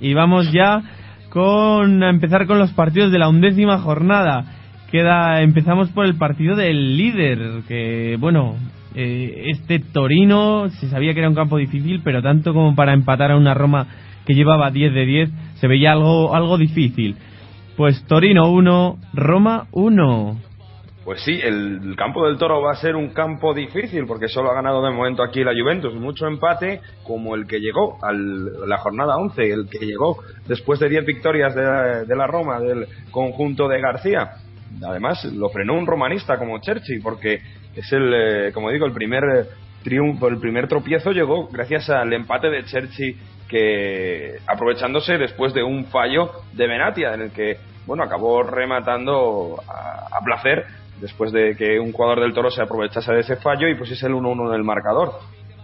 Y 0.00 0.14
vamos 0.14 0.50
ya 0.52 0.82
con 1.30 2.02
a 2.02 2.10
empezar 2.10 2.46
con 2.46 2.58
los 2.58 2.72
partidos 2.72 3.12
de 3.12 3.18
la 3.18 3.28
undécima 3.28 3.78
jornada. 3.78 4.44
Queda, 4.90 5.42
empezamos 5.42 5.90
por 5.90 6.06
el 6.06 6.16
partido 6.16 6.56
del 6.56 6.96
líder, 6.96 7.62
que 7.68 8.16
bueno, 8.18 8.56
eh, 8.94 9.50
este 9.50 9.78
Torino 9.78 10.68
se 10.70 10.88
sabía 10.88 11.12
que 11.12 11.20
era 11.20 11.28
un 11.28 11.34
campo 11.34 11.56
difícil, 11.58 12.00
pero 12.02 12.22
tanto 12.22 12.54
como 12.54 12.74
para 12.74 12.94
empatar 12.94 13.30
a 13.30 13.36
una 13.36 13.54
Roma 13.54 13.86
que 14.24 14.34
llevaba 14.34 14.70
10 14.70 14.94
de 14.94 15.06
10, 15.06 15.30
se 15.54 15.68
veía 15.68 15.92
algo, 15.92 16.34
algo 16.34 16.58
difícil. 16.58 17.16
Pues 17.76 18.02
Torino 18.06 18.50
1, 18.50 18.98
Roma 19.12 19.66
1. 19.72 20.40
Pues 21.04 21.20
sí, 21.22 21.38
el, 21.42 21.94
campo 21.94 22.26
del 22.26 22.38
Toro 22.38 22.62
va 22.62 22.72
a 22.72 22.76
ser 22.76 22.96
un 22.96 23.10
campo 23.10 23.52
difícil 23.52 24.06
porque 24.06 24.28
solo 24.28 24.50
ha 24.50 24.54
ganado 24.54 24.82
de 24.82 24.90
momento 24.92 25.22
aquí 25.22 25.44
la 25.44 25.52
Juventus. 25.52 25.94
Mucho 25.94 26.26
empate 26.26 26.80
como 27.04 27.34
el 27.34 27.46
que 27.46 27.60
llegó 27.60 27.98
a 28.02 28.12
la 28.12 28.78
jornada 28.78 29.16
11, 29.18 29.52
el 29.52 29.68
que 29.68 29.84
llegó 29.84 30.18
después 30.48 30.80
de 30.80 30.88
10 30.88 31.04
victorias 31.04 31.54
de, 31.54 32.06
de 32.06 32.16
la 32.16 32.26
Roma, 32.26 32.60
del 32.60 32.86
conjunto 33.10 33.68
de 33.68 33.78
García. 33.78 34.30
Además, 34.82 35.22
lo 35.26 35.50
frenó 35.50 35.74
un 35.74 35.86
romanista 35.86 36.38
como 36.38 36.58
Cherchi 36.60 36.98
porque 37.00 37.40
es 37.74 37.92
el, 37.92 38.14
eh, 38.14 38.52
como 38.54 38.70
digo, 38.70 38.86
el 38.86 38.92
primer 38.92 39.22
eh, 39.22 39.44
triunfo, 39.84 40.28
el 40.28 40.38
primer 40.38 40.66
tropiezo 40.66 41.12
llegó 41.12 41.46
gracias 41.48 41.90
al 41.90 42.10
empate 42.14 42.48
de 42.48 42.64
Cherchi 42.64 43.16
que 43.48 44.36
aprovechándose 44.46 45.18
después 45.18 45.54
de 45.54 45.62
un 45.62 45.86
fallo 45.86 46.30
de 46.52 46.66
Benatia 46.66 47.14
en 47.14 47.22
el 47.22 47.30
que 47.30 47.58
bueno 47.86 48.02
acabó 48.02 48.42
rematando 48.42 49.62
a, 49.68 50.18
placer 50.24 50.64
después 51.00 51.30
de 51.30 51.54
que 51.54 51.78
un 51.78 51.92
jugador 51.92 52.20
del 52.20 52.32
Toro 52.32 52.50
se 52.50 52.62
aprovechase 52.62 53.12
de 53.12 53.20
ese 53.20 53.36
fallo 53.36 53.68
y 53.68 53.76
pusiese 53.76 54.06
el 54.06 54.14
1-1 54.14 54.48
en 54.48 54.54
el 54.54 54.64
marcador. 54.64 55.12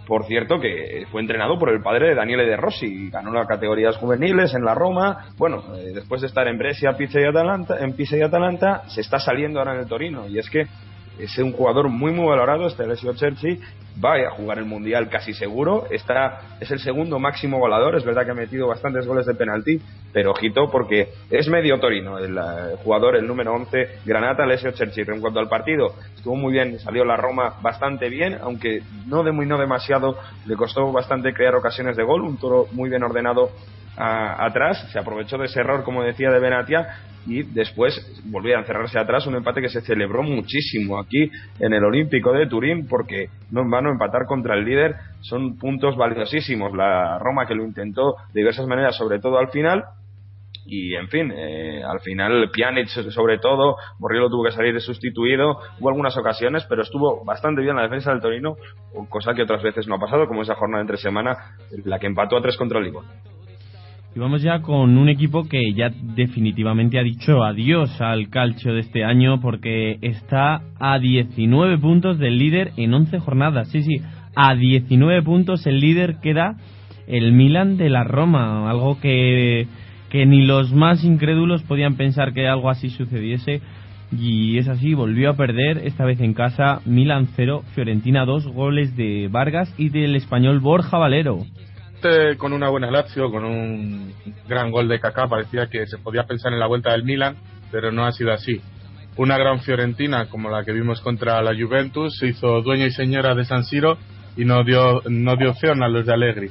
Por 0.05 0.25
cierto, 0.25 0.59
que 0.59 1.05
fue 1.11 1.21
entrenado 1.21 1.57
por 1.57 1.69
el 1.69 1.81
padre 1.81 2.09
de 2.09 2.15
Daniele 2.15 2.45
De 2.45 2.57
Rossi, 2.57 3.09
ganó 3.09 3.31
las 3.31 3.47
categorías 3.47 3.97
juveniles 3.97 4.53
en 4.53 4.63
la 4.63 4.75
Roma. 4.75 5.29
Bueno, 5.37 5.63
eh, 5.75 5.91
después 5.93 6.21
de 6.21 6.27
estar 6.27 6.47
en 6.47 6.57
Brescia, 6.57 6.93
Pisa 6.93 7.19
y 7.19 7.23
Atalanta, 7.23 7.79
en 7.79 7.93
Pisa 7.93 8.17
y 8.17 8.21
Atalanta, 8.21 8.83
se 8.89 9.01
está 9.01 9.17
saliendo 9.17 9.59
ahora 9.59 9.73
en 9.73 9.79
el 9.79 9.87
Torino. 9.87 10.27
Y 10.27 10.39
es 10.39 10.49
que 10.49 10.67
es 11.19 11.37
un 11.37 11.51
jugador 11.53 11.89
muy 11.89 12.11
muy 12.11 12.25
valorado, 12.25 12.67
este 12.67 12.83
Alessio 12.83 13.13
Cerci, 13.13 13.59
va 14.03 14.15
a 14.15 14.31
jugar 14.31 14.57
el 14.57 14.65
Mundial 14.65 15.09
casi 15.09 15.33
seguro, 15.33 15.85
está, 15.91 16.57
es 16.59 16.71
el 16.71 16.79
segundo 16.79 17.19
máximo 17.19 17.59
volador, 17.59 17.95
es 17.95 18.03
verdad 18.03 18.25
que 18.25 18.31
ha 18.31 18.35
metido 18.35 18.67
bastantes 18.67 19.05
goles 19.05 19.25
de 19.25 19.35
penalti, 19.35 19.79
pero 20.11 20.31
ojito 20.31 20.69
porque 20.71 21.09
es 21.29 21.47
medio 21.47 21.79
torino, 21.79 22.17
el, 22.17 22.37
eh, 22.37 22.75
jugador, 22.83 23.15
el 23.15 23.27
número 23.27 23.53
11, 23.53 23.99
Granata 24.05 24.43
Alessio 24.43 24.71
Cerci. 24.71 25.01
En 25.01 25.21
cuanto 25.21 25.39
al 25.39 25.49
partido, 25.49 25.93
estuvo 26.15 26.35
muy 26.35 26.53
bien, 26.53 26.79
salió 26.79 27.05
la 27.05 27.17
Roma 27.17 27.55
bastante 27.61 28.09
bien, 28.09 28.37
aunque 28.41 28.81
no 29.07 29.23
de 29.23 29.31
muy 29.31 29.45
no 29.45 29.57
demasiado, 29.57 30.17
le 30.45 30.55
costó 30.55 30.91
bastante 30.91 31.33
crear 31.33 31.55
ocasiones 31.55 31.95
de 31.95 32.03
gol, 32.03 32.21
un 32.21 32.37
toro 32.37 32.67
muy 32.71 32.89
bien 32.89 33.03
ordenado 33.03 33.51
atrás, 33.95 34.89
se 34.91 34.99
aprovechó 34.99 35.37
de 35.37 35.45
ese 35.45 35.59
error, 35.59 35.83
como 35.83 36.03
decía, 36.03 36.31
de 36.31 36.39
Benatia 36.39 36.87
y 37.25 37.43
después 37.43 37.95
volvió 38.25 38.57
a 38.57 38.63
cerrarse 38.63 38.99
atrás, 38.99 39.25
un 39.27 39.35
empate 39.35 39.61
que 39.61 39.69
se 39.69 39.81
celebró 39.81 40.23
muchísimo 40.23 40.99
aquí 40.99 41.31
en 41.59 41.73
el 41.73 41.83
Olímpico 41.83 42.33
de 42.33 42.47
Turín, 42.47 42.87
porque 42.87 43.29
no 43.51 43.61
en 43.61 43.69
vano 43.69 43.91
empatar 43.91 44.25
contra 44.27 44.55
el 44.55 44.65
líder 44.65 44.95
son 45.21 45.57
puntos 45.57 45.95
valiosísimos. 45.95 46.75
La 46.75 47.19
Roma 47.19 47.45
que 47.45 47.55
lo 47.55 47.63
intentó 47.63 48.15
de 48.33 48.41
diversas 48.41 48.67
maneras, 48.67 48.97
sobre 48.97 49.19
todo 49.19 49.37
al 49.37 49.49
final, 49.49 49.85
y 50.65 50.95
en 50.95 51.07
fin, 51.09 51.31
eh, 51.35 51.83
al 51.83 51.99
final 51.99 52.49
Pjanic 52.51 52.87
sobre 52.87 53.37
todo, 53.37 53.75
Borriello 53.99 54.29
tuvo 54.29 54.45
que 54.45 54.51
salir 54.51 54.79
sustituido, 54.79 55.59
hubo 55.79 55.89
algunas 55.89 56.17
ocasiones, 56.17 56.65
pero 56.69 56.81
estuvo 56.81 57.23
bastante 57.25 57.61
bien 57.61 57.75
la 57.75 57.83
defensa 57.83 58.11
del 58.11 58.21
Torino, 58.21 58.55
cosa 59.09 59.33
que 59.33 59.43
otras 59.43 59.61
veces 59.61 59.87
no 59.87 59.95
ha 59.95 59.99
pasado, 59.99 60.27
como 60.27 60.41
esa 60.41 60.55
jornada 60.55 60.81
entre 60.81 60.97
semana, 60.97 61.55
la 61.85 61.99
que 61.99 62.07
empató 62.07 62.37
a 62.37 62.41
tres 62.41 62.57
contra 62.57 62.79
el. 62.79 62.93
Y 64.15 64.19
vamos 64.19 64.43
ya 64.43 64.61
con 64.61 64.95
un 64.95 65.09
equipo 65.09 65.49
que 65.49 65.73
ya 65.73 65.89
definitivamente 65.89 66.99
ha 66.99 67.03
dicho 67.03 67.43
adiós 67.43 67.99
al 67.99 68.29
calcio 68.29 68.71
de 68.73 68.81
este 68.81 69.03
año 69.03 69.41
porque 69.41 69.97
está 70.01 70.61
a 70.79 70.99
19 70.99 71.79
puntos 71.79 72.19
del 72.19 72.37
líder 72.37 72.73
en 72.77 72.93
11 72.93 73.17
jornadas. 73.17 73.69
Sí, 73.71 73.81
sí, 73.81 74.01
a 74.35 74.53
19 74.53 75.23
puntos 75.23 75.65
el 75.65 75.79
líder 75.79 76.17
queda 76.21 76.57
el 77.07 77.33
Milan 77.33 77.75
de 77.75 77.89
la 77.89 78.03
Roma, 78.03 78.69
algo 78.69 78.99
que, 79.01 79.65
que 80.11 80.27
ni 80.27 80.45
los 80.45 80.71
más 80.73 81.03
incrédulos 81.03 81.63
podían 81.63 81.95
pensar 81.95 82.33
que 82.33 82.47
algo 82.47 82.69
así 82.69 82.91
sucediese. 82.91 83.61
Y 84.15 84.59
es 84.59 84.67
así, 84.67 84.93
volvió 84.93 85.31
a 85.31 85.37
perder, 85.37 85.79
esta 85.85 86.05
vez 86.05 86.21
en 86.21 86.35
casa, 86.35 86.81
Milan 86.85 87.29
0, 87.35 87.63
Fiorentina 87.73 88.25
2, 88.25 88.45
goles 88.49 88.95
de 88.95 89.27
Vargas 89.31 89.73
y 89.75 89.89
del 89.89 90.15
español 90.15 90.59
Borja 90.59 90.99
Valero 90.99 91.39
con 92.37 92.53
una 92.53 92.69
buena 92.69 92.91
Lazio, 92.91 93.31
con 93.31 93.45
un 93.45 94.13
gran 94.47 94.71
gol 94.71 94.87
de 94.87 94.99
Kaká, 94.99 95.27
parecía 95.27 95.67
que 95.67 95.85
se 95.87 95.97
podía 95.97 96.23
pensar 96.23 96.53
en 96.53 96.59
la 96.59 96.67
vuelta 96.67 96.91
del 96.91 97.03
Milan, 97.03 97.35
pero 97.71 97.91
no 97.91 98.05
ha 98.05 98.11
sido 98.11 98.31
así. 98.31 98.61
Una 99.15 99.37
gran 99.37 99.61
Fiorentina 99.61 100.25
como 100.27 100.49
la 100.49 100.63
que 100.63 100.71
vimos 100.71 101.01
contra 101.01 101.41
la 101.41 101.53
Juventus 101.55 102.17
se 102.17 102.27
hizo 102.27 102.61
dueña 102.61 102.87
y 102.87 102.91
señora 102.91 103.35
de 103.35 103.45
San 103.45 103.63
Siro 103.63 103.97
y 104.35 104.45
no 104.45 104.63
dio, 104.63 105.01
no 105.07 105.35
dio 105.35 105.51
opción 105.51 105.83
a 105.83 105.87
los 105.87 106.05
de 106.05 106.13
Allegri, 106.13 106.49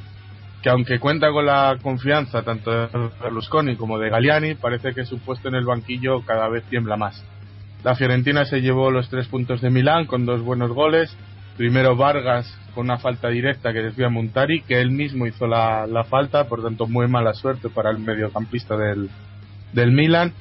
que 0.62 0.70
aunque 0.70 1.00
cuenta 1.00 1.30
con 1.30 1.46
la 1.46 1.76
confianza 1.82 2.42
tanto 2.42 2.70
de 2.70 2.88
Berlusconi 3.22 3.76
como 3.76 3.98
de 3.98 4.10
Galliani, 4.10 4.54
parece 4.54 4.94
que 4.94 5.04
su 5.04 5.18
puesto 5.18 5.48
en 5.48 5.56
el 5.56 5.64
banquillo 5.64 6.22
cada 6.24 6.48
vez 6.48 6.64
tiembla 6.64 6.96
más. 6.96 7.24
La 7.82 7.96
Fiorentina 7.96 8.44
se 8.44 8.60
llevó 8.60 8.92
los 8.92 9.08
tres 9.08 9.26
puntos 9.26 9.60
de 9.60 9.70
Milán 9.70 10.06
con 10.06 10.24
dos 10.24 10.40
buenos 10.42 10.70
goles, 10.70 11.16
primero 11.56 11.96
Vargas 11.96 12.58
con 12.74 12.86
una 12.86 12.98
falta 12.98 13.28
directa 13.28 13.72
que 13.72 13.82
desvía 13.82 14.08
Montari, 14.08 14.62
que 14.62 14.80
él 14.80 14.90
mismo 14.90 15.26
hizo 15.26 15.46
la, 15.46 16.06
falta, 16.08 16.48
por 16.48 16.62
tanto 16.62 16.86
muy 16.86 17.06
mala 17.06 17.34
suerte 17.34 17.68
para 17.68 17.90
el 17.90 17.98
mediocampista 17.98 18.76
del, 18.76 19.10
del 19.72 19.92
Milan. 19.92 20.32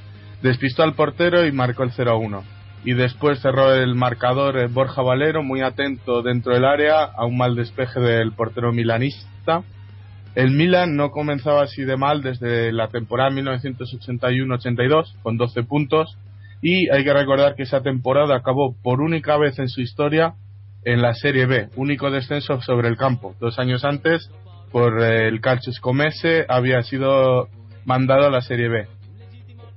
Despistó 0.42 0.82
al 0.82 0.94
portero 0.94 1.46
y 1.46 1.52
marcó 1.52 1.82
el 1.82 1.92
0-1. 1.92 2.42
Y 2.84 2.94
después 2.94 3.40
cerró 3.40 3.72
el 3.74 3.94
marcador 3.94 4.58
eh, 4.58 4.66
Borja 4.66 5.02
Valero, 5.02 5.44
muy 5.44 5.60
atento 5.60 6.22
dentro 6.22 6.52
del 6.54 6.64
área, 6.64 7.04
a 7.04 7.24
un 7.24 7.36
mal 7.36 7.54
despeje 7.54 8.00
del 8.00 8.32
portero 8.32 8.72
milanista. 8.72 9.62
El 10.34 10.50
Milan 10.50 10.96
no 10.96 11.10
comenzaba 11.10 11.62
así 11.62 11.84
de 11.84 11.96
mal 11.96 12.22
desde 12.22 12.72
la 12.72 12.88
temporada 12.88 13.30
1981-82, 13.30 15.14
con 15.22 15.36
12 15.36 15.62
puntos. 15.62 16.16
Y 16.60 16.88
hay 16.90 17.04
que 17.04 17.12
recordar 17.12 17.54
que 17.54 17.64
esa 17.64 17.82
temporada 17.82 18.34
acabó 18.36 18.74
por 18.82 19.00
única 19.00 19.36
vez 19.36 19.58
en 19.58 19.68
su 19.68 19.80
historia 19.80 20.34
en 20.84 21.02
la 21.02 21.14
Serie 21.14 21.46
B, 21.46 21.68
único 21.76 22.10
descenso 22.10 22.60
sobre 22.60 22.88
el 22.88 22.96
campo. 22.96 23.34
Dos 23.40 23.58
años 23.58 23.84
antes, 23.84 24.30
por 24.70 25.00
el 25.02 25.40
Calcio 25.40 25.72
Scomese, 25.72 26.46
había 26.48 26.82
sido 26.82 27.48
mandado 27.84 28.26
a 28.26 28.30
la 28.30 28.42
Serie 28.42 28.68
B. 28.68 28.86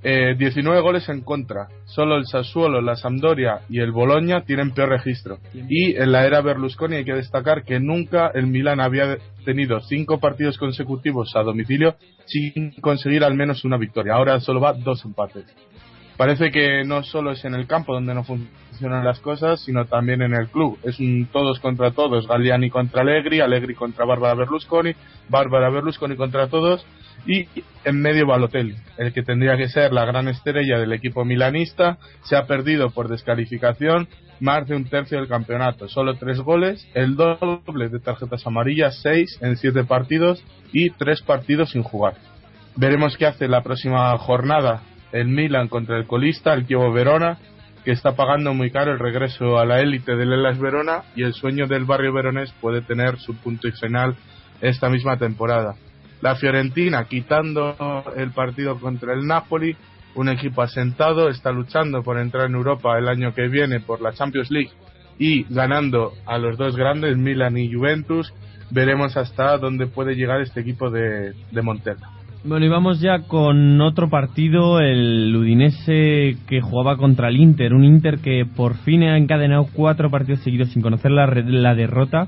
Eh, 0.08 0.36
19 0.38 0.82
goles 0.82 1.10
en 1.10 1.22
contra. 1.22 1.68
Solo 1.86 2.18
el 2.18 2.28
Sassuolo, 2.28 2.80
la 2.80 2.95
Sampdoria 2.95 3.62
y 3.70 3.80
el 3.80 3.91
Bologna 3.91 4.41
tienen 4.45 4.70
peor 4.70 4.89
registro. 4.89 5.39
Y 5.51 5.95
en 5.95 6.12
la 6.12 6.28
era 6.28 6.41
Berlusconi 6.41 6.97
hay 6.97 7.06
que 7.06 7.16
destacar 7.16 7.64
que 7.64 7.80
nunca 7.80 8.30
el 8.36 8.45
Milan 8.45 8.80
había 8.80 9.18
tenido 9.45 9.80
cinco 9.80 10.20
partidos 10.20 10.60
consecutivos 10.60 11.36
a 11.36 11.41
domicilio 11.41 11.95
sin 12.26 12.72
conseguir 12.82 13.24
al 13.24 13.34
menos 13.34 13.66
una 13.66 13.78
victoria. 13.78 14.14
Ahora 14.14 14.39
solo 14.41 14.62
va 14.62 14.74
dos 14.74 15.03
empates. 15.06 15.45
Parece 16.18 16.49
que 16.49 16.84
no 16.86 17.03
solo 17.03 17.32
es 17.32 17.43
en 17.43 17.55
el 17.55 17.68
campo 17.68 17.93
donde 17.93 18.13
no 18.13 18.24
funcionan 18.24 19.03
las 19.03 19.20
cosas, 19.20 19.59
sino 19.59 19.86
también 19.86 20.22
en 20.22 20.34
el 20.34 20.47
club. 20.47 20.80
Es 20.84 20.99
un 20.99 21.28
todos 21.32 21.59
contra 21.59 21.91
todos, 21.91 22.28
Galliani 22.28 22.70
contra 22.70 23.01
Allegri, 23.01 23.41
Allegri 23.41 23.76
contra 23.76 24.05
Bárbara 24.05 24.34
Berlusconi, 24.34 24.93
Bárbara 25.28 25.70
Berlusconi 25.70 26.16
contra 26.16 26.47
todos 26.47 26.86
y 27.28 27.47
en 27.84 28.01
medio 28.01 28.28
Balotelli, 28.28 28.76
el 28.97 29.11
que 29.11 29.24
tendría 29.24 29.57
que 29.57 29.68
ser 29.68 29.91
la 29.91 30.05
gran 30.05 30.28
estrella 30.28 30.78
del 30.78 30.93
equipo 30.93 31.26
milanista, 31.26 31.97
se 32.24 32.36
ha 32.36 32.45
perdido 32.45 32.91
por 32.91 33.07
descalificación 33.07 34.07
más 34.39 34.68
de 34.68 34.76
un 34.76 34.86
tercio 34.86 35.18
del 35.18 35.28
campeonato, 35.28 35.88
solo 35.88 36.16
tres 36.16 36.39
goles, 36.39 36.88
el 36.93 37.16
doble 37.16 37.89
de 37.89 37.99
tarjetas 37.99 38.45
amarillas, 38.45 38.99
seis 39.01 39.38
en 39.41 39.57
siete 39.57 39.84
partidos 39.84 40.43
y 40.72 40.91
tres 40.91 41.22
partidos 41.22 41.72
sin 41.72 41.84
jugar. 41.84 42.16
Veremos 42.76 43.18
qué 43.18 43.26
hace 43.26 43.47
la 43.47 43.63
próxima 43.63 44.16
jornada 44.18 44.82
el 45.16 45.30
Milan 45.30 45.70
contra 45.70 45.97
el 45.97 46.05
colista, 46.05 46.53
el 46.53 46.68
Chievo 46.68 46.91
Verona, 46.91 47.38
que 47.86 47.91
está 47.91 48.18
pagando 48.18 48.53
muy 48.53 48.70
caro 48.70 48.91
el 48.91 48.99
regreso 48.99 49.57
a 49.57 49.66
la 49.66 49.80
élite 49.80 50.16
del 50.18 50.34
Elas 50.34 50.59
Verona 50.59 51.03
y 51.16 51.24
el 51.24 51.34
sueño 51.34 51.68
del 51.68 51.86
barrio 51.86 52.11
veronés 52.11 52.51
puede 52.59 52.82
tener 52.82 53.18
su 53.18 53.34
punto 53.36 53.70
y 53.70 53.72
final 53.72 54.16
esta 54.59 54.89
misma 54.89 55.18
temporada. 55.18 55.76
La 56.22 56.36
Fiorentina, 56.36 57.05
quitando 57.05 58.03
el 58.18 58.32
partido 58.32 58.78
contra 58.78 59.13
el 59.13 59.26
Napoli, 59.26 59.78
un 60.16 60.28
equipo 60.28 60.61
asentado, 60.61 61.30
está 61.30 61.51
luchando 61.51 62.03
por 62.03 62.20
entrar 62.20 62.47
en 62.47 62.55
Europa 62.55 62.97
el 62.97 63.07
año 63.07 63.34
que 63.34 63.47
viene 63.47 63.80
por 63.80 64.01
la 64.01 64.11
Champions 64.11 64.51
League 64.51 64.72
y 65.18 65.43
ganando 65.43 66.11
a 66.26 66.38
los 66.38 66.57
dos 66.57 66.76
grandes, 66.76 67.16
Milan 67.16 67.57
y 67.57 67.74
Juventus, 67.74 68.34
veremos 68.70 69.16
hasta 69.16 69.57
dónde 69.59 69.88
puede 69.88 70.16
llegar 70.16 70.41
este 70.41 70.59
equipo 70.59 70.89
de, 70.89 71.34
de 71.51 71.61
Montella. 71.61 72.14
Bueno, 72.47 72.67
y 72.67 72.69
vamos 72.69 73.01
ya 73.01 73.21
con 73.21 73.81
otro 73.81 74.07
partido, 74.07 74.79
el 74.79 75.35
Udinese 75.35 76.37
que 76.47 76.61
jugaba 76.61 76.95
contra 76.95 77.29
el 77.29 77.37
Inter, 77.37 77.73
un 77.73 77.83
Inter 77.83 78.19
que 78.19 78.45
por 78.45 78.75
fin 78.75 79.01
ha 79.01 79.17
encadenado 79.17 79.65
cuatro 79.73 80.11
partidos 80.11 80.41
seguidos 80.41 80.69
sin 80.69 80.83
conocer 80.83 81.09
la, 81.09 81.25
la 81.25 81.73
derrota. 81.73 82.27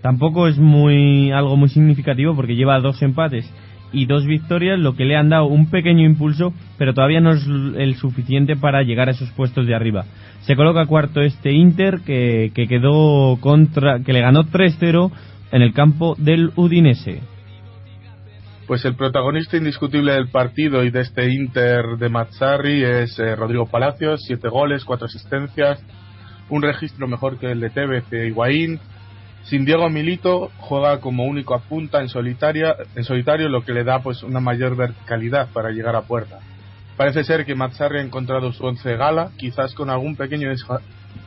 Tampoco 0.00 0.48
es 0.48 0.58
muy 0.58 1.30
algo 1.30 1.56
muy 1.56 1.68
significativo 1.68 2.34
porque 2.34 2.56
lleva 2.56 2.80
dos 2.80 3.00
empates 3.02 3.48
y 3.92 4.06
dos 4.06 4.26
victorias, 4.26 4.80
lo 4.80 4.96
que 4.96 5.04
le 5.04 5.14
han 5.14 5.28
dado 5.28 5.46
un 5.46 5.70
pequeño 5.70 6.04
impulso, 6.04 6.52
pero 6.76 6.92
todavía 6.92 7.20
no 7.20 7.30
es 7.30 7.46
el 7.46 7.94
suficiente 7.94 8.56
para 8.56 8.82
llegar 8.82 9.06
a 9.06 9.12
esos 9.12 9.30
puestos 9.30 9.68
de 9.68 9.76
arriba. 9.76 10.06
Se 10.40 10.56
coloca 10.56 10.86
cuarto 10.86 11.20
este 11.20 11.52
Inter 11.52 12.00
que, 12.04 12.50
que 12.52 12.66
quedó 12.66 13.36
contra, 13.38 14.00
que 14.00 14.12
le 14.12 14.22
ganó 14.22 14.42
3-0 14.42 15.12
en 15.52 15.62
el 15.62 15.72
campo 15.72 16.16
del 16.18 16.50
Udinese. 16.56 17.31
Pues 18.66 18.84
el 18.84 18.94
protagonista 18.94 19.56
indiscutible 19.56 20.12
del 20.12 20.28
partido 20.28 20.84
y 20.84 20.90
de 20.90 21.00
este 21.00 21.28
Inter 21.30 21.96
de 21.98 22.08
Mazzarri 22.08 22.84
es 22.84 23.18
eh, 23.18 23.34
Rodrigo 23.34 23.66
Palacios, 23.66 24.22
siete 24.24 24.48
goles, 24.48 24.84
cuatro 24.84 25.06
asistencias, 25.06 25.82
un 26.48 26.62
registro 26.62 27.08
mejor 27.08 27.38
que 27.38 27.50
el 27.50 27.60
de 27.60 27.70
Tevez 27.70 28.04
e 28.12 28.28
Higuaín. 28.28 28.78
Sin 29.42 29.64
Diego 29.64 29.90
Milito 29.90 30.52
juega 30.58 31.00
como 31.00 31.24
único 31.24 31.54
a 31.54 31.58
punta 31.58 32.00
en, 32.00 32.08
solitaria, 32.08 32.76
en 32.94 33.02
solitario, 33.02 33.48
lo 33.48 33.64
que 33.64 33.72
le 33.72 33.82
da 33.82 33.98
pues 33.98 34.22
una 34.22 34.38
mayor 34.38 34.76
verticalidad 34.76 35.48
para 35.52 35.70
llegar 35.70 35.96
a 35.96 36.02
puerta. 36.02 36.38
Parece 36.96 37.24
ser 37.24 37.44
que 37.44 37.56
Mazzarri 37.56 37.98
ha 37.98 38.02
encontrado 38.02 38.52
su 38.52 38.64
once 38.64 38.96
gala, 38.96 39.30
quizás 39.36 39.74
con 39.74 39.90
algún 39.90 40.14
pequeño 40.14 40.48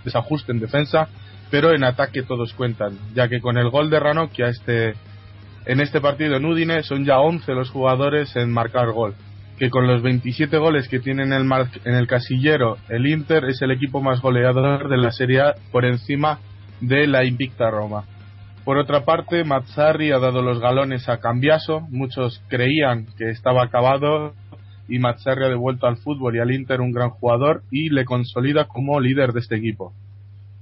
desajuste 0.06 0.54
en 0.54 0.62
defensa, 0.62 1.10
pero 1.52 1.74
en 1.74 1.84
ataque 1.84 2.24
todos 2.24 2.54
cuentan, 2.54 2.98
ya 3.14 3.28
que 3.28 3.42
con 3.42 3.58
el 3.58 3.70
gol 3.70 3.90
de 3.90 4.00
Ranocchia 4.00 4.48
este 4.48 4.94
en 5.66 5.80
este 5.80 6.00
partido 6.00 6.36
en 6.36 6.46
Udine 6.46 6.84
son 6.84 7.06
ya 7.06 7.20
11 7.20 7.52
los 7.54 7.72
jugadores 7.72 8.36
en 8.36 8.52
marcar 8.52 8.92
gol, 8.92 9.16
que 9.58 9.70
con 9.70 9.88
los 9.88 10.02
27 10.02 10.58
goles 10.58 10.88
que 10.88 11.00
tiene 11.00 11.24
en 11.24 11.34
el, 11.34 11.50
en 11.86 11.96
el 11.96 12.08
casillero 12.08 12.78
el 12.90 13.08
Inter 13.08 13.46
es 13.46 13.62
el 13.62 13.72
equipo 13.72 14.02
más 14.02 14.22
goleador 14.22 14.90
de 14.90 14.98
la 14.98 15.12
Serie 15.12 15.42
A 15.42 15.56
por 15.72 15.86
encima 15.86 16.40
de 16.82 17.08
la 17.08 17.26
invicta 17.26 17.72
Roma. 17.72 18.04
Por 18.64 18.78
otra 18.78 19.06
parte, 19.06 19.44
Mazzarri 19.44 20.12
ha 20.12 20.20
dado 20.20 20.42
los 20.42 20.60
galones 20.60 21.08
a 21.08 21.20
Cambiaso, 21.20 21.82
muchos 21.90 22.42
creían 22.48 23.06
que 23.18 23.30
estaba 23.30 23.64
acabado 23.64 24.34
y 24.88 25.00
Mazzarri 25.00 25.46
ha 25.46 25.50
devuelto 25.50 25.88
al 25.88 25.98
fútbol 25.98 26.36
y 26.36 26.40
al 26.40 26.52
Inter 26.52 26.82
un 26.82 26.92
gran 26.92 27.10
jugador 27.10 27.64
y 27.72 27.90
le 27.90 28.06
consolida 28.06 28.66
como 28.66 29.00
líder 29.00 29.34
de 29.34 29.40
este 29.40 29.56
equipo. 29.56 29.94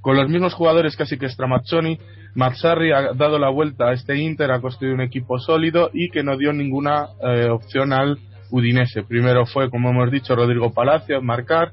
Con 0.04 0.18
los 0.18 0.28
mismos 0.28 0.54
jugadores 0.54 0.98
casi 0.98 1.18
que 1.18 1.30
Stramazzoni, 1.30 1.98
Mazzarri 2.36 2.92
ha 2.92 3.14
dado 3.14 3.40
la 3.40 3.48
vuelta 3.48 3.88
a 3.88 3.94
este 3.94 4.18
Inter, 4.18 4.52
ha 4.52 4.60
construido 4.60 4.96
un 4.96 5.02
equipo 5.02 5.40
sólido 5.40 5.92
y 5.94 6.10
que 6.10 6.24
no 6.24 6.38
dio 6.38 6.52
ninguna 6.52 7.08
eh, 7.22 7.48
opción 7.50 7.94
al 7.94 8.20
Udinese. 8.52 9.04
Primero 9.04 9.46
fue, 9.46 9.70
como 9.70 9.92
hemos 9.92 10.12
dicho, 10.12 10.36
Rodrigo 10.36 10.74
Palacios 10.74 11.24
marcar, 11.24 11.72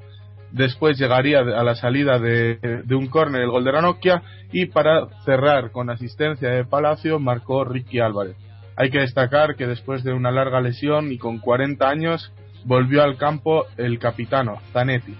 después 0.52 0.96
llegaría 0.96 1.40
a 1.40 1.64
la 1.64 1.74
salida 1.74 2.20
de, 2.20 2.84
un 2.90 3.08
córner 3.08 3.42
el 3.42 3.50
gol 3.50 3.64
de 3.64 3.72
Ranocchia 3.72 4.22
y 4.52 4.66
para 4.66 5.08
cerrar 5.24 5.72
con 5.72 5.90
asistencia 5.90 6.50
de 6.50 6.64
Palacio 6.64 7.18
marcó 7.18 7.64
Ricky 7.64 7.98
Álvarez. 7.98 8.36
Hay 8.76 8.90
que 8.90 9.00
destacar 9.00 9.56
que 9.56 9.66
después 9.66 10.04
de 10.04 10.12
una 10.12 10.30
larga 10.30 10.60
lesión 10.60 11.10
y 11.10 11.18
con 11.18 11.40
40 11.40 11.88
años 11.88 12.32
volvió 12.64 13.02
al 13.02 13.16
campo 13.16 13.66
el 13.76 13.98
capitano, 13.98 14.58
Zanetti. 14.72 15.16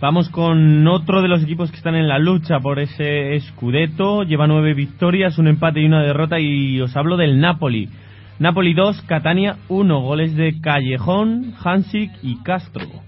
Vamos 0.00 0.28
con 0.28 0.86
otro 0.86 1.22
de 1.22 1.28
los 1.28 1.42
equipos 1.42 1.72
que 1.72 1.76
están 1.76 1.96
en 1.96 2.06
la 2.06 2.20
lucha 2.20 2.60
por 2.60 2.78
ese 2.78 3.36
Scudetto. 3.40 4.22
Lleva 4.22 4.46
nueve 4.46 4.72
victorias, 4.72 5.38
un 5.38 5.48
empate 5.48 5.80
y 5.80 5.86
una 5.86 6.02
derrota. 6.02 6.38
Y 6.38 6.80
os 6.80 6.96
hablo 6.96 7.16
del 7.16 7.40
Napoli. 7.40 7.88
Napoli 8.38 8.74
2, 8.74 9.02
Catania 9.02 9.56
1. 9.66 10.00
Goles 10.00 10.36
de 10.36 10.60
Callejón, 10.60 11.52
Hansik 11.64 12.12
y 12.22 12.40
Castro 12.44 13.07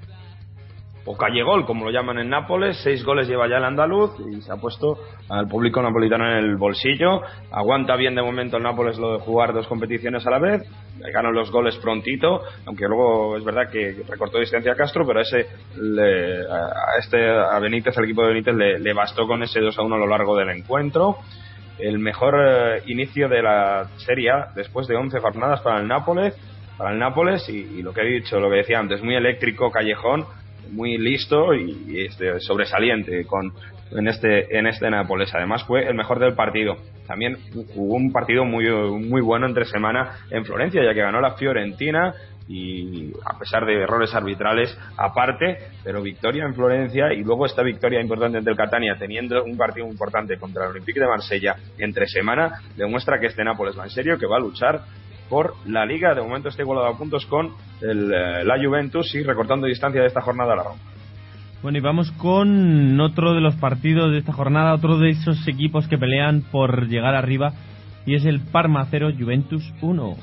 o 1.04 1.16
Callegol, 1.16 1.64
como 1.64 1.86
lo 1.86 1.90
llaman 1.90 2.18
en 2.18 2.28
Nápoles, 2.28 2.78
seis 2.82 3.04
goles 3.04 3.26
lleva 3.26 3.48
ya 3.48 3.56
el 3.56 3.64
andaluz 3.64 4.12
y 4.30 4.42
se 4.42 4.52
ha 4.52 4.56
puesto 4.56 4.98
al 5.28 5.48
público 5.48 5.80
napolitano 5.80 6.26
en 6.26 6.44
el 6.44 6.56
bolsillo. 6.56 7.22
Aguanta 7.50 7.96
bien 7.96 8.14
de 8.14 8.22
momento 8.22 8.58
el 8.58 8.62
Nápoles 8.62 8.98
lo 8.98 9.14
de 9.14 9.20
jugar 9.20 9.54
dos 9.54 9.66
competiciones 9.66 10.26
a 10.26 10.30
la 10.30 10.38
vez, 10.38 10.62
ganó 11.12 11.32
los 11.32 11.50
goles 11.50 11.76
prontito, 11.78 12.42
aunque 12.66 12.86
luego 12.86 13.36
es 13.36 13.44
verdad 13.44 13.70
que 13.70 14.02
recortó 14.08 14.38
distancia 14.38 14.74
Castro, 14.74 15.06
pero 15.06 15.20
ese 15.20 15.46
a 16.50 16.98
este 16.98 17.30
a 17.30 17.58
Benítez, 17.58 17.96
el 17.96 18.04
equipo 18.04 18.22
de 18.22 18.28
Benítez 18.28 18.54
le, 18.54 18.92
bastó 18.92 19.26
con 19.26 19.42
ese 19.42 19.60
2 19.60 19.78
a 19.78 19.82
1 19.82 19.94
a 19.94 19.98
lo 19.98 20.06
largo 20.06 20.36
del 20.36 20.50
encuentro. 20.50 21.16
El 21.78 21.98
mejor 21.98 22.34
eh, 22.36 22.82
inicio 22.88 23.26
de 23.26 23.40
la 23.40 23.88
Serie 23.96 24.32
después 24.54 24.86
de 24.86 24.96
11 24.96 25.18
jornadas 25.18 25.62
para 25.62 25.80
el 25.80 25.88
Nápoles, 25.88 26.36
para 26.76 26.92
el 26.92 26.98
Nápoles 26.98 27.48
y 27.48 27.80
lo 27.80 27.94
que 27.94 28.02
he 28.02 28.20
dicho, 28.20 28.38
lo 28.38 28.50
que 28.50 28.56
decía 28.56 28.78
antes, 28.78 29.02
muy 29.02 29.14
eléctrico 29.14 29.70
Callejón 29.70 30.26
muy 30.70 30.98
listo 30.98 31.54
y, 31.54 32.04
este, 32.06 32.40
sobresaliente 32.40 33.24
con 33.26 33.52
en 33.92 34.08
este 34.08 34.56
en 34.56 34.66
este 34.66 34.90
Nápoles. 34.90 35.34
Además 35.34 35.64
fue 35.64 35.86
el 35.88 35.94
mejor 35.94 36.18
del 36.18 36.34
partido. 36.34 36.76
También 37.06 37.36
hubo 37.74 37.94
un 37.94 38.12
partido 38.12 38.44
muy 38.44 38.68
muy 38.68 39.20
bueno 39.20 39.46
entre 39.46 39.64
semana 39.64 40.20
en 40.30 40.44
Florencia 40.44 40.82
ya 40.84 40.94
que 40.94 41.00
ganó 41.00 41.20
la 41.20 41.34
Fiorentina 41.34 42.14
y 42.48 43.12
a 43.24 43.38
pesar 43.38 43.64
de 43.64 43.80
errores 43.80 44.12
arbitrales 44.12 44.76
aparte, 44.96 45.58
pero 45.84 46.02
victoria 46.02 46.44
en 46.44 46.54
Florencia 46.54 47.12
y 47.12 47.22
luego 47.22 47.46
esta 47.46 47.62
victoria 47.62 48.00
importante 48.00 48.38
ante 48.38 48.50
el 48.50 48.56
Catania 48.56 48.96
teniendo 48.98 49.44
un 49.44 49.56
partido 49.56 49.86
importante 49.86 50.36
contra 50.36 50.64
el 50.64 50.70
Olympique 50.70 50.98
de 50.98 51.06
Marsella 51.06 51.54
entre 51.78 52.06
semana 52.06 52.60
demuestra 52.76 53.20
que 53.20 53.26
este 53.26 53.44
Nápoles 53.44 53.78
va 53.78 53.84
en 53.84 53.90
serio, 53.90 54.18
que 54.18 54.26
va 54.26 54.36
a 54.36 54.40
luchar 54.40 54.80
por 55.30 55.54
la 55.64 55.86
Liga. 55.86 56.14
De 56.14 56.20
momento 56.20 56.50
está 56.50 56.62
igualado 56.62 56.88
a 56.88 56.98
puntos 56.98 57.24
con 57.24 57.52
el, 57.80 58.12
eh, 58.12 58.44
la 58.44 58.62
Juventus 58.62 59.14
y 59.14 59.22
recortando 59.22 59.66
distancia 59.66 60.02
de 60.02 60.08
esta 60.08 60.20
jornada 60.20 60.52
a 60.52 60.56
la 60.56 60.62
Roma. 60.64 60.80
Bueno, 61.62 61.78
y 61.78 61.80
vamos 61.80 62.10
con 62.12 62.98
otro 63.00 63.34
de 63.34 63.40
los 63.40 63.54
partidos 63.56 64.12
de 64.12 64.18
esta 64.18 64.32
jornada, 64.32 64.74
otro 64.74 64.98
de 64.98 65.10
esos 65.10 65.46
equipos 65.46 65.88
que 65.88 65.98
pelean 65.98 66.42
por 66.50 66.88
llegar 66.88 67.14
arriba, 67.14 67.52
y 68.06 68.14
es 68.14 68.24
el 68.24 68.40
Parma 68.40 68.86
0, 68.90 69.12
Juventus 69.18 69.72
1. 69.82 70.16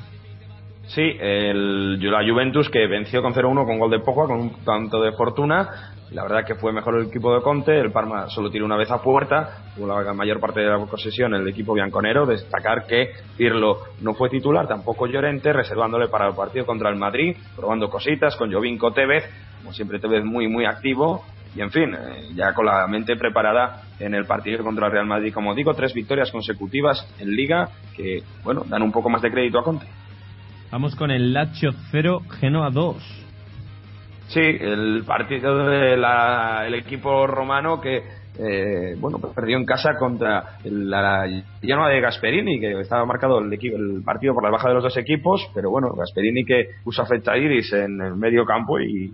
Sí, 0.87 1.01
el, 1.19 1.99
la 1.99 2.25
Juventus 2.25 2.69
que 2.69 2.87
venció 2.87 3.21
con 3.21 3.33
0-1 3.33 3.65
con 3.65 3.77
gol 3.77 3.91
de 3.91 3.99
Pogba, 3.99 4.25
con 4.25 4.39
un 4.39 4.63
tanto 4.63 5.01
de 5.01 5.11
fortuna. 5.11 5.93
La 6.11 6.23
verdad 6.23 6.45
que 6.45 6.55
fue 6.55 6.71
mejor 6.71 6.95
el 6.95 7.07
equipo 7.07 7.35
de 7.35 7.41
Conte. 7.41 7.77
El 7.77 7.91
Parma 7.91 8.29
solo 8.29 8.49
tiró 8.49 8.65
una 8.65 8.77
vez 8.77 8.89
a 8.89 9.01
puerta. 9.01 9.65
Tuvo 9.75 10.01
la 10.01 10.13
mayor 10.13 10.39
parte 10.39 10.61
de 10.61 10.67
la 10.67 10.77
posesión 10.85 11.33
el 11.33 11.45
equipo 11.45 11.73
bianconero. 11.73 12.25
Destacar 12.25 12.87
que 12.87 13.11
Pirlo 13.35 13.79
no 13.99 14.13
fue 14.13 14.29
titular, 14.29 14.65
tampoco 14.67 15.07
Llorente, 15.07 15.51
reservándole 15.51 16.07
para 16.07 16.29
el 16.29 16.35
partido 16.35 16.65
contra 16.65 16.89
el 16.89 16.95
Madrid, 16.95 17.35
probando 17.57 17.89
cositas 17.89 18.37
con 18.37 18.51
Jovinko 18.51 18.93
Tevez, 18.93 19.25
como 19.57 19.73
siempre 19.73 19.99
Tevez 19.99 20.23
muy, 20.23 20.47
muy 20.47 20.65
activo. 20.65 21.25
Y 21.53 21.61
en 21.61 21.71
fin, 21.71 21.93
eh, 21.93 22.29
ya 22.33 22.53
con 22.53 22.65
la 22.65 22.87
mente 22.87 23.17
preparada 23.17 23.83
en 23.99 24.13
el 24.13 24.25
partido 24.25 24.63
contra 24.63 24.85
el 24.85 24.93
Real 24.93 25.05
Madrid. 25.05 25.33
Como 25.33 25.53
digo, 25.53 25.73
tres 25.73 25.93
victorias 25.93 26.31
consecutivas 26.31 27.05
en 27.19 27.35
Liga 27.35 27.67
que, 27.95 28.23
bueno, 28.43 28.63
dan 28.65 28.83
un 28.83 28.91
poco 28.93 29.09
más 29.09 29.21
de 29.21 29.31
crédito 29.31 29.59
a 29.59 29.63
Conte. 29.63 29.87
Vamos 30.71 30.95
con 30.95 31.11
el 31.11 31.33
Lazio 31.33 31.71
0, 31.91 32.23
Genoa 32.39 32.69
2. 32.69 32.97
Sí, 34.27 34.41
el 34.41 35.03
partido 35.07 35.65
del 35.65 36.73
equipo 36.73 37.25
romano 37.25 37.79
que 37.79 38.03
eh, 38.39 38.95
bueno, 38.99 39.17
pues 39.17 39.33
perdió 39.33 39.57
en 39.57 39.65
casa 39.65 39.95
contra 39.97 40.59
la 40.65 41.25
llama 41.61 41.89
de 41.89 42.01
Gasperini, 42.01 42.59
que 42.59 42.79
estaba 42.81 43.05
marcado 43.05 43.39
el, 43.39 43.51
equipo, 43.51 43.77
el 43.77 44.03
partido 44.03 44.33
por 44.33 44.43
la 44.43 44.51
baja 44.51 44.67
de 44.67 44.75
los 44.75 44.83
dos 44.83 44.97
equipos, 44.97 45.49
pero 45.55 45.71
bueno, 45.71 45.93
Gasperini 45.93 46.45
que 46.45 46.69
usa 46.85 47.05
fecha 47.05 47.35
iris 47.35 47.73
en 47.73 47.99
el 48.01 48.15
medio 48.15 48.45
campo 48.45 48.79
y, 48.79 49.07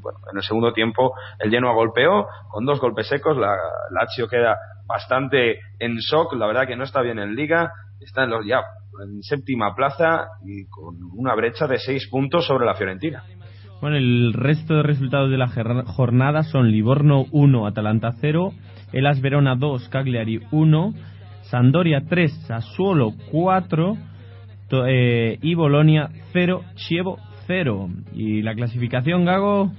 bueno, 0.00 0.20
en 0.30 0.38
el 0.38 0.42
segundo 0.42 0.72
tiempo 0.72 1.12
el 1.40 1.50
Genoa 1.50 1.74
golpeó. 1.74 2.26
Con 2.48 2.64
dos 2.64 2.80
golpes 2.80 3.08
secos, 3.08 3.36
la 3.36 3.54
Lazio 3.90 4.28
queda 4.28 4.56
bastante 4.86 5.58
en 5.78 5.96
shock, 5.96 6.32
la 6.34 6.46
verdad 6.46 6.66
que 6.66 6.76
no 6.76 6.84
está 6.84 7.02
bien 7.02 7.18
en 7.18 7.34
liga, 7.34 7.72
está 8.00 8.24
en 8.24 8.30
los 8.30 8.46
ya 8.46 8.62
en 9.04 9.22
séptima 9.22 9.74
plaza 9.74 10.26
y 10.44 10.66
con 10.66 10.96
una 11.16 11.34
brecha 11.34 11.66
de 11.66 11.78
seis 11.78 12.08
puntos 12.08 12.46
sobre 12.46 12.66
la 12.66 12.74
Fiorentina. 12.74 13.22
Bueno, 13.80 13.96
el 13.96 14.34
resto 14.34 14.74
de 14.74 14.82
resultados 14.82 15.30
de 15.30 15.38
la 15.38 15.48
jornada 15.86 16.42
son 16.42 16.70
Livorno 16.70 17.24
1, 17.30 17.66
Atalanta 17.66 18.12
0, 18.20 18.52
Elas 18.92 19.22
Verona 19.22 19.56
2, 19.56 19.88
Cagliari 19.88 20.40
1, 20.50 20.94
Sandoria 21.42 22.02
3, 22.06 22.46
Sassuolo 22.46 23.12
4 23.30 23.96
eh, 24.86 25.38
y 25.40 25.54
Bolonia 25.54 26.10
0, 26.32 26.62
Chievo 26.74 27.18
0. 27.46 27.88
Y 28.12 28.42
la 28.42 28.54
clasificación, 28.54 29.24
Gago, 29.24 29.72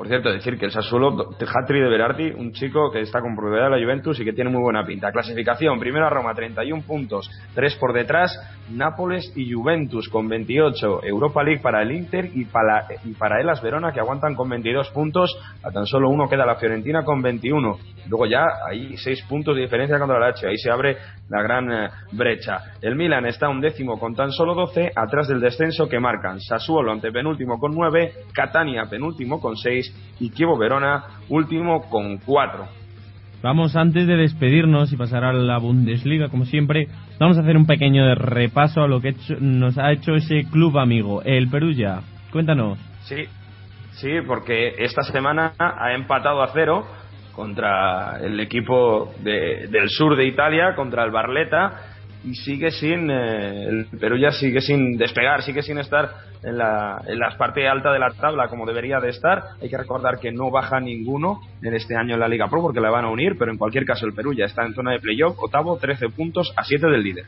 por 0.00 0.08
cierto, 0.08 0.32
decir 0.32 0.56
que 0.56 0.64
el 0.64 0.70
Sassuolo, 0.70 1.36
Hatri 1.38 1.78
de 1.78 1.90
Berardi, 1.90 2.30
un 2.30 2.52
chico 2.52 2.90
que 2.90 3.02
está 3.02 3.20
con 3.20 3.36
propiedad 3.36 3.64
de 3.64 3.76
la 3.76 3.84
Juventus 3.84 4.18
y 4.18 4.24
que 4.24 4.32
tiene 4.32 4.48
muy 4.48 4.62
buena 4.62 4.82
pinta. 4.82 5.12
Clasificación, 5.12 5.78
primero 5.78 6.06
a 6.06 6.08
Roma, 6.08 6.32
31 6.32 6.84
puntos, 6.86 7.30
3 7.54 7.76
por 7.76 7.92
detrás, 7.92 8.34
Nápoles 8.70 9.30
y 9.36 9.52
Juventus 9.52 10.08
con 10.08 10.26
28, 10.26 11.04
Europa 11.04 11.42
League 11.42 11.60
para 11.60 11.82
el 11.82 11.92
Inter 11.92 12.30
y 12.32 12.46
para, 12.46 12.86
y 13.04 13.12
para 13.12 13.42
Verona 13.60 13.92
que 13.92 14.00
aguantan 14.00 14.34
con 14.34 14.48
22 14.48 14.88
puntos, 14.88 15.36
a 15.62 15.70
tan 15.70 15.84
solo 15.84 16.08
uno 16.08 16.30
queda 16.30 16.46
la 16.46 16.56
Fiorentina 16.56 17.04
con 17.04 17.20
21. 17.20 17.78
Luego 18.08 18.24
ya 18.24 18.46
hay 18.66 18.96
6 18.96 19.24
puntos 19.28 19.54
de 19.54 19.62
diferencia 19.62 19.98
contra 19.98 20.18
la 20.18 20.28
H, 20.28 20.46
ahí 20.46 20.56
se 20.56 20.70
abre 20.70 20.96
la 21.28 21.42
gran 21.42 21.70
eh, 21.70 21.90
brecha. 22.12 22.72
El 22.80 22.96
Milan 22.96 23.26
está 23.26 23.48
un 23.48 23.60
décimo 23.60 23.98
con 23.98 24.14
tan 24.14 24.32
solo 24.32 24.54
12, 24.54 24.92
atrás 24.96 25.28
del 25.28 25.40
descenso 25.40 25.88
que 25.88 26.00
marcan 26.00 26.40
Sassuolo 26.40 26.90
ante 26.90 27.12
penúltimo 27.12 27.58
con 27.58 27.72
9, 27.72 28.12
Catania 28.32 28.86
penúltimo 28.88 29.40
con 29.40 29.56
6 29.56 29.89
y 30.18 30.30
Kievo 30.30 30.58
Verona 30.58 31.04
último 31.28 31.82
con 31.88 32.18
cuatro. 32.18 32.68
Vamos, 33.42 33.74
antes 33.74 34.06
de 34.06 34.16
despedirnos 34.16 34.92
y 34.92 34.96
pasar 34.98 35.24
a 35.24 35.32
la 35.32 35.56
Bundesliga, 35.58 36.28
como 36.28 36.44
siempre, 36.44 36.88
vamos 37.18 37.38
a 37.38 37.40
hacer 37.40 37.56
un 37.56 37.64
pequeño 37.64 38.14
repaso 38.14 38.82
a 38.82 38.88
lo 38.88 39.00
que 39.00 39.14
nos 39.40 39.78
ha 39.78 39.92
hecho 39.92 40.14
ese 40.14 40.44
club 40.50 40.78
amigo, 40.78 41.22
el 41.22 41.48
Perugia. 41.48 42.00
Cuéntanos. 42.32 42.78
Sí, 43.04 43.24
sí, 43.92 44.10
porque 44.26 44.74
esta 44.78 45.02
semana 45.04 45.54
ha 45.58 45.94
empatado 45.94 46.42
a 46.42 46.48
cero 46.52 46.86
contra 47.34 48.18
el 48.20 48.38
equipo 48.40 49.14
del 49.22 49.88
sur 49.88 50.16
de 50.16 50.26
Italia, 50.26 50.74
contra 50.76 51.04
el 51.04 51.10
Barletta, 51.10 51.89
y 52.24 52.34
sigue 52.34 52.70
sin, 52.70 53.10
eh, 53.10 53.68
el 53.68 53.86
Perugia 53.98 54.30
sigue 54.32 54.60
sin 54.60 54.96
despegar, 54.96 55.42
sigue 55.42 55.62
sin 55.62 55.78
estar 55.78 56.10
en 56.42 56.58
la, 56.58 57.00
en 57.06 57.18
la 57.18 57.36
parte 57.36 57.66
alta 57.66 57.92
de 57.92 57.98
la 57.98 58.10
tabla 58.10 58.48
como 58.48 58.66
debería 58.66 59.00
de 59.00 59.10
estar. 59.10 59.42
Hay 59.60 59.68
que 59.68 59.78
recordar 59.78 60.18
que 60.18 60.32
no 60.32 60.50
baja 60.50 60.80
ninguno 60.80 61.40
en 61.62 61.74
este 61.74 61.96
año 61.96 62.14
en 62.14 62.20
la 62.20 62.28
Liga 62.28 62.48
Pro 62.48 62.62
porque 62.62 62.80
la 62.80 62.90
van 62.90 63.04
a 63.04 63.10
unir, 63.10 63.36
pero 63.38 63.50
en 63.50 63.58
cualquier 63.58 63.84
caso 63.84 64.06
el 64.06 64.12
Perú 64.12 64.34
ya 64.34 64.44
está 64.44 64.64
en 64.64 64.74
zona 64.74 64.92
de 64.92 65.00
playoff, 65.00 65.38
octavo, 65.38 65.76
13 65.76 66.08
puntos 66.10 66.52
a 66.56 66.64
7 66.64 66.86
del 66.88 67.02
líder. 67.02 67.24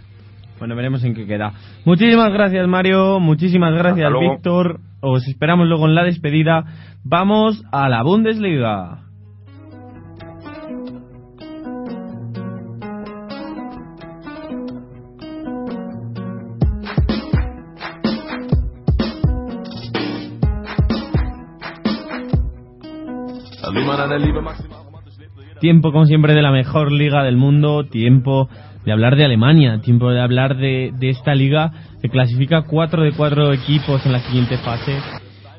Bueno, 0.59 0.77
veremos 0.77 1.03
en 1.05 1.15
qué 1.15 1.27
queda. 1.27 1.53
Muchísimas 1.85 2.33
gracias 2.33 2.69
Mario, 2.69 3.19
muchísimas 3.19 3.75
gracias 3.75 4.11
Víctor. 4.13 4.79
Os 5.01 5.27
esperamos 5.27 5.67
luego 5.67 5.87
en 5.87 5.95
la 5.95 6.05
despedida. 6.05 6.65
Vamos 7.03 7.65
a 7.73 7.89
la 7.89 8.03
Bundesliga. 8.03 9.12
Tiempo, 25.61 25.93
como 25.93 26.07
siempre, 26.07 26.35
de 26.35 26.43
la 26.43 26.51
mejor 26.51 26.91
liga 26.91 27.23
del 27.23 27.37
mundo. 27.37 27.85
Tiempo 27.85 28.49
de 28.85 28.93
hablar 28.93 29.17
de 29.17 29.25
Alemania. 29.25 29.81
Tiempo 29.81 30.11
de 30.11 30.21
hablar 30.21 30.57
de, 30.57 30.93
esta 31.03 31.35
liga 31.35 31.73
que 32.01 32.09
clasifica 32.09 32.63
cuatro 32.63 33.03
de 33.03 33.13
cuatro 33.13 33.53
equipos 33.53 34.05
en 34.05 34.13
la 34.13 34.21
siguiente 34.21 34.59
fase 34.59 34.99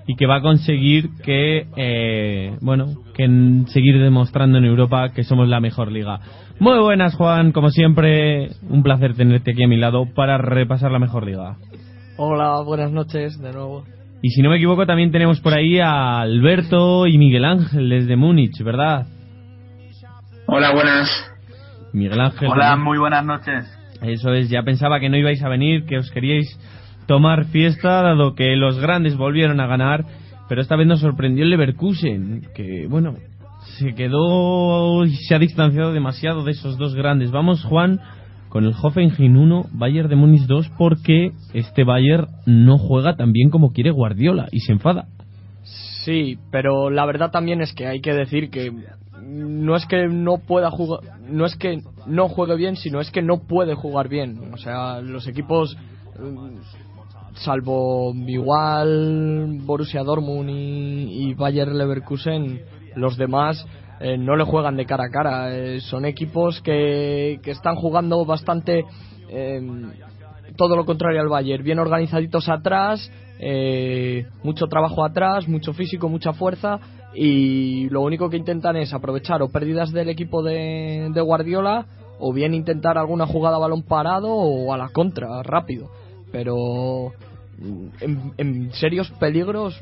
y 0.06 0.16
que 0.16 0.26
va 0.26 0.38
a 0.38 0.42
conseguir 0.42 1.12
que, 1.24 1.68
eh, 1.78 2.58
bueno, 2.60 2.88
que 3.16 3.26
seguir 3.68 4.02
demostrando 4.02 4.58
en 4.58 4.66
Europa 4.66 5.14
que 5.14 5.24
somos 5.24 5.48
la 5.48 5.62
mejor 5.62 5.92
liga. 5.92 6.20
Muy 6.60 6.80
buenas, 6.80 7.16
Juan. 7.16 7.54
Como 7.54 7.70
siempre, 7.70 8.50
un 8.70 8.84
placer 8.84 9.16
tenerte 9.16 9.52
aquí 9.52 9.64
a 9.64 9.68
mi 9.68 9.78
lado 9.78 10.06
para 10.14 10.38
repasar 10.38 10.92
la 10.92 11.00
mejor 11.00 11.26
liga. 11.26 11.56
Hola, 12.18 12.62
buenas 12.62 12.92
noches 12.92 13.40
de 13.40 13.54
nuevo. 13.54 13.86
Y 14.26 14.30
si 14.30 14.42
no 14.42 14.50
me 14.50 14.56
equivoco, 14.56 14.86
también 14.86 15.12
tenemos 15.12 15.42
por 15.42 15.54
ahí 15.54 15.80
a 15.80 16.22
Alberto 16.22 17.06
y 17.08 17.18
Miguel 17.18 17.44
Ángel 17.44 17.90
desde 17.90 18.16
Múnich, 18.16 18.58
¿verdad? 18.64 19.06
Hola, 20.46 20.72
buenas. 20.74 21.10
Miguel 21.92 22.22
Ángel. 22.22 22.48
Hola, 22.48 22.78
muy 22.78 22.98
buenas 22.98 23.26
noches. 23.26 23.66
Eso 24.02 24.34
es, 24.34 24.50
ya 24.50 24.64
pensaba 24.64 25.02
que 25.02 25.10
no 25.10 25.18
ibais 25.18 25.44
a 25.44 25.50
venir, 25.50 25.86
que 25.86 25.98
os 25.98 26.10
queríais 26.10 26.58
tomar 27.06 27.48
fiesta, 27.48 28.02
dado 28.02 28.34
que 28.34 28.56
los 28.56 28.80
grandes 28.80 29.18
volvieron 29.18 29.60
a 29.60 29.68
ganar, 29.68 30.06
pero 30.48 30.62
esta 30.62 30.78
vez 30.78 30.88
nos 30.88 31.02
sorprendió 31.02 31.44
el 31.44 31.50
Leverkusen, 31.50 32.48
que, 32.56 32.88
bueno, 32.88 33.16
se 33.78 33.94
quedó 33.94 35.04
y 35.04 35.18
se 35.18 35.36
ha 35.36 35.40
distanciado 35.40 35.92
demasiado 35.92 36.46
de 36.46 36.52
esos 36.52 36.78
dos 36.78 36.96
grandes. 36.96 37.32
Vamos, 37.32 37.62
Juan, 37.66 38.00
con 38.54 38.66
el 38.66 38.76
Hoffenheim 38.80 39.36
1, 39.36 39.70
Bayern 39.72 40.10
de 40.10 40.16
Múnich 40.16 40.46
2, 40.46 40.74
porque 40.78 41.32
este 41.56 41.84
Bayern 41.84 42.28
no 42.46 42.78
juega 42.78 43.16
tan 43.16 43.32
bien 43.32 43.50
como 43.50 43.72
quiere 43.72 43.90
Guardiola 43.90 44.48
y 44.52 44.60
se 44.60 44.74
enfada. 44.74 45.08
Sí, 45.64 46.38
pero 46.52 46.92
la 46.92 47.04
verdad 47.08 47.32
también 47.32 47.62
es 47.62 47.74
que 47.74 47.88
hay 47.88 48.00
que 48.00 48.14
decir 48.14 48.52
que 48.52 48.72
no 49.24 49.76
es 49.76 49.88
que 49.88 50.08
no 50.08 50.38
pueda 50.38 50.70
jugar, 50.70 51.00
no 51.28 51.48
es 51.48 51.56
que 51.56 51.82
no 52.06 52.30
juegue 52.30 52.56
bien, 52.56 52.76
sino 52.76 53.02
es 53.02 53.10
que 53.10 53.24
no 53.24 53.40
puede 53.48 53.74
jugar 53.74 54.08
bien. 54.08 54.54
O 54.54 54.58
sea, 54.58 55.02
los 55.02 55.28
equipos, 55.28 55.76
mm, 56.20 56.60
salvo 57.34 58.14
igual 58.14 59.62
Borussia 59.64 60.04
Dortmund 60.04 60.52
y, 60.52 61.30
y 61.30 61.34
Bayern 61.34 61.76
Leverkusen, 61.76 62.62
los 62.96 63.18
demás 63.18 63.66
eh, 64.04 64.18
no 64.18 64.36
le 64.36 64.44
juegan 64.44 64.76
de 64.76 64.86
cara 64.86 65.06
a 65.06 65.10
cara. 65.10 65.56
Eh, 65.56 65.80
son 65.80 66.04
equipos 66.04 66.62
que, 66.62 67.40
que, 67.42 67.52
están 67.52 67.76
jugando 67.76 68.26
bastante 68.26 68.84
em, 69.30 69.92
todo 70.58 70.76
lo 70.76 70.84
contrario 70.86 71.22
al 71.22 71.30
Bayern, 71.30 71.64
bien 71.64 71.80
organizaditos 71.80 72.50
atrás, 72.50 73.10
eh, 73.40 74.28
mucho 74.44 74.68
trabajo 74.68 75.06
atrás, 75.06 75.48
mucho 75.48 75.72
físico, 75.72 76.10
mucha 76.10 76.34
fuerza 76.34 76.82
y 77.16 77.88
lo 77.92 78.02
único 78.02 78.30
que 78.30 78.36
intentan 78.36 78.76
es 78.76 78.94
aprovechar 78.94 79.42
o 79.42 79.50
pérdidas 79.50 79.94
del 79.94 80.10
equipo 80.10 80.44
de, 80.44 81.10
de 81.14 81.22
Guardiola 81.22 81.86
o 82.20 82.34
bien 82.34 82.54
intentar 82.54 82.98
alguna 82.98 83.26
jugada 83.26 83.56
a 83.56 83.60
balón 83.60 83.84
parado 83.84 84.28
o 84.30 84.74
a 84.74 84.78
la 84.78 84.90
contra, 84.90 85.42
rápido. 85.44 85.90
Pero 86.30 87.14
mm, 87.58 87.88
en, 88.02 88.34
en 88.38 88.72
serios 88.74 89.10
peligros 89.12 89.82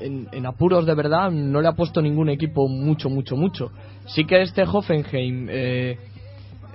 en, 0.00 0.46
apuros 0.46 0.86
de 0.86 0.94
verdad 0.94 1.30
no 1.30 1.60
le 1.60 1.68
ha 1.68 1.72
puesto 1.72 2.00
ningún 2.00 2.28
equipo 2.28 2.68
mucho, 2.68 3.08
mucho, 3.10 3.36
mucho. 3.36 3.70
Sí 4.06 4.24
que 4.24 4.42
este 4.42 4.62
Hoffenheim 4.62 5.48
eh, 5.50 5.98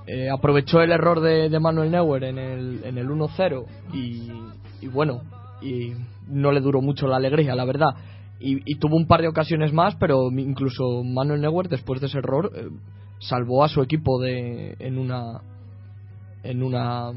eh, 0.07 0.29
aprovechó 0.29 0.81
el 0.81 0.91
error 0.91 1.21
de, 1.21 1.59
Manuel 1.59 1.91
Neuer 1.91 2.23
en 2.25 2.37
el, 2.37 2.81
en 2.83 2.97
el 2.97 3.07
1-0 3.07 3.65
y, 3.93 4.87
bueno, 4.87 5.21
y 5.61 5.93
no 6.27 6.51
le 6.51 6.59
duró 6.61 6.81
mucho 6.81 7.07
la 7.07 7.17
alegría, 7.17 7.55
la 7.55 7.65
verdad. 7.65 7.95
Y, 8.39 8.75
tuvo 8.75 8.97
un 8.97 9.07
par 9.07 9.21
de 9.21 9.29
ocasiones 9.29 9.71
más, 9.71 9.95
pero 9.95 10.29
incluso 10.31 11.03
Manuel 11.03 11.39
Neuer, 11.39 11.69
después 11.69 12.01
de 12.01 12.07
ese 12.07 12.17
error, 12.17 12.51
eh, 12.53 12.67
salvó 13.19 13.63
a 13.63 13.69
su 13.69 13.81
equipo 13.81 14.19
de, 14.19 14.75
en 14.79 14.97
una 14.97 15.41
en 16.43 16.61
una 16.61 17.11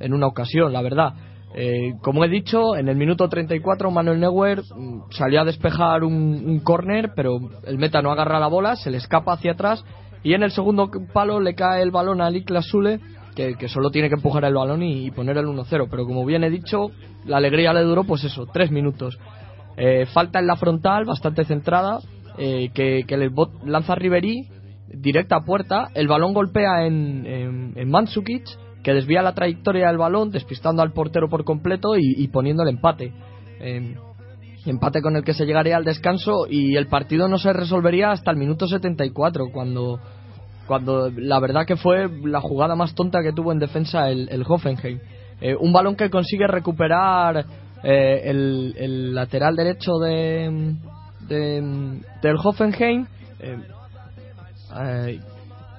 en 0.00 0.12
una 0.12 0.26
ocasión, 0.26 0.72
la 0.72 0.82
verdad. 0.82 1.14
Eh, 1.56 1.94
como 2.02 2.24
he 2.24 2.28
dicho, 2.28 2.76
en 2.76 2.88
el 2.88 2.96
minuto 2.96 3.28
34 3.28 3.90
Manuel 3.90 4.20
Neuer 4.20 4.62
mm, 4.62 5.10
salió 5.10 5.40
a 5.40 5.44
despejar 5.44 6.02
un, 6.02 6.14
un 6.14 6.60
córner, 6.60 7.12
pero 7.14 7.38
el 7.64 7.78
meta 7.78 8.02
no 8.02 8.10
agarra 8.10 8.40
la 8.40 8.48
bola, 8.48 8.74
se 8.76 8.90
le 8.90 8.96
escapa 8.96 9.34
hacia 9.34 9.52
atrás 9.52 9.84
y 10.24 10.32
en 10.32 10.42
el 10.42 10.50
segundo 10.50 10.90
palo 11.12 11.38
le 11.38 11.54
cae 11.54 11.82
el 11.82 11.90
balón 11.90 12.22
a 12.22 12.30
Niklas 12.30 12.64
Sule, 12.66 12.98
que, 13.36 13.68
solo 13.68 13.90
tiene 13.90 14.08
que 14.08 14.14
empujar 14.14 14.44
el 14.44 14.54
balón 14.54 14.82
y, 14.82 15.10
poner 15.10 15.36
el 15.36 15.46
1-0. 15.46 15.88
Pero 15.90 16.06
como 16.06 16.24
bien 16.24 16.44
he 16.44 16.50
dicho, 16.50 16.90
la 17.26 17.36
alegría 17.36 17.74
le 17.74 17.82
duró, 17.82 18.04
pues 18.04 18.24
eso, 18.24 18.46
tres 18.46 18.70
minutos. 18.70 19.18
Eh, 19.76 20.06
falta 20.06 20.38
en 20.38 20.46
la 20.46 20.56
frontal, 20.56 21.04
bastante 21.04 21.44
centrada, 21.44 21.98
eh, 22.38 22.70
que, 22.72 23.04
le 23.16 23.30
lanza 23.64 23.94
Ribery 23.94 24.48
directa 24.88 25.36
a 25.36 25.44
puerta, 25.44 25.88
el 25.94 26.08
balón 26.08 26.32
golpea 26.32 26.86
en, 26.86 27.74
en, 27.74 27.90
que 28.84 28.92
desvía 28.94 29.22
la 29.22 29.34
trayectoria 29.34 29.88
del 29.88 29.98
balón, 29.98 30.30
despistando 30.30 30.82
al 30.82 30.92
portero 30.92 31.28
por 31.28 31.42
completo 31.44 31.96
y, 31.98 32.28
poniendo 32.28 32.62
el 32.62 32.68
empate. 32.68 33.12
Em, 33.58 33.96
empate 34.66 35.02
con 35.02 35.16
el 35.16 35.24
que 35.24 35.34
se 35.34 35.44
llegaría 35.46 35.76
al 35.76 35.84
descanso 35.84 36.46
y 36.48 36.76
el 36.76 36.86
partido 36.86 37.26
no 37.28 37.38
se 37.38 37.52
resolvería 37.52 38.12
hasta 38.12 38.30
el 38.30 38.36
minuto 38.36 38.66
74 38.68 39.46
cuando 39.52 39.98
cuando 40.66 41.10
la 41.10 41.38
verdad 41.40 41.66
que 41.66 41.76
fue 41.76 42.08
la 42.24 42.40
jugada 42.40 42.74
más 42.74 42.94
tonta 42.94 43.22
que 43.22 43.32
tuvo 43.34 43.52
en 43.52 43.58
defensa 43.58 44.08
el, 44.08 44.28
el 44.30 44.44
Hoffenheim 44.48 44.98
Eh, 45.40 45.54
un 45.58 45.72
balón 45.72 45.94
que 45.96 46.08
consigue 46.08 46.46
recuperar 46.46 47.44
eh, 47.82 48.22
el, 48.24 48.74
el 48.78 49.14
lateral 49.14 49.54
derecho 49.56 49.92
de, 49.98 50.74
de- 51.28 52.00
del 52.22 52.36
Hoffenheim 52.42 53.06
eh, 53.40 53.58
eh, 54.80 55.20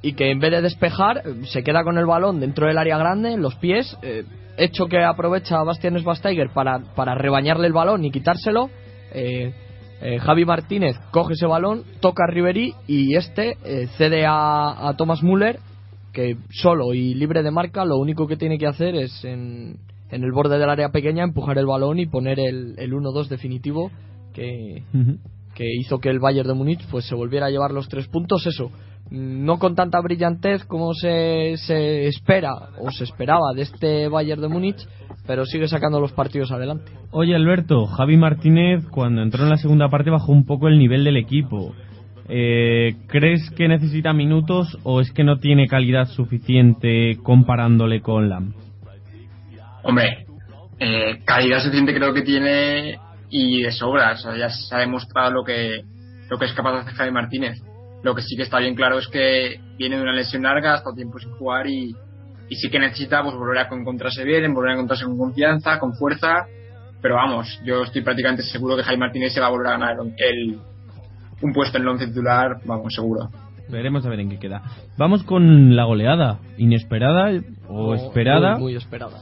y 0.06 0.14
que 0.14 0.30
en 0.30 0.38
vez 0.40 0.52
de 0.52 0.62
despejar 0.62 1.18
eh, 1.18 1.46
se 1.46 1.64
queda 1.64 1.84
con 1.84 1.98
el 1.98 2.06
balón 2.06 2.40
dentro 2.40 2.68
del 2.68 2.78
área 2.78 2.98
grande, 3.00 3.34
en 3.34 3.42
los 3.42 3.56
pies, 3.56 3.98
eh, 4.04 4.24
hecho 4.56 4.86
que 4.86 5.04
aprovecha 5.04 5.64
Bastian 5.64 5.98
Schweinsteiger 5.98 6.52
para, 6.54 6.80
para 6.96 7.16
rebañarle 7.16 7.66
el 7.66 7.74
balón 7.74 8.06
y 8.06 8.12
quitárselo. 8.12 8.70
eh, 9.14 9.52
eh, 10.02 10.20
Javi 10.20 10.46
Martínez 10.46 10.96
coge 11.10 11.34
ese 11.34 11.48
balón, 11.48 11.84
toca 12.02 12.26
a 12.26 12.32
Ribery 12.32 12.76
y 12.86 13.16
este 13.16 13.58
eh, 13.64 13.88
cede 13.98 14.26
a, 14.28 14.90
a 14.90 14.96
Thomas 14.96 15.24
Müller 15.24 15.58
que 16.14 16.38
solo 16.52 16.94
y 16.94 17.16
libre 17.16 17.42
de 17.42 17.50
marca 17.50 17.84
lo 17.86 17.98
único 17.98 18.28
que 18.28 18.38
tiene 18.38 18.58
que 18.58 18.68
hacer 18.68 18.94
es 18.94 19.24
en, 19.24 19.78
en 20.12 20.24
el 20.24 20.32
borde 20.34 20.60
del 20.60 20.70
área 20.70 20.90
pequeña 20.90 21.24
empujar 21.24 21.58
el 21.58 21.66
balón 21.66 21.98
y 22.00 22.06
poner 22.06 22.40
el, 22.40 22.76
el 22.78 22.92
1-2 22.92 23.28
definitivo 23.30 23.90
que, 24.34 24.84
que 25.56 25.66
hizo 25.80 26.00
que 26.00 26.10
el 26.10 26.20
Bayern 26.20 26.50
de 26.50 26.54
Múnich 26.54 26.86
pues 26.92 27.06
se 27.08 27.16
volviera 27.16 27.48
a 27.48 27.50
llevar 27.50 27.72
los 27.72 27.88
tres 27.88 28.08
puntos 28.08 28.46
eso 28.46 28.72
no 29.12 29.60
con 29.60 29.76
tanta 29.76 30.02
brillantez 30.02 30.66
como 30.66 30.94
se, 30.94 31.58
se 31.58 32.08
espera 32.08 32.54
o 32.80 32.92
se 32.92 33.04
esperaba 33.04 33.54
de 33.56 33.62
este 33.62 34.08
Bayern 34.08 34.42
de 34.42 34.48
Múnich 34.48 34.88
pero 35.28 35.46
sigue 35.46 35.68
sacando 35.68 36.00
los 36.00 36.12
partidos 36.12 36.52
adelante 36.52 36.92
Oye, 37.18 37.34
Alberto, 37.34 37.86
Javi 37.86 38.18
Martínez, 38.18 38.84
cuando 38.92 39.22
entró 39.22 39.46
en 39.46 39.50
la 39.50 39.56
segunda 39.56 39.88
parte, 39.88 40.10
bajó 40.10 40.34
un 40.34 40.46
poco 40.46 40.68
el 40.68 40.78
nivel 40.78 41.06
del 41.06 41.16
equipo. 41.16 41.74
Eh, 42.28 42.98
¿Crees 43.08 43.50
que 43.52 43.70
necesita 43.70 44.12
minutos 44.12 44.78
o 44.84 45.00
es 45.00 45.14
que 45.14 45.24
no 45.24 45.38
tiene 45.38 45.68
calidad 45.68 46.08
suficiente 46.08 47.18
comparándole 47.24 48.02
con 48.02 48.28
Lam? 48.28 48.54
Hombre, 49.84 50.26
eh, 50.78 51.20
calidad 51.24 51.60
suficiente 51.60 51.94
creo 51.94 52.14
que 52.14 52.24
tiene 52.24 53.00
y 53.30 53.62
de 53.62 53.72
sobra. 53.72 54.12
O 54.12 54.18
sea, 54.18 54.36
ya 54.36 54.50
se 54.50 54.76
ha 54.76 54.80
demostrado 54.80 55.32
lo 55.32 55.46
que, 55.46 55.84
lo 56.30 56.38
que 56.38 56.46
es 56.48 56.54
capaz 56.54 56.74
de 56.74 56.80
hacer 56.80 56.96
Javi 56.96 57.12
Martínez. 57.12 57.62
Lo 58.04 58.14
que 58.14 58.22
sí 58.22 58.36
que 58.36 58.44
está 58.44 58.60
bien 58.60 58.76
claro 58.76 59.00
es 59.00 59.08
que 59.08 59.60
viene 59.78 59.98
de 59.98 60.04
una 60.04 60.14
lesión 60.14 60.44
larga, 60.44 60.74
ha 60.74 60.78
estado 60.78 60.96
tiempo 60.96 61.20
sin 61.20 61.32
jugar 61.32 61.68
y, 61.68 61.96
y 62.50 62.56
sí 62.56 62.70
que 62.70 62.80
necesita 62.80 63.24
pues, 63.24 63.36
volver 63.36 63.58
a 63.58 63.68
encontrarse 63.72 64.24
bien, 64.24 64.54
volver 64.54 64.72
a 64.72 64.74
encontrarse 64.74 65.06
con 65.06 65.18
confianza, 65.18 65.80
con 65.80 65.94
fuerza. 65.94 66.46
Pero 67.02 67.16
vamos, 67.16 67.60
yo 67.64 67.84
estoy 67.84 68.02
prácticamente 68.02 68.44
seguro 68.44 68.76
que 68.78 68.84
Javi 68.84 68.98
Martínez 68.98 69.34
se 69.34 69.40
va 69.40 69.48
a 69.48 69.52
volver 69.52 69.68
a 69.68 69.72
ganar 69.72 69.98
el, 70.18 70.60
un 71.42 71.54
puesto 71.54 71.78
en 71.78 71.84
el 71.84 71.90
once 71.90 72.08
titular, 72.08 72.58
vamos, 72.66 72.94
seguro. 72.94 73.30
Veremos 73.70 74.06
a 74.06 74.10
ver 74.10 74.20
en 74.20 74.30
qué 74.30 74.38
queda. 74.38 74.62
Vamos 74.98 75.24
con 75.24 75.76
la 75.76 75.86
goleada. 75.86 76.40
¿Inesperada 76.58 77.32
o 77.68 77.96
esperada? 77.96 78.54
muy, 78.54 78.62
muy 78.62 78.76
esperada 78.76 79.18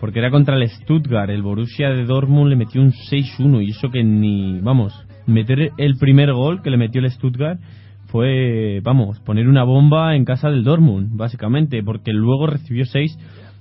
Porque 0.00 0.20
era 0.20 0.30
contra 0.30 0.56
el 0.56 0.68
Stuttgart. 0.68 1.30
El 1.30 1.42
Borussia 1.42 1.90
de 1.90 2.04
Dortmund 2.04 2.50
le 2.50 2.56
metió 2.56 2.80
un 2.80 2.92
6-1 2.92 3.64
y 3.64 3.70
eso 3.70 3.90
que 3.90 4.04
ni... 4.04 4.60
Vamos, 4.60 4.94
meter 5.26 5.72
el 5.76 5.96
primer 5.96 6.32
gol 6.32 6.62
que 6.62 6.70
le 6.70 6.76
metió 6.76 7.00
el 7.00 7.10
Stuttgart 7.10 7.58
fue, 8.08 8.80
vamos, 8.82 9.20
poner 9.20 9.48
una 9.48 9.64
bomba 9.64 10.16
en 10.16 10.24
casa 10.24 10.50
del 10.50 10.64
Dortmund, 10.64 11.16
básicamente, 11.16 11.82
porque 11.82 12.12
luego 12.12 12.46
recibió 12.46 12.84
6 12.84 13.18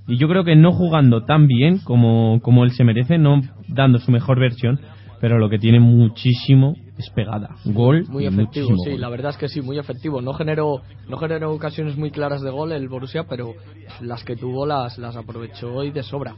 y 0.07 0.17
yo 0.17 0.29
creo 0.29 0.43
que 0.45 0.55
no 0.55 0.71
jugando 0.71 1.23
tan 1.25 1.47
bien 1.47 1.79
como, 1.79 2.39
como 2.41 2.63
él 2.63 2.71
se 2.71 2.85
merece, 2.85 3.17
no 3.17 3.41
dando 3.67 3.99
su 3.99 4.11
mejor 4.11 4.39
versión, 4.39 4.79
pero 5.19 5.37
lo 5.37 5.49
que 5.49 5.59
tiene 5.59 5.79
muchísimo 5.79 6.75
es 6.97 7.09
pegada. 7.09 7.55
Gol 7.65 8.05
muy 8.07 8.25
efectivo 8.25 8.69
sí 8.83 8.91
gol. 8.91 9.01
la 9.01 9.09
verdad 9.09 9.31
es 9.31 9.37
que 9.37 9.49
sí 9.49 9.61
muy 9.61 9.77
efectivo 9.77 10.21
no 10.21 10.33
generó 10.33 10.81
no 11.07 11.17
generó 11.17 11.51
ocasiones 11.51 11.97
muy 11.97 12.11
claras 12.11 12.41
de 12.41 12.49
gol 12.49 12.71
el 12.71 12.87
Borussia 12.87 13.25
pero 13.29 13.53
las 14.01 14.23
que 14.23 14.35
tuvo 14.35 14.65
las 14.65 14.97
las 14.97 15.15
aprovechó 15.15 15.83
y 15.83 15.91
de 15.91 16.01
sobra 16.01 16.35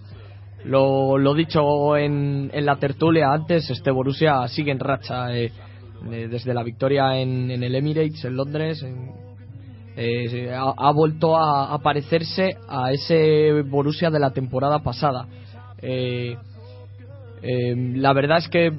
lo, 0.66 1.18
lo 1.18 1.34
dicho 1.34 1.96
en, 1.96 2.52
en 2.54 2.66
la 2.66 2.76
tertulia 2.78 3.32
antes 3.32 3.70
este 3.70 3.92
Borussia 3.92 4.46
sigue 4.50 4.72
en 4.72 4.80
racha 4.80 5.34
eh, 5.34 5.52
eh, 6.12 6.28
desde 6.30 6.54
la 6.54 6.64
victoria 6.64 7.18
en, 7.18 7.52
en 7.52 7.64
el 7.64 7.76
Emirates 7.76 8.24
en 8.26 8.36
Londres 8.36 8.82
en- 8.84 9.12
eh, 9.98 10.54
ha, 10.54 10.74
ha 10.78 10.92
vuelto 10.94 11.36
a, 11.36 11.74
a 11.74 11.80
parecerse 11.80 12.56
a 12.70 12.92
ese 12.94 13.64
Borussia 13.64 14.10
de 14.10 14.20
la 14.20 14.32
temporada 14.32 14.80
pasada. 14.80 15.28
Eh, 15.82 16.38
eh, 17.42 17.76
la 17.96 18.14
verdad 18.14 18.38
es 18.38 18.48
que 18.48 18.72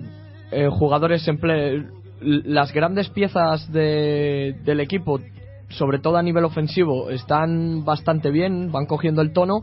eh, 0.53 0.69
jugadores 0.71 1.27
en 1.29 1.39
ple- 1.39 1.87
las 2.21 2.73
grandes 2.73 3.09
piezas 3.11 3.71
de- 3.73 4.57
del 4.65 4.81
equipo, 4.81 5.21
sobre 5.69 5.99
todo 5.99 6.17
a 6.17 6.23
nivel 6.23 6.45
ofensivo, 6.45 7.11
están 7.11 7.85
bastante 7.85 8.31
bien, 8.31 8.73
van 8.73 8.87
cogiendo 8.87 9.21
el 9.23 9.33
tono 9.33 9.63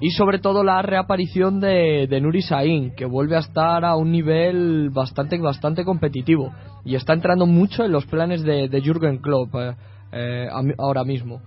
y 0.00 0.10
sobre 0.10 0.38
todo 0.38 0.62
la 0.62 0.82
reaparición 0.82 1.60
de, 1.60 2.06
de 2.08 2.20
Nuri 2.20 2.42
Sahin, 2.42 2.94
que 2.94 3.06
vuelve 3.06 3.36
a 3.36 3.40
estar 3.40 3.84
a 3.84 3.96
un 3.96 4.12
nivel 4.12 4.90
bastante 4.90 5.38
bastante 5.38 5.84
competitivo 5.84 6.52
y 6.84 6.94
está 6.96 7.14
entrando 7.14 7.46
mucho 7.46 7.84
en 7.84 7.92
los 7.92 8.06
planes 8.06 8.42
de, 8.42 8.68
de 8.68 8.82
Jürgen 8.82 9.18
Klopp 9.18 9.54
eh, 9.54 9.74
eh, 10.12 10.48
ahora 10.78 11.04
mismo. 11.04 11.40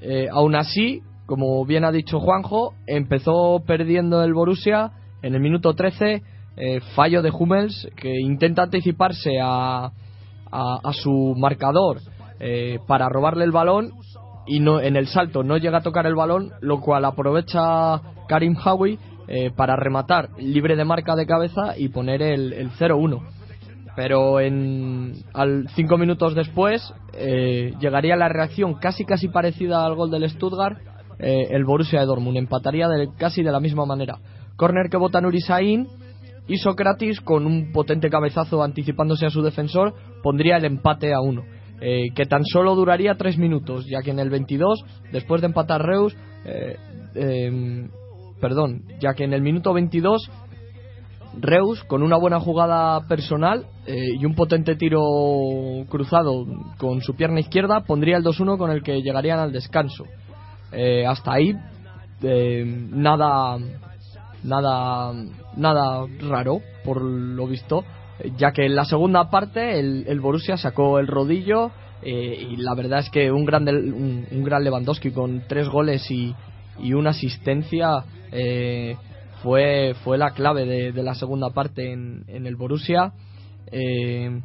Eh, 0.00 0.28
aún 0.30 0.54
así, 0.54 1.02
como 1.26 1.64
bien 1.64 1.84
ha 1.84 1.90
dicho 1.92 2.20
Juanjo, 2.20 2.74
empezó 2.86 3.62
perdiendo 3.66 4.22
el 4.22 4.34
Borussia 4.34 4.92
en 5.22 5.34
el 5.34 5.40
minuto 5.40 5.74
13, 5.74 6.22
eh, 6.56 6.80
fallo 6.94 7.22
de 7.22 7.30
Hummels 7.30 7.88
que 7.96 8.20
intenta 8.20 8.64
anticiparse 8.64 9.40
a, 9.40 9.90
a, 10.50 10.80
a 10.84 10.92
su 10.92 11.34
marcador 11.36 11.98
eh, 12.40 12.78
para 12.86 13.08
robarle 13.08 13.44
el 13.44 13.50
balón 13.50 13.90
y 14.48 14.60
no 14.60 14.80
en 14.80 14.96
el 14.96 15.06
salto 15.06 15.42
no 15.42 15.56
llega 15.58 15.78
a 15.78 15.82
tocar 15.82 16.06
el 16.06 16.14
balón, 16.14 16.50
lo 16.60 16.80
cual 16.80 17.04
aprovecha 17.04 18.00
Karim 18.28 18.56
Howie 18.64 18.98
eh, 19.28 19.50
para 19.54 19.76
rematar 19.76 20.30
libre 20.38 20.74
de 20.76 20.84
marca 20.84 21.14
de 21.14 21.26
cabeza 21.26 21.76
y 21.76 21.88
poner 21.88 22.22
el, 22.22 22.52
el 22.52 22.70
0-1 22.72 23.20
pero 23.96 24.38
en 24.38 25.12
al 25.34 25.68
cinco 25.74 25.98
minutos 25.98 26.36
después 26.36 26.94
eh, 27.14 27.74
llegaría 27.80 28.14
la 28.14 28.28
reacción 28.28 28.74
casi 28.74 29.04
casi 29.04 29.26
parecida 29.26 29.84
al 29.84 29.96
gol 29.96 30.10
del 30.12 30.30
Stuttgart 30.30 30.78
eh, 31.18 31.48
el 31.50 31.64
Borussia 31.64 31.98
de 31.98 32.06
Dortmund. 32.06 32.36
Empataría 32.36 32.86
de- 32.86 33.08
casi 33.18 33.42
de 33.42 33.50
la 33.50 33.58
misma 33.58 33.86
manera. 33.86 34.18
Corner 34.54 34.88
que 34.88 34.96
vota 34.98 35.20
Nuri 35.20 35.40
Sahin 35.40 35.88
y 36.46 36.58
Socrates 36.58 37.20
con 37.20 37.44
un 37.44 37.72
potente 37.72 38.08
cabezazo 38.08 38.62
anticipándose 38.62 39.26
a 39.26 39.30
su 39.30 39.42
defensor 39.42 39.94
pondría 40.22 40.58
el 40.58 40.64
empate 40.64 41.12
a 41.12 41.20
uno 41.20 41.42
eh, 41.80 42.06
que 42.14 42.26
tan 42.26 42.44
solo 42.44 42.74
duraría 42.74 43.16
tres 43.16 43.38
minutos 43.38 43.86
ya 43.86 44.02
que 44.02 44.10
en 44.10 44.18
el 44.18 44.30
22 44.30 44.84
después 45.12 45.40
de 45.40 45.46
empatar 45.46 45.82
Reus 45.82 46.16
eh, 46.44 46.76
em, 47.14 47.88
perdón 48.40 48.82
ya 49.00 49.14
que 49.14 49.24
en 49.24 49.32
el 49.32 49.42
minuto 49.42 49.72
22 49.72 50.30
Reus 51.40 51.84
con 51.84 52.02
una 52.02 52.16
buena 52.16 52.40
jugada 52.40 53.06
personal 53.06 53.66
eh, 53.86 54.14
y 54.18 54.24
un 54.24 54.34
potente 54.34 54.76
tiro 54.76 55.02
cruzado 55.88 56.46
con 56.78 57.00
su 57.02 57.14
pierna 57.14 57.40
izquierda 57.40 57.80
pondría 57.80 58.16
el 58.16 58.24
2-1 58.24 58.58
con 58.58 58.70
el 58.70 58.82
que 58.82 59.02
llegarían 59.02 59.38
al 59.38 59.52
descanso. 59.52 60.04
Eh, 60.72 61.06
hasta 61.06 61.32
ahí 61.32 61.54
eh, 62.22 62.64
nada 62.90 63.58
nada 64.42 65.12
nada 65.56 66.06
raro 66.28 66.60
por 66.84 67.02
lo 67.02 67.46
visto 67.46 67.84
ya 68.36 68.52
que 68.52 68.66
en 68.66 68.74
la 68.74 68.84
segunda 68.84 69.30
parte 69.30 69.78
el, 69.78 70.04
el 70.08 70.20
Borussia 70.20 70.56
sacó 70.56 70.98
el 70.98 71.06
rodillo 71.06 71.70
eh, 72.02 72.48
y 72.50 72.56
la 72.56 72.74
verdad 72.74 73.00
es 73.00 73.10
que 73.10 73.30
un 73.30 73.44
gran 73.44 73.68
un, 73.68 74.26
un 74.30 74.44
gran 74.44 74.64
Lewandowski 74.64 75.10
con 75.10 75.42
tres 75.48 75.68
goles 75.68 76.10
y, 76.10 76.34
y 76.80 76.92
una 76.94 77.10
asistencia 77.10 78.04
eh, 78.32 78.96
fue 79.42 79.94
fue 80.04 80.18
la 80.18 80.32
clave 80.32 80.64
de, 80.64 80.92
de 80.92 81.02
la 81.02 81.14
segunda 81.14 81.50
parte 81.50 81.92
en, 81.92 82.24
en 82.28 82.46
el 82.46 82.56
Borussia. 82.56 83.12
Eh, 83.70 84.40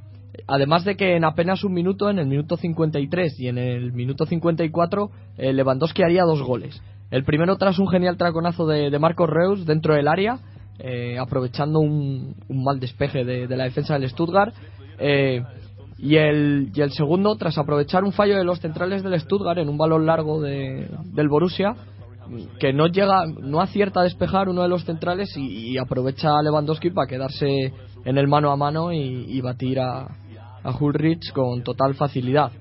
además 0.48 0.84
de 0.84 0.96
que 0.96 1.16
en 1.16 1.24
apenas 1.24 1.64
un 1.64 1.74
minuto 1.74 2.10
en 2.10 2.20
el 2.20 2.28
minuto 2.28 2.58
53 2.58 3.40
y 3.40 3.48
en 3.48 3.58
el 3.58 3.94
minuto 3.94 4.26
54 4.26 5.12
eh, 5.38 5.54
Lewandowski 5.54 6.04
haría 6.04 6.24
dos 6.24 6.42
goles. 6.42 6.82
El 7.12 7.24
primero 7.24 7.58
tras 7.58 7.78
un 7.78 7.88
genial 7.88 8.18
traconazo 8.18 8.66
de, 8.66 8.90
de 8.90 9.00
Marcos 9.00 9.30
Reus 9.30 9.66
dentro 9.66 9.94
del 9.94 10.08
área 10.08 10.40
eh, 10.80 11.18
aprovechando 11.20 11.80
un, 11.80 12.36
un 12.48 12.64
mal 12.64 12.80
despeje 12.80 13.24
de, 13.24 13.48
la 13.56 13.66
defensa 13.66 13.98
del 13.98 14.10
Stuttgart 14.10 14.54
eh, 14.98 15.42
y 15.98 16.16
el, 16.16 16.72
y 16.74 16.82
el 16.82 16.92
segundo 16.92 17.36
tras 17.36 17.58
aprovechar 17.58 18.04
un 18.04 18.12
fallo 18.12 18.38
de 18.38 18.44
los 18.44 18.60
centrales 18.60 19.04
del 19.04 19.20
Stuttgart 19.20 19.60
en 19.60 19.70
un 19.70 19.78
balón 19.78 20.06
largo 20.06 20.42
de- 20.42 20.90
del 21.14 21.30
Borussia 21.30 21.76
que 22.60 22.74
no 22.74 22.88
llega 22.88 23.26
no 23.26 23.62
acierta 23.62 24.00
a 24.00 24.04
despejar 24.04 24.50
uno 24.50 24.62
de 24.62 24.70
los 24.70 24.84
centrales 24.86 25.36
y, 25.38 25.78
aprovecha 25.78 26.38
a 26.38 26.42
Lewandowski 26.42 26.90
para 26.90 27.08
quedarse 27.08 27.74
en 28.06 28.18
el 28.18 28.28
mano 28.28 28.50
a 28.52 28.56
mano 28.56 28.92
y, 28.94 29.40
batir 29.42 29.80
a, 29.80 30.08
a 30.64 30.78
Ulrich 30.80 31.32
con 31.34 31.64
total 31.64 31.96
facilidad. 31.96 32.52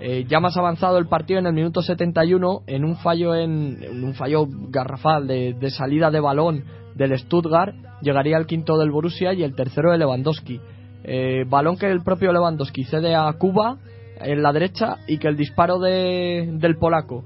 Eh, 0.00 0.24
ya 0.26 0.40
más 0.40 0.56
avanzado 0.56 0.98
el 0.98 1.06
partido 1.06 1.38
en 1.38 1.46
el 1.46 1.52
minuto 1.52 1.82
71 1.82 2.62
en 2.66 2.84
un 2.84 2.96
fallo 2.96 3.34
en, 3.34 4.04
un 4.04 4.14
fallo 4.14 4.46
garrafal 4.70 5.26
de 5.26 5.70
salida 5.70 6.10
de 6.10 6.20
balón 6.20 6.64
del 6.94 7.18
Stuttgart 7.18 7.74
llegaría 8.00 8.36
el 8.36 8.46
quinto 8.46 8.78
del 8.78 8.90
Borussia 8.90 9.32
y 9.32 9.42
el 9.42 9.54
tercero 9.54 9.92
de 9.92 9.98
Lewandowski. 9.98 10.60
Eh, 11.04 11.44
balón 11.48 11.76
que 11.76 11.90
el 11.90 12.02
propio 12.02 12.32
Lewandowski 12.32 12.84
cede 12.84 13.14
a 13.14 13.32
Cuba 13.34 13.78
en 14.20 14.42
la 14.42 14.52
derecha 14.52 14.98
y 15.06 15.18
que 15.18 15.28
el 15.28 15.36
disparo 15.36 15.78
de, 15.78 16.48
del 16.52 16.76
polaco, 16.76 17.24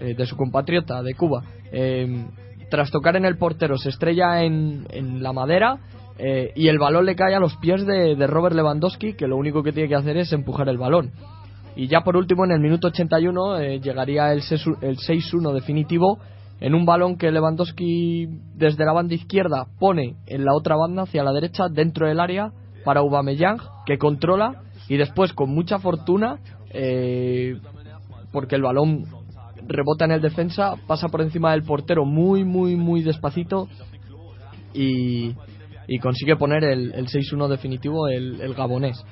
eh, 0.00 0.14
de 0.14 0.26
su 0.26 0.36
compatriota 0.36 1.02
de 1.02 1.14
Cuba, 1.14 1.42
eh, 1.72 2.26
tras 2.70 2.90
tocar 2.90 3.16
en 3.16 3.24
el 3.24 3.36
portero 3.36 3.76
se 3.76 3.88
estrella 3.88 4.42
en, 4.42 4.86
en 4.90 5.22
la 5.22 5.32
madera 5.32 5.80
eh, 6.18 6.52
y 6.54 6.68
el 6.68 6.78
balón 6.78 7.06
le 7.06 7.16
cae 7.16 7.34
a 7.34 7.40
los 7.40 7.56
pies 7.56 7.86
de, 7.86 8.14
de 8.14 8.26
Robert 8.26 8.54
Lewandowski 8.54 9.14
que 9.14 9.26
lo 9.26 9.36
único 9.36 9.62
que 9.62 9.72
tiene 9.72 9.88
que 9.88 9.94
hacer 9.94 10.16
es 10.18 10.32
empujar 10.32 10.68
el 10.68 10.76
balón. 10.76 11.12
Y 11.76 11.86
ya 11.86 12.02
por 12.02 12.16
último, 12.16 12.44
en 12.44 12.50
el 12.50 12.60
minuto 12.60 12.88
81, 12.88 13.58
eh, 13.58 13.80
llegaría 13.80 14.32
el 14.32 14.42
6 14.42 14.66
el 14.82 14.98
6-1 14.98 15.52
definitivo 15.52 16.18
en 16.60 16.74
un 16.74 16.84
balón 16.84 17.16
que 17.16 17.30
Lewandowski 17.30 18.28
desde 18.54 18.84
la 18.84 18.92
banda 18.92 19.14
izquierda 19.14 19.66
pone 19.78 20.16
en 20.26 20.44
la 20.44 20.54
otra 20.54 20.76
banda 20.76 21.02
hacia 21.02 21.24
la 21.24 21.32
derecha 21.32 21.68
dentro 21.70 22.06
del 22.06 22.20
área 22.20 22.52
para 22.84 23.00
Aubameyang 23.00 23.58
que 23.86 23.98
controla 23.98 24.62
y 24.88 24.96
después 24.96 25.32
con 25.32 25.50
mucha 25.50 25.78
fortuna 25.78 26.38
eh, 26.72 27.58
porque 28.32 28.56
el 28.56 28.62
balón 28.62 29.06
rebota 29.66 30.04
en 30.04 30.12
el 30.12 30.20
defensa 30.20 30.74
pasa 30.86 31.08
por 31.08 31.22
encima 31.22 31.52
del 31.52 31.62
portero 31.62 32.04
muy 32.04 32.44
muy 32.44 32.76
muy 32.76 33.02
despacito 33.02 33.68
y, 34.74 35.34
y 35.88 35.98
consigue 35.98 36.36
poner 36.36 36.64
el, 36.64 36.92
el 36.92 37.06
6-1 37.06 37.48
definitivo 37.48 38.06
el, 38.08 38.40
el 38.40 38.54
gabonés. 38.54 39.04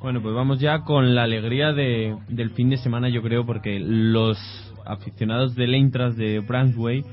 Bueno, 0.00 0.22
pues 0.22 0.34
vamos 0.34 0.58
ya 0.58 0.80
con 0.80 1.14
la 1.14 1.24
alegría 1.24 1.74
de, 1.74 2.16
del 2.28 2.52
fin 2.52 2.70
de 2.70 2.78
semana, 2.78 3.10
yo 3.10 3.20
creo, 3.20 3.44
porque 3.44 3.78
los 3.78 4.38
aficionados 4.86 5.54
del 5.54 5.74
Eintracht 5.74 6.16
de 6.16 6.40
Brunswick, 6.40 7.04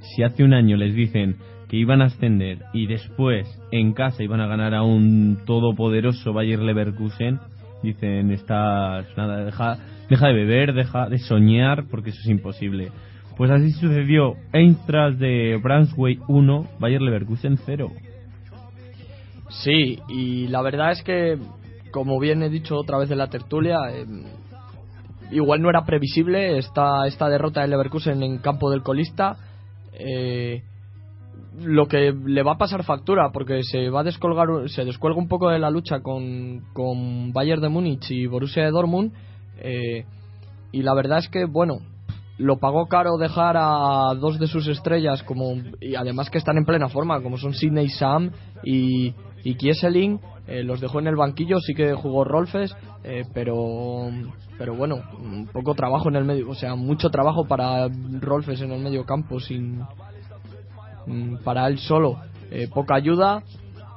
si 0.00 0.22
hace 0.22 0.44
un 0.44 0.54
año 0.54 0.76
les 0.76 0.94
dicen 0.94 1.36
que 1.68 1.76
iban 1.76 2.02
a 2.02 2.06
ascender 2.06 2.58
y 2.72 2.86
después 2.86 3.48
en 3.70 3.92
casa 3.92 4.22
iban 4.22 4.40
a 4.40 4.46
ganar 4.46 4.74
a 4.74 4.82
un 4.82 5.38
todopoderoso 5.46 6.32
Bayer 6.32 6.60
Leverkusen, 6.60 7.40
dicen, 7.82 8.30
estás, 8.30 9.06
nada, 9.16 9.44
deja, 9.44 9.78
deja 10.08 10.28
de 10.28 10.34
beber, 10.34 10.74
deja 10.74 11.08
de 11.08 11.18
soñar, 11.18 11.84
porque 11.90 12.10
eso 12.10 12.20
es 12.20 12.28
imposible. 12.28 12.90
Pues 13.36 13.50
así 13.50 13.72
sucedió, 13.72 14.34
Eintracht 14.52 15.18
de 15.18 15.58
Brunswick 15.62 16.20
1, 16.28 16.68
Bayer 16.78 17.02
Leverkusen 17.02 17.58
0. 17.64 17.90
Sí, 19.48 19.98
y 20.08 20.48
la 20.48 20.62
verdad 20.62 20.92
es 20.92 21.02
que, 21.02 21.38
como 21.90 22.18
bien 22.18 22.42
he 22.42 22.48
dicho 22.48 22.76
otra 22.76 22.98
vez 22.98 23.10
en 23.10 23.18
la 23.18 23.28
tertulia, 23.28 23.78
eh, 23.92 24.04
igual 25.30 25.62
no 25.62 25.70
era 25.70 25.84
previsible 25.84 26.58
esta, 26.58 27.06
esta 27.06 27.28
derrota 27.28 27.60
del 27.60 27.70
Leverkusen 27.70 28.22
en 28.22 28.38
campo 28.38 28.70
del 28.70 28.82
colista. 28.82 29.36
eh, 29.92 30.62
lo 31.60 31.86
que 31.86 32.12
le 32.12 32.42
va 32.42 32.52
a 32.52 32.58
pasar 32.58 32.82
factura 32.84 33.30
porque 33.32 33.62
se 33.62 33.88
va 33.88 34.00
a 34.00 34.04
descolgar 34.04 34.68
se 34.68 34.84
descuelga 34.84 35.20
un 35.20 35.28
poco 35.28 35.50
de 35.50 35.58
la 35.58 35.70
lucha 35.70 36.00
con, 36.00 36.64
con 36.72 37.32
Bayern 37.32 37.62
de 37.62 37.68
Múnich 37.68 38.10
y 38.10 38.26
Borussia 38.26 38.64
de 38.64 38.70
Dortmund 38.70 39.12
eh, 39.58 40.04
y 40.72 40.82
la 40.82 40.94
verdad 40.94 41.18
es 41.18 41.28
que 41.28 41.44
bueno 41.44 41.76
lo 42.38 42.58
pagó 42.58 42.88
caro 42.88 43.16
dejar 43.18 43.56
a 43.56 44.14
dos 44.18 44.40
de 44.40 44.48
sus 44.48 44.66
estrellas 44.66 45.22
como 45.22 45.54
y 45.80 45.94
además 45.94 46.30
que 46.30 46.38
están 46.38 46.58
en 46.58 46.64
plena 46.64 46.88
forma 46.88 47.22
como 47.22 47.38
son 47.38 47.54
Sidney 47.54 47.88
Sam 47.88 48.32
y, 48.64 49.14
y 49.44 49.54
Kieseling 49.54 50.20
eh, 50.48 50.64
los 50.64 50.80
dejó 50.80 50.98
en 50.98 51.06
el 51.06 51.16
banquillo 51.16 51.60
sí 51.60 51.74
que 51.74 51.94
jugó 51.94 52.24
Rolfes 52.24 52.74
eh, 53.04 53.24
pero 53.32 54.08
pero 54.58 54.74
bueno 54.74 55.02
poco 55.52 55.74
trabajo 55.74 56.08
en 56.08 56.16
el 56.16 56.24
medio 56.24 56.48
o 56.48 56.54
sea 56.54 56.74
mucho 56.74 57.10
trabajo 57.10 57.46
para 57.46 57.88
Rolfes 58.20 58.60
en 58.62 58.72
el 58.72 58.80
medio 58.80 59.04
campo 59.04 59.40
sin 59.40 59.80
mm, 61.06 61.36
para 61.44 61.66
él 61.68 61.78
solo. 61.78 62.18
Eh, 62.50 62.68
poca 62.72 62.94
ayuda 62.94 63.42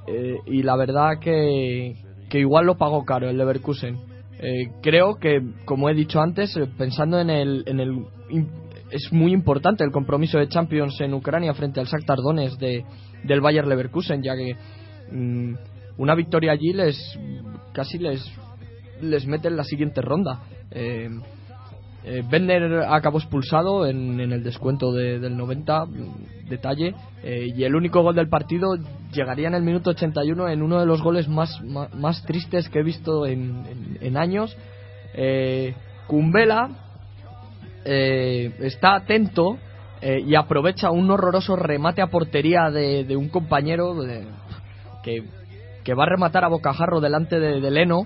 eh, 0.07 0.39
y 0.45 0.63
la 0.63 0.77
verdad 0.77 1.19
que, 1.19 1.95
que 2.29 2.39
igual 2.39 2.65
lo 2.65 2.77
pagó 2.77 3.03
caro 3.05 3.29
el 3.29 3.38
Leverkusen. 3.38 3.97
Eh, 4.39 4.71
creo 4.81 5.15
que 5.15 5.41
como 5.65 5.89
he 5.89 5.93
dicho 5.93 6.21
antes 6.21 6.55
eh, 6.55 6.67
pensando 6.77 7.19
en 7.19 7.29
el, 7.29 7.63
en 7.67 7.79
el 7.79 8.05
es 8.91 9.11
muy 9.11 9.34
importante 9.34 9.84
el 9.84 9.91
compromiso 9.91 10.38
de 10.38 10.47
Champions 10.47 11.01
en 11.01 11.13
Ucrania 11.13 11.53
frente 11.53 11.79
al 11.79 11.88
Shakhtar 11.88 12.19
Donetsk 12.19 12.59
de, 12.59 12.85
del 13.23 13.41
Bayer 13.41 13.67
Leverkusen 13.67 14.21
ya 14.21 14.35
que 14.35 14.55
mm, 15.11 15.55
una 15.97 16.15
victoria 16.15 16.51
allí 16.51 16.71
les 16.71 17.19
casi 17.73 17.97
les 17.97 18.23
les 19.02 19.26
mete 19.28 19.48
en 19.48 19.57
la 19.57 19.64
siguiente 19.64 20.02
ronda 20.02 20.40
eh, 20.72 21.10
eh, 22.03 22.24
Bender 22.30 22.86
acabó 22.88 23.18
expulsado 23.18 23.86
en, 23.86 24.19
en 24.22 24.32
el 24.32 24.41
descuento 24.44 24.94
de- 24.94 25.19
del 25.19 25.36
90, 25.36 25.86
mm, 25.86 26.48
detalle, 26.48 26.95
eh, 27.22 27.48
y 27.53 27.64
el 27.65 27.76
único 27.76 28.02
gol 28.02 28.15
del 28.15 28.30
partido 28.30 28.78
llegaría 29.11 29.49
en 29.49 29.56
el 29.56 29.64
minuto 29.64 29.90
81 29.90 30.48
en 30.48 30.61
uno 30.61 30.80
de 30.80 30.86
los 30.86 31.02
goles 31.02 31.28
más, 31.28 31.61
más, 31.64 32.24
tristes 32.26 32.69
que 32.69 32.80
he 32.80 32.84
visto 32.84 33.26
en, 33.26 33.65
años. 34.15 34.56
Kumbela 36.07 36.69
eh, 37.84 38.53
está 38.60 38.95
atento 38.95 39.57
y 40.02 40.36
aprovecha 40.36 40.91
un 40.91 41.10
horroroso 41.11 41.56
remate 41.57 42.02
a 42.02 42.07
portería 42.07 42.69
de, 42.72 43.03
un 43.18 43.28
compañero 43.30 43.95
de- 43.95 44.28
que, 45.03 45.24
que 45.84 45.94
va 45.94 46.03
a 46.03 46.10
rematar 46.10 46.45
a 46.45 46.49
bocajarro 46.49 47.02
delante 47.02 47.40
de, 47.40 47.60
de 47.60 47.72
Leno. 47.72 48.06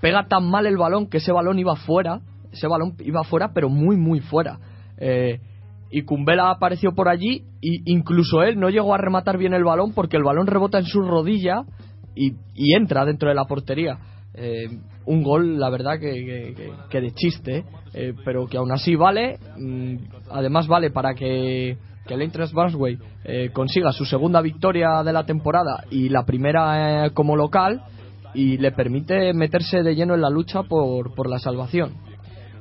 Pega 0.00 0.26
tan 0.28 0.48
mal 0.48 0.66
el 0.66 0.76
balón 0.76 1.08
que 1.08 1.18
ese 1.18 1.32
balón 1.32 1.58
iba 1.58 1.76
fuera, 1.76 2.20
ese 2.52 2.66
balón 2.66 2.94
iba 3.00 3.24
fuera, 3.24 3.52
pero 3.52 3.68
muy, 3.68 3.96
muy 3.96 4.20
fuera. 4.20 4.58
Eh, 4.96 5.40
y 5.90 6.02
Kumbela 6.02 6.50
apareció 6.50 6.92
por 6.94 7.08
allí 7.08 7.44
y 7.60 7.90
incluso 7.90 8.42
él 8.42 8.58
no 8.58 8.68
llegó 8.68 8.94
a 8.94 8.98
rematar 8.98 9.38
bien 9.38 9.54
el 9.54 9.64
balón 9.64 9.92
porque 9.94 10.16
el 10.16 10.22
balón 10.22 10.46
rebota 10.46 10.78
en 10.78 10.84
su 10.84 11.00
rodilla 11.02 11.62
y, 12.14 12.34
entra 12.74 13.04
dentro 13.04 13.28
de 13.28 13.34
la 13.34 13.44
portería. 13.44 13.98
Eh, 14.34 14.68
un 15.06 15.22
gol, 15.22 15.58
la 15.58 15.70
verdad, 15.70 15.98
que, 15.98 16.54
que- 16.90 17.00
de 17.00 17.10
chiste, 17.12 17.64
eh, 17.94 18.12
pero 18.24 18.46
que 18.46 18.58
aún 18.58 18.72
así 18.72 18.96
vale. 18.96 19.38
mm, 19.56 19.96
además, 20.30 20.66
vale 20.66 20.90
para 20.90 21.14
que, 21.14 21.76
el 22.08 22.22
Eintracht 22.22 22.54
Braunschweig 22.54 22.98
eh, 23.24 23.50
consiga 23.52 23.92
su 23.92 24.06
segunda 24.06 24.40
victoria 24.40 25.02
de 25.02 25.12
la 25.12 25.26
temporada 25.26 25.84
y 25.90 26.08
la 26.08 26.24
primera 26.24 27.10
como 27.12 27.36
local 27.36 27.82
y 28.34 28.58
le 28.58 28.72
permite 28.72 29.32
meterse 29.34 29.82
de 29.82 29.94
lleno 29.94 30.14
en 30.14 30.20
la 30.20 30.30
lucha 30.30 30.62
por, 30.62 31.14
por 31.14 31.28
la 31.28 31.38
salvación. 31.38 31.92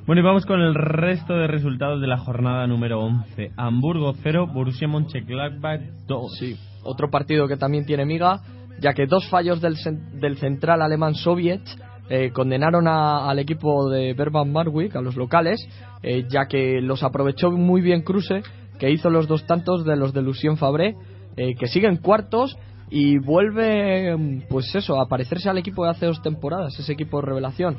Bueno, 0.06 0.22
y 0.22 0.24
vamos 0.26 0.46
con 0.46 0.62
el 0.62 0.74
resto 0.74 1.34
de 1.34 1.48
resultados 1.48 2.00
de 2.00 2.08
la 2.08 2.18
jornada 2.18 2.66
número 2.66 3.00
11. 3.02 3.52
Hamburgo 3.58 4.14
0, 4.24 4.48
Borussia 4.54 4.88
Mönchengladbach 4.88 5.82
2. 6.08 6.32
Sí, 6.40 6.56
otro 6.84 7.10
partido 7.10 7.48
que 7.48 7.58
también 7.58 7.86
tiene 7.86 8.06
miga, 8.06 8.40
ya 8.80 8.94
que 8.94 9.06
dos 9.06 9.28
fallos 9.30 9.60
del, 9.62 9.76
del 10.22 10.38
central 10.38 10.82
alemán 10.82 11.16
Soviet 11.16 11.62
eh, 12.10 12.32
condenaron 12.32 12.88
a- 12.88 13.30
al 13.30 13.40
equipo 13.40 13.90
de 13.90 14.14
Verban 14.14 14.50
Marwick, 14.50 14.96
a 14.96 15.02
los 15.02 15.18
locales, 15.18 15.60
eh, 16.04 16.24
ya 16.30 16.46
que 16.46 16.80
los 16.82 17.04
aprovechó 17.04 17.52
muy 17.52 17.82
bien 17.82 18.04
Kruse, 18.04 18.44
que 18.80 18.90
hizo 18.90 19.10
los 19.10 19.28
dos 19.28 19.46
tantos 19.46 19.84
de 19.84 19.98
los 19.98 20.14
de 20.14 20.22
Lucien 20.22 20.56
Fabré, 20.56 20.96
eh, 21.36 21.56
que 21.56 21.68
siguen 21.68 21.98
cuartos 21.98 22.56
y 22.90 23.18
vuelve, 23.18 24.16
mm, 24.16 24.44
pues 24.50 24.74
eso, 24.76 25.00
a 25.00 25.08
parecerse 25.08 25.50
al 25.50 25.58
equipo 25.58 25.84
de 25.84 25.92
hace 25.92 26.06
dos 26.06 26.22
temporadas, 26.22 26.78
ese 26.80 26.94
equipo 26.94 27.20
de 27.20 27.28
revelación. 27.28 27.78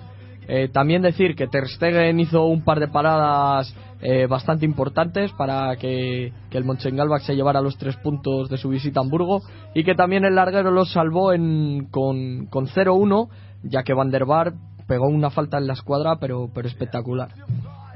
Eh, 0.51 0.69
también 0.69 1.03
decir 1.03 1.35
que 1.35 1.47
Ter 1.47 1.69
Stegen 1.69 2.21
hizo 2.21 2.47
un 2.47 2.65
par 2.65 2.81
de 2.81 2.89
paradas 2.89 3.75
eh, 4.01 4.27
bastante 4.27 4.65
importantes 4.65 5.31
para 5.33 5.77
que, 5.77 6.33
que 6.51 6.57
el 6.57 6.65
Mönchengladbach 6.65 7.21
se 7.23 7.37
llevara 7.37 7.61
los 7.61 7.77
tres 7.77 7.97
puntos 7.97 8.49
de 8.49 8.57
su 8.57 8.71
visita 8.71 9.01
a 9.01 9.03
Hamburgo 9.03 9.43
y 9.75 9.85
que 9.85 9.95
también 9.95 10.25
el 10.25 10.37
larguero 10.37 10.71
los 10.71 10.91
salvó 10.93 11.35
en, 11.35 11.89
con, 11.91 12.47
con 12.47 12.67
0-1 12.67 13.29
ya 13.63 13.83
que 13.83 13.93
Van 13.93 14.11
der 14.11 14.25
Bar 14.25 14.55
pegó 14.87 15.09
una 15.09 15.29
falta 15.29 15.59
en 15.59 15.67
la 15.67 15.75
escuadra 15.75 16.17
pero, 16.19 16.49
pero 16.55 16.67
espectacular. 16.67 17.29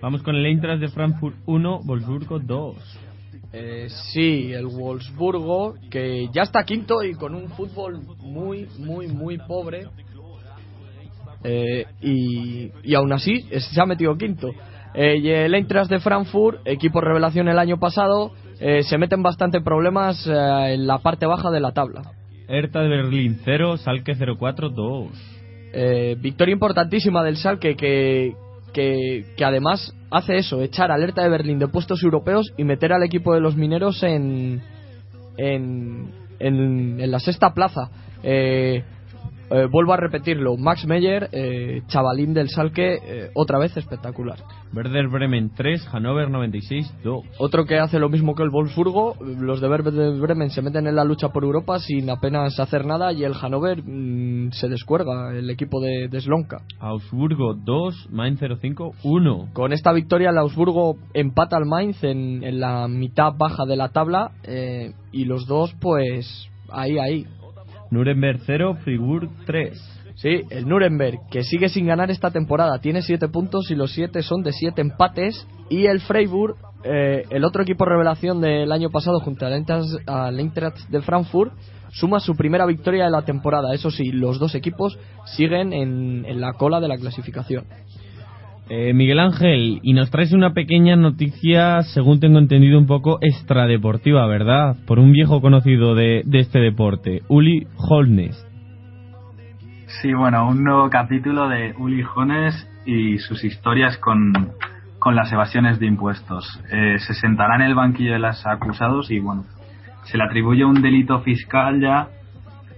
Vamos 0.03 0.23
con 0.23 0.35
el 0.37 0.45
Eintracht 0.45 0.81
de 0.81 0.89
Frankfurt 0.89 1.37
1, 1.47 1.81
Wolfsburgo 1.85 2.39
2. 2.39 2.77
Eh, 3.53 3.89
sí, 4.13 4.53
el 4.53 4.67
Wolfsburgo, 4.67 5.75
que 5.91 6.29
ya 6.33 6.43
está 6.43 6.65
quinto 6.65 7.03
y 7.03 7.15
con 7.15 7.35
un 7.35 7.49
fútbol 7.51 8.01
muy, 8.19 8.67
muy, 8.79 9.09
muy 9.09 9.39
pobre. 9.39 9.87
Eh, 11.45 11.85
y, 12.01 12.71
y 12.83 12.95
aún 12.95 13.13
así 13.13 13.47
se 13.51 13.81
ha 13.81 13.87
metido 13.87 14.17
quinto. 14.17 14.53
Eh, 14.95 15.19
y 15.19 15.29
el 15.31 15.55
Eintracht 15.55 15.91
de 15.91 16.01
Frankfurt, 16.01 16.61
equipo 16.67 17.01
revelación 17.01 17.49
el 17.49 17.59
año 17.59 17.79
pasado, 17.79 18.33
eh, 18.61 18.83
se 18.83 18.99
meten 18.99 19.23
bastante 19.23 19.61
problemas 19.61 20.27
eh, 20.27 20.75
en 20.75 20.87
la 20.87 20.99
parte 20.99 21.27
baja 21.27 21.51
de 21.51 21.61
la 21.61 21.73
tabla. 21.73 22.03
Hertha 22.49 22.81
de 22.81 22.89
Berlín 22.89 23.41
0, 23.45 23.79
Salke 23.79 24.15
04 24.15 24.69
2. 24.69 25.09
Eh, 25.75 26.17
victoria 26.21 26.53
importantísima 26.53 27.25
del 27.25 27.39
Salque 27.39 27.75
que, 27.75 28.35
que, 28.73 29.25
que 29.37 29.45
además 29.45 29.95
hace 30.11 30.39
eso, 30.39 30.63
echar 30.63 30.91
alerta 30.91 31.23
de 31.23 31.29
Berlín 31.29 31.59
de 31.59 31.69
puestos 31.69 32.03
europeos 32.03 32.53
y 32.57 32.65
meter 32.65 32.93
al 32.93 33.03
equipo 33.03 33.35
de 33.35 33.41
los 33.41 33.57
mineros 33.57 34.03
en, 34.03 34.63
en, 35.37 36.11
en, 36.39 37.11
la 37.11 37.19
sexta 37.19 37.55
plaza. 37.55 37.91
Eh, 38.23 38.85
eh, 39.53 39.67
vuelvo 39.71 39.93
a 39.93 39.97
repetirlo, 39.97 40.57
Max 40.57 40.87
Meyer, 40.87 41.29
eh, 41.33 41.83
chavalín 41.89 42.35
del 42.35 42.49
Salque, 42.49 42.95
eh, 42.95 43.31
otra 43.35 43.59
vez 43.59 43.77
espectacular. 43.77 44.39
Werder 44.75 45.09
Bremen 45.09 45.51
3, 45.55 45.87
Hannover 45.89 46.31
96 46.31 46.95
2. 47.05 47.25
Otro 47.39 47.67
que 47.67 47.79
hace 47.79 47.99
lo 47.99 48.09
mismo 48.09 48.35
que 48.35 48.43
el 48.43 48.51
Wolfsburgo, 48.51 49.17
los 49.21 49.61
de 49.61 49.69
Werder 49.69 50.19
Bremen 50.19 50.51
se 50.51 50.63
meten 50.63 50.87
en 50.87 50.97
la 50.97 51.05
lucha 51.05 51.29
por 51.29 51.45
Europa 51.45 51.79
sin 51.79 52.09
apenas 52.09 52.59
hacer 52.59 52.87
nada 52.87 53.13
y 53.13 53.25
el 53.25 53.35
Hannover 53.35 53.83
mm, 53.85 54.53
se 54.53 54.69
descuerga, 54.69 55.37
el 55.37 55.51
equipo 55.51 55.81
de, 55.81 56.09
de 56.09 56.21
Slonka. 56.21 56.63
Augsburgo 56.81 57.55
2, 57.55 58.09
Mainz 58.11 58.41
05 58.41 58.93
1. 59.03 59.49
Con 59.53 59.73
esta 59.73 59.93
victoria 59.93 60.31
el 60.31 60.39
Augsburgo 60.39 60.97
empata 61.13 61.57
al 61.57 61.67
Mainz 61.67 62.03
en, 62.03 62.43
en 62.43 62.61
la 62.61 62.89
mitad 62.89 63.33
baja 63.37 63.65
de 63.67 63.77
la 63.77 63.91
tabla 63.91 64.33
eh, 64.45 64.93
y 65.13 65.25
los 65.25 65.47
dos 65.47 65.75
pues 65.81 66.49
ahí, 66.71 66.99
ahí. 66.99 67.27
Nuremberg 67.93 68.41
0, 68.47 68.79
Fribourg 68.83 69.29
3. 69.47 69.99
Sí, 70.15 70.41
el 70.51 70.67
Nuremberg, 70.69 71.19
que 71.31 71.43
sigue 71.43 71.69
sin 71.69 71.87
ganar 71.87 72.11
esta 72.11 72.31
temporada, 72.31 72.79
tiene 72.81 73.03
7 73.03 73.29
puntos 73.29 73.71
y 73.71 73.75
los 73.75 73.93
7 73.93 74.23
son 74.23 74.43
de 74.43 74.53
7 74.53 74.81
empates. 74.81 75.47
Y 75.69 75.87
el 75.87 76.01
Freiburg, 76.01 76.57
eh, 76.85 77.25
el 77.31 77.45
otro 77.45 77.63
equipo 77.63 77.85
revelación 77.85 78.41
del 78.41 78.73
año 78.73 78.91
pasado 78.91 79.21
junto 79.21 79.47
al 79.47 79.53
Eintracht- 79.55 80.03
al 80.07 80.37
de 80.91 81.03
Frankfurt, 81.03 81.53
suma 81.91 82.21
su 82.21 82.35
primera 82.35 82.67
victoria 82.67 83.05
de 83.05 83.11
la 83.11 83.23
temporada. 83.23 83.75
Eso 83.75 83.91
sí, 83.91 84.11
los 84.11 84.39
dos 84.39 84.55
equipos 84.55 84.99
siguen 85.27 85.73
en, 85.73 86.25
en 86.27 86.41
la 86.41 86.55
cola 86.55 86.81
de 86.81 86.89
la 86.89 86.97
clasificación. 86.97 87.65
Eh, 88.75 88.95
Miguel 88.95 89.21
Ángel, 89.21 89.81
y 89.83 89.93
nos 89.93 90.11
traes 90.11 90.33
una 90.33 90.55
pequeña 90.55 90.97
noticia, 90.97 91.83
según 91.83 92.21
tengo 92.21 92.39
entendido, 92.39 92.79
un 92.79 92.87
poco 92.87 93.19
extradeportiva, 93.21 94.27
¿verdad? 94.27 94.77
Por 94.87 94.99
un 94.99 95.13
viejo 95.13 95.43
conocido 95.43 95.95
de, 95.95 96.23
de 96.25 96.39
este 96.39 96.59
deporte, 96.59 97.21
Uli 97.29 97.67
Holness. 97.77 98.35
Sí, 100.01 100.15
bueno, 100.15 100.49
un 100.49 100.65
nuevo 100.65 100.89
capítulo 100.89 101.51
de 101.51 101.75
Uli 101.77 102.03
Jones 102.03 102.67
y 102.87 103.19
sus 103.19 103.45
historias 103.45 103.99
con, 103.99 104.33
con 104.99 105.17
las 105.17 105.31
evasiones 105.31 105.79
de 105.79 105.85
impuestos. 105.85 106.59
Eh, 106.73 106.97
se 106.99 107.13
sentará 107.13 107.57
en 107.57 107.63
el 107.69 107.75
banquillo 107.75 108.15
de 108.15 108.21
los 108.21 108.47
acusados 108.47 109.11
y, 109.11 109.19
bueno, 109.19 109.45
se 110.05 110.17
le 110.17 110.25
atribuye 110.25 110.65
un 110.65 110.81
delito 110.81 111.21
fiscal 111.21 111.79
ya 111.79 112.09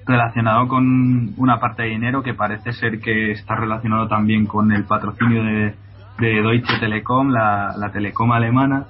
relacionado 0.08 0.66
con 0.66 1.34
una 1.36 1.60
parte 1.60 1.84
de 1.84 1.90
dinero 1.90 2.24
que 2.24 2.34
parece 2.34 2.72
ser 2.72 2.98
que 2.98 3.30
está 3.30 3.54
relacionado 3.54 4.08
también 4.08 4.44
con 4.44 4.72
el 4.72 4.84
patrocinio 4.86 5.44
de, 5.44 5.83
de 6.18 6.42
Deutsche 6.42 6.78
Telekom, 6.80 7.30
la, 7.30 7.74
la 7.76 7.90
telecom 7.90 8.32
alemana. 8.32 8.86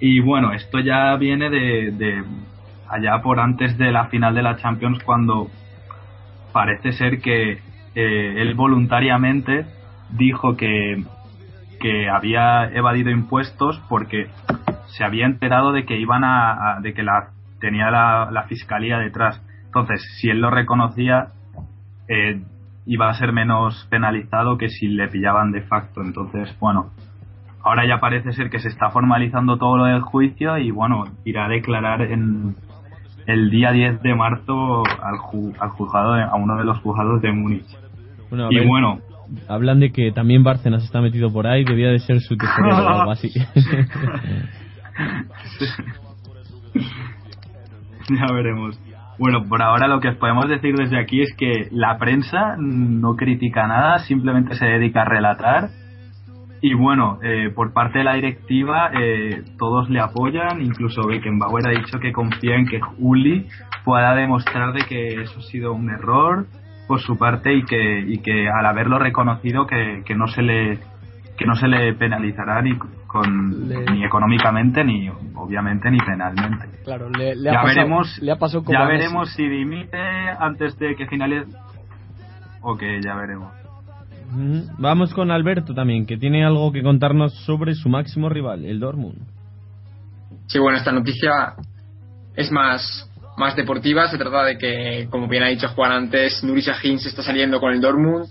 Y 0.00 0.20
bueno, 0.20 0.52
esto 0.52 0.80
ya 0.80 1.14
viene 1.16 1.50
de, 1.50 1.92
de 1.92 2.24
allá 2.88 3.22
por 3.22 3.40
antes 3.40 3.78
de 3.78 3.92
la 3.92 4.06
final 4.06 4.34
de 4.34 4.42
la 4.42 4.56
Champions 4.56 4.98
cuando 5.04 5.48
parece 6.52 6.92
ser 6.92 7.20
que 7.20 7.58
eh, 7.94 8.34
él 8.42 8.54
voluntariamente 8.54 9.66
dijo 10.10 10.56
que, 10.56 11.02
que 11.80 12.08
había 12.08 12.70
evadido 12.72 13.10
impuestos 13.10 13.80
porque 13.88 14.28
se 14.86 15.04
había 15.04 15.26
enterado 15.26 15.72
de 15.72 15.84
que 15.84 15.98
iban 15.98 16.22
a, 16.24 16.78
de 16.80 16.94
que 16.94 17.02
la 17.02 17.30
tenía 17.60 17.90
la, 17.90 18.28
la 18.30 18.44
fiscalía 18.44 18.98
detrás. 18.98 19.40
Entonces, 19.66 20.02
si 20.20 20.28
él 20.28 20.40
lo 20.40 20.50
reconocía, 20.50 21.28
eh, 22.08 22.40
iba 22.86 23.08
a 23.08 23.14
ser 23.14 23.32
menos 23.32 23.86
penalizado 23.90 24.58
que 24.58 24.68
si 24.68 24.88
le 24.88 25.08
pillaban 25.08 25.52
de 25.52 25.62
facto. 25.62 26.02
Entonces, 26.02 26.54
bueno, 26.60 26.90
ahora 27.62 27.86
ya 27.86 27.98
parece 28.00 28.32
ser 28.32 28.50
que 28.50 28.58
se 28.58 28.68
está 28.68 28.90
formalizando 28.90 29.56
todo 29.56 29.76
lo 29.78 29.84
del 29.84 30.02
juicio 30.02 30.58
y 30.58 30.70
bueno, 30.70 31.04
irá 31.24 31.46
a 31.46 31.48
declarar 31.48 32.02
en 32.02 32.54
el 33.26 33.50
día 33.50 33.72
10 33.72 34.02
de 34.02 34.14
marzo 34.14 34.82
al, 34.84 35.16
ju- 35.16 35.54
al 35.58 35.70
juzgado, 35.70 36.14
a 36.14 36.34
uno 36.36 36.56
de 36.56 36.64
los 36.64 36.78
juzgados 36.80 37.22
de 37.22 37.32
Múnich. 37.32 37.64
Bueno, 38.28 38.48
y 38.50 38.56
ver, 38.56 38.66
bueno, 38.66 38.98
Hablan 39.48 39.80
de 39.80 39.90
que 39.90 40.12
también 40.12 40.44
Bárcenas 40.44 40.84
está 40.84 41.00
metido 41.00 41.32
por 41.32 41.46
ahí, 41.46 41.64
debía 41.64 41.88
de 41.88 41.98
ser 42.00 42.20
su 42.20 42.36
tesorero 42.36 42.76
o 42.76 42.88
algo 42.88 43.10
así. 43.12 43.30
ya 48.10 48.26
veremos. 48.32 48.78
Bueno, 49.18 49.44
por 49.48 49.62
ahora 49.62 49.86
lo 49.86 50.00
que 50.00 50.08
os 50.08 50.16
podemos 50.16 50.48
decir 50.48 50.74
desde 50.74 50.98
aquí 50.98 51.22
es 51.22 51.34
que 51.36 51.68
la 51.70 51.98
prensa 51.98 52.56
no 52.58 53.14
critica 53.14 53.66
nada, 53.66 53.98
simplemente 54.00 54.54
se 54.56 54.66
dedica 54.66 55.02
a 55.02 55.04
relatar. 55.04 55.68
Y 56.60 56.74
bueno, 56.74 57.18
eh, 57.22 57.50
por 57.54 57.72
parte 57.72 57.98
de 57.98 58.04
la 58.04 58.14
directiva 58.14 58.90
eh, 58.92 59.42
todos 59.58 59.88
le 59.90 60.00
apoyan, 60.00 60.62
incluso 60.62 61.06
Beckenbauer 61.06 61.68
ha 61.68 61.70
dicho 61.70 61.98
que 62.00 62.12
confía 62.12 62.56
en 62.56 62.66
que 62.66 62.80
Uli 62.98 63.46
pueda 63.84 64.14
demostrar 64.14 64.72
de 64.72 64.84
que 64.86 65.22
eso 65.22 65.38
ha 65.38 65.42
sido 65.42 65.74
un 65.74 65.90
error 65.90 66.46
por 66.88 67.00
su 67.00 67.18
parte 67.18 67.54
y 67.54 67.64
que, 67.64 68.00
y 68.00 68.18
que 68.18 68.48
al 68.48 68.66
haberlo 68.66 68.98
reconocido 68.98 69.66
que, 69.66 70.02
que 70.04 70.14
no 70.14 70.26
se 70.26 70.42
le 70.42 70.78
que 71.36 71.46
no 71.46 71.54
se 71.56 71.66
le 71.66 71.92
penalizará 71.94 72.62
ni 72.62 72.78
con 73.14 73.68
Le- 73.68 73.84
ni 73.92 74.04
económicamente 74.04 74.82
ni 74.82 75.08
obviamente 75.36 75.88
ni 75.88 75.98
penalmente. 75.98 76.66
Claro, 76.84 77.08
le, 77.10 77.36
le 77.36 77.44
ya 77.44 77.60
ha 77.60 77.62
pasado, 77.62 77.76
veremos, 77.76 78.18
le 78.20 78.32
ha 78.32 78.36
pasado 78.36 78.64
como 78.64 78.76
ya 78.76 78.84
veremos 78.86 79.30
si 79.34 79.46
dimite 79.48 79.96
antes 80.40 80.76
de 80.80 80.96
que 80.96 81.06
finalice 81.06 81.46
o 82.60 82.76
que 82.76 83.00
ya 83.00 83.14
veremos. 83.14 83.52
Vamos 84.78 85.14
con 85.14 85.30
Alberto 85.30 85.74
también, 85.74 86.06
que 86.06 86.16
tiene 86.16 86.44
algo 86.44 86.72
que 86.72 86.82
contarnos 86.82 87.32
sobre 87.44 87.74
su 87.74 87.88
máximo 87.88 88.28
rival, 88.28 88.64
el 88.64 88.80
Dortmund. 88.80 89.18
Sí, 90.48 90.58
bueno, 90.58 90.76
esta 90.76 90.90
noticia 90.90 91.54
es 92.34 92.50
más, 92.50 93.08
más 93.36 93.54
deportiva. 93.54 94.08
Se 94.08 94.18
trata 94.18 94.42
de 94.44 94.58
que, 94.58 95.06
como 95.08 95.28
bien 95.28 95.44
ha 95.44 95.48
dicho 95.48 95.68
Juan 95.68 95.92
antes, 95.92 96.42
Nuri 96.42 96.62
Sahin 96.62 96.98
se 96.98 97.10
está 97.10 97.22
saliendo 97.22 97.60
con 97.60 97.72
el 97.72 97.80
Dortmund. 97.80 98.26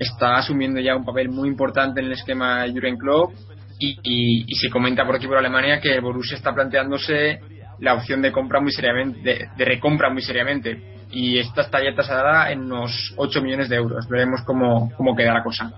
Está 0.00 0.36
asumiendo 0.36 0.80
ya 0.80 0.96
un 0.96 1.04
papel 1.04 1.28
muy 1.28 1.48
importante 1.48 2.00
en 2.00 2.06
el 2.06 2.12
esquema 2.12 2.62
de 2.64 2.72
Jurgen 2.72 2.96
Klopp. 2.98 3.30
Y, 3.78 3.98
y- 4.02 4.44
y 4.46 4.54
se 4.56 4.70
comenta 4.70 5.04
por 5.04 5.16
aquí 5.16 5.26
por 5.26 5.36
Alemania 5.36 5.80
que 5.80 5.94
el 5.94 6.00
Borussia 6.00 6.36
está 6.36 6.54
planteándose 6.54 7.40
la 7.80 7.94
opción 7.94 8.22
de 8.22 8.32
compra 8.32 8.60
muy 8.60 8.72
seriamente, 8.72 9.20
de, 9.22 9.48
de 9.56 9.64
recompra 9.64 10.10
muy 10.10 10.22
seriamente. 10.22 10.94
Y 11.12 11.38
esta 11.38 11.62
está 11.62 11.82
ya 11.84 11.94
tasada 11.94 12.50
en 12.50 12.62
unos 12.62 13.14
8 13.16 13.42
millones 13.42 13.68
de 13.68 13.76
euros. 13.76 14.08
Veremos 14.08 14.40
cómo, 14.46 14.90
cómo 14.96 15.14
queda 15.14 15.34
la 15.34 15.42
cosa. 15.42 15.72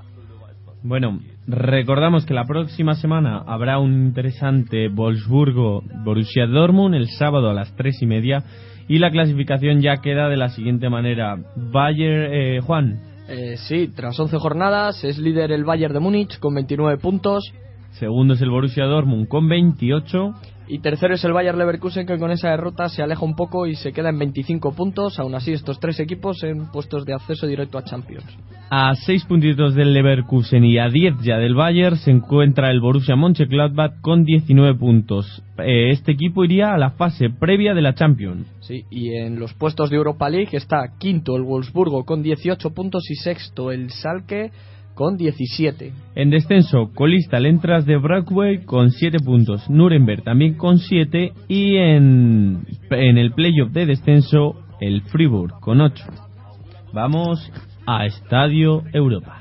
Bueno, 0.83 1.19
recordamos 1.49 2.25
que 2.25 2.35
la 2.35 2.45
próxima 2.45 2.95
semana 2.95 3.43
habrá 3.47 3.79
un 3.81 3.93
interesante 4.07 4.89
Wolfsburgo-Borussia 4.89 6.47
Dortmund 6.47 6.95
el 6.95 7.09
sábado 7.09 7.51
a 7.51 7.55
las 7.55 7.75
tres 7.77 8.01
y 8.01 8.07
media 8.07 8.43
y 8.87 8.99
la 8.99 9.11
clasificación 9.11 9.81
ya 9.81 9.97
queda 9.99 10.29
de 10.29 10.37
la 10.37 10.49
siguiente 10.51 10.89
manera. 10.89 11.37
Bayer, 11.57 12.31
eh, 12.33 12.61
Juan, 12.61 13.01
Eh, 13.29 13.57
sí, 13.59 13.89
tras 13.95 14.19
11 14.19 14.39
jornadas 14.39 15.05
es 15.05 15.19
líder 15.19 15.53
el 15.53 15.65
Bayern 15.65 15.93
de 15.93 16.01
Múnich 16.01 16.39
con 16.39 16.55
29 16.55 16.97
puntos 16.99 17.53
segundo 17.93 18.35
es 18.35 18.41
el 18.41 18.51
Borussia 18.51 18.85
Dortmund 18.85 19.29
con 19.29 19.49
28, 19.49 20.35
y 20.71 20.81
tercero 20.81 21.15
es 21.15 21.25
el 21.25 21.33
Bayern 21.33 21.59
Leverkusen 21.59 22.07
que 22.07 22.19
con 22.19 22.31
esa 22.31 22.51
derrota 22.51 22.91
se 22.91 23.03
aleja 23.03 23.25
un 23.25 23.35
poco 23.35 23.67
y 23.67 23.75
se 23.75 23.93
queda 23.93 24.11
en 24.11 24.19
25 24.19 24.73
puntos. 24.75 25.19
Aún 25.19 25.35
así 25.35 25.53
estos 25.53 25.81
tres 25.81 25.99
equipos 25.99 26.43
en 26.45 26.71
puestos 26.71 27.07
de 27.07 27.15
acceso 27.15 27.47
directo 27.47 27.79
a 27.79 27.85
Champions. 27.85 28.27
a 28.71 28.95
seis 28.95 29.25
puntitos 29.25 29.75
del 29.75 29.95
Leverkusen 29.95 30.63
y 30.65 30.77
a 30.79 30.91
10 30.91 31.23
ya 31.23 31.39
del 31.39 31.55
Bayern 31.55 31.97
se 31.97 32.11
encuentra 32.11 32.71
el 32.71 32.81
Borussia 32.81 33.17
Mönchengladbach 33.17 34.03
con 34.03 34.25
19 34.25 34.79
puntos. 34.79 35.43
Eh, 35.57 35.91
este 35.91 36.13
equipo 36.13 36.45
iría 36.45 36.75
a 36.75 36.79
la 36.79 36.91
fase 36.91 37.31
previa 37.31 37.73
de 37.73 37.81
la 37.81 37.95
Champions. 37.95 38.47
Sí, 38.61 38.85
y 38.91 39.15
en 39.15 39.41
los 39.41 39.55
puestos 39.55 39.89
de 39.89 39.97
Europa 39.97 40.29
League 40.29 40.51
está 40.53 40.99
quinto 40.99 41.35
el 41.37 41.45
Wolfsburgo 41.45 42.05
con 42.05 42.23
18 42.23 42.75
puntos 42.75 43.11
y 43.11 43.15
sexto 43.15 43.73
el 43.73 43.89
Salke 43.89 44.51
con 44.99 45.17
17. 45.17 45.93
En 46.17 46.31
descenso, 46.31 46.91
colista 46.93 47.37
el 47.37 47.47
Entras 47.47 47.87
de 47.87 47.99
Brockway 47.99 48.65
con 48.65 48.91
7 48.91 49.19
puntos, 49.25 49.71
Nuremberg 49.71 50.25
también 50.25 50.55
con 50.55 50.79
7 50.79 51.35
y 51.47 51.77
en, 51.77 52.67
en 52.91 53.17
el 53.17 53.31
playoff 53.31 53.71
de 53.71 53.87
descenso 53.87 54.57
el 54.81 55.03
Fribourg 55.03 55.61
con 55.61 55.81
8. 55.81 56.05
Vamos 56.93 57.39
a 57.87 58.07
Estadio 58.07 58.83
Europa. 58.93 59.38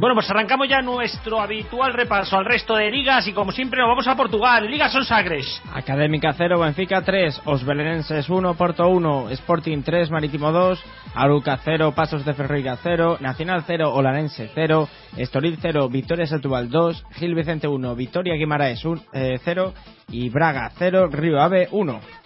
Bueno, 0.00 0.14
pues 0.14 0.30
arrancamos 0.30 0.66
ya 0.66 0.80
nuestro 0.80 1.42
habitual 1.42 1.92
repaso 1.92 2.38
al 2.38 2.46
resto 2.46 2.74
de 2.74 2.90
ligas 2.90 3.28
y 3.28 3.34
como 3.34 3.52
siempre 3.52 3.80
nos 3.80 3.88
vamos 3.88 4.08
a 4.08 4.16
Portugal. 4.16 4.66
Ligas 4.66 4.90
son 4.92 5.04
Sagres. 5.04 5.60
Académica 5.74 6.32
0, 6.32 6.58
Benfica 6.58 7.02
3, 7.02 7.42
Os 7.44 7.66
Belenenses 7.66 8.30
1, 8.30 8.54
Porto 8.54 8.88
1, 8.88 9.28
Sporting 9.28 9.82
3, 9.82 10.10
Marítimo 10.10 10.52
2, 10.52 10.82
Aruca 11.14 11.58
0, 11.62 11.92
Pasos 11.94 12.24
de 12.24 12.32
Ferreira 12.32 12.78
0, 12.82 13.18
Nacional 13.20 13.64
0, 13.66 13.92
Olanense 13.92 14.50
0, 14.54 14.88
Estoril 15.18 15.58
0, 15.60 15.90
Victoria 15.90 16.24
Setúbal 16.24 16.70
2, 16.70 17.04
Gil 17.16 17.34
Vicente 17.34 17.68
1, 17.68 17.94
Victoria 17.94 18.36
Guimaraes 18.36 18.82
0 19.12 19.74
y 20.08 20.30
Braga 20.30 20.70
0, 20.78 21.08
Río 21.12 21.42
Ave 21.42 21.68
1. 21.72 22.19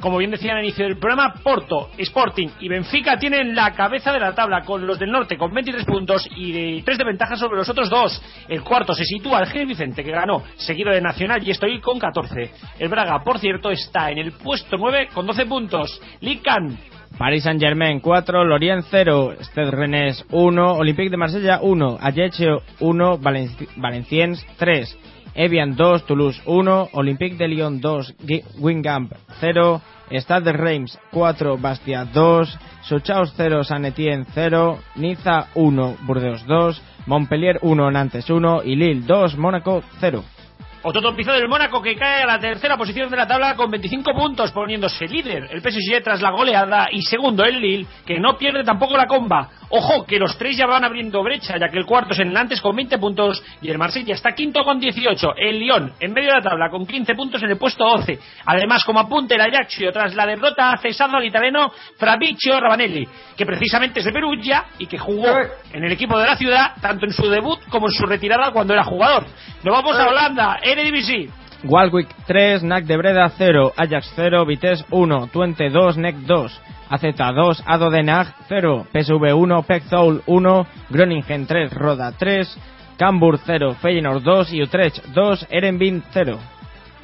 Como 0.00 0.16
bien 0.16 0.30
decía 0.30 0.52
al 0.54 0.64
inicio 0.64 0.84
del 0.86 0.96
programa, 0.98 1.34
Porto, 1.42 1.90
Sporting 1.98 2.48
y 2.60 2.68
Benfica 2.68 3.18
tienen 3.18 3.54
la 3.54 3.72
cabeza 3.72 4.12
de 4.12 4.18
la 4.20 4.34
tabla 4.34 4.62
con 4.62 4.86
los 4.86 4.98
del 4.98 5.10
norte 5.10 5.36
con 5.36 5.52
23 5.52 5.84
puntos 5.84 6.26
y 6.34 6.52
de 6.52 6.82
3 6.82 6.98
de 6.98 7.04
ventaja 7.04 7.36
sobre 7.36 7.58
los 7.58 7.68
otros 7.68 7.90
dos. 7.90 8.22
El 8.48 8.62
cuarto 8.62 8.94
se 8.94 9.04
sitúa 9.04 9.40
el 9.40 9.46
Gil 9.50 9.66
Vicente 9.66 10.02
que 10.02 10.10
ganó, 10.10 10.42
seguido 10.56 10.90
de 10.90 11.00
Nacional 11.02 11.46
y 11.46 11.50
estoy 11.50 11.80
con 11.80 11.98
14. 11.98 12.50
El 12.78 12.88
Braga, 12.88 13.22
por 13.22 13.38
cierto, 13.38 13.70
está 13.70 14.10
en 14.10 14.18
el 14.18 14.32
puesto 14.32 14.76
9 14.78 15.08
con 15.12 15.26
12 15.26 15.44
puntos. 15.46 16.00
Lican. 16.20 16.78
Paris 17.18 17.42
Saint 17.42 17.60
Germain 17.60 18.00
4, 18.00 18.44
Lorient 18.44 18.84
0, 18.88 19.34
Stade 19.40 19.70
Rennes 19.70 20.24
1, 20.30 20.72
Olympique 20.74 21.10
de 21.10 21.16
Marsella 21.18 21.58
1, 21.60 21.98
Ajaccio 22.00 22.62
1, 22.78 23.18
Valenci- 23.18 23.68
Valenciennes 23.76 24.46
3, 24.56 24.96
Evian 25.34 25.76
2, 25.76 26.06
Toulouse 26.06 26.40
1, 26.46 26.88
Olympique 26.92 27.36
de 27.36 27.48
Lyon 27.48 27.80
2, 27.80 28.14
Gi- 28.26 28.42
Guingamp 28.58 29.12
0, 29.40 29.80
Stade 30.12 30.44
de 30.46 30.52
Reims 30.52 30.98
4, 31.12 31.56
Bastia 31.58 32.04
2, 32.04 32.58
Sochaos 32.82 33.32
0, 33.36 33.62
San 33.64 33.84
Etienne 33.84 34.26
0, 34.34 34.78
Niza 34.96 35.46
1, 35.54 35.96
Burdeos 36.02 36.44
2, 36.46 36.82
Montpellier 37.06 37.58
1, 37.62 37.90
Nantes 37.90 38.28
1 38.28 38.62
y 38.64 38.74
Lille 38.76 39.02
2, 39.06 39.36
Mónaco 39.36 39.82
0. 40.00 40.24
Otro 40.82 41.02
tropiezo 41.02 41.32
del 41.32 41.46
Mónaco 41.46 41.82
que 41.82 41.94
cae 41.94 42.22
a 42.22 42.26
la 42.26 42.38
tercera 42.40 42.78
posición 42.78 43.10
de 43.10 43.16
la 43.18 43.26
tabla 43.26 43.54
con 43.54 43.70
25 43.70 44.14
puntos, 44.14 44.50
poniéndose 44.50 45.06
líder 45.06 45.46
el 45.52 45.60
PSG 45.60 46.02
tras 46.02 46.22
la 46.22 46.30
goleada 46.30 46.88
y 46.90 47.02
segundo 47.02 47.44
el 47.44 47.60
Lille, 47.60 47.86
que 48.06 48.18
no 48.18 48.38
pierde 48.38 48.64
tampoco 48.64 48.96
la 48.96 49.06
comba. 49.06 49.50
Ojo, 49.72 50.04
que 50.04 50.18
los 50.18 50.36
tres 50.36 50.56
ya 50.56 50.66
van 50.66 50.84
abriendo 50.84 51.22
brecha, 51.22 51.56
ya 51.56 51.68
que 51.68 51.78
el 51.78 51.86
cuarto 51.86 52.12
es 52.12 52.18
el 52.18 52.32
Nantes 52.32 52.60
con 52.60 52.74
20 52.74 52.98
puntos 52.98 53.42
y 53.62 53.70
el 53.70 53.78
Marsella 53.78 54.14
está 54.14 54.32
quinto 54.32 54.64
con 54.64 54.80
18. 54.80 55.34
El 55.36 55.60
Lyon, 55.60 55.92
en 56.00 56.12
medio 56.12 56.30
de 56.30 56.36
la 56.36 56.42
tabla, 56.42 56.70
con 56.70 56.84
15 56.84 57.14
puntos 57.14 57.40
en 57.44 57.50
el 57.50 57.56
puesto 57.56 57.84
12. 57.84 58.18
Además, 58.46 58.84
como 58.84 58.98
apunte 58.98 59.36
el 59.36 59.40
Ajaxio 59.40 59.92
tras 59.92 60.16
la 60.16 60.26
derrota 60.26 60.72
ha 60.72 60.78
cesado 60.78 61.16
al 61.16 61.24
italiano 61.24 61.70
Fabrizio 61.96 62.58
Ravanelli, 62.58 63.06
que 63.36 63.46
precisamente 63.46 64.00
es 64.00 64.06
de 64.06 64.12
Perugia 64.12 64.64
y 64.78 64.86
que 64.86 64.98
jugó 64.98 65.28
en 65.72 65.84
el 65.84 65.92
equipo 65.92 66.18
de 66.18 66.26
la 66.26 66.36
ciudad, 66.36 66.72
tanto 66.80 67.06
en 67.06 67.12
su 67.12 67.28
debut 67.28 67.60
como 67.68 67.86
en 67.86 67.92
su 67.92 68.06
retirada 68.06 68.50
cuando 68.50 68.74
era 68.74 68.82
jugador. 68.82 69.24
Nos 69.62 69.72
vamos 69.72 69.96
a 69.96 70.08
Holanda, 70.08 70.58
Eredivisie. 70.64 71.30
Walwick 71.62 72.08
3, 72.26 72.62
NAC 72.64 72.84
de 72.84 72.96
Breda 72.96 73.28
0, 73.36 73.72
Ajax 73.76 74.12
0, 74.16 74.46
Vitesse 74.46 74.84
1, 74.90 75.28
Twente 75.28 75.68
2, 75.68 75.98
NEC 75.98 76.16
2, 76.16 76.60
AZ 76.90 77.02
2, 77.02 77.64
Ado 77.66 77.90
Den 77.90 78.10
Haag 78.10 78.34
0, 78.48 78.86
PSV 78.92 79.32
1, 79.34 79.62
PEC 79.62 79.82
Zoul 79.84 80.22
1, 80.26 80.66
Groningen 80.90 81.46
3, 81.46 81.72
Roda 81.72 82.12
3, 82.12 82.58
Cambuur 82.98 83.38
0, 83.38 83.76
Feyenoord 83.80 84.22
2 84.22 84.52
y 84.52 84.62
Utrecht 84.62 85.04
2, 85.06 85.46
Erenbin 85.50 86.02
0. 86.12 86.38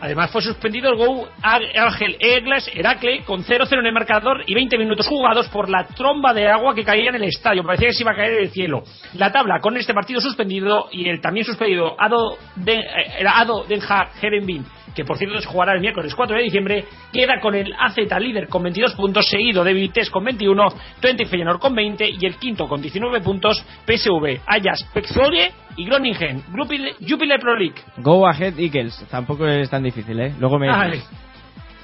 Además 0.01 0.31
fue 0.31 0.43
suspendido 0.43 0.91
el 0.91 0.97
Go 0.97 1.27
Ángel 1.43 2.17
Egles 2.21 2.71
Heracle 2.75 3.23
con 3.25 3.43
0-0 3.43 3.79
en 3.79 3.87
el 3.87 3.93
marcador 3.95 4.43
y 4.47 4.55
20 4.55 4.77
minutos 4.77 5.09
jugados 5.09 5.49
por 5.49 5.71
la 5.71 5.87
tromba 5.87 6.35
de 6.35 6.49
agua 6.49 6.75
que 6.75 6.85
caía 6.85 7.09
en 7.09 7.15
el 7.15 7.25
estadio. 7.25 7.63
Parecía 7.65 7.89
que 7.89 7.95
se 7.95 8.03
iba 8.03 8.13
a 8.13 8.17
caer 8.17 8.37
del 8.37 8.51
cielo. 8.51 8.83
La 9.15 9.33
tabla 9.33 9.61
con 9.61 9.77
este 9.77 9.95
partido 9.95 10.21
suspendido 10.21 10.89
y 10.93 11.09
el 11.09 11.21
también 11.23 11.47
suspendido 11.47 11.97
Ado 11.99 12.37
Den, 12.57 12.81
eh, 12.81 13.25
Ado 13.27 13.65
Den 13.65 13.81
Herenbin, 14.21 14.67
que 14.97 15.05
por 15.05 15.19
cierto 15.19 15.39
se 15.39 15.47
jugará 15.47 15.75
el 15.75 15.81
miércoles 15.81 16.15
4 16.15 16.37
de 16.37 16.43
diciembre, 16.43 16.85
queda 17.13 17.39
con 17.41 17.55
el 17.55 17.73
AZ 17.79 17.97
líder 18.19 18.49
con 18.49 18.63
22 18.63 18.95
puntos, 18.95 19.29
seguido 19.29 19.63
de 19.63 19.75
Vitesse 19.75 20.11
con 20.11 20.25
21, 20.25 20.69
Twente 21.01 21.25
y 21.25 21.27
Feyenoord 21.27 21.61
con 21.61 21.75
20 21.75 22.09
y 22.19 22.27
el 22.27 22.37
quinto 22.37 22.67
con 22.67 22.81
19 22.81 23.21
puntos, 23.21 23.63
PSV, 23.87 24.41
Ajax, 24.47 24.85
Pexolie 24.95 25.53
y 25.77 25.85
Groningen, 25.85 26.43
Jupiler 27.07 27.39
Pro 27.39 27.57
League. 27.57 27.77
Go 27.99 28.27
Ahead 28.27 28.59
Eagles, 28.59 29.07
tampoco 29.11 29.47
es 29.47 29.69
tan 29.69 29.83
difícil, 29.83 30.19
¿eh? 30.19 30.35
Luego 30.39 30.59
me... 30.59 30.69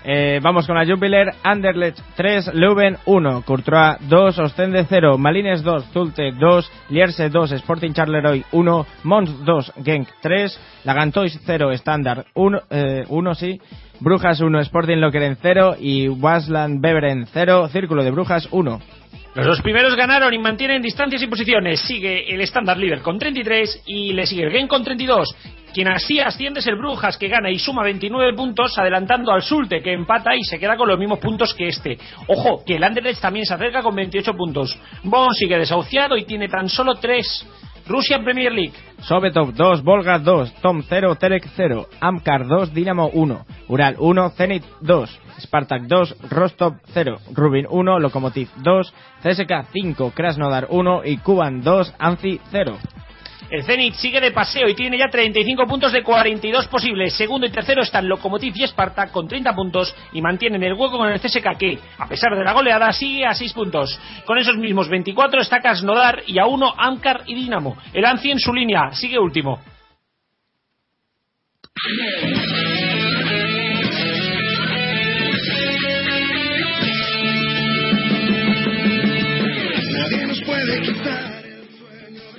Eh, 0.04 0.40
vamos 0.42 0.66
con 0.66 0.76
la 0.76 0.84
Jupiler, 0.84 1.32
Anderlecht 1.44 2.00
3, 2.16 2.54
Leuven 2.54 2.96
1, 3.06 3.42
Courtois 3.42 3.98
2, 4.08 4.38
Ostende 4.40 4.84
0, 4.88 5.16
Malines 5.16 5.62
2, 5.62 5.92
Zulte 5.92 6.32
2, 6.32 6.72
Lierse 6.88 7.28
2, 7.28 7.52
Sporting 7.52 7.92
Charleroi 7.92 8.44
1, 8.50 8.86
Mons 9.04 9.44
2, 9.44 9.72
Genk 9.84 10.08
3, 10.20 10.60
Lagantois 10.84 11.38
0, 11.46 11.72
Standard 11.72 12.26
1, 12.34 12.60
eh, 12.70 13.04
1 13.08 13.34
sí, 13.34 13.60
Brujas 14.00 14.40
1, 14.40 14.60
Sporting 14.60 14.96
Lokeren 14.96 15.36
0 15.40 15.76
y 15.78 16.08
Wasland 16.08 16.80
Beveren 16.80 17.26
0, 17.32 17.68
Círculo 17.68 18.02
de 18.02 18.10
Brujas 18.10 18.48
1. 18.50 18.80
Los 19.34 19.46
dos 19.46 19.62
primeros 19.62 19.96
ganaron 19.96 20.34
y 20.34 20.38
mantienen 20.38 20.82
distancias 20.82 21.22
y 21.22 21.26
posiciones. 21.26 21.80
Sigue 21.80 22.34
el 22.34 22.42
estándar 22.42 22.76
líder 22.76 23.00
con 23.00 23.18
33 23.18 23.84
y 23.86 24.12
le 24.12 24.26
sigue 24.26 24.44
el 24.44 24.52
Gen 24.52 24.68
con 24.68 24.84
32. 24.84 25.34
Quien 25.72 25.88
así 25.88 26.20
asciende 26.20 26.60
es 26.60 26.66
el 26.66 26.76
Brujas, 26.76 27.16
que 27.16 27.28
gana 27.28 27.50
y 27.50 27.58
suma 27.58 27.82
29 27.82 28.34
puntos, 28.34 28.78
adelantando 28.78 29.32
al 29.32 29.42
Sulte, 29.42 29.80
que 29.80 29.92
empata 29.92 30.36
y 30.36 30.42
se 30.42 30.58
queda 30.58 30.76
con 30.76 30.88
los 30.88 30.98
mismos 30.98 31.18
puntos 31.18 31.54
que 31.54 31.68
este. 31.68 31.98
Ojo, 32.26 32.62
que 32.64 32.76
el 32.76 32.84
Anderlecht 32.84 33.20
también 33.20 33.46
se 33.46 33.54
acerca 33.54 33.82
con 33.82 33.94
28 33.94 34.34
puntos. 34.34 34.78
Bon 35.02 35.32
sigue 35.32 35.56
desahuciado 35.56 36.16
y 36.16 36.24
tiene 36.24 36.48
tan 36.48 36.68
solo 36.68 36.96
3. 36.96 37.46
Rusia 37.86 38.22
Premier 38.22 38.52
League. 38.52 38.74
Sovetov 39.00 39.54
2, 39.54 39.82
Volga 39.82 40.18
2, 40.18 40.54
Tom 40.60 40.82
0, 40.88 41.16
Terek 41.16 41.48
0, 41.56 41.88
Amkar 42.00 42.46
2, 42.46 42.72
Dinamo 42.72 43.08
1, 43.12 43.46
Ural 43.68 43.96
1, 43.98 44.30
Zenit 44.30 44.64
2, 44.82 45.20
Spartak 45.40 45.82
2, 45.82 46.16
Rostov 46.30 46.74
0, 46.92 47.18
Rubin 47.32 47.66
1, 47.68 47.98
Lokomotiv 47.98 48.48
2, 48.62 48.94
CSK 49.22 49.66
5, 49.72 50.12
Krasnodar 50.14 50.68
1 50.70 51.02
y 51.04 51.16
Kuban 51.18 51.62
2, 51.62 51.94
Anzi 51.98 52.40
0. 52.52 52.78
El 53.52 53.64
Zenit 53.64 53.92
sigue 53.96 54.18
de 54.18 54.30
paseo 54.30 54.66
y 54.66 54.74
tiene 54.74 54.96
ya 54.96 55.08
35 55.10 55.66
puntos 55.66 55.92
de 55.92 56.02
42 56.02 56.68
posibles. 56.68 57.12
Segundo 57.12 57.46
y 57.46 57.50
tercero 57.50 57.82
están 57.82 58.08
Lokomotiv 58.08 58.54
y 58.56 58.66
Spartak 58.66 59.12
con 59.12 59.28
30 59.28 59.54
puntos 59.54 59.94
y 60.14 60.22
mantienen 60.22 60.62
el 60.62 60.72
hueco 60.72 60.96
con 60.96 61.06
el 61.10 61.20
CSK 61.20 61.58
que, 61.58 61.78
a 61.98 62.08
pesar 62.08 62.34
de 62.34 62.44
la 62.44 62.54
goleada, 62.54 62.90
sigue 62.94 63.26
a 63.26 63.34
6 63.34 63.52
puntos. 63.52 64.00
Con 64.24 64.38
esos 64.38 64.56
mismos 64.56 64.88
24 64.88 65.42
está 65.42 65.60
Krasnodar 65.60 66.22
y 66.26 66.38
a 66.38 66.46
1 66.46 66.74
Amkar 66.78 67.24
y 67.26 67.34
Dinamo. 67.34 67.76
El 67.92 68.06
Anzi 68.06 68.30
en 68.30 68.38
su 68.38 68.54
línea 68.54 68.90
sigue 68.92 69.18
último. 69.18 69.60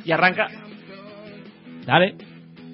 Y 0.03 0.11
arranca. 0.11 0.49
Dale. 1.85 2.15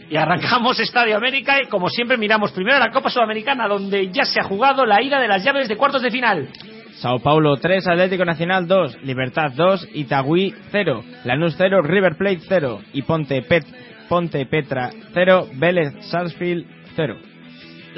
Y 0.10 0.18
arrancamos 0.18 0.80
Estadio 0.80 1.15
América 1.15 1.61
y 1.61 1.68
como 1.68 1.90
siempre 1.90 2.18
miramos 2.18 2.52
primero 2.52 2.80
la 2.80 2.91
Copa 2.91 3.10
Sudamericana 3.10 3.68
donde 3.68 4.10
ya 4.10 4.26
se 4.26 4.40
ha 4.40 4.44
jugado 4.44 4.86
la 4.86 5.02
ida 5.03 5.19
de 5.19 5.27
las 5.27 5.44
llaves 5.44 5.68
de 5.68 5.77
cuartos 5.77 6.02
de 6.02 6.10
final. 6.10 6.49
Sao 6.95 7.19
Paulo 7.19 7.56
3, 7.57 7.88
Atlético 7.88 8.26
Nacional 8.26 8.68
2, 8.68 9.03
Libertad 9.03 9.52
2, 9.56 9.90
Itagüí 9.94 10.53
0, 10.72 11.03
Lanús 11.23 11.56
0, 11.57 11.81
River 11.84 12.18
Plate 12.18 12.41
0 12.48 12.81
y 12.91 13.03
Ponte, 13.03 13.41
Pet, 13.44 13.65
Ponte 14.10 14.45
Petra 14.48 14.90
0, 15.14 15.48
Vélez 15.53 15.94
Sarsfield 16.10 16.65
0. 16.95 17.29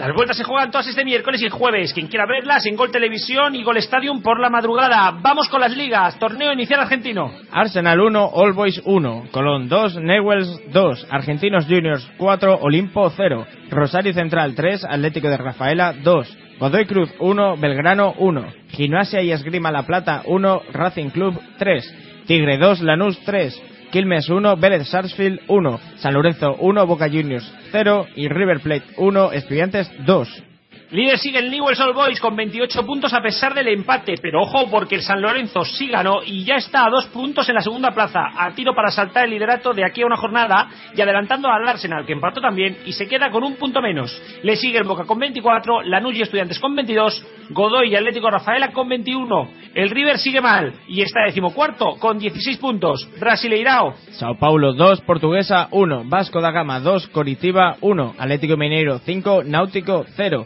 Las 0.02 0.16
vueltas 0.16 0.36
se 0.36 0.44
juegan 0.44 0.72
todas 0.72 0.88
este 0.88 1.06
miércoles 1.06 1.40
y 1.44 1.46
el 1.46 1.52
jueves. 1.52 1.94
Quien 1.94 2.08
quiera 2.08 2.26
verlas 2.26 2.66
en 2.66 2.76
Gol 2.76 2.90
Televisión 2.90 3.54
y 3.54 3.62
Gol 3.62 3.78
Stadium 3.78 4.24
por 4.24 4.40
la 4.40 4.50
madrugada. 4.50 5.12
Vamos 5.22 5.48
con 5.48 5.62
las 5.62 5.78
ligas. 5.78 6.18
Torneo 6.18 6.52
inicial 6.52 6.80
argentino. 6.80 7.32
Arsenal 7.52 8.02
1, 8.02 8.32
All 8.34 8.54
Boys 8.54 8.82
1, 8.84 9.26
Colón 9.30 9.70
2, 9.70 9.98
Newells 9.98 10.74
2, 10.74 11.08
Argentinos 11.12 11.68
Juniors 11.68 12.10
4, 12.18 12.62
Olimpo 12.62 13.12
0, 13.12 13.46
Rosario 13.70 14.12
Central 14.14 14.56
3, 14.56 14.86
Atlético 14.86 15.30
de 15.30 15.38
Rafaela 15.38 15.94
2, 15.94 16.38
Godoy 16.60 16.88
Cruz 16.88 17.14
1, 17.20 17.58
Belgrano 17.58 18.16
1, 18.18 18.46
Gimnasia 18.70 19.22
y 19.22 19.32
Esgrima 19.32 19.72
La 19.72 19.84
Plata 19.84 20.24
1, 20.26 20.62
Racing 20.74 21.10
Club 21.10 21.40
3, 21.60 22.24
Tigre 22.26 22.58
2, 22.58 22.82
Lanús 22.82 23.20
3, 23.24 23.71
Quilmes 23.92 24.30
1, 24.30 24.56
Vélez 24.56 24.86
Sarsfield 24.86 25.42
1, 25.48 25.80
San 25.98 26.14
Lorenzo 26.14 26.56
1, 26.60 26.86
Boca 26.86 27.08
Juniors 27.08 27.54
0 27.72 28.08
y 28.16 28.28
River 28.30 28.62
Plate 28.62 28.86
1, 28.98 29.32
Estudiantes 29.34 29.92
2. 30.06 30.51
Líder 30.92 31.20
sigue 31.20 31.40
el 31.40 31.50
Newell's 31.50 31.80
Old 31.80 31.96
Boys 31.96 32.20
con 32.20 32.36
28 32.36 32.86
puntos 32.86 33.14
a 33.14 33.22
pesar 33.22 33.54
del 33.54 33.70
empate, 33.70 34.16
pero 34.22 34.42
ojo 34.42 34.70
porque 34.70 34.96
el 34.96 35.02
San 35.02 35.22
Lorenzo 35.22 35.64
sí 35.64 35.88
ganó 35.88 36.22
y 36.22 36.44
ya 36.44 36.56
está 36.56 36.86
a 36.86 36.90
dos 36.90 37.06
puntos 37.06 37.48
en 37.48 37.56
la 37.56 37.62
segunda 37.62 37.92
plaza, 37.92 38.20
a 38.38 38.54
tiro 38.54 38.76
para 38.76 38.92
saltar 38.92 39.24
el 39.24 39.32
liderato 39.32 39.74
de 39.74 39.86
aquí 39.86 40.02
a 40.02 40.06
una 40.06 40.18
jornada 40.18 40.68
y 40.94 41.00
adelantando 41.00 41.48
al 41.48 41.66
Arsenal 41.66 42.06
que 42.06 42.12
empató 42.12 42.42
también 42.42 42.80
y 42.86 42.92
se 42.92 43.08
queda 43.08 43.32
con 43.32 43.42
un 43.46 43.56
punto 43.56 43.82
menos. 43.82 44.22
Le 44.44 44.58
sigue 44.58 44.80
el 44.80 44.84
Boca 44.84 45.06
con 45.06 45.18
24, 45.18 45.84
Lanús 45.84 46.14
y 46.16 46.24
Estudiantes 46.24 46.60
con 46.60 46.76
22, 46.76 47.26
Godoy 47.52 47.90
y 47.90 47.96
Atlético 47.96 48.30
Rafaela 48.30 48.74
con 48.74 48.90
21. 48.90 49.50
El 49.74 49.92
River 49.92 50.18
sigue 50.18 50.42
mal 50.42 50.74
y 50.90 51.04
está 51.04 51.22
decimocuarto 51.26 51.96
con 52.00 52.20
16 52.20 52.58
puntos. 52.58 53.10
Brasileirao 53.18 53.94
Sao 54.12 54.38
Paulo 54.38 54.74
2, 54.74 55.00
Portuguesa 55.02 55.70
1, 55.72 56.04
Vasco 56.08 56.42
da 56.42 56.52
Gama 56.52 56.82
2, 56.82 57.08
Coritiba 57.08 57.78
1, 57.80 58.16
Atlético 58.18 58.58
Mineiro 58.58 59.00
5, 59.00 59.44
Náutico 59.46 60.04
0, 60.18 60.46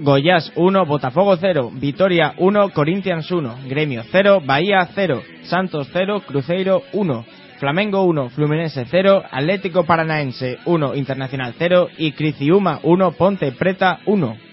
Goiás 0.00 0.52
1, 0.54 0.86
Botafogo 0.86 1.36
0, 1.36 1.72
Vitoria 1.74 2.34
1, 2.38 2.70
Corinthians 2.70 3.28
1, 3.30 3.58
Gremio 3.66 4.04
0, 4.12 4.42
Bahía 4.46 4.88
0, 4.94 5.22
Santos 5.42 5.88
0, 5.92 6.22
Cruzeiro 6.24 6.82
1, 6.92 7.24
Flamengo 7.58 8.04
1, 8.04 8.30
Fluminense 8.30 8.86
0, 8.88 9.24
Atlético 9.28 9.84
Paranaense 9.84 10.58
1, 10.66 10.94
Internacional 10.94 11.54
0 11.58 11.88
y 11.98 12.12
Criciúma 12.12 12.78
1, 12.84 13.12
Ponte 13.12 13.50
Preta 13.50 13.98
1. 14.06 14.47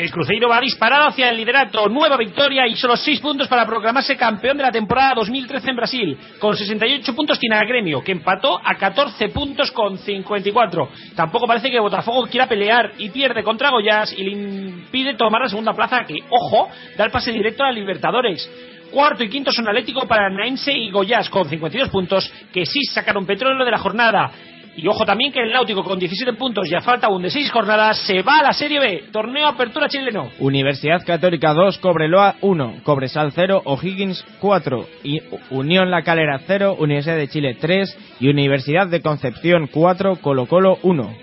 El 0.00 0.10
Cruzeiro 0.10 0.48
va 0.48 0.62
disparado 0.62 1.08
hacia 1.08 1.28
el 1.28 1.36
liderato, 1.36 1.86
nueva 1.90 2.16
victoria 2.16 2.66
y 2.66 2.74
solo 2.74 2.96
6 2.96 3.20
puntos 3.20 3.48
para 3.48 3.66
proclamarse 3.66 4.16
campeón 4.16 4.56
de 4.56 4.62
la 4.62 4.72
temporada 4.72 5.12
2013 5.16 5.68
en 5.68 5.76
Brasil. 5.76 6.18
Con 6.38 6.56
68 6.56 7.14
puntos 7.14 7.38
tiene 7.38 7.56
a 7.56 7.64
Gremio, 7.66 8.02
que 8.02 8.12
empató 8.12 8.58
a 8.64 8.76
14 8.76 9.28
puntos 9.28 9.70
con 9.72 9.98
54. 9.98 10.88
Tampoco 11.14 11.46
parece 11.46 11.70
que 11.70 11.78
Botafogo 11.78 12.26
quiera 12.28 12.48
pelear 12.48 12.92
y 12.96 13.10
pierde 13.10 13.42
contra 13.42 13.68
Goiás 13.68 14.14
y 14.16 14.24
le 14.24 14.30
impide 14.30 15.16
tomar 15.16 15.42
la 15.42 15.50
segunda 15.50 15.74
plaza 15.74 16.02
que, 16.06 16.16
ojo, 16.30 16.70
da 16.96 17.04
el 17.04 17.10
pase 17.10 17.30
directo 17.30 17.62
a 17.62 17.70
Libertadores. 17.70 18.50
Cuarto 18.90 19.22
y 19.22 19.28
quinto 19.28 19.52
son 19.52 19.68
Atlético 19.68 20.08
Paranaense 20.08 20.72
y 20.72 20.90
Goiás 20.90 21.28
con 21.28 21.46
52 21.46 21.90
puntos, 21.90 22.32
que 22.54 22.64
sí 22.64 22.84
sacaron 22.84 23.26
petróleo 23.26 23.66
de 23.66 23.70
la 23.70 23.78
jornada. 23.78 24.32
Y 24.76 24.86
ojo 24.86 25.04
también 25.04 25.32
que 25.32 25.40
el 25.40 25.52
Náutico 25.52 25.82
con 25.82 25.98
17 25.98 26.34
puntos 26.34 26.70
y 26.70 26.74
a 26.74 26.80
falta 26.80 27.08
aún 27.08 27.22
de 27.22 27.30
6 27.30 27.50
jornadas 27.50 27.98
se 28.06 28.22
va 28.22 28.38
a 28.38 28.42
la 28.42 28.52
Serie 28.52 28.78
B, 28.78 29.04
torneo 29.12 29.46
Apertura 29.46 29.88
Chileno. 29.88 30.30
Universidad 30.38 31.04
Católica 31.04 31.52
2, 31.52 31.78
Cobreloa 31.78 32.36
1, 32.40 32.76
Cobresal 32.84 33.32
0, 33.32 33.62
O'Higgins 33.64 34.24
4, 34.40 34.86
y 35.02 35.20
Unión 35.50 35.90
La 35.90 36.02
Calera 36.02 36.40
0, 36.46 36.76
Universidad 36.78 37.16
de 37.16 37.28
Chile 37.28 37.56
3 37.60 38.16
y 38.20 38.28
Universidad 38.28 38.86
de 38.86 39.02
Concepción 39.02 39.68
4, 39.72 40.16
Colo 40.16 40.46
Colo 40.46 40.78
1. 40.82 41.14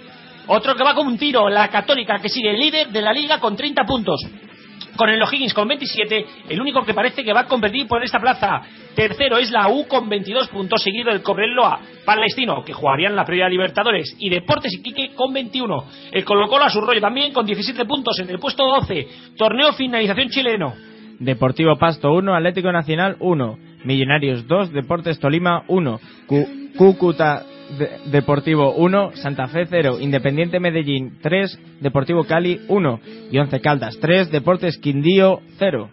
Otro 0.47 0.75
que 0.75 0.83
va 0.83 0.93
con 0.93 1.07
un 1.07 1.17
tiro, 1.17 1.49
la 1.49 1.69
Católica, 1.69 2.19
que 2.21 2.29
sigue 2.29 2.53
líder 2.53 2.89
de 2.89 3.01
la 3.01 3.11
liga 3.11 3.39
con 3.39 3.55
30 3.55 3.83
puntos. 3.83 4.21
Con 4.97 5.09
el 5.09 5.21
O'Higgins 5.21 5.53
con 5.53 5.67
27, 5.67 6.25
el 6.49 6.59
único 6.59 6.83
que 6.83 6.93
parece 6.93 7.23
que 7.23 7.31
va 7.31 7.41
a 7.41 7.45
competir 7.47 7.87
por 7.87 8.03
esta 8.03 8.19
plaza. 8.19 8.61
Tercero 8.95 9.37
es 9.37 9.51
la 9.51 9.69
U 9.69 9.87
con 9.87 10.09
22 10.09 10.47
puntos, 10.49 10.81
seguido 10.81 11.11
del 11.11 11.21
Cobreloa 11.21 11.79
Palestino, 12.03 12.63
que 12.63 12.73
jugarían 12.73 13.15
la 13.15 13.23
previa 13.23 13.47
Libertadores, 13.47 14.15
y 14.19 14.29
Deportes 14.29 14.73
Iquique 14.73 15.13
con 15.13 15.31
21. 15.31 15.83
El 16.11 16.25
Colo 16.25 16.47
Colo 16.47 16.65
a 16.65 16.69
su 16.69 16.81
rollo 16.81 16.99
también 16.99 17.31
con 17.31 17.45
17 17.45 17.85
puntos 17.85 18.17
en 18.19 18.29
el 18.29 18.39
puesto 18.39 18.65
12. 18.65 19.07
Torneo 19.37 19.71
finalización 19.73 20.29
chileno. 20.29 20.73
Deportivo 21.19 21.75
Pasto 21.77 22.11
1, 22.13 22.35
Atlético 22.35 22.71
Nacional 22.71 23.17
1, 23.19 23.59
Millonarios 23.85 24.47
2, 24.47 24.71
Deportes 24.73 25.19
Tolima 25.19 25.63
1, 25.67 25.99
Cu- 26.27 26.47
Cúcuta 26.75 27.43
De- 27.77 27.99
Deportivo 28.11 28.73
1, 28.75 29.11
Santa 29.15 29.47
Fe 29.47 29.65
0, 29.69 29.97
Independiente 29.99 30.59
Medellín 30.59 31.19
3, 31.21 31.59
Deportivo 31.81 32.23
Cali 32.23 32.61
1 32.67 32.99
y 33.31 33.37
Once 33.37 33.59
Caldas 33.59 33.97
3, 33.99 34.31
Deportes 34.31 34.77
Quindío 34.77 35.41
0. 35.59 35.89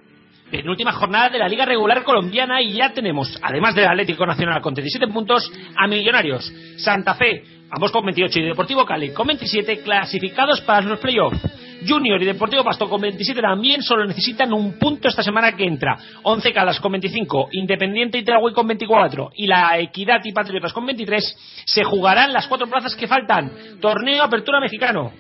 Penúltima 0.51 0.93
jornada 0.93 1.31
de 1.31 1.39
la 1.39 1.49
Liga 1.49 1.65
Regular 1.65 2.05
Colombiana 2.05 2.63
y 2.63 2.75
ya 2.75 2.93
tenemos, 2.93 3.37
además 3.43 3.75
del 3.75 3.89
Atlético 3.89 4.25
Nacional 4.25 4.61
con 4.61 4.73
37 4.75 5.13
puntos, 5.13 5.51
a 5.77 5.89
Millonarios, 5.89 6.45
Santa 6.77 7.15
Fe, 7.17 7.43
ambos 7.71 7.93
con 7.93 8.05
28 8.05 8.39
y 8.39 8.43
Deportivo 8.43 8.85
Cali 8.85 9.13
con 9.13 9.27
27 9.27 9.81
clasificados 9.83 10.61
para 10.63 10.83
los 10.83 10.99
playoffs. 10.99 11.41
Junior 11.87 12.21
y 12.23 12.25
Deportivo 12.25 12.65
Pasto 12.65 12.89
con 12.89 13.01
27 13.01 13.41
también 13.41 13.83
solo 13.83 14.07
necesitan 14.07 14.53
un 14.53 14.79
punto 14.79 15.09
esta 15.09 15.23
semana 15.23 15.55
que 15.55 15.65
entra. 15.65 15.99
11 16.23 16.53
Calas 16.53 16.81
con 16.81 16.93
25, 16.93 17.49
Independiente 17.53 18.19
y 18.19 18.25
Telahui 18.25 18.53
con 18.53 18.67
24 18.67 19.33
y 19.37 19.47
la 19.47 19.79
Equidad 19.79 20.21
y 20.25 20.33
Patriotas 20.33 20.73
con 20.73 20.87
23 20.87 21.65
se 21.65 21.85
jugarán 21.85 22.33
las 22.33 22.47
cuatro 22.47 22.67
plazas 22.67 22.95
que 22.95 23.07
faltan. 23.07 23.51
Torneo 23.81 24.23
Apertura 24.23 24.61
Mexicano. 24.61 25.13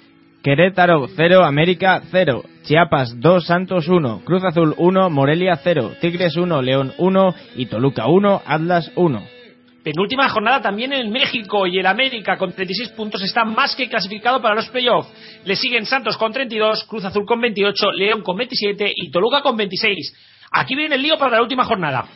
Querétaro 0.43 1.07
0, 1.17 1.43
América 1.43 2.03
0, 2.11 2.43
Chiapas 2.65 3.19
2, 3.19 3.47
Santos 3.47 3.89
1, 3.89 4.23
Cruz 4.25 4.45
Azul 4.45 4.75
1, 4.77 5.09
Morelia 5.09 5.57
0, 5.57 5.93
Tigres 6.03 6.37
1, 6.37 6.61
León 6.61 6.93
1 6.99 7.35
y 7.57 7.67
Toluca 7.67 8.07
1, 8.07 8.43
Atlas 8.45 8.93
1. 8.95 9.34
Penúltima 9.85 10.31
jornada 10.31 10.63
también 10.63 10.95
en 10.95 11.11
México 11.11 11.67
y 11.67 11.79
el 11.79 11.85
América 11.85 12.39
con 12.39 12.53
36 12.53 12.93
puntos 12.93 13.21
está 13.23 13.45
más 13.45 13.77
que 13.77 13.87
clasificado 13.87 14.41
para 14.41 14.55
los 14.55 14.71
playoffs. 14.71 15.13
Le 15.45 15.55
siguen 15.57 15.85
Santos 15.85 16.17
con 16.17 16.33
32, 16.33 16.85
Cruz 16.85 17.05
Azul 17.05 17.27
con 17.27 17.39
28, 17.39 17.93
León 17.93 18.23
con 18.23 18.35
27 18.35 18.91
y 18.97 19.11
Toluca 19.11 19.43
con 19.43 19.59
26. 19.59 20.49
Aquí 20.53 20.75
viene 20.75 20.95
el 20.95 21.03
lío 21.03 21.19
para 21.19 21.37
la 21.37 21.43
última 21.43 21.67
jornada. 21.67 22.07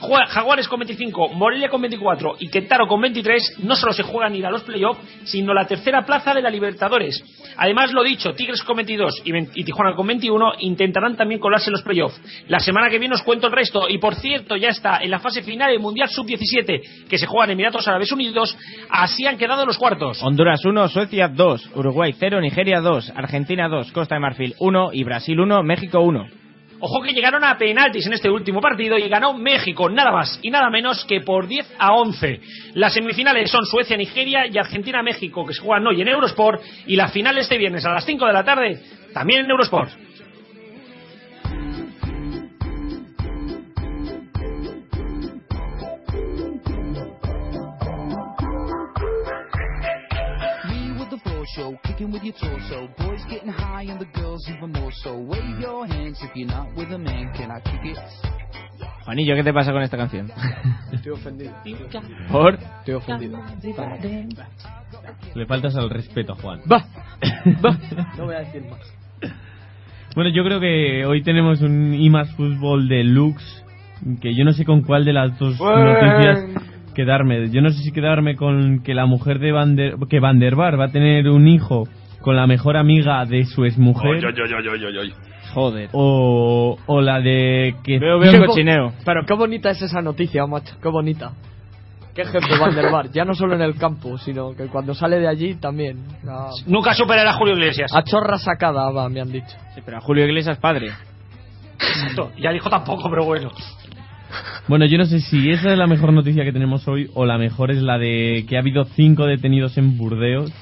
Jaguares 0.00 0.68
con 0.68 0.80
25, 0.80 1.28
Morelia 1.30 1.68
con 1.68 1.80
24 1.80 2.36
y 2.38 2.48
Querétaro 2.48 2.86
con 2.86 3.00
23 3.00 3.60
no 3.64 3.76
solo 3.76 3.92
se 3.92 4.02
juegan 4.02 4.34
ir 4.34 4.46
a 4.46 4.50
los 4.50 4.62
playoffs, 4.62 5.00
sino 5.24 5.52
la 5.52 5.66
tercera 5.66 6.04
plaza 6.04 6.34
de 6.34 6.42
la 6.42 6.50
Libertadores. 6.50 7.22
Además, 7.56 7.92
lo 7.92 8.02
dicho, 8.02 8.32
Tigres 8.34 8.62
con 8.62 8.76
22 8.76 9.22
y, 9.24 9.60
y 9.60 9.64
Tijuana 9.64 9.94
con 9.94 10.06
21 10.06 10.52
intentarán 10.60 11.16
también 11.16 11.40
colarse 11.40 11.70
en 11.70 11.72
los 11.72 11.82
playoffs. 11.82 12.20
La 12.48 12.60
semana 12.60 12.88
que 12.88 12.98
viene 12.98 13.14
os 13.14 13.22
cuento 13.22 13.46
el 13.46 13.52
resto 13.52 13.88
y 13.88 13.98
por 13.98 14.14
cierto 14.14 14.56
ya 14.56 14.68
está 14.68 14.98
en 14.98 15.10
la 15.10 15.18
fase 15.18 15.42
final 15.42 15.70
del 15.70 15.80
Mundial 15.80 16.08
Sub-17 16.08 17.08
que 17.08 17.18
se 17.18 17.26
juega 17.26 17.46
en 17.46 17.52
Emiratos 17.52 17.86
Árabes 17.88 18.12
Unidos, 18.12 18.56
así 18.90 19.26
han 19.26 19.38
quedado 19.38 19.66
los 19.66 19.78
cuartos. 19.78 20.22
Honduras 20.22 20.64
1, 20.64 20.88
Suecia 20.88 21.28
2, 21.28 21.70
Uruguay 21.74 22.14
0, 22.16 22.40
Nigeria 22.40 22.80
2, 22.80 23.12
Argentina 23.16 23.68
2, 23.68 23.92
Costa 23.92 24.14
de 24.14 24.20
Marfil 24.20 24.54
1 24.58 24.90
y 24.92 25.04
Brasil 25.04 25.38
1, 25.38 25.62
México 25.62 26.00
1. 26.00 26.47
Ojo 26.80 27.02
que 27.02 27.12
llegaron 27.12 27.42
a 27.42 27.58
penaltis 27.58 28.06
en 28.06 28.12
este 28.12 28.30
último 28.30 28.60
partido 28.60 28.96
y 28.96 29.08
ganó 29.08 29.34
México, 29.34 29.90
nada 29.90 30.12
más 30.12 30.38
y 30.42 30.50
nada 30.50 30.70
menos 30.70 31.04
que 31.04 31.20
por 31.20 31.48
10 31.48 31.74
a 31.78 31.92
11. 31.92 32.40
Las 32.74 32.94
semifinales 32.94 33.50
son 33.50 33.64
Suecia, 33.66 33.96
Nigeria 33.96 34.46
y 34.46 34.58
Argentina, 34.58 35.02
México, 35.02 35.44
que 35.44 35.54
se 35.54 35.60
juegan 35.60 35.86
hoy 35.86 36.00
en 36.00 36.08
Eurosport 36.08 36.62
y 36.86 36.94
la 36.94 37.08
final 37.08 37.36
este 37.38 37.58
viernes 37.58 37.84
a 37.84 37.92
las 37.92 38.04
5 38.04 38.26
de 38.26 38.32
la 38.32 38.44
tarde 38.44 38.80
también 39.12 39.44
en 39.44 39.50
Eurosport. 39.50 40.07
Show, 51.54 51.78
kicking 51.84 52.10
with 52.12 52.22
your 52.22 52.34
torso. 52.34 52.88
Boys 52.98 53.20
getting 53.30 53.48
high 53.48 53.84
and 53.88 54.00
the 54.00 54.06
girls 54.18 54.48
even 54.48 54.72
more 54.72 54.92
so. 54.92 55.18
Wave 55.18 55.60
your 55.60 55.86
hands 55.86 56.18
if 56.22 56.34
you're 56.34 56.48
not 56.48 56.74
with 56.76 56.92
a 56.92 56.98
man. 56.98 57.32
Can 57.34 57.50
I 57.50 57.60
kick 57.60 57.84
it? 57.84 57.98
Juanillo, 59.04 59.34
¿qué 59.34 59.42
te 59.42 59.52
pasa 59.52 59.72
con 59.72 59.82
esta 59.82 59.96
canción? 59.96 60.30
Estoy 60.92 61.12
ofendido. 61.12 61.52
¿Por? 62.30 62.54
Estoy 62.54 62.94
ofendido. 62.94 63.38
Le 65.34 65.46
faltas 65.46 65.76
al 65.76 65.90
respeto, 65.90 66.34
Juan. 66.34 66.60
Va. 66.70 66.84
Va. 67.64 67.78
No 68.16 68.26
voy 68.26 68.34
a 68.34 68.40
decir 68.40 68.62
más. 68.68 68.80
Bueno, 70.14 70.30
yo 70.30 70.44
creo 70.44 70.60
que 70.60 71.06
hoy 71.06 71.22
tenemos 71.22 71.60
un 71.60 71.94
IMAX 71.94 72.34
Fútbol 72.34 72.88
Deluxe, 72.88 73.64
que 74.20 74.34
yo 74.34 74.44
no 74.44 74.52
sé 74.52 74.64
con 74.64 74.82
cuál 74.82 75.04
de 75.04 75.12
las 75.12 75.38
dos 75.38 75.58
noticias 75.60 76.44
quedarme. 76.98 77.48
Yo 77.50 77.62
no 77.62 77.70
sé 77.70 77.78
si 77.84 77.92
quedarme 77.92 78.34
con 78.34 78.82
que 78.82 78.92
la 78.92 79.06
mujer 79.06 79.38
de 79.38 79.52
Van 79.52 79.76
der, 79.76 79.94
que 80.10 80.18
Van 80.18 80.40
der 80.40 80.56
Bar 80.56 80.80
va 80.80 80.86
a 80.86 80.90
tener 80.90 81.28
un 81.28 81.46
hijo 81.46 81.84
con 82.22 82.34
la 82.34 82.48
mejor 82.48 82.76
amiga 82.76 83.24
de 83.24 83.44
su 83.44 83.64
exmujer. 83.64 84.16
Oy, 84.16 84.24
oy, 84.24 84.52
oy, 84.52 84.68
oy, 84.68 84.84
oy, 84.84 84.98
oy. 84.98 85.14
Joder. 85.54 85.90
O, 85.92 86.76
o 86.86 87.00
la 87.00 87.20
de 87.20 87.76
que... 87.84 88.00
Veo, 88.00 88.18
veo 88.18 88.46
cochineo. 88.46 88.92
Pero 89.04 89.24
qué 89.24 89.34
bonita 89.34 89.70
es 89.70 89.80
esa 89.80 90.02
noticia, 90.02 90.44
macho. 90.46 90.74
Qué 90.82 90.88
bonita. 90.88 91.30
Qué 92.16 92.24
jefe 92.24 92.58
Van 92.58 92.74
der 92.74 92.90
Bar. 92.90 93.10
Ya 93.12 93.24
no 93.24 93.32
solo 93.32 93.54
en 93.54 93.62
el 93.62 93.76
campo, 93.76 94.18
sino 94.18 94.50
que 94.56 94.66
cuando 94.66 94.92
sale 94.92 95.20
de 95.20 95.28
allí 95.28 95.54
también. 95.54 96.04
A, 96.28 96.50
Nunca 96.66 96.94
superará 96.94 97.30
a 97.30 97.34
Julio 97.34 97.54
Iglesias. 97.54 97.92
a 97.94 98.02
chorra 98.02 98.38
sacada, 98.38 98.90
va, 98.90 99.08
me 99.08 99.20
han 99.20 99.30
dicho. 99.30 99.56
Sí, 99.72 99.82
pero 99.84 99.98
a 99.98 100.00
Julio 100.00 100.24
Iglesias 100.26 100.58
padre. 100.58 100.88
Exacto. 101.78 102.32
Ya 102.40 102.50
dijo 102.50 102.68
tampoco, 102.68 103.08
pero 103.08 103.24
bueno. 103.24 103.52
Bueno, 104.68 104.84
yo 104.86 104.98
no 104.98 105.06
sé 105.06 105.20
si 105.20 105.50
esa 105.50 105.72
es 105.72 105.78
la 105.78 105.86
mejor 105.86 106.12
noticia 106.12 106.44
que 106.44 106.52
tenemos 106.52 106.86
hoy 106.88 107.10
o 107.14 107.24
la 107.24 107.38
mejor 107.38 107.70
es 107.70 107.82
la 107.82 107.98
de 107.98 108.44
que 108.48 108.56
ha 108.56 108.60
habido 108.60 108.84
cinco 108.84 109.26
detenidos 109.26 109.78
en 109.78 109.96
Burdeos. 109.96 110.52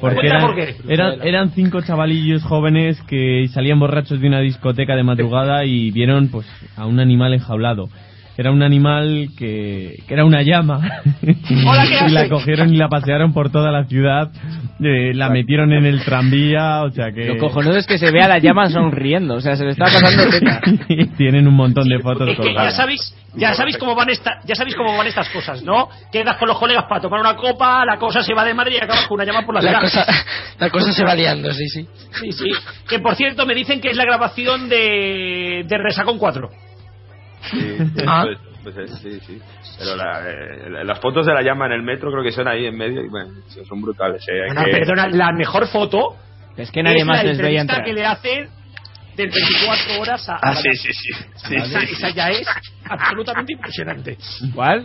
Porque 0.00 0.26
eran, 0.26 0.50
eran, 0.88 1.22
eran 1.22 1.50
cinco 1.52 1.80
chavalillos 1.80 2.42
jóvenes 2.42 3.00
que 3.02 3.46
salían 3.48 3.78
borrachos 3.78 4.20
de 4.20 4.26
una 4.26 4.40
discoteca 4.40 4.96
de 4.96 5.02
madrugada 5.02 5.64
y 5.64 5.92
vieron 5.92 6.28
pues 6.28 6.46
a 6.76 6.86
un 6.86 7.00
animal 7.00 7.32
enjaulado. 7.32 7.88
Era 8.36 8.50
un 8.50 8.62
animal 8.62 9.28
que, 9.38 10.02
que 10.08 10.14
era 10.14 10.24
una 10.24 10.42
llama. 10.42 10.80
Hola, 11.66 11.86
¿qué 11.86 12.06
y 12.08 12.10
la 12.10 12.28
cogieron 12.28 12.74
y 12.74 12.76
la 12.76 12.88
pasearon 12.88 13.32
por 13.32 13.50
toda 13.52 13.70
la 13.70 13.84
ciudad. 13.84 14.30
eh, 14.80 15.14
la 15.14 15.28
metieron 15.30 15.72
en 15.72 15.86
el 15.86 16.02
tranvía, 16.04 16.82
o 16.82 16.90
sea 16.90 17.12
que... 17.12 17.26
Lo 17.26 17.38
cojonudo 17.38 17.76
es 17.76 17.86
que 17.86 17.96
se 17.96 18.10
ve 18.10 18.22
a 18.22 18.28
la 18.28 18.38
llama 18.38 18.68
sonriendo. 18.70 19.34
O 19.34 19.40
sea, 19.40 19.54
se 19.54 19.64
le 19.64 19.70
está 19.70 19.84
pasando 19.84 20.28
teta. 20.30 20.60
Tienen 21.16 21.46
un 21.46 21.54
montón 21.54 21.88
de 21.88 22.00
fotos 22.00 22.28
Es 22.28 22.36
que 22.36 22.54
ya 22.54 22.70
sabéis, 22.72 23.14
ya 23.36 23.54
sabéis 23.54 23.78
cómo 23.78 23.94
van 23.94 24.10
esta, 24.10 24.40
ya 24.44 24.56
sabéis 24.56 24.74
cómo 24.74 24.96
van 24.96 25.06
estas 25.06 25.28
cosas, 25.28 25.62
¿no? 25.62 25.88
Quedas 26.10 26.36
con 26.36 26.48
los 26.48 26.58
colegas 26.58 26.86
para 26.88 27.00
tomar 27.00 27.20
una 27.20 27.36
copa, 27.36 27.84
la 27.84 27.98
cosa 27.98 28.20
se 28.24 28.34
va 28.34 28.44
de 28.44 28.52
madre 28.54 28.74
y 28.74 28.78
acabas 28.78 29.06
con 29.06 29.14
una 29.14 29.24
llama 29.24 29.46
por 29.46 29.54
la 29.54 29.62
La 29.62 29.72
cara. 29.74 29.82
cosa, 29.82 30.06
la 30.58 30.70
cosa 30.70 30.92
se 30.92 31.04
va 31.04 31.14
liando, 31.14 31.52
sí, 31.52 31.68
sí. 31.68 31.86
Sí, 32.20 32.32
sí. 32.32 32.50
Que 32.88 32.98
por 32.98 33.14
cierto 33.14 33.46
me 33.46 33.54
dicen 33.54 33.80
que 33.80 33.90
es 33.90 33.96
la 33.96 34.04
grabación 34.04 34.68
de, 34.68 35.64
de 35.68 35.78
Resacón 35.78 36.18
4. 36.18 36.48
Sí, 37.50 37.76
Ah. 38.06 38.26
pues 38.62 38.76
es, 38.76 38.90
sí, 39.00 39.20
sí. 39.20 39.40
Pero 39.78 39.96
la- 39.96 40.20
eh, 40.28 40.84
las 40.84 40.98
fotos 41.00 41.26
de 41.26 41.34
la 41.34 41.42
llama 41.42 41.66
en 41.66 41.72
el 41.72 41.82
metro 41.82 42.10
creo 42.10 42.22
que 42.22 42.32
son 42.32 42.48
ahí 42.48 42.66
en 42.66 42.76
medio 42.76 43.02
y 43.04 43.08
bueno, 43.08 43.32
son 43.68 43.80
brutales. 43.82 44.24
eh, 44.28 44.46
Bueno, 44.46 44.64
que- 44.64 44.70
perdona, 44.70 45.08
la 45.08 45.32
mejor 45.32 45.66
foto 45.68 46.16
Es 46.56 46.70
que 46.70 46.82
nadie 46.82 46.98
es 47.00 47.04
más 47.06 47.18
la 47.18 47.24
les 47.24 47.38
veía 47.38 47.60
entrevista 47.60 47.74
entrar. 47.74 47.84
que 47.84 47.92
le 47.92 48.06
hacen 48.06 48.48
de 49.16 49.26
24 49.26 50.00
horas 50.00 50.28
a, 50.28 50.34
a 50.34 50.38
Ah, 50.42 50.50
la 50.50 50.54
sí, 50.56 50.62
llama. 50.68 50.76
sí, 50.76 50.92
sí. 50.92 51.12
sí, 51.36 51.54
esa, 51.56 51.80
sí. 51.80 51.86
esa 51.92 52.10
ya 52.10 52.30
es 52.30 52.46
absolutamente 52.88 53.52
impresionante. 53.52 54.18
¿Cuál? 54.54 54.82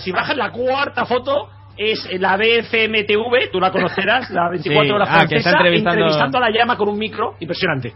Si 0.00 0.10
bajas 0.12 0.36
la 0.36 0.50
cuarta 0.50 1.04
foto, 1.06 1.50
es 1.78 2.08
la 2.20 2.36
BFMTV, 2.36 3.50
tú 3.52 3.60
la 3.60 3.70
conocerás, 3.70 4.28
la 4.30 4.48
24 4.50 4.84
Sí, 4.84 4.90
horas 4.92 5.08
ah, 5.10 5.26
que 5.28 5.36
está 5.36 5.50
francesa, 5.52 5.90
entrevistando- 5.90 6.38
a 6.38 6.40
la 6.40 6.50
llama 6.50 6.76
con 6.76 6.88
un 6.88 6.98
micro, 6.98 7.34
impresionante. 7.40 7.92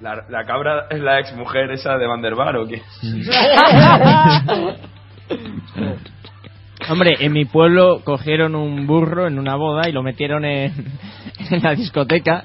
La, 0.00 0.24
la 0.28 0.44
cabra 0.44 0.86
es 0.90 1.00
la 1.00 1.18
ex 1.20 1.34
mujer 1.34 1.70
esa 1.70 1.96
de 1.96 2.06
Van 2.06 2.20
der 2.20 2.34
Bar 2.34 2.56
o 2.56 2.66
qué? 2.66 2.82
Hombre, 6.88 7.12
en 7.20 7.32
mi 7.32 7.44
pueblo 7.46 8.00
cogieron 8.04 8.54
un 8.54 8.86
burro 8.86 9.26
en 9.26 9.38
una 9.38 9.54
boda 9.56 9.88
y 9.88 9.92
lo 9.92 10.02
metieron 10.02 10.44
en, 10.44 10.72
en 11.50 11.62
la 11.62 11.74
discoteca. 11.74 12.44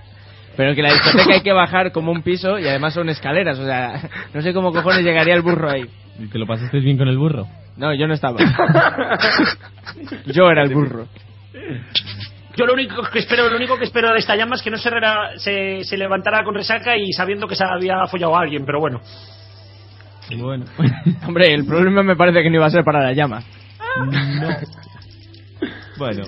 Pero 0.55 0.75
que 0.75 0.81
la 0.81 0.93
discoteca 0.93 1.33
hay 1.35 1.41
que 1.41 1.53
bajar 1.53 1.91
como 1.91 2.11
un 2.11 2.21
piso 2.21 2.57
y 2.59 2.67
además 2.67 2.93
son 2.93 3.09
escaleras. 3.09 3.59
O 3.59 3.65
sea, 3.65 4.01
no 4.33 4.41
sé 4.41 4.53
cómo 4.53 4.71
cojones 4.71 5.03
llegaría 5.03 5.33
el 5.35 5.41
burro 5.41 5.69
ahí. 5.69 5.85
¿Y 6.19 6.27
¿Te 6.27 6.37
lo 6.37 6.45
pasaste 6.45 6.79
bien 6.79 6.97
con 6.97 7.07
el 7.07 7.17
burro? 7.17 7.47
No, 7.79 7.93
yo 7.93 8.07
no 8.07 8.13
estaba. 8.13 8.37
Yo 10.25 10.49
era 10.51 10.63
el 10.63 10.73
burro. 10.73 11.07
Yo 12.57 12.65
lo 12.65 12.73
único 12.73 13.01
que 13.11 13.19
espero, 13.19 13.49
lo 13.49 13.55
único 13.55 13.77
que 13.77 13.85
espero 13.85 14.11
de 14.11 14.19
esta 14.19 14.35
llama 14.35 14.55
es 14.55 14.61
que 14.61 14.69
no 14.69 14.77
se, 14.77 14.89
rera- 14.89 15.37
se, 15.37 15.83
se 15.85 15.97
levantara 15.97 16.43
con 16.43 16.53
resaca 16.55 16.97
y 16.97 17.11
sabiendo 17.13 17.47
que 17.47 17.55
se 17.55 17.63
había 17.63 18.05
follado 18.07 18.35
a 18.37 18.41
alguien, 18.41 18.65
pero 18.65 18.79
bueno. 18.81 18.99
Bueno. 20.37 20.65
Hombre, 21.27 21.53
el 21.53 21.65
problema 21.65 22.03
me 22.03 22.15
parece 22.17 22.43
que 22.43 22.49
no 22.49 22.57
iba 22.57 22.65
a 22.65 22.69
ser 22.69 22.83
para 22.83 23.01
la 23.01 23.13
llama. 23.13 23.41
Bueno, 25.97 26.23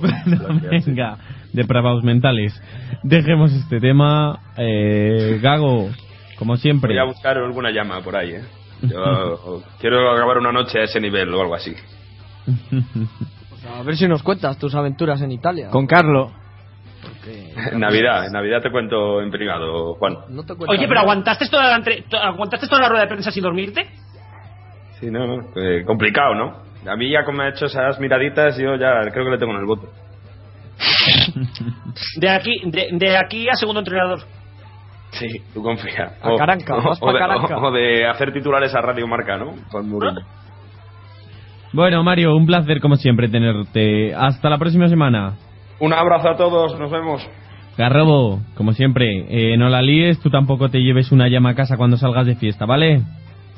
bueno, 0.00 0.60
venga, 0.70 1.18
depravados 1.52 2.02
mentales. 2.02 2.58
Dejemos 3.02 3.52
este 3.52 3.78
tema. 3.80 4.40
Eh, 4.56 5.38
Gago, 5.42 5.90
como 6.38 6.56
siempre. 6.56 6.94
Voy 6.94 6.98
a 6.98 7.04
buscar 7.04 7.36
alguna 7.36 7.70
llama 7.70 8.00
por 8.00 8.16
ahí, 8.16 8.30
¿eh? 8.32 8.44
Yo 8.82 9.62
quiero 9.80 10.10
acabar 10.12 10.38
una 10.38 10.52
noche 10.52 10.80
a 10.80 10.84
ese 10.84 11.00
nivel 11.00 11.32
o 11.34 11.40
algo 11.40 11.54
así. 11.54 11.74
A 13.78 13.82
ver 13.82 13.96
si 13.96 14.06
nos 14.06 14.22
cuentas 14.22 14.58
tus 14.58 14.74
aventuras 14.74 15.20
en 15.22 15.32
Italia. 15.32 15.68
Con 15.70 15.86
Carlo. 15.86 16.30
En 17.72 17.80
Navidad, 17.80 18.26
en 18.26 18.32
Navidad 18.32 18.60
te 18.62 18.70
cuento 18.70 19.20
en 19.22 19.30
privado, 19.30 19.94
Juan. 19.94 20.16
No 20.28 20.42
te 20.44 20.52
Oye, 20.66 20.86
pero 20.86 21.00
¿aguantaste 21.00 21.48
toda, 21.48 21.70
la 21.70 21.76
entre- 21.76 22.02
to- 22.02 22.18
¿aguantaste 22.18 22.66
toda 22.66 22.82
la 22.82 22.88
rueda 22.88 23.02
de 23.02 23.08
prensa 23.08 23.30
sin 23.30 23.42
dormirte? 23.42 23.86
Sí, 25.00 25.10
no, 25.10 25.26
no, 25.26 25.44
eh, 25.56 25.84
complicado, 25.86 26.34
¿no? 26.34 26.62
A 26.90 26.96
mí 26.96 27.10
ya 27.10 27.24
como 27.24 27.38
me 27.38 27.44
ha 27.44 27.48
hecho 27.50 27.66
esas 27.66 27.98
miraditas, 27.98 28.56
yo 28.58 28.76
ya 28.76 29.00
creo 29.10 29.24
que 29.24 29.30
le 29.30 29.38
tengo 29.38 29.52
en 29.52 29.60
el 29.60 29.64
bote. 29.66 29.86
De 32.16 32.28
aquí, 32.30 32.52
de, 32.64 32.88
de 32.92 33.16
aquí 33.16 33.48
a 33.48 33.54
segundo 33.54 33.80
entrenador. 33.80 34.20
Sí, 35.18 35.26
tú 35.52 35.62
confía. 35.62 36.12
A 36.22 36.36
Caranca, 36.36 36.74
de, 36.76 37.18
Caranca. 37.18 37.56
o 37.58 37.70
de 37.72 38.06
hacer 38.06 38.32
titulares 38.32 38.74
a 38.74 38.80
Radio 38.80 39.06
Marca, 39.06 39.36
¿no? 39.36 39.52
Con 39.70 39.88
Mourinho. 39.88 40.20
Bueno, 41.72 42.02
Mario, 42.04 42.36
un 42.36 42.46
placer 42.46 42.80
como 42.80 42.96
siempre 42.96 43.28
tenerte. 43.28 44.14
Hasta 44.14 44.48
la 44.48 44.58
próxima 44.58 44.88
semana. 44.88 45.34
Un 45.80 45.92
abrazo 45.92 46.30
a 46.30 46.36
todos, 46.36 46.78
nos 46.78 46.90
vemos. 46.90 47.28
Garrobo, 47.76 48.40
como 48.54 48.72
siempre, 48.72 49.06
eh, 49.28 49.56
no 49.56 49.68
la 49.68 49.82
líes, 49.82 50.20
tú 50.20 50.30
tampoco 50.30 50.68
te 50.68 50.78
lleves 50.78 51.10
una 51.10 51.26
llama 51.28 51.50
a 51.50 51.54
casa 51.56 51.76
cuando 51.76 51.96
salgas 51.96 52.26
de 52.26 52.36
fiesta, 52.36 52.66
¿vale? 52.66 53.02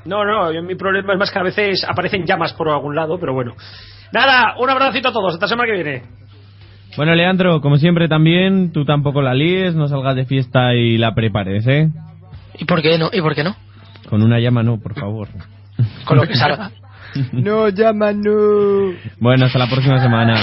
No, 0.07 0.25
no, 0.25 0.51
yo- 0.53 0.63
mi 0.63 0.75
problema 0.75 1.13
es 1.13 1.19
más 1.19 1.31
que 1.31 1.39
a 1.39 1.43
veces 1.43 1.85
aparecen 1.87 2.25
llamas 2.25 2.55
por 2.55 2.71
algún 2.71 2.95
lado, 2.95 3.19
pero 3.21 3.35
bueno. 3.35 3.53
Nada, 4.15 4.55
un 4.59 4.71
abracito 4.71 5.09
a 5.09 5.13
todos, 5.13 5.35
hasta 5.35 5.45
la 5.45 5.51
semana 5.51 5.69
que 5.71 5.83
viene. 5.83 6.03
Bueno, 6.97 7.15
Leandro, 7.15 7.61
como 7.61 7.77
siempre 7.77 8.09
también, 8.09 8.73
tú 8.73 8.85
tampoco 8.85 9.21
la 9.23 9.35
líes, 9.35 9.75
no 9.75 9.89
salgas 9.89 10.17
de 10.17 10.25
fiesta 10.25 10.75
y 10.75 10.97
la 10.97 11.15
prepares, 11.15 11.67
¿eh? 11.67 11.91
¿Y 12.59 12.65
por 12.65 12.81
qué 12.83 12.99
no? 12.99 13.11
¿Y 13.13 13.21
por 13.21 13.35
qué 13.35 13.45
no? 13.45 13.55
Con 14.09 14.23
una 14.23 14.39
llama 14.41 14.63
no, 14.63 14.79
por 14.79 14.95
favor. 14.95 15.29
Con 16.05 16.17
lo 16.17 16.23
que 16.27 16.35
salga. 16.35 16.71
No, 17.33 17.71
llama, 17.71 18.13
no. 18.13 18.93
Bueno, 19.19 19.47
hasta 19.47 19.59
la 19.59 19.69
próxima 19.71 20.03
semana. 20.03 20.37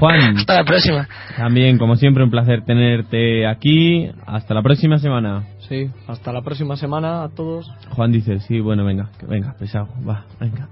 Juan, 0.00 0.36
Hasta 0.38 0.54
la 0.56 0.64
próxima. 0.64 1.06
también, 1.36 1.78
como 1.78 1.94
siempre, 1.94 2.24
un 2.24 2.30
placer 2.30 2.64
tenerte 2.64 3.46
aquí. 3.46 4.10
Hasta 4.26 4.54
la 4.54 4.62
próxima 4.62 4.98
semana. 4.98 5.44
Sí, 5.68 5.88
hasta 6.08 6.32
la 6.32 6.42
próxima 6.42 6.76
semana 6.76 7.22
a 7.22 7.28
todos. 7.28 7.70
Juan 7.90 8.10
dice, 8.10 8.40
sí, 8.40 8.58
bueno, 8.58 8.84
venga, 8.84 9.08
venga, 9.28 9.54
pesado, 9.56 9.88
va, 10.08 10.24
venga. 10.40 10.68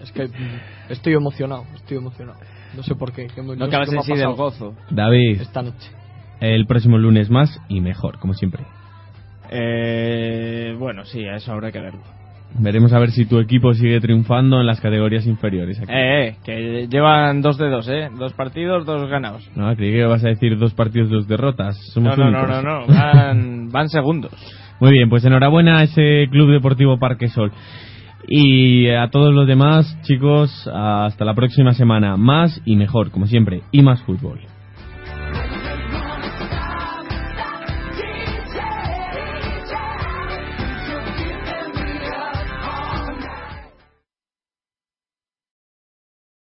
Es 0.00 0.12
que 0.12 0.30
estoy 0.88 1.14
emocionado, 1.14 1.64
estoy 1.74 1.96
emocionado. 1.98 2.38
No 2.76 2.82
sé 2.82 2.94
por 2.94 3.12
qué. 3.12 3.26
que 3.26 3.42
me- 3.42 3.56
No 3.56 3.66
me 3.66 3.74
en 3.74 3.98
ha 3.98 4.02
sí 4.02 4.14
del 4.14 4.32
gozo. 4.34 4.74
David, 4.90 5.40
Esta 5.40 5.62
noche. 5.62 5.90
el 6.40 6.66
próximo 6.66 6.98
lunes 6.98 7.30
más 7.30 7.60
y 7.68 7.80
mejor, 7.80 8.18
como 8.18 8.34
siempre. 8.34 8.64
Eh, 9.50 10.74
bueno, 10.78 11.04
sí, 11.04 11.26
a 11.26 11.36
eso 11.36 11.52
habrá 11.52 11.72
que 11.72 11.80
verlo. 11.80 12.00
Veremos 12.58 12.92
a 12.92 12.98
ver 12.98 13.10
si 13.12 13.26
tu 13.26 13.38
equipo 13.38 13.72
sigue 13.74 14.00
triunfando 14.00 14.60
en 14.60 14.66
las 14.66 14.80
categorías 14.80 15.24
inferiores. 15.26 15.78
Aquí. 15.80 15.92
Eh, 15.92 16.28
eh, 16.28 16.36
que 16.44 16.88
llevan 16.88 17.42
dos 17.42 17.56
de 17.58 17.68
dos, 17.68 17.88
¿eh? 17.88 18.08
Dos 18.18 18.32
partidos, 18.32 18.84
dos 18.84 19.08
ganados. 19.08 19.48
No, 19.54 19.74
creí 19.76 19.92
que 19.92 20.04
vas 20.04 20.24
a 20.24 20.28
decir 20.28 20.58
dos 20.58 20.74
partidos, 20.74 21.10
dos 21.10 21.28
derrotas. 21.28 21.76
Somos 21.92 22.16
No, 22.18 22.30
no, 22.30 22.46
no, 22.46 22.62
no, 22.62 22.62
no, 22.62 22.86
van, 22.92 23.70
van 23.70 23.88
segundos. 23.88 24.32
Muy 24.80 24.92
bien, 24.92 25.08
pues 25.10 25.24
enhorabuena 25.24 25.78
a 25.78 25.82
ese 25.84 26.26
Club 26.30 26.50
Deportivo 26.50 26.98
Parque 26.98 27.28
Sol. 27.28 27.52
Y 28.28 28.88
a 28.88 29.08
todos 29.10 29.32
los 29.34 29.46
demás, 29.46 29.96
chicos, 30.02 30.68
hasta 30.72 31.24
la 31.24 31.34
próxima 31.34 31.72
semana. 31.72 32.16
Más 32.16 32.60
y 32.64 32.76
mejor, 32.76 33.10
como 33.10 33.26
siempre, 33.26 33.62
y 33.72 33.82
más 33.82 34.02
fútbol. 34.02 34.40